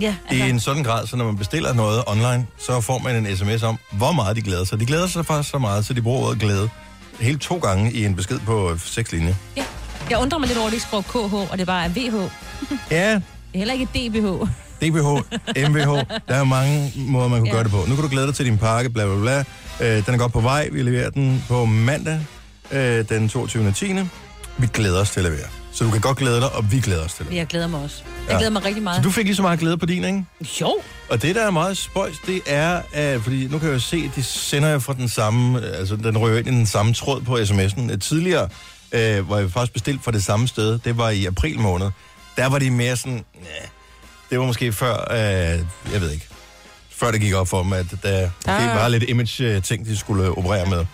Ja, 0.00 0.14
I 0.32 0.40
en 0.40 0.60
sådan 0.60 0.82
grad, 0.82 1.06
så 1.06 1.16
når 1.16 1.24
man 1.24 1.38
bestiller 1.38 1.72
noget 1.72 2.02
online, 2.06 2.46
så 2.58 2.80
får 2.80 2.98
man 2.98 3.26
en 3.26 3.36
sms 3.36 3.62
om, 3.62 3.78
hvor 3.92 4.12
meget 4.12 4.36
de 4.36 4.42
glæder 4.42 4.64
sig. 4.64 4.80
De 4.80 4.86
glæder 4.86 5.06
sig 5.06 5.26
faktisk 5.26 5.50
så 5.50 5.58
meget, 5.58 5.86
så 5.86 5.94
de 5.94 6.02
bruger 6.02 6.26
ordet 6.26 6.40
glæde 6.40 6.68
helt 7.20 7.42
to 7.42 7.58
gange 7.58 7.92
i 7.92 8.04
en 8.04 8.16
besked 8.16 8.38
på 8.38 8.70
øh, 8.70 8.80
seks 8.80 9.12
linjer. 9.12 9.34
ja. 9.56 9.64
Jeg 10.10 10.18
undrer 10.18 10.38
mig 10.38 10.48
lidt 10.48 10.58
over, 10.58 10.66
at 10.68 10.72
de 10.72 10.80
skriver 10.80 11.02
KH, 11.02 11.34
og 11.52 11.58
det 11.58 11.66
bare 11.66 11.84
er 11.84 11.88
VH. 11.88 12.14
Ja, 12.90 13.10
Det 13.14 13.22
er 13.54 13.58
heller 13.58 13.74
ikke 13.74 13.84
DBH. 13.84 14.26
DBH, 14.80 15.68
MBH, 15.70 15.88
der 16.28 16.34
er 16.34 16.44
mange 16.44 16.92
måder, 16.96 17.28
man 17.28 17.38
kunne 17.40 17.48
Ja. 17.48 17.54
gøre 17.54 17.64
det 17.64 17.70
på. 17.72 17.84
Nu 17.88 17.94
kan 17.94 18.04
du 18.04 18.08
glæde 18.10 18.26
dig 18.26 18.34
til 18.34 18.44
din 18.46 18.58
pakke, 18.58 18.90
bla 18.90 19.04
bla 19.06 19.20
bla. 19.20 19.44
Øh, 19.96 20.06
den 20.06 20.14
er 20.14 20.18
godt 20.18 20.32
på 20.32 20.40
vej. 20.40 20.68
Vi 20.72 20.82
leverer 20.82 21.10
den 21.10 21.44
på 21.48 21.64
mandag, 21.64 22.20
øh, 22.72 23.08
den 23.08 23.28
22. 23.28 23.72
10. 23.72 23.92
Vi 24.58 24.66
glæder 24.72 25.00
os 25.00 25.10
til 25.10 25.20
at 25.20 25.24
levere. 25.24 25.46
Så 25.72 25.84
du 25.84 25.90
kan 25.90 26.00
godt 26.00 26.16
glæde 26.18 26.40
dig, 26.40 26.52
og 26.52 26.72
vi 26.72 26.80
glæder 26.80 27.04
os 27.04 27.14
til 27.14 27.24
levere. 27.24 27.36
Jeg 27.38 27.46
glæder 27.46 27.66
mig 27.66 27.80
også. 27.80 27.96
Jeg 28.26 28.32
Ja. 28.32 28.36
glæder 28.38 28.50
mig 28.52 28.64
rigtig 28.64 28.82
meget. 28.82 28.96
Så 28.96 29.02
du 29.02 29.10
fik 29.10 29.24
lige 29.24 29.36
så 29.36 29.42
meget 29.42 29.60
glæde 29.60 29.78
på 29.78 29.86
din, 29.86 30.04
ikke? 30.04 30.24
Jo. 30.60 30.74
Og 31.10 31.22
det, 31.22 31.34
der 31.34 31.46
er 31.46 31.50
meget 31.50 31.76
spøjs, 31.76 32.14
det 32.26 32.40
er, 32.46 32.80
at, 32.92 33.20
fordi 33.22 33.46
nu 33.48 33.58
kan 33.58 33.68
jeg 33.68 33.74
jo 33.74 33.80
se, 33.80 33.96
at 34.10 34.16
de 34.16 34.22
sender 34.22 34.68
jo 34.70 34.78
fra 34.78 34.92
den 34.92 35.08
samme, 35.08 35.62
altså 35.66 35.96
den 35.96 36.18
rører 36.18 36.38
ind 36.38 36.46
i 36.46 36.50
den 36.50 36.66
samme 36.66 36.94
tråd 36.94 37.20
på 37.20 37.36
sms'en. 37.36 37.92
Øh, 37.92 37.98
Tidligere, 38.00 38.48
øh, 38.96 39.26
hvor 39.26 39.38
jeg 39.38 39.50
faktisk 39.50 39.72
bestilt 39.72 40.04
fra 40.04 40.10
det 40.10 40.24
samme 40.24 40.48
sted, 40.48 40.78
det 40.78 40.98
var 40.98 41.10
i 41.10 41.26
april 41.26 41.60
måned, 41.60 41.90
der 42.36 42.46
var 42.46 42.58
de 42.58 42.70
mere 42.70 42.96
sådan, 42.96 43.24
ja, 43.34 43.66
det 44.30 44.38
var 44.38 44.46
måske 44.46 44.72
før, 44.72 44.94
øh, 45.10 45.18
jeg 45.92 46.00
ved 46.00 46.10
ikke, 46.10 46.28
før 46.90 47.10
det 47.10 47.20
gik 47.20 47.34
op 47.34 47.48
for 47.48 47.62
dem, 47.62 47.72
at 47.72 47.86
der 48.02 48.30
måske 48.46 48.66
var 48.80 48.88
lidt 48.88 49.02
image-ting, 49.02 49.86
de 49.86 49.96
skulle 49.96 50.24
øh, 50.24 50.30
operere 50.30 50.66
med. 50.66 50.86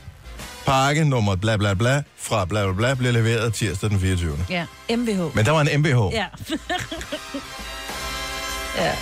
Pakke 0.67 1.05
nummer 1.05 1.37
bla 1.37 1.57
bla 1.57 1.75
bla 1.75 2.03
fra 2.19 2.45
bla 2.45 2.65
bla 2.65 2.73
bla 2.73 2.95
bliver 2.95 3.13
leveret 3.13 3.55
tirsdag 3.55 3.91
den 3.91 4.01
24. 4.01 4.39
Ja, 4.51 4.67
MBH. 4.97 5.37
Men 5.37 5.45
der 5.45 5.51
var 5.51 5.61
en 5.61 5.81
MBH. 5.81 5.89
Ja. 5.89 5.99
ja. 8.85 8.93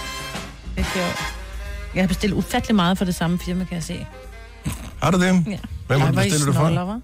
Det 0.76 0.80
er 0.80 0.90
sjovt. 0.94 1.20
Jeg 1.94 2.02
har 2.02 2.08
bestilt 2.08 2.32
ufattelig 2.34 2.76
meget 2.76 2.98
for 2.98 3.04
det 3.04 3.14
samme 3.14 3.38
firma, 3.38 3.64
kan 3.64 3.74
jeg 3.74 3.82
se. 3.82 4.06
Har 5.02 5.10
du 5.10 5.20
det? 5.20 5.44
Ja. 5.46 5.58
Hvem 5.86 6.00
har 6.00 6.10
du 6.10 6.14
bestilt 6.14 6.46
det 6.46 6.54
for? 6.54 7.00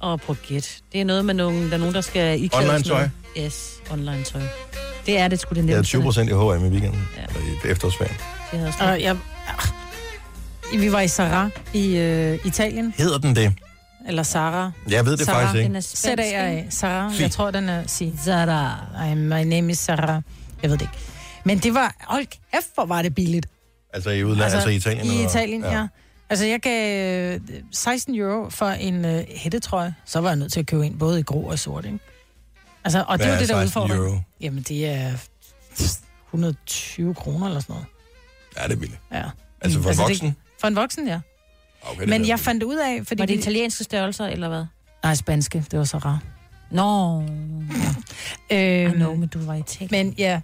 Og 0.00 0.20
gætte. 0.48 0.68
Det 0.92 1.00
er 1.00 1.04
noget 1.04 1.24
med 1.24 1.34
nogen, 1.34 1.66
der 1.68 1.74
er 1.74 1.78
nogen, 1.78 1.94
der 1.94 2.00
skal 2.00 2.42
iklæde 2.42 2.68
Online 2.70 2.88
noget. 2.88 3.10
Yes, 3.38 3.80
online 3.90 4.22
tøj. 4.24 4.40
Det 5.06 5.18
er 5.18 5.28
det 5.28 5.40
sgu 5.40 5.48
det 5.50 5.56
Jeg 5.56 5.62
havde 5.62 5.72
nemmeste. 5.72 5.90
20 5.90 6.02
procent 6.02 6.30
i 6.30 6.32
H&M 6.32 6.64
i 6.64 6.68
weekenden, 6.68 7.08
ja. 7.16 7.68
i 7.68 7.70
efterårsferien. 7.70 8.16
Det 8.50 8.58
havde 8.58 8.72
Og 8.80 9.02
jeg, 9.02 9.16
ah, 10.72 10.80
vi 10.80 10.92
var 10.92 11.00
i 11.00 11.08
Sarah 11.08 11.50
i 11.74 11.96
øh, 11.96 12.38
Italien. 12.44 12.94
Hedder 12.98 13.18
den 13.18 13.36
det? 13.36 13.52
Eller 14.08 14.22
Sarah. 14.22 14.70
Jeg 14.90 15.06
ved 15.06 15.16
det 15.16 15.26
Sarah. 15.26 15.42
faktisk 15.42 15.64
ikke. 15.64 15.76
Er 15.76 15.80
Z-A-R-A. 15.80 16.70
Sarah. 16.70 17.14
Si. 17.14 17.22
Jeg 17.22 17.30
tror, 17.30 17.50
den 17.50 17.68
er 17.68 17.82
si. 17.86 18.12
Zara. 18.24 18.76
Ej, 18.98 19.14
my 19.14 19.42
name 19.48 19.70
is 19.72 19.78
Sarah. 19.78 20.22
Jeg 20.62 20.70
ved 20.70 20.78
det 20.78 20.82
ikke. 20.84 20.94
Men 21.44 21.58
det 21.58 21.74
var... 21.74 21.94
Hold 22.00 22.26
kæft, 22.26 22.66
hvor 22.74 22.84
var 22.86 23.02
det 23.02 23.14
billigt. 23.14 23.46
Altså 23.94 24.10
i 24.10 24.24
udlandet, 24.24 24.42
altså, 24.44 24.56
altså 24.56 24.70
i 24.70 24.74
Italien? 24.76 25.06
I 25.06 25.08
eller- 25.16 25.28
Italien, 25.30 25.62
ja. 25.62 25.72
ja. 25.78 25.86
Altså, 26.30 26.46
jeg 26.46 26.60
gav 26.60 27.34
øh, 27.34 27.40
16 27.72 28.14
euro 28.14 28.50
for 28.50 28.66
en 28.68 29.04
øh, 29.04 29.24
hættetrøje. 29.36 29.94
Så 30.04 30.20
var 30.20 30.28
jeg 30.28 30.36
nødt 30.36 30.52
til 30.52 30.60
at 30.60 30.66
købe 30.66 30.86
en 30.86 30.98
både 30.98 31.20
i 31.20 31.22
grå 31.22 31.40
og 31.42 31.58
sort, 31.58 31.84
ikke? 31.84 31.98
Altså, 32.84 33.04
og 33.08 33.18
det 33.18 33.26
Hvad 33.26 33.34
var 33.34 33.34
er 33.36 33.40
det, 33.40 33.48
der 33.48 33.54
16 33.64 33.82
udfordring. 33.82 34.04
euro? 34.12 34.20
Jamen, 34.40 34.62
det 34.62 34.86
er 34.86 35.12
120 36.28 37.14
kroner 37.14 37.46
eller 37.46 37.60
sådan 37.60 37.72
noget. 37.72 37.86
Ja, 38.56 38.62
det 38.64 38.72
er 38.72 38.76
billigt. 38.76 39.00
Ja. 39.12 39.22
Altså 39.60 39.82
for 39.82 39.90
en 39.90 39.98
voksen? 39.98 40.26
Det, 40.26 40.34
for 40.60 40.68
en 40.68 40.76
voksen, 40.76 41.08
ja. 41.08 41.20
Okay, 41.82 42.00
det 42.00 42.08
Men 42.08 42.28
jeg 42.28 42.40
fandt 42.40 42.62
ud 42.62 42.76
af, 42.76 43.06
fordi... 43.06 43.18
Var 43.20 43.26
det 43.26 43.34
italienske 43.38 43.84
størrelser, 43.84 44.26
eller 44.26 44.48
hvad? 44.48 44.64
Nej, 45.02 45.14
spanske. 45.14 45.64
Det 45.70 45.78
var 45.78 45.84
så 45.84 45.98
rart. 45.98 46.18
Nå. 46.70 47.20
Øhm, 48.52 48.92
I 48.92 48.96
know, 48.96 49.14
men 49.14 49.28
du 49.28 49.38
var 49.46 49.54
i 49.54 49.58
Italien. 49.58 50.06
Men 50.06 50.14
ja, 50.18 50.40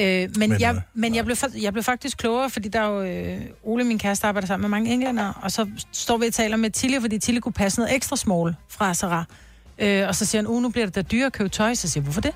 øh, 0.00 0.28
men, 0.36 0.50
Men, 0.50 0.60
jeg, 0.60 0.74
øh, 0.74 0.80
men 0.94 1.14
jeg, 1.14 1.24
blev, 1.24 1.36
jeg 1.62 1.72
blev 1.72 1.82
faktisk 1.84 2.16
klogere, 2.18 2.50
fordi 2.50 2.68
der 2.68 2.80
er 2.80 2.86
jo, 2.88 3.02
øh, 3.02 3.40
Ole, 3.64 3.84
min 3.84 3.98
kæreste, 3.98 4.26
arbejder 4.26 4.46
sammen 4.48 4.62
med 4.70 4.78
mange 4.78 4.92
englænder, 4.92 5.32
og 5.42 5.52
så 5.52 5.66
står 5.92 6.16
vi 6.16 6.26
og 6.26 6.32
taler 6.32 6.56
med 6.56 6.70
Tilly, 6.70 7.00
fordi 7.00 7.18
Tilly 7.18 7.38
kunne 7.38 7.52
passe 7.52 7.80
noget 7.80 7.94
ekstra 7.94 8.16
small 8.16 8.54
fra 8.68 8.94
Sarah. 8.94 9.24
Øh, 9.78 10.08
og 10.08 10.14
så 10.14 10.24
siger 10.26 10.42
han, 10.42 10.46
uh, 10.46 10.62
nu 10.62 10.68
bliver 10.68 10.86
det 10.86 10.94
da 10.94 11.02
dyre 11.02 11.26
at 11.26 11.32
købe 11.32 11.48
tøj. 11.48 11.74
Så 11.74 11.88
siger 11.88 12.00
jeg, 12.00 12.04
hvorfor 12.04 12.20
det? 12.20 12.32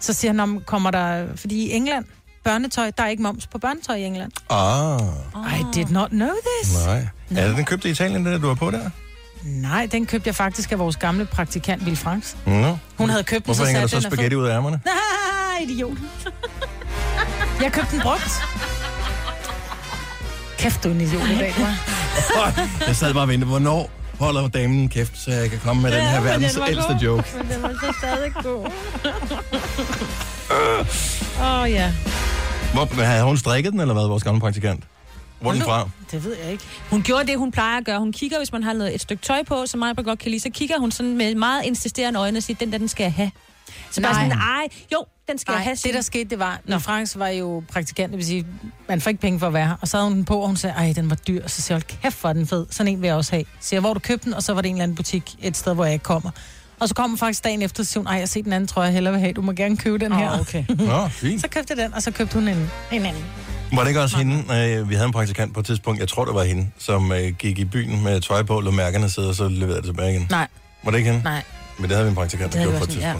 Så 0.00 0.12
siger 0.12 0.28
han, 0.28 0.36
"Nå, 0.36 0.46
men 0.46 0.60
kommer 0.66 0.90
der, 0.90 1.26
fordi 1.36 1.54
i 1.66 1.72
England, 1.72 2.04
børnetøj, 2.44 2.90
der 2.90 3.02
er 3.02 3.08
ikke 3.08 3.22
moms 3.22 3.46
på 3.46 3.58
børnetøj 3.58 3.96
i 3.96 4.02
England. 4.04 4.32
Ah, 4.50 5.60
I 5.60 5.64
did 5.74 5.86
not 5.86 6.10
know 6.10 6.28
this. 6.62 6.74
nej. 6.86 7.06
Er 7.36 7.48
det 7.48 7.56
den 7.56 7.64
købte 7.64 7.88
i 7.88 7.90
Italien, 7.90 8.24
det 8.24 8.32
der, 8.32 8.38
du 8.38 8.46
har 8.48 8.54
på 8.54 8.70
der? 8.70 8.90
Nej, 9.44 9.86
den 9.92 10.06
købte 10.06 10.26
jeg 10.28 10.34
faktisk 10.34 10.72
af 10.72 10.78
vores 10.78 10.96
gamle 10.96 11.24
praktikant, 11.24 11.86
Vil 11.86 11.96
Franks. 11.96 12.36
Nå. 12.46 12.76
Hun 12.98 13.10
havde 13.10 13.24
købt 13.24 13.44
den, 13.44 13.48
Hvorfor 13.48 13.62
så 13.62 13.66
hænger 13.66 13.80
der 13.80 13.86
så 13.88 13.96
den 14.00 14.02
spaghetti 14.10 14.36
ud 14.36 14.46
af 14.46 14.54
ærmerne? 14.54 14.80
Ah, 15.56 15.62
idiot. 15.62 15.96
Jeg 17.62 17.72
købte 17.72 17.90
den 17.90 18.00
brugt. 18.00 18.42
Kæft, 20.58 20.84
du 20.84 20.88
er 20.88 20.92
en 20.92 21.00
idiot 21.00 21.28
i 21.28 21.38
dag, 21.38 21.54
du 21.56 21.66
jeg 22.86 22.96
sad 22.96 23.14
bare 23.14 23.22
og 23.22 23.28
ventede, 23.28 23.50
hvornår 23.50 23.90
holder 24.18 24.48
damen 24.48 24.88
kæft, 24.88 25.18
så 25.18 25.30
jeg 25.30 25.50
kan 25.50 25.58
komme 25.58 25.82
med 25.82 25.92
den 25.92 26.00
her 26.00 26.20
verdens 26.20 26.58
ældste 26.68 26.98
joke. 27.02 27.24
Men 27.36 27.50
den 27.50 27.62
var 27.62 27.68
så 27.68 27.94
stadig 27.98 28.32
god. 28.42 28.70
Åh, 31.40 31.62
oh, 31.62 31.70
ja. 31.70 31.92
Hvor, 32.72 33.02
havde 33.04 33.24
hun 33.24 33.36
strikket 33.36 33.72
den, 33.72 33.80
eller 33.80 33.94
hvad, 33.94 34.04
vores 34.04 34.24
gamle 34.24 34.40
praktikant? 34.40 34.84
Hvor 35.40 35.50
er 35.50 35.54
den 35.54 35.62
fra? 35.62 35.88
Det 36.10 36.24
ved 36.24 36.36
jeg 36.42 36.52
ikke. 36.52 36.64
Hun 36.90 37.02
gjorde 37.02 37.26
det, 37.26 37.38
hun 37.38 37.52
plejer 37.52 37.78
at 37.78 37.84
gøre. 37.84 37.98
Hun 37.98 38.12
kigger, 38.12 38.38
hvis 38.38 38.52
man 38.52 38.62
har 38.62 38.72
noget, 38.72 38.94
et 38.94 39.00
stykke 39.00 39.22
tøj 39.22 39.42
på, 39.42 39.66
som 39.66 39.78
mig 39.78 39.96
godt 40.04 40.18
kan 40.18 40.30
lide, 40.30 40.40
så 40.40 40.50
kigger 40.50 40.78
hun 40.78 40.90
sådan 40.90 41.16
med 41.16 41.34
meget 41.34 41.64
insisterende 41.64 42.18
øjne 42.18 42.38
og 42.38 42.42
siger, 42.42 42.56
den 42.60 42.72
der, 42.72 42.78
den 42.78 42.88
skal 42.88 43.04
jeg 43.04 43.12
have. 43.12 43.30
Så 43.90 44.00
bare 44.02 44.12
Nej. 44.12 44.24
sådan, 44.24 44.38
ej, 44.38 44.68
jo, 44.92 45.04
den 45.28 45.38
skal 45.38 45.52
Nej, 45.52 45.56
jeg 45.56 45.64
have. 45.64 45.76
det 45.84 45.94
der 45.94 46.00
skete, 46.00 46.30
det 46.30 46.38
var, 46.38 46.60
når 46.64 46.78
Frans 46.78 47.18
var 47.18 47.28
jo 47.28 47.62
praktikant, 47.72 48.10
det 48.10 48.18
vil 48.18 48.26
sige, 48.26 48.46
man 48.88 49.00
får 49.00 49.08
ikke 49.08 49.20
penge 49.20 49.38
for 49.38 49.46
at 49.46 49.52
være 49.52 49.66
her, 49.66 49.76
og 49.80 49.88
så 49.88 49.96
havde 49.96 50.08
hun 50.08 50.16
den 50.16 50.24
på, 50.24 50.38
og 50.40 50.46
hun 50.46 50.56
sagde, 50.56 50.74
ej, 50.76 50.92
den 50.96 51.10
var 51.10 51.16
dyr, 51.16 51.44
og 51.44 51.50
så 51.50 51.62
siger 51.62 51.76
jeg, 51.76 51.82
hold 51.88 51.98
kæft, 52.02 52.20
hvor 52.20 52.32
den 52.32 52.46
fed, 52.46 52.66
sådan 52.70 52.92
en 52.92 53.02
vil 53.02 53.06
jeg 53.08 53.16
også 53.16 53.32
have. 53.32 53.44
Så 53.60 53.74
jeg, 53.74 53.80
hvor 53.80 53.94
du 53.94 54.00
købte 54.00 54.24
den, 54.24 54.34
og 54.34 54.42
så 54.42 54.54
var 54.54 54.60
det 54.60 54.68
en 54.68 54.74
eller 54.74 54.82
anden 54.82 54.96
butik, 54.96 55.34
et 55.42 55.56
sted, 55.56 55.74
hvor 55.74 55.84
jeg 55.84 55.92
ikke 55.92 56.02
kommer. 56.02 56.30
Og 56.80 56.88
så 56.88 56.94
kommer 56.94 57.16
faktisk 57.18 57.44
dagen 57.44 57.62
efter, 57.62 57.82
og 57.82 57.86
siger 57.86 58.00
hun, 58.00 58.06
ej, 58.06 58.12
jeg 58.12 58.20
har 58.20 58.26
set 58.26 58.44
den 58.44 58.52
anden 58.52 58.68
trøje, 58.68 58.86
jeg 58.86 58.94
hellere 58.94 59.12
vil 59.12 59.20
have, 59.20 59.32
du 59.32 59.42
må 59.42 59.52
gerne 59.52 59.76
købe 59.76 59.98
den 59.98 60.12
Åh, 60.12 60.18
her. 60.18 60.40
okay. 60.40 60.64
Nå, 60.78 61.08
fint. 61.08 61.40
så 61.40 61.48
købte 61.48 61.74
jeg 61.76 61.84
den, 61.84 61.94
og 61.94 62.02
så 62.02 62.10
købte 62.10 62.34
hun 62.34 62.48
en, 62.48 62.70
en 62.92 63.06
anden. 63.06 63.24
Var 63.72 63.80
det 63.80 63.88
ikke 63.88 64.00
også 64.02 64.16
hende, 64.16 64.34
øh, 64.36 64.90
vi 64.90 64.94
havde 64.94 65.06
en 65.06 65.12
praktikant 65.12 65.54
på 65.54 65.60
et 65.60 65.66
tidspunkt, 65.66 66.00
jeg 66.00 66.08
tror 66.08 66.24
det 66.24 66.34
var 66.34 66.42
hende, 66.44 66.70
som 66.78 67.12
øh, 67.12 67.32
gik 67.38 67.58
i 67.58 67.64
byen 67.64 68.02
med 68.04 68.20
tøj 68.20 68.42
på, 68.42 68.60
lå 68.60 68.70
mærkerne 68.70 69.10
sidde, 69.10 69.28
og 69.28 69.34
så 69.34 69.48
leverede 69.48 69.76
det 69.76 69.84
tilbage 69.84 70.10
igen? 70.10 70.26
Nej. 70.30 70.48
Var 70.84 70.90
det 70.90 70.98
ikke 70.98 71.10
hende? 71.10 71.24
Nej. 71.24 71.42
Men 71.78 71.88
det 71.88 71.92
havde 71.96 72.04
vi 72.04 72.08
en 72.08 72.14
praktikant, 72.14 72.52
der 72.52 72.62
gjorde 72.62 72.78
på 72.78 72.84
et 72.84 72.88
også, 72.88 73.00
ja. 73.00 73.14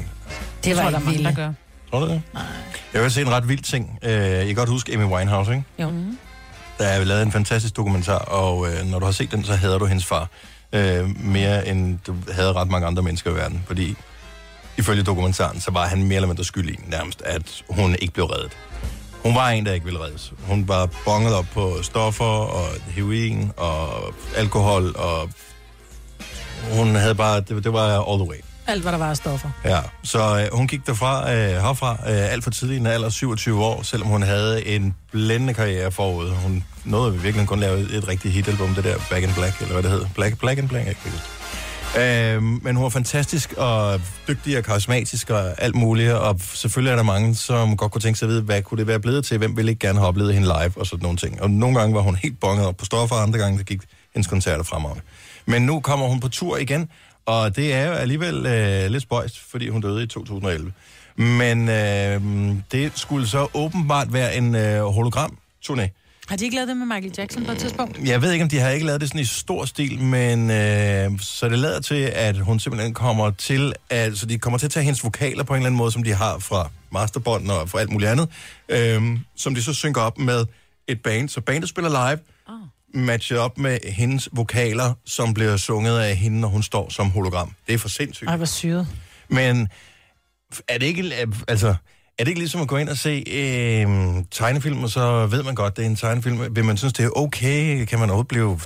Det 0.64 0.76
var 0.76 0.82
tror, 0.82 0.90
der 0.90 0.98
ikke 0.98 1.10
er 1.10 1.12
mange, 1.12 1.18
der 1.18 1.24
vildt. 1.24 1.36
gør. 1.36 1.52
Tror 1.90 2.00
du 2.00 2.06
det? 2.12 2.22
Nej. 2.34 2.42
Jeg 2.94 3.02
vil 3.02 3.10
se 3.10 3.20
en 3.20 3.30
ret 3.30 3.48
vild 3.48 3.62
ting. 3.62 3.98
Øh, 4.02 4.10
jeg 4.12 4.46
kan 4.46 4.54
godt 4.54 4.68
huske 4.68 4.94
Amy 4.94 5.04
Winehouse, 5.04 5.50
ikke? 5.52 5.64
Jo. 5.78 5.92
Der 6.78 6.84
er 6.86 7.04
lavet 7.04 7.22
en 7.22 7.32
fantastisk 7.32 7.76
dokumentar, 7.76 8.18
og 8.18 8.68
øh, 8.68 8.84
når 8.86 8.98
du 8.98 9.04
har 9.04 9.12
set 9.12 9.30
den, 9.32 9.44
så 9.44 9.54
hader 9.54 9.78
du 9.78 9.86
hendes 9.86 10.06
far. 10.06 10.28
Øh, 10.72 11.20
mere 11.24 11.68
end 11.68 11.98
du 12.06 12.14
havde 12.32 12.52
ret 12.52 12.68
mange 12.70 12.86
andre 12.86 13.02
mennesker 13.02 13.30
i 13.30 13.34
verden. 13.34 13.64
Fordi 13.66 13.96
ifølge 14.78 15.02
dokumentaren, 15.02 15.60
så 15.60 15.70
var 15.70 15.86
han 15.86 16.02
mere 16.02 16.14
eller 16.14 16.28
mindre 16.28 16.44
skyld 16.44 16.70
i 16.70 16.78
nærmest, 16.86 17.22
at 17.22 17.62
hun 17.70 17.96
ikke 17.98 18.14
blev 18.14 18.26
reddet. 18.26 18.52
Hun 19.22 19.34
var 19.34 19.48
en, 19.50 19.66
der 19.66 19.72
ikke 19.72 19.84
ville 19.86 20.00
reddes. 20.00 20.32
Hun 20.46 20.68
var 20.68 20.88
bonget 21.04 21.34
op 21.34 21.46
på 21.54 21.76
stoffer 21.82 22.24
og 22.24 22.66
heroin 22.88 23.52
og 23.56 24.14
alkohol, 24.36 24.96
og 24.96 25.30
hun 26.70 26.94
havde 26.94 27.14
bare, 27.14 27.40
det, 27.40 27.64
det 27.64 27.72
var 27.72 28.10
all 28.12 28.18
the 28.20 28.28
way. 28.30 28.38
Alt, 28.66 28.82
hvad 28.82 28.92
der 28.92 28.98
var 28.98 29.10
af 29.10 29.16
stoffer. 29.16 29.50
Ja, 29.64 29.78
så 30.02 30.40
øh, 30.40 30.56
hun 30.56 30.66
gik 30.66 30.86
derfra, 30.86 31.32
øh, 31.32 31.50
herfra 31.50 31.92
øh, 31.92 32.32
alt 32.32 32.44
for 32.44 32.50
tidligt 32.50 32.76
i 32.76 32.80
en 32.80 32.86
alder 32.86 33.08
27 33.08 33.64
år, 33.64 33.82
selvom 33.82 34.08
hun 34.08 34.22
havde 34.22 34.66
en 34.66 34.94
blændende 35.12 35.54
karriere 35.54 35.92
forud. 35.92 36.30
Hun 36.30 36.64
nåede 36.84 37.18
virkelig 37.18 37.46
kun 37.46 37.60
lave 37.60 37.80
et 37.96 38.08
rigtigt 38.08 38.34
hitalbum, 38.34 38.74
det 38.74 38.84
der 38.84 38.96
Back 39.10 39.22
in 39.22 39.34
Black, 39.34 39.60
eller 39.60 39.72
hvad 39.72 39.82
det 39.82 39.90
hed. 39.90 40.06
Black, 40.14 40.38
Black 40.38 40.58
in 40.58 40.68
Black, 40.68 40.86
jeg 40.86 40.96
ikke. 41.06 41.18
Øh, 41.98 42.42
men 42.42 42.76
hun 42.76 42.82
var 42.82 42.88
fantastisk 42.88 43.54
og 43.56 44.00
dygtig 44.28 44.58
og 44.58 44.64
karismatisk 44.64 45.30
og 45.30 45.62
alt 45.62 45.74
muligt, 45.74 46.12
og 46.12 46.40
selvfølgelig 46.54 46.92
er 46.92 46.96
der 46.96 47.02
mange, 47.02 47.34
som 47.34 47.76
godt 47.76 47.92
kunne 47.92 48.02
tænke 48.02 48.18
sig 48.18 48.26
at 48.26 48.30
vide, 48.30 48.42
hvad 48.42 48.62
kunne 48.62 48.78
det 48.78 48.86
være 48.86 49.00
blevet 49.00 49.24
til, 49.24 49.38
hvem 49.38 49.56
ville 49.56 49.70
ikke 49.70 49.86
gerne 49.86 49.98
have 49.98 50.08
oplevet 50.08 50.34
hende 50.34 50.48
live 50.48 50.72
og 50.76 50.86
sådan 50.86 51.02
nogle 51.02 51.18
ting. 51.18 51.42
Og 51.42 51.50
nogle 51.50 51.78
gange 51.78 51.94
var 51.94 52.00
hun 52.00 52.16
helt 52.16 52.40
bonget 52.40 52.66
op 52.66 52.76
på 52.76 52.84
stoffer, 52.84 53.16
og 53.16 53.22
andre 53.22 53.38
gange 53.38 53.58
der 53.58 53.64
gik 53.64 53.80
hendes 54.14 54.26
koncerter 54.26 54.64
fremragende. 54.64 55.02
Men 55.46 55.62
nu 55.62 55.80
kommer 55.80 56.06
hun 56.06 56.20
på 56.20 56.28
tur 56.28 56.56
igen, 56.56 56.88
og 57.26 57.56
det 57.56 57.72
er 57.72 57.86
jo 57.86 57.92
alligevel 57.92 58.46
øh, 58.46 58.90
lidt 58.90 59.02
spøjst, 59.02 59.38
fordi 59.38 59.68
hun 59.68 59.80
døde 59.80 60.02
i 60.02 60.06
2011. 60.06 60.72
Men 61.16 61.68
øh, 61.68 62.20
det 62.72 62.92
skulle 62.94 63.26
så 63.26 63.48
åbenbart 63.54 64.12
være 64.12 64.36
en 64.36 64.54
øh, 64.54 64.84
hologram-turné. 64.84 65.88
Har 66.28 66.36
de 66.36 66.44
ikke 66.44 66.56
lavet 66.56 66.68
det 66.68 66.76
med 66.76 66.86
Michael 66.86 67.14
Jackson 67.18 67.44
på 67.44 67.52
et 67.52 67.58
tidspunkt? 67.58 67.98
Jeg 68.04 68.22
ved 68.22 68.32
ikke, 68.32 68.42
om 68.42 68.48
de 68.48 68.58
har 68.58 68.70
ikke 68.70 68.86
lavet 68.86 69.00
det 69.00 69.08
sådan 69.08 69.20
i 69.20 69.24
stor 69.24 69.64
stil, 69.64 70.00
men 70.00 70.50
øh, 70.50 71.20
så 71.20 71.48
det 71.48 71.58
lader 71.58 71.80
til, 71.80 72.10
at 72.14 72.38
hun 72.38 72.60
simpelthen 72.60 72.94
kommer 72.94 73.30
til 73.30 73.72
at, 73.90 74.18
så 74.18 74.26
de 74.26 74.38
kommer 74.38 74.58
til 74.58 74.66
at 74.66 74.70
tage 74.70 74.84
hendes 74.84 75.04
vokaler 75.04 75.44
på 75.44 75.52
en 75.52 75.56
eller 75.56 75.66
anden 75.66 75.78
måde, 75.78 75.92
som 75.92 76.02
de 76.02 76.14
har 76.14 76.38
fra 76.38 76.70
masterbånden 76.92 77.50
og 77.50 77.68
fra 77.68 77.80
alt 77.80 77.90
muligt 77.90 78.10
andet, 78.10 78.28
øh, 78.68 79.18
som 79.36 79.54
de 79.54 79.62
så 79.62 79.74
synker 79.74 80.00
op 80.00 80.18
med 80.18 80.46
et 80.88 81.02
band. 81.02 81.28
Så 81.28 81.40
bandet 81.40 81.68
spiller 81.68 81.90
live. 81.90 82.18
Matchet 82.94 83.38
op 83.38 83.58
med 83.58 83.78
hendes 83.84 84.28
vokaler, 84.32 84.94
som 85.04 85.34
bliver 85.34 85.56
sunget 85.56 85.98
af 85.98 86.16
hende, 86.16 86.40
når 86.40 86.48
hun 86.48 86.62
står 86.62 86.90
som 86.90 87.10
hologram. 87.10 87.52
Det 87.66 87.74
er 87.74 87.78
for 87.78 87.88
sindssygt. 87.88 88.30
Ej, 88.30 88.36
hvor 88.36 88.46
syret. 88.46 88.86
Men 89.28 89.68
er 90.68 90.78
det 90.78 90.86
ikke, 90.86 91.14
altså, 91.48 91.68
er 92.18 92.24
det 92.24 92.28
ikke 92.28 92.40
ligesom 92.40 92.60
at 92.60 92.68
gå 92.68 92.76
ind 92.76 92.88
og 92.88 92.98
se 92.98 93.24
øh, 93.26 94.24
tegnefilm, 94.30 94.82
og 94.82 94.90
så 94.90 95.26
ved 95.26 95.42
man 95.42 95.54
godt, 95.54 95.76
det 95.76 95.82
er 95.82 95.86
en 95.86 95.96
tegnefilm. 95.96 96.56
Vil 96.56 96.64
man 96.64 96.76
synes, 96.76 96.92
det 96.92 97.04
er 97.04 97.18
okay? 97.18 97.84
Kan 97.84 97.98
man 97.98 98.08
overhovedet 98.08 98.28
blive, 98.28 98.60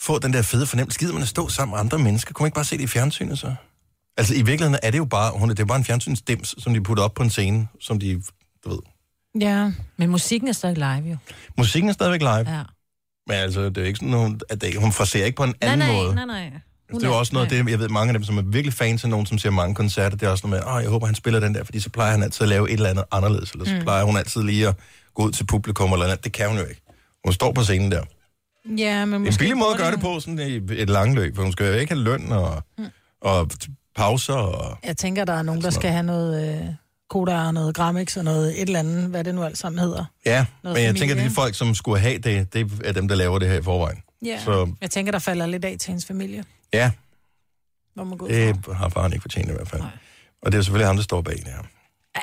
få 0.00 0.18
den 0.18 0.32
der 0.32 0.42
fede 0.42 0.66
fornemmelse? 0.66 0.98
Gider 0.98 1.12
man 1.12 1.22
at 1.22 1.28
stå 1.28 1.48
sammen 1.48 1.72
med 1.72 1.80
andre 1.80 1.98
mennesker? 1.98 2.32
Kunne 2.32 2.44
man 2.44 2.48
ikke 2.48 2.54
bare 2.54 2.64
se 2.64 2.76
det 2.76 2.82
i 2.82 2.86
fjernsynet 2.86 3.38
så? 3.38 3.54
Altså 4.16 4.34
i 4.34 4.42
virkeligheden 4.42 4.78
er 4.82 4.90
det 4.90 4.98
jo 4.98 5.04
bare, 5.04 5.32
hun, 5.34 5.48
det 5.48 5.60
er 5.60 5.64
bare 5.64 5.78
en 5.78 5.84
fjernsynsdims, 5.84 6.54
som 6.58 6.74
de 6.74 6.82
putter 6.82 7.04
op 7.04 7.14
på 7.14 7.22
en 7.22 7.30
scene, 7.30 7.68
som 7.80 8.00
de, 8.00 8.22
du 8.64 8.68
ved. 8.68 8.78
Ja. 9.40 9.72
Men 9.96 10.10
musikken 10.10 10.48
er 10.48 10.52
stadig 10.52 10.76
live, 10.76 11.10
jo. 11.10 11.16
Musikken 11.58 11.88
er 11.88 11.92
stadigvæk 11.92 12.20
live. 12.20 12.50
Ja. 12.50 12.62
Men 13.28 13.36
altså, 13.36 13.60
det 13.68 13.78
er 13.78 13.80
jo 13.82 13.86
ikke 13.86 13.98
sådan, 13.98 14.12
hun, 14.14 14.40
at 14.48 14.60
det, 14.60 14.74
hun 14.76 14.92
fraserer 14.92 15.24
ikke 15.26 15.36
på 15.36 15.44
en 15.44 15.54
anden 15.60 15.78
nej, 15.78 15.88
nej, 15.88 15.96
måde. 16.02 16.14
nej, 16.14 16.24
nej. 16.26 16.44
Altså, 16.44 16.98
det 17.00 17.04
er 17.04 17.08
jo 17.08 17.18
også 17.18 17.32
noget 17.34 17.46
af 17.52 17.64
det, 17.64 17.70
jeg 17.70 17.78
ved, 17.78 17.88
mange 17.88 18.08
af 18.10 18.14
dem, 18.14 18.24
som 18.24 18.38
er 18.38 18.42
virkelig 18.42 18.72
fans 18.74 19.04
af 19.04 19.10
nogen, 19.10 19.26
som 19.26 19.38
ser 19.38 19.50
mange 19.50 19.74
koncerter, 19.74 20.16
det 20.16 20.26
er 20.26 20.30
også 20.30 20.46
noget 20.46 20.64
med, 20.64 20.72
åh, 20.74 20.82
jeg 20.82 20.90
håber, 20.90 21.06
han 21.06 21.14
spiller 21.14 21.40
den 21.40 21.54
der, 21.54 21.64
fordi 21.64 21.80
så 21.80 21.90
plejer 21.90 22.10
han 22.10 22.22
altid 22.22 22.42
at 22.42 22.48
lave 22.48 22.68
et 22.70 22.72
eller 22.72 22.88
andet 22.88 23.04
anderledes, 23.12 23.50
eller 23.50 23.64
så 23.64 23.74
Mm. 23.74 23.82
plejer 23.82 24.04
hun 24.04 24.16
altid 24.16 24.42
lige 24.42 24.68
at 24.68 24.74
gå 25.14 25.22
ud 25.22 25.32
til 25.32 25.46
publikum 25.46 25.92
eller 25.92 26.06
andet. 26.06 26.24
Det 26.24 26.32
kan 26.32 26.48
hun 26.48 26.58
jo 26.58 26.64
ikke. 26.64 26.80
Hun 27.24 27.32
står 27.32 27.52
på 27.52 27.62
scenen 27.62 27.92
der. 27.92 28.02
Ja, 28.78 29.04
men 29.04 29.12
er 29.14 29.16
en 29.16 29.24
måske... 29.24 29.38
billig 29.38 29.56
måde 29.56 29.70
at 29.72 29.78
gøre 29.78 29.90
det 29.92 30.00
på, 30.00 30.20
sådan 30.20 30.38
i 30.38 30.54
et 30.82 30.90
langløb, 30.90 31.36
for 31.36 31.42
hun 31.42 31.52
skal 31.52 31.66
jo 31.66 31.72
ikke 31.72 31.94
have 31.94 32.02
løn 32.04 32.32
og, 32.32 32.62
Mm. 32.78 32.84
og 33.20 33.50
pauser 33.96 34.34
og... 34.34 34.78
Jeg 34.84 34.96
tænker, 34.96 35.24
der 35.24 35.32
er 35.32 35.42
nogen, 35.42 35.62
der 35.62 35.70
skal 35.70 35.90
have 35.90 36.02
noget 36.02 36.58
øh, 36.60 36.66
Koda 37.10 37.38
og 37.40 37.54
noget 37.54 37.74
Grammix 37.74 38.16
og 38.16 38.24
noget 38.24 38.54
et 38.62 38.62
eller 38.62 38.78
andet, 38.78 39.10
hvad 39.10 39.24
det 39.24 39.34
nu 39.34 39.44
alt 39.44 39.58
sammen 39.58 39.78
hedder. 39.78 40.04
Ja, 40.26 40.46
Noget 40.62 40.74
men 40.76 40.84
jeg 40.84 40.88
familie, 40.88 41.00
tænker, 41.08 41.24
at 41.24 41.30
de 41.30 41.34
folk, 41.34 41.54
som 41.54 41.74
skulle 41.74 42.00
have 42.00 42.18
det, 42.18 42.52
det 42.52 42.72
er 42.84 42.92
dem, 42.92 43.08
der 43.08 43.14
laver 43.14 43.38
det 43.38 43.48
her 43.48 43.58
i 43.58 43.62
forvejen. 43.62 44.02
Ja. 44.24 44.40
Så 44.44 44.72
Jeg 44.80 44.90
tænker, 44.90 45.12
der 45.12 45.18
falder 45.18 45.46
lidt 45.46 45.64
af 45.64 45.76
til 45.80 45.88
hendes 45.88 46.06
familie. 46.06 46.44
ja, 46.72 46.90
Hvor 47.94 48.04
man 48.04 48.18
går 48.18 48.26
ud 48.26 48.30
fra. 48.30 48.70
det 48.70 48.76
har 48.78 48.88
faren 48.88 49.12
ikke 49.12 49.22
fortjent 49.22 49.48
i 49.50 49.52
hvert 49.52 49.68
fald. 49.68 49.82
Og 50.42 50.52
det 50.52 50.58
er 50.58 50.62
selvfølgelig 50.62 50.86
ham, 50.86 50.96
der 50.96 51.02
står 51.02 51.20
bag 51.22 51.36
det 51.36 51.44
her. 51.46 51.62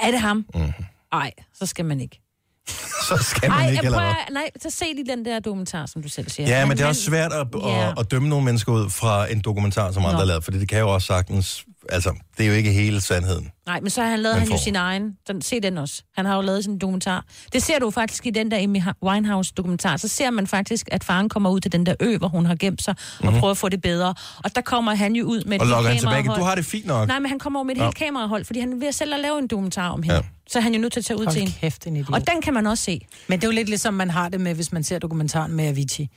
Er 0.07 0.11
det 0.11 0.19
ham? 0.19 0.45
Mhm. 0.55 0.71
Nej, 1.13 1.31
så 1.53 1.65
skal 1.65 1.85
man 1.85 1.99
ikke. 1.99 2.21
Så 3.09 3.17
skal 3.17 3.49
man 3.49 3.59
Ej, 3.59 3.69
ikke, 3.71 3.85
eller 3.85 3.99
hvad? 4.01 4.13
nej, 4.31 4.49
så 4.61 4.69
se 4.69 4.85
lige 4.95 5.05
den 5.15 5.25
der 5.25 5.39
dokumentar, 5.39 5.85
som 5.85 6.01
du 6.03 6.09
selv 6.09 6.29
siger. 6.29 6.49
Ja, 6.59 6.65
men 6.65 6.77
det 6.77 6.83
er 6.83 6.87
også 6.87 7.01
svært 7.01 7.33
at, 7.33 7.47
Ja. 7.63 7.89
at, 7.91 7.99
at 7.99 8.11
dømme 8.11 8.29
nogle 8.29 8.45
mennesker 8.45 8.71
ud 8.71 8.89
fra 8.89 9.31
en 9.31 9.39
dokumentar, 9.41 9.91
som 9.91 10.03
andre 10.03 10.11
Nå. 10.13 10.17
har 10.17 10.25
lavet, 10.25 10.43
for 10.43 10.51
det 10.51 10.69
kan 10.69 10.79
jo 10.79 10.93
også 10.93 11.05
sagtens... 11.07 11.65
Altså, 11.89 12.13
det 12.37 12.43
er 12.43 12.47
jo 12.47 12.53
ikke 12.53 12.71
hele 12.71 13.01
sandheden. 13.01 13.51
Nej, 13.65 13.79
men 13.79 13.89
så 13.89 14.01
har 14.01 14.09
han 14.09 14.19
lavet 14.19 14.39
han 14.39 14.47
jo 14.47 14.57
sin 14.57 14.75
egen. 14.75 15.17
Den, 15.27 15.41
se 15.41 15.59
den 15.59 15.77
også. 15.77 16.03
Han 16.15 16.25
har 16.25 16.35
jo 16.35 16.41
lavet 16.41 16.63
sin 16.63 16.77
dokumentar. 16.77 17.25
Det 17.53 17.63
ser 17.63 17.79
du 17.79 17.91
faktisk 17.91 18.25
i 18.25 18.29
den 18.29 18.51
der 18.51 18.63
Amy 18.63 18.81
Winehouse-dokumentar. 19.03 19.97
Så 19.97 20.07
ser 20.07 20.29
man 20.29 20.47
faktisk, 20.47 20.87
at 20.91 21.03
faren 21.03 21.29
kommer 21.29 21.49
ud 21.49 21.59
til 21.59 21.71
den 21.71 21.85
der 21.85 21.95
ø, 21.99 22.17
hvor 22.17 22.27
hun 22.27 22.45
har 22.45 22.55
gemt 22.55 22.83
sig, 22.83 22.95
og 23.19 23.31
Mhm. 23.31 23.39
prøver 23.39 23.51
at 23.51 23.57
få 23.57 23.69
det 23.69 23.81
bedre. 23.81 24.13
Og 24.43 24.55
der 24.55 24.61
kommer 24.61 24.95
han 24.95 25.15
jo 25.15 25.25
ud 25.25 25.43
med 25.43 25.55
et 25.55 25.61
Og 25.61 25.67
helt 25.67 25.71
lokker 25.75 25.89
han 25.89 25.99
tilbage. 25.99 26.23
Du 26.39 26.43
har 26.43 26.55
det 26.55 26.65
fint 26.65 26.85
nok. 26.85 27.07
Nej, 27.07 27.19
men 27.19 27.29
han 27.29 27.39
kommer 27.39 27.59
over 27.59 27.65
med 27.65 27.75
et 27.75 27.77
Nå. 27.79 27.83
helt 27.85 27.95
kamerahold, 27.95 28.45
fordi 28.45 28.59
han 28.59 28.73
er 28.73 28.77
ved 28.77 28.91
selv 28.91 29.13
at 29.13 29.19
lave 29.19 29.39
en 29.39 29.47
dokumentar 29.47 29.89
om 29.89 30.03
hende. 30.03 30.15
Ja. 30.15 30.21
Så 30.49 30.59
er 30.59 30.63
han 30.63 30.73
jo 30.73 30.79
nødt 30.79 30.93
til 30.93 30.99
at 30.99 31.05
tage 31.05 31.17
ud 31.19 31.25
Hold 31.25 31.35
til 31.35 31.53
kæft, 31.59 31.87
en 31.87 31.95
idiot. 31.95 32.13
Og 32.13 32.27
den 32.27 32.41
kan 32.41 32.53
man 32.53 32.67
også 32.67 32.83
se. 32.83 33.07
Men 33.29 33.39
det 33.39 33.47
er 33.47 33.51
jo 33.51 33.55
lidt 33.55 33.69
ligesom, 33.69 33.93
man 33.93 34.09
har 34.09 34.29
det 34.29 34.41
med, 34.41 34.53
hvis 34.55 34.71
man 34.71 34.83
ser 34.83 34.99
dokumentaren 34.99 35.51
med 35.53 35.65
Avicii. 35.67 36.09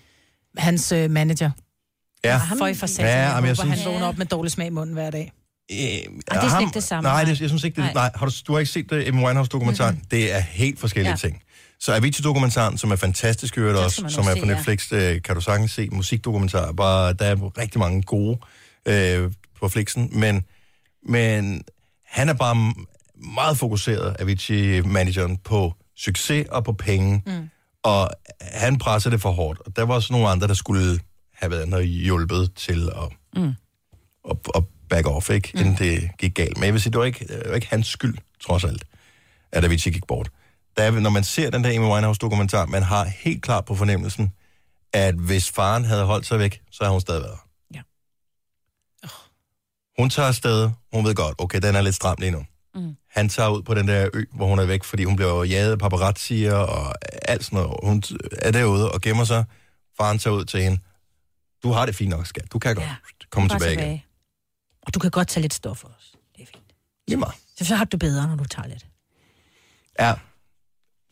Hans 0.56 0.92
øh, 0.92 1.10
manager. 1.10 1.50
Ja. 2.24 2.40
For 2.58 2.66
i 2.66 2.74
for 2.74 2.86
satan, 2.86 3.06
Ja, 3.06 3.28
ja, 3.28 3.36
jeg, 3.44 3.56
synes- 3.56 3.80
han 3.82 3.92
vågner 3.92 4.06
op 4.06 4.18
med 4.18 4.26
dårlig 4.26 4.52
smag 4.52 4.66
i 4.66 4.70
munden 4.70 4.94
hver 4.94 5.10
dag. 5.10 5.32
Øh, 5.72 5.76
det 5.76 6.22
er 6.30 6.34
ham- 6.48 6.62
ikke 6.62 6.74
det 6.74 6.82
samme, 6.82 7.08
Nej, 7.10 7.24
det, 7.24 7.40
jeg 7.40 7.48
synes 7.48 7.64
ikke, 7.64 7.76
det, 7.76 7.84
Nej. 7.84 7.92
nej. 7.92 8.10
Har 8.14 8.26
du, 8.26 8.32
du 8.46 8.52
har 8.52 8.58
ikke 8.60 8.72
set 8.72 8.90
det, 8.90 9.08
Amy 9.08 9.22
Winehouse-dokumentaren? 9.24 9.94
Mm-hmm. 9.94 10.08
Det 10.10 10.34
er 10.34 10.40
helt 10.40 10.80
forskellige 10.80 11.10
Ja. 11.10 11.16
ting. 11.16 11.42
Så 11.80 11.92
Avicii-dokumentaren, 11.94 12.78
som 12.78 12.90
er 12.90 12.96
fantastisk, 12.96 13.56
hørt 13.56 13.76
også, 13.76 14.04
som 14.08 14.24
er 14.26 14.28
på 14.34 14.40
se, 14.40 14.46
ja. 14.46 14.54
Netflix, 14.54 14.92
øh, 14.92 15.22
kan 15.22 15.34
du 15.34 15.40
sagtens 15.40 15.70
se. 15.72 15.88
Musikdokumentarer, 15.92 16.72
bare, 16.72 17.12
der 17.12 17.24
er 17.24 17.58
rigtig 17.58 17.78
mange 17.78 18.02
gode 18.02 18.38
øh, 18.86 19.32
på 19.60 19.68
Flixen, 19.68 20.10
men, 20.12 20.44
men 21.08 21.62
han 22.06 22.28
er 22.28 22.32
bare 22.34 22.74
meget 23.34 23.58
fokuseret, 23.58 24.16
Avicii-manageren, 24.18 25.36
på 25.36 25.74
succes 25.96 26.46
og 26.50 26.64
på 26.64 26.72
penge, 26.72 27.22
Mm. 27.26 27.48
og 27.82 28.10
han 28.40 28.78
presser 28.78 29.10
det 29.10 29.20
for 29.20 29.30
hårdt. 29.32 29.60
Og 29.66 29.76
der 29.76 29.82
var 29.82 29.94
også 29.94 30.12
nogle 30.12 30.28
andre, 30.28 30.46
der 30.48 30.54
skulle 30.54 31.00
have 31.34 31.50
været 31.50 31.88
hjulpet 31.88 32.54
til 32.54 32.88
at, 32.96 33.42
Mm. 33.42 33.52
at, 34.30 34.36
at 34.54 34.62
back 34.89 35.07
off, 35.07 35.30
ikke? 35.30 35.51
Mm. 35.55 35.61
inden 35.61 35.76
det 35.78 36.11
gik 36.18 36.34
galt. 36.34 36.57
Men 36.57 36.64
jeg 36.64 36.72
vil 36.72 36.82
sige, 36.82 36.93
det 36.93 36.99
var 36.99 37.05
ikke, 37.05 37.26
det 37.26 37.43
var 37.49 37.55
ikke 37.55 37.66
hans 37.70 37.86
skyld, 37.86 38.18
trods 38.41 38.64
alt, 38.64 38.84
at 39.53 39.64
Avicii 39.64 39.93
gik 39.93 40.07
bort. 40.07 40.30
Der 40.76 40.82
er, 40.82 40.91
når 40.91 41.11
man 41.11 41.24
ser 41.24 41.51
den 41.51 41.64
der 41.64 41.70
Amy 41.70 41.93
Winehouse-dokumentar, 41.93 42.66
man 42.66 42.82
har 42.82 43.05
helt 43.05 43.43
klart 43.43 43.64
på 43.64 43.74
fornemmelsen, 43.74 44.32
at 44.93 45.14
hvis 45.14 45.51
faren 45.51 45.84
havde 45.84 46.05
holdt 46.05 46.26
sig 46.26 46.39
væk, 46.39 46.61
så 46.70 46.84
havde 46.84 46.93
hun 46.93 47.01
stadig 47.01 47.22
været. 47.22 47.39
Ja. 47.74 47.80
Hun 49.99 50.11
tager 50.11 50.28
afsted, 50.28 50.70
hun 50.93 51.05
ved 51.05 51.14
godt, 51.14 51.34
okay, 51.39 51.61
den 51.61 51.76
er 51.76 51.80
lidt 51.80 51.95
stram 51.95 52.16
lige 52.20 52.30
nu. 52.30 52.45
Mm. 52.74 52.97
Han 53.11 53.28
tager 53.28 53.49
ud 53.49 53.62
på 53.62 53.74
den 53.74 53.89
der 53.89 54.09
ø, 54.14 54.24
hvor 54.32 54.47
hun 54.47 54.59
er 54.59 54.66
væk, 54.66 54.84
fordi 54.84 55.05
hun 55.05 55.16
bliver 55.16 55.45
jaget 55.45 55.72
af 55.72 55.78
paparazzier 55.78 56.55
og 56.55 56.95
alt 57.22 57.45
sådan 57.45 57.57
noget. 57.57 57.76
Hun 57.82 58.03
er 58.32 58.51
derude 58.51 58.93
og 58.93 59.01
gemmer 59.01 59.24
sig. 59.24 59.45
Faren 59.97 60.18
tager 60.18 60.34
ud 60.34 60.45
til 60.45 60.62
hende. 60.62 60.78
Du 61.62 61.72
har 61.72 61.86
det 61.86 61.95
fint 61.95 62.11
nok, 62.11 62.26
skat. 62.26 62.53
Du 62.53 62.59
kan 62.59 62.74
godt 62.74 62.86
komme 63.30 63.49
Bare 63.49 63.59
tilbage, 63.59 63.89
igen. 63.89 64.03
Og 64.89 64.95
du 64.95 64.99
kan 64.99 65.11
godt 65.11 65.28
tage 65.28 65.43
lidt 65.43 65.55
stof 65.55 65.84
også. 65.84 66.07
Det 66.36 66.43
er 66.43 66.47
fint. 66.55 66.64
Lige 67.09 67.18
meget. 67.18 67.34
Så, 67.59 67.64
så 67.64 67.74
har 67.74 67.84
du 67.84 67.89
det 67.93 68.01
bedre, 68.01 68.28
når 68.28 68.36
du 68.36 68.45
tager 68.45 68.68
lidt. 68.68 68.86
Ja. 70.01 70.12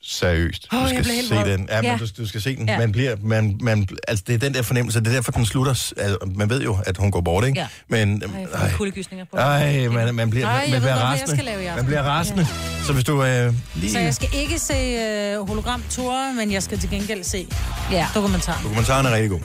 Seriøst. 0.02 0.68
Åh, 0.72 0.82
Du 0.82 0.88
skal 0.88 1.04
se 1.04 1.34
den. 1.52 1.68
Ja, 1.70 1.82
men 1.82 1.90
Ja. 1.90 1.96
du, 1.96 2.06
du 2.18 2.26
skal 2.28 2.40
se 2.42 2.56
den. 2.56 2.68
Ja. 2.68 2.78
Man 2.78 2.92
bliver, 2.92 3.16
man, 3.22 3.58
man, 3.60 3.88
altså, 4.08 4.24
det 4.26 4.34
er 4.34 4.38
den 4.38 4.54
der 4.54 4.62
fornemmelse. 4.62 5.00
Det 5.00 5.06
er 5.06 5.12
derfor, 5.12 5.32
den 5.32 5.46
slutter. 5.46 5.70
Altså, 5.96 6.18
man 6.34 6.50
ved 6.50 6.62
jo, 6.62 6.78
at 6.86 6.96
hun 6.96 7.10
går 7.10 7.20
bort, 7.20 7.44
ikke? 7.46 7.60
Ja. 7.60 7.68
Men, 7.88 8.22
får 8.22 8.56
ej, 8.58 8.72
kuldegysninger 8.72 9.24
på. 9.24 9.36
ej, 9.36 9.88
man, 9.88 10.14
man 10.14 10.30
bliver, 10.30 10.46
Ej, 10.46 10.52
man 10.52 10.72
ved 10.72 10.80
bliver 10.80 10.80
godt, 10.80 10.82
hvad 10.82 10.90
jeg 10.90 11.00
rasende. 11.02 11.32
skal 11.32 11.44
lave. 11.44 11.76
Man 11.76 11.86
bliver 11.86 12.02
rasende. 12.02 12.46
Så 12.86 12.92
hvis 12.92 13.04
du 13.04 13.24
øh, 13.24 13.54
lige... 13.74 13.92
Så 13.92 13.98
jeg 13.98 14.14
skal 14.14 14.28
ikke 14.34 14.58
se 14.58 14.74
øh, 14.74 15.46
hologramture, 15.48 16.34
men 16.34 16.52
jeg 16.52 16.62
skal 16.62 16.78
til 16.78 16.90
gengæld 16.90 17.24
se 17.24 17.48
ja. 17.90 18.08
dokumentar. 18.14 18.60
Dokumentaren 18.62 19.06
er 19.06 19.10
rigtig 19.10 19.30
god. 19.30 19.40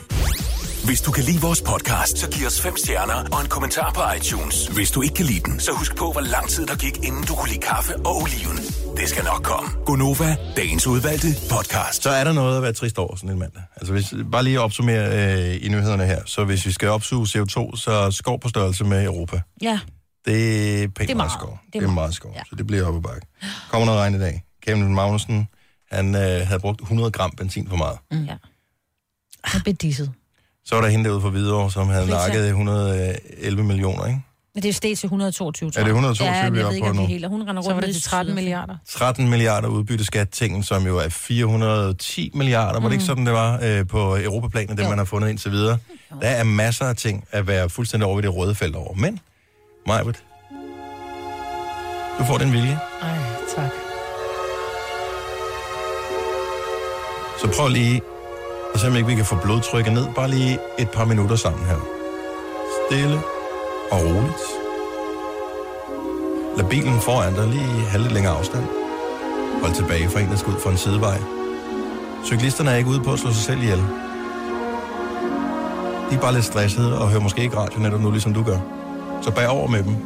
Hvis 0.84 1.00
du 1.00 1.10
kan 1.12 1.24
lide 1.24 1.40
vores 1.40 1.62
podcast, 1.62 2.18
så 2.18 2.30
giv 2.30 2.46
os 2.46 2.60
fem 2.60 2.76
stjerner 2.76 3.14
og 3.34 3.40
en 3.42 3.48
kommentar 3.48 3.92
på 3.92 4.00
iTunes. 4.16 4.66
Hvis 4.66 4.90
du 4.90 5.02
ikke 5.02 5.14
kan 5.14 5.26
lide 5.26 5.40
den, 5.40 5.60
så 5.60 5.72
husk 5.72 5.96
på, 5.96 6.12
hvor 6.12 6.20
lang 6.20 6.48
tid 6.48 6.66
der 6.66 6.76
gik, 6.76 6.96
inden 7.04 7.22
du 7.24 7.34
kunne 7.34 7.48
lide 7.48 7.60
kaffe 7.60 7.96
og 7.96 8.16
oliven. 8.22 8.56
Det 8.96 9.08
skal 9.08 9.24
nok 9.24 9.42
komme. 9.42 9.70
Gonova, 9.86 10.36
dagens 10.56 10.86
udvalgte 10.86 11.28
podcast. 11.50 12.02
Så 12.02 12.10
er 12.10 12.24
der 12.24 12.32
noget 12.32 12.56
at 12.56 12.62
være 12.62 12.72
trist 12.72 12.98
over 12.98 13.16
sådan 13.16 13.30
en 13.30 13.38
mandag. 13.38 13.62
Altså 13.76 13.92
hvis, 13.92 14.14
bare 14.32 14.44
lige 14.44 14.60
opsummere 14.60 15.04
øh, 15.50 15.64
i 15.64 15.68
nyhederne 15.68 16.06
her. 16.06 16.22
Så 16.26 16.44
hvis 16.44 16.66
vi 16.66 16.72
skal 16.72 16.88
opsuge 16.88 17.26
CO2, 17.26 17.76
så 17.76 18.08
skov 18.10 18.40
på 18.40 18.48
størrelse 18.48 18.84
med 18.84 19.04
Europa. 19.04 19.40
Ja. 19.62 19.80
Det 20.24 20.74
er 20.82 20.88
pænt 20.88 20.98
Det 20.98 21.10
er 21.10 21.14
meget 21.14 21.16
meget. 21.16 21.32
skov. 21.32 21.58
Det 21.66 21.72
Det 21.72 21.78
er 21.78 21.82
er 21.82 21.86
meget 21.86 21.94
meget. 21.94 22.14
skov, 22.14 22.34
så 22.50 22.56
det 22.56 22.66
bliver 22.66 22.86
op 22.86 22.96
ad 22.96 23.00
bakke. 23.02 23.26
Kommer 23.70 23.86
noget 23.86 24.00
regn 24.00 24.14
i 24.14 24.18
dag. 24.18 24.44
Kevin 24.62 24.94
Magnussen, 24.94 25.48
han 25.92 26.14
øh, 26.14 26.46
havde 26.46 26.60
brugt 26.60 26.80
100 26.80 27.10
gram 27.10 27.30
benzin 27.30 27.68
for 27.68 27.76
meget. 27.76 27.98
Mm. 28.12 28.24
Ja. 28.24 28.36
Han 29.44 29.60
blev 29.62 29.74
disset. 29.74 30.12
Så 30.64 30.74
var 30.74 30.82
der 30.82 30.88
hende 30.88 31.04
derude 31.04 31.20
fra 31.20 31.28
Hvidovre, 31.28 31.70
som 31.70 31.88
havde 31.88 32.04
Rita. 32.04 32.14
nakket 32.16 32.46
111 32.48 33.64
millioner, 33.64 34.06
ikke? 34.06 34.20
Men 34.54 34.62
det 34.62 34.68
er 34.68 34.72
steget 34.72 34.98
til 34.98 35.06
122, 35.06 35.70
tror 35.70 35.80
Er 35.80 35.84
det 35.84 35.88
jeg. 35.88 35.94
122, 35.94 36.28
ja, 36.36 36.48
vi 36.50 36.56
er 36.56 36.60
jeg 36.60 36.66
oppe 36.66 36.76
ikke, 36.76 36.86
på 36.88 36.92
nu? 36.92 37.02
er 37.02 37.06
helt. 37.06 37.26
Hun 37.26 37.40
render 37.40 37.54
rundt 37.54 37.64
Så 37.66 37.72
var 37.74 37.80
det 37.80 37.88
med 37.88 37.94
de 37.94 38.00
13 38.00 38.34
milliarder. 38.34 38.76
13 38.88 39.28
milliarder 39.30 39.68
udbytteskat-tingen, 39.68 40.62
som 40.62 40.86
jo 40.86 40.98
er 40.98 41.08
410 41.08 42.30
milliarder. 42.34 42.80
Var 42.80 42.88
det 42.88 42.92
ikke 42.94 43.02
Mm. 43.02 43.06
sådan, 43.06 43.26
det 43.26 43.32
var 43.34 43.58
øh, 43.62 43.86
på 43.86 44.16
Europaplanen, 44.16 44.76
det 44.76 44.88
man 44.88 44.98
har 44.98 45.04
fundet 45.04 45.28
indtil 45.30 45.50
videre? 45.52 45.78
Der 46.20 46.28
er 46.28 46.44
masser 46.44 46.84
af 46.84 46.96
ting 46.96 47.24
at 47.30 47.46
være 47.46 47.68
fuldstændig 47.68 48.06
over 48.06 48.14
ved 48.16 48.22
det 48.22 48.36
røde 48.36 48.54
felt 48.54 48.76
over. 48.76 48.94
Men, 48.94 49.18
Majbert, 49.86 50.22
du 52.18 52.24
får 52.24 52.38
den 52.38 52.52
vilje. 52.52 52.78
Ej, 53.02 53.08
tak. 53.56 53.70
Så 57.40 57.48
prøv 57.56 57.68
lige 57.68 58.00
og 58.74 58.80
se, 58.80 58.86
om 58.86 58.96
ikke 58.96 59.08
vi 59.08 59.14
kan 59.14 59.24
få 59.24 59.36
blodtrykket 59.42 59.92
ned. 59.92 60.06
Bare 60.14 60.30
lige 60.30 60.58
et 60.78 60.90
par 60.90 61.04
minutter 61.04 61.36
sammen 61.36 61.66
her. 61.66 61.80
Stille 62.86 63.20
og 63.90 64.00
roligt. 64.00 64.44
Lad 66.56 66.68
bilen 66.70 67.00
foran 67.00 67.34
dig 67.34 67.46
lige 67.48 67.80
have 67.90 68.02
lidt 68.02 68.12
længere 68.12 68.36
afstand. 68.38 68.64
Hold 69.62 69.74
tilbage 69.74 70.08
for 70.08 70.18
en, 70.18 70.28
der 70.28 70.36
skal 70.36 70.52
ud 70.52 70.60
for 70.60 70.70
en 70.70 70.76
sidevej. 70.76 71.18
Cyklisterne 72.24 72.70
er 72.70 72.76
ikke 72.76 72.90
ude 72.90 73.00
på 73.00 73.12
at 73.12 73.18
slå 73.18 73.30
sig 73.32 73.42
selv 73.42 73.62
ihjel. 73.62 73.82
De 76.10 76.16
er 76.16 76.20
bare 76.20 76.34
lidt 76.34 76.44
stressede 76.44 76.98
og 76.98 77.08
hører 77.08 77.22
måske 77.22 77.42
ikke 77.42 77.56
radio 77.56 77.80
netop 77.80 78.00
nu, 78.00 78.10
ligesom 78.10 78.34
du 78.34 78.42
gør. 78.42 78.58
Så 79.22 79.30
bag 79.30 79.48
over 79.48 79.66
med 79.68 79.82
dem. 79.82 79.96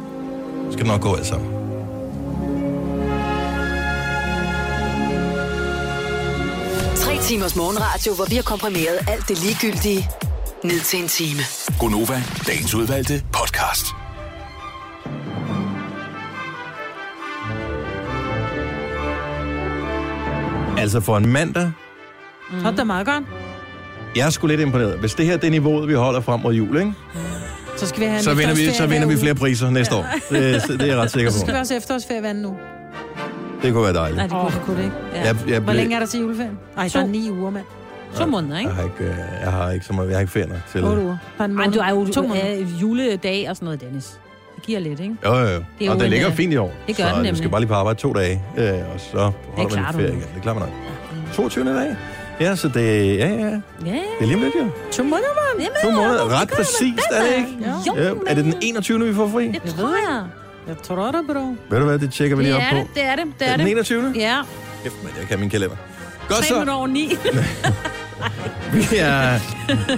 Så 0.65 0.71
skal 0.71 0.85
det 0.85 0.91
nok 0.91 1.01
gå 1.01 1.15
alt 1.15 1.25
sammen. 1.25 1.56
Timers 7.27 7.55
morgenradio, 7.55 8.13
hvor 8.15 8.25
vi 8.29 8.35
har 8.35 8.43
komprimeret 8.43 8.97
alt 9.07 9.27
det 9.27 9.37
ligegyldige 9.43 10.09
ned 10.63 10.79
til 10.79 10.99
en 11.01 11.07
time. 11.07 11.39
Gonova, 11.79 12.23
dagens 12.47 12.73
udvalgte 12.75 13.23
podcast. 13.33 13.85
Altså 20.77 20.99
for 21.01 21.17
en 21.17 21.27
mandag, 21.27 21.71
Mm. 22.51 22.65
Er 22.65 22.71
det 22.71 22.87
meget 22.87 23.05
godt. 23.07 23.23
jeg 24.15 24.25
er 24.25 24.29
sgu 24.29 24.47
lidt 24.47 24.61
imponeret. 24.61 24.99
Hvis 24.99 25.13
det 25.13 25.25
her 25.25 25.37
det 25.37 25.47
er 25.47 25.51
niveauet, 25.51 25.87
vi 25.87 25.93
holder 25.93 26.21
frem 26.21 26.39
mod 26.39 26.53
jul, 26.53 26.77
ikke? 26.77 26.93
Så 27.77 27.87
skal 27.87 27.99
vi 27.99 28.05
have 28.05 28.17
en 28.17 28.23
så 28.23 28.33
vinder 28.33 28.55
vi, 28.55 28.73
så 28.73 28.87
vinder 28.87 29.07
vi 29.07 29.17
flere 29.17 29.35
priser 29.35 29.69
næste 29.69 29.95
år. 29.95 30.05
Det, 30.29 30.63
det 30.67 30.81
er 30.81 30.85
jeg 30.85 30.97
ret 30.97 31.11
sikker 31.11 31.31
Så 31.31 31.39
skal 31.39 31.47
vi 31.47 31.53
på. 31.53 31.59
også 31.59 31.75
efterårsferie 31.75 32.29
anden 32.29 32.43
nu. 32.43 32.57
Det 33.61 33.73
kunne 33.73 33.83
være 33.83 33.93
dejligt. 33.93 34.15
Nej, 34.17 34.23
det 34.27 34.31
kunne, 34.31 34.41
oh, 34.41 34.65
kunne 34.65 34.77
det 34.77 34.83
ikke. 34.83 34.95
Ja. 35.13 35.21
Jeg, 35.27 35.35
jeg, 35.47 35.59
Hvor 35.59 35.73
længe 35.73 35.95
er 35.95 35.99
der 35.99 36.05
til 36.05 36.19
juleferien? 36.19 36.57
Nej, 36.75 36.89
der 36.93 36.99
er 37.01 37.07
ni 37.07 37.31
uger, 37.31 37.49
mand. 37.51 37.63
To 38.15 38.25
måneder, 38.25 38.57
ikke? 38.59 38.69
Jeg 38.69 38.75
har 38.75 38.83
ikke, 38.83 39.03
øh, 39.03 39.17
jeg 39.43 39.51
har 39.51 39.71
ikke 39.71 39.85
så 39.85 39.93
meget, 39.93 40.07
jeg 40.07 40.15
har 40.15 40.21
ikke 40.21 40.31
ferie 40.33 40.47
nok 40.47 40.57
til. 40.71 40.83
Otte 40.83 41.01
uger. 41.01 41.17
Der 41.37 41.43
er 41.43 41.45
en 41.45 41.51
Ej, 41.51 41.65
måned. 41.65 41.73
du 41.73 41.79
er 41.79 41.89
jo 41.89 42.05
to 42.07 42.21
måneder. 42.21 42.65
juledag 42.81 43.49
og 43.49 43.55
sådan 43.55 43.65
noget, 43.65 43.81
Dennis. 43.81 44.19
Det 44.55 44.63
giver 44.63 44.79
lidt, 44.79 44.99
ikke? 44.99 45.15
Jo, 45.25 45.33
jo, 45.33 45.39
jo. 45.39 45.45
Det 45.79 45.87
er 45.87 45.89
Og 45.91 45.95
jo 45.95 46.01
det 46.01 46.09
ligger 46.09 46.27
øh, 46.29 46.35
fint 46.35 46.53
i 46.53 46.57
år. 46.57 46.71
det 46.87 46.97
gør 46.97 47.03
så 47.03 47.07
den 47.09 47.15
du 47.17 47.21
nemlig. 47.23 47.37
skal 47.37 47.49
bare 47.49 47.61
lige 47.61 47.67
på 47.67 47.73
arbejde 47.73 47.99
to 47.99 48.13
dage, 48.13 48.41
øh, 48.57 48.63
og 48.93 48.99
så 48.99 49.17
holder 49.17 49.75
man 49.75 49.85
du 49.85 49.91
ferie 49.97 50.07
igen. 50.07 50.19
Det 50.35 50.41
klarer 50.41 50.59
man 50.59 50.69
nok. 50.69 51.33
22. 51.33 51.65
dag. 51.65 51.95
Ja, 52.41 52.55
så 52.55 52.67
det, 52.67 53.17
ja, 53.17 53.27
ja. 53.27 53.27
Ja, 53.35 53.59
Det 53.85 54.01
er 54.21 54.25
lige 54.25 54.35
om 54.35 54.41
lidt, 54.41 54.55
jo. 54.55 54.67
To 54.91 55.03
måneder, 55.03 55.57
mand. 55.59 55.67
To 55.83 55.91
måneder. 55.91 56.41
Ret 56.41 56.49
præcist, 56.49 56.99
er 57.11 57.21
det 57.23 57.35
ikke? 57.37 57.57
Ja. 57.95 58.03
Ja. 58.03 58.11
Er 58.27 58.33
det 58.35 58.45
den 58.45 58.53
21. 58.61 59.05
vi 59.07 59.13
får 59.13 59.27
fri? 59.27 59.47
Det 59.47 59.61
tror 59.77 59.87
jeg. 60.11 60.23
Jeg 60.67 60.77
tror 60.83 61.11
det, 61.11 61.21
bro. 61.27 61.55
Ved 61.69 61.79
du 61.79 61.85
hvad, 61.85 61.99
det 61.99 62.11
tjekker 62.13 62.37
vi 62.37 62.43
lige 62.43 62.53
Det 62.55 62.61
op 62.63 62.71
på. 62.71 62.77
det, 62.77 62.87
det 62.95 63.03
er 63.05 63.15
det. 63.15 63.25
Det 63.39 63.47
Er 63.47 63.51
er 63.51 63.57
den 63.57 63.65
det. 63.65 63.71
21. 63.71 64.13
Ja. 64.15 64.37
Kæft, 64.83 64.95
men 65.03 65.11
jeg 65.19 65.27
kan 65.27 65.39
min 65.39 65.49
kalender. 65.49 65.75
Godt 66.29 66.45
så. 66.45 66.53
minutter 66.53 66.73
over 66.73 66.87
ni. 66.87 67.11
Vi 68.73 68.81
er, 68.97 69.39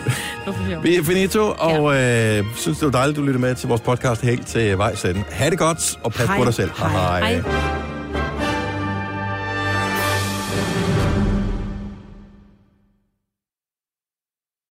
vi 0.83 0.95
er 0.95 1.03
finito, 1.03 1.53
og 1.57 1.95
øh, 1.95 2.43
synes, 2.55 2.77
det 2.77 2.85
var 2.85 2.91
dejligt, 2.91 3.17
du 3.17 3.21
lyttede 3.21 3.41
med 3.41 3.55
til 3.55 3.67
vores 3.69 3.81
podcast 3.81 4.21
helt 4.21 4.47
til 4.47 4.77
vejs 4.77 5.05
ende. 5.05 5.23
Ha' 5.31 5.49
det 5.49 5.57
godt, 5.59 5.97
og 6.03 6.13
pas 6.13 6.27
Hej. 6.27 6.37
på 6.37 6.45
dig 6.45 6.53
selv. 6.53 6.71
Hej. 6.77 7.19
Hej. 7.19 7.88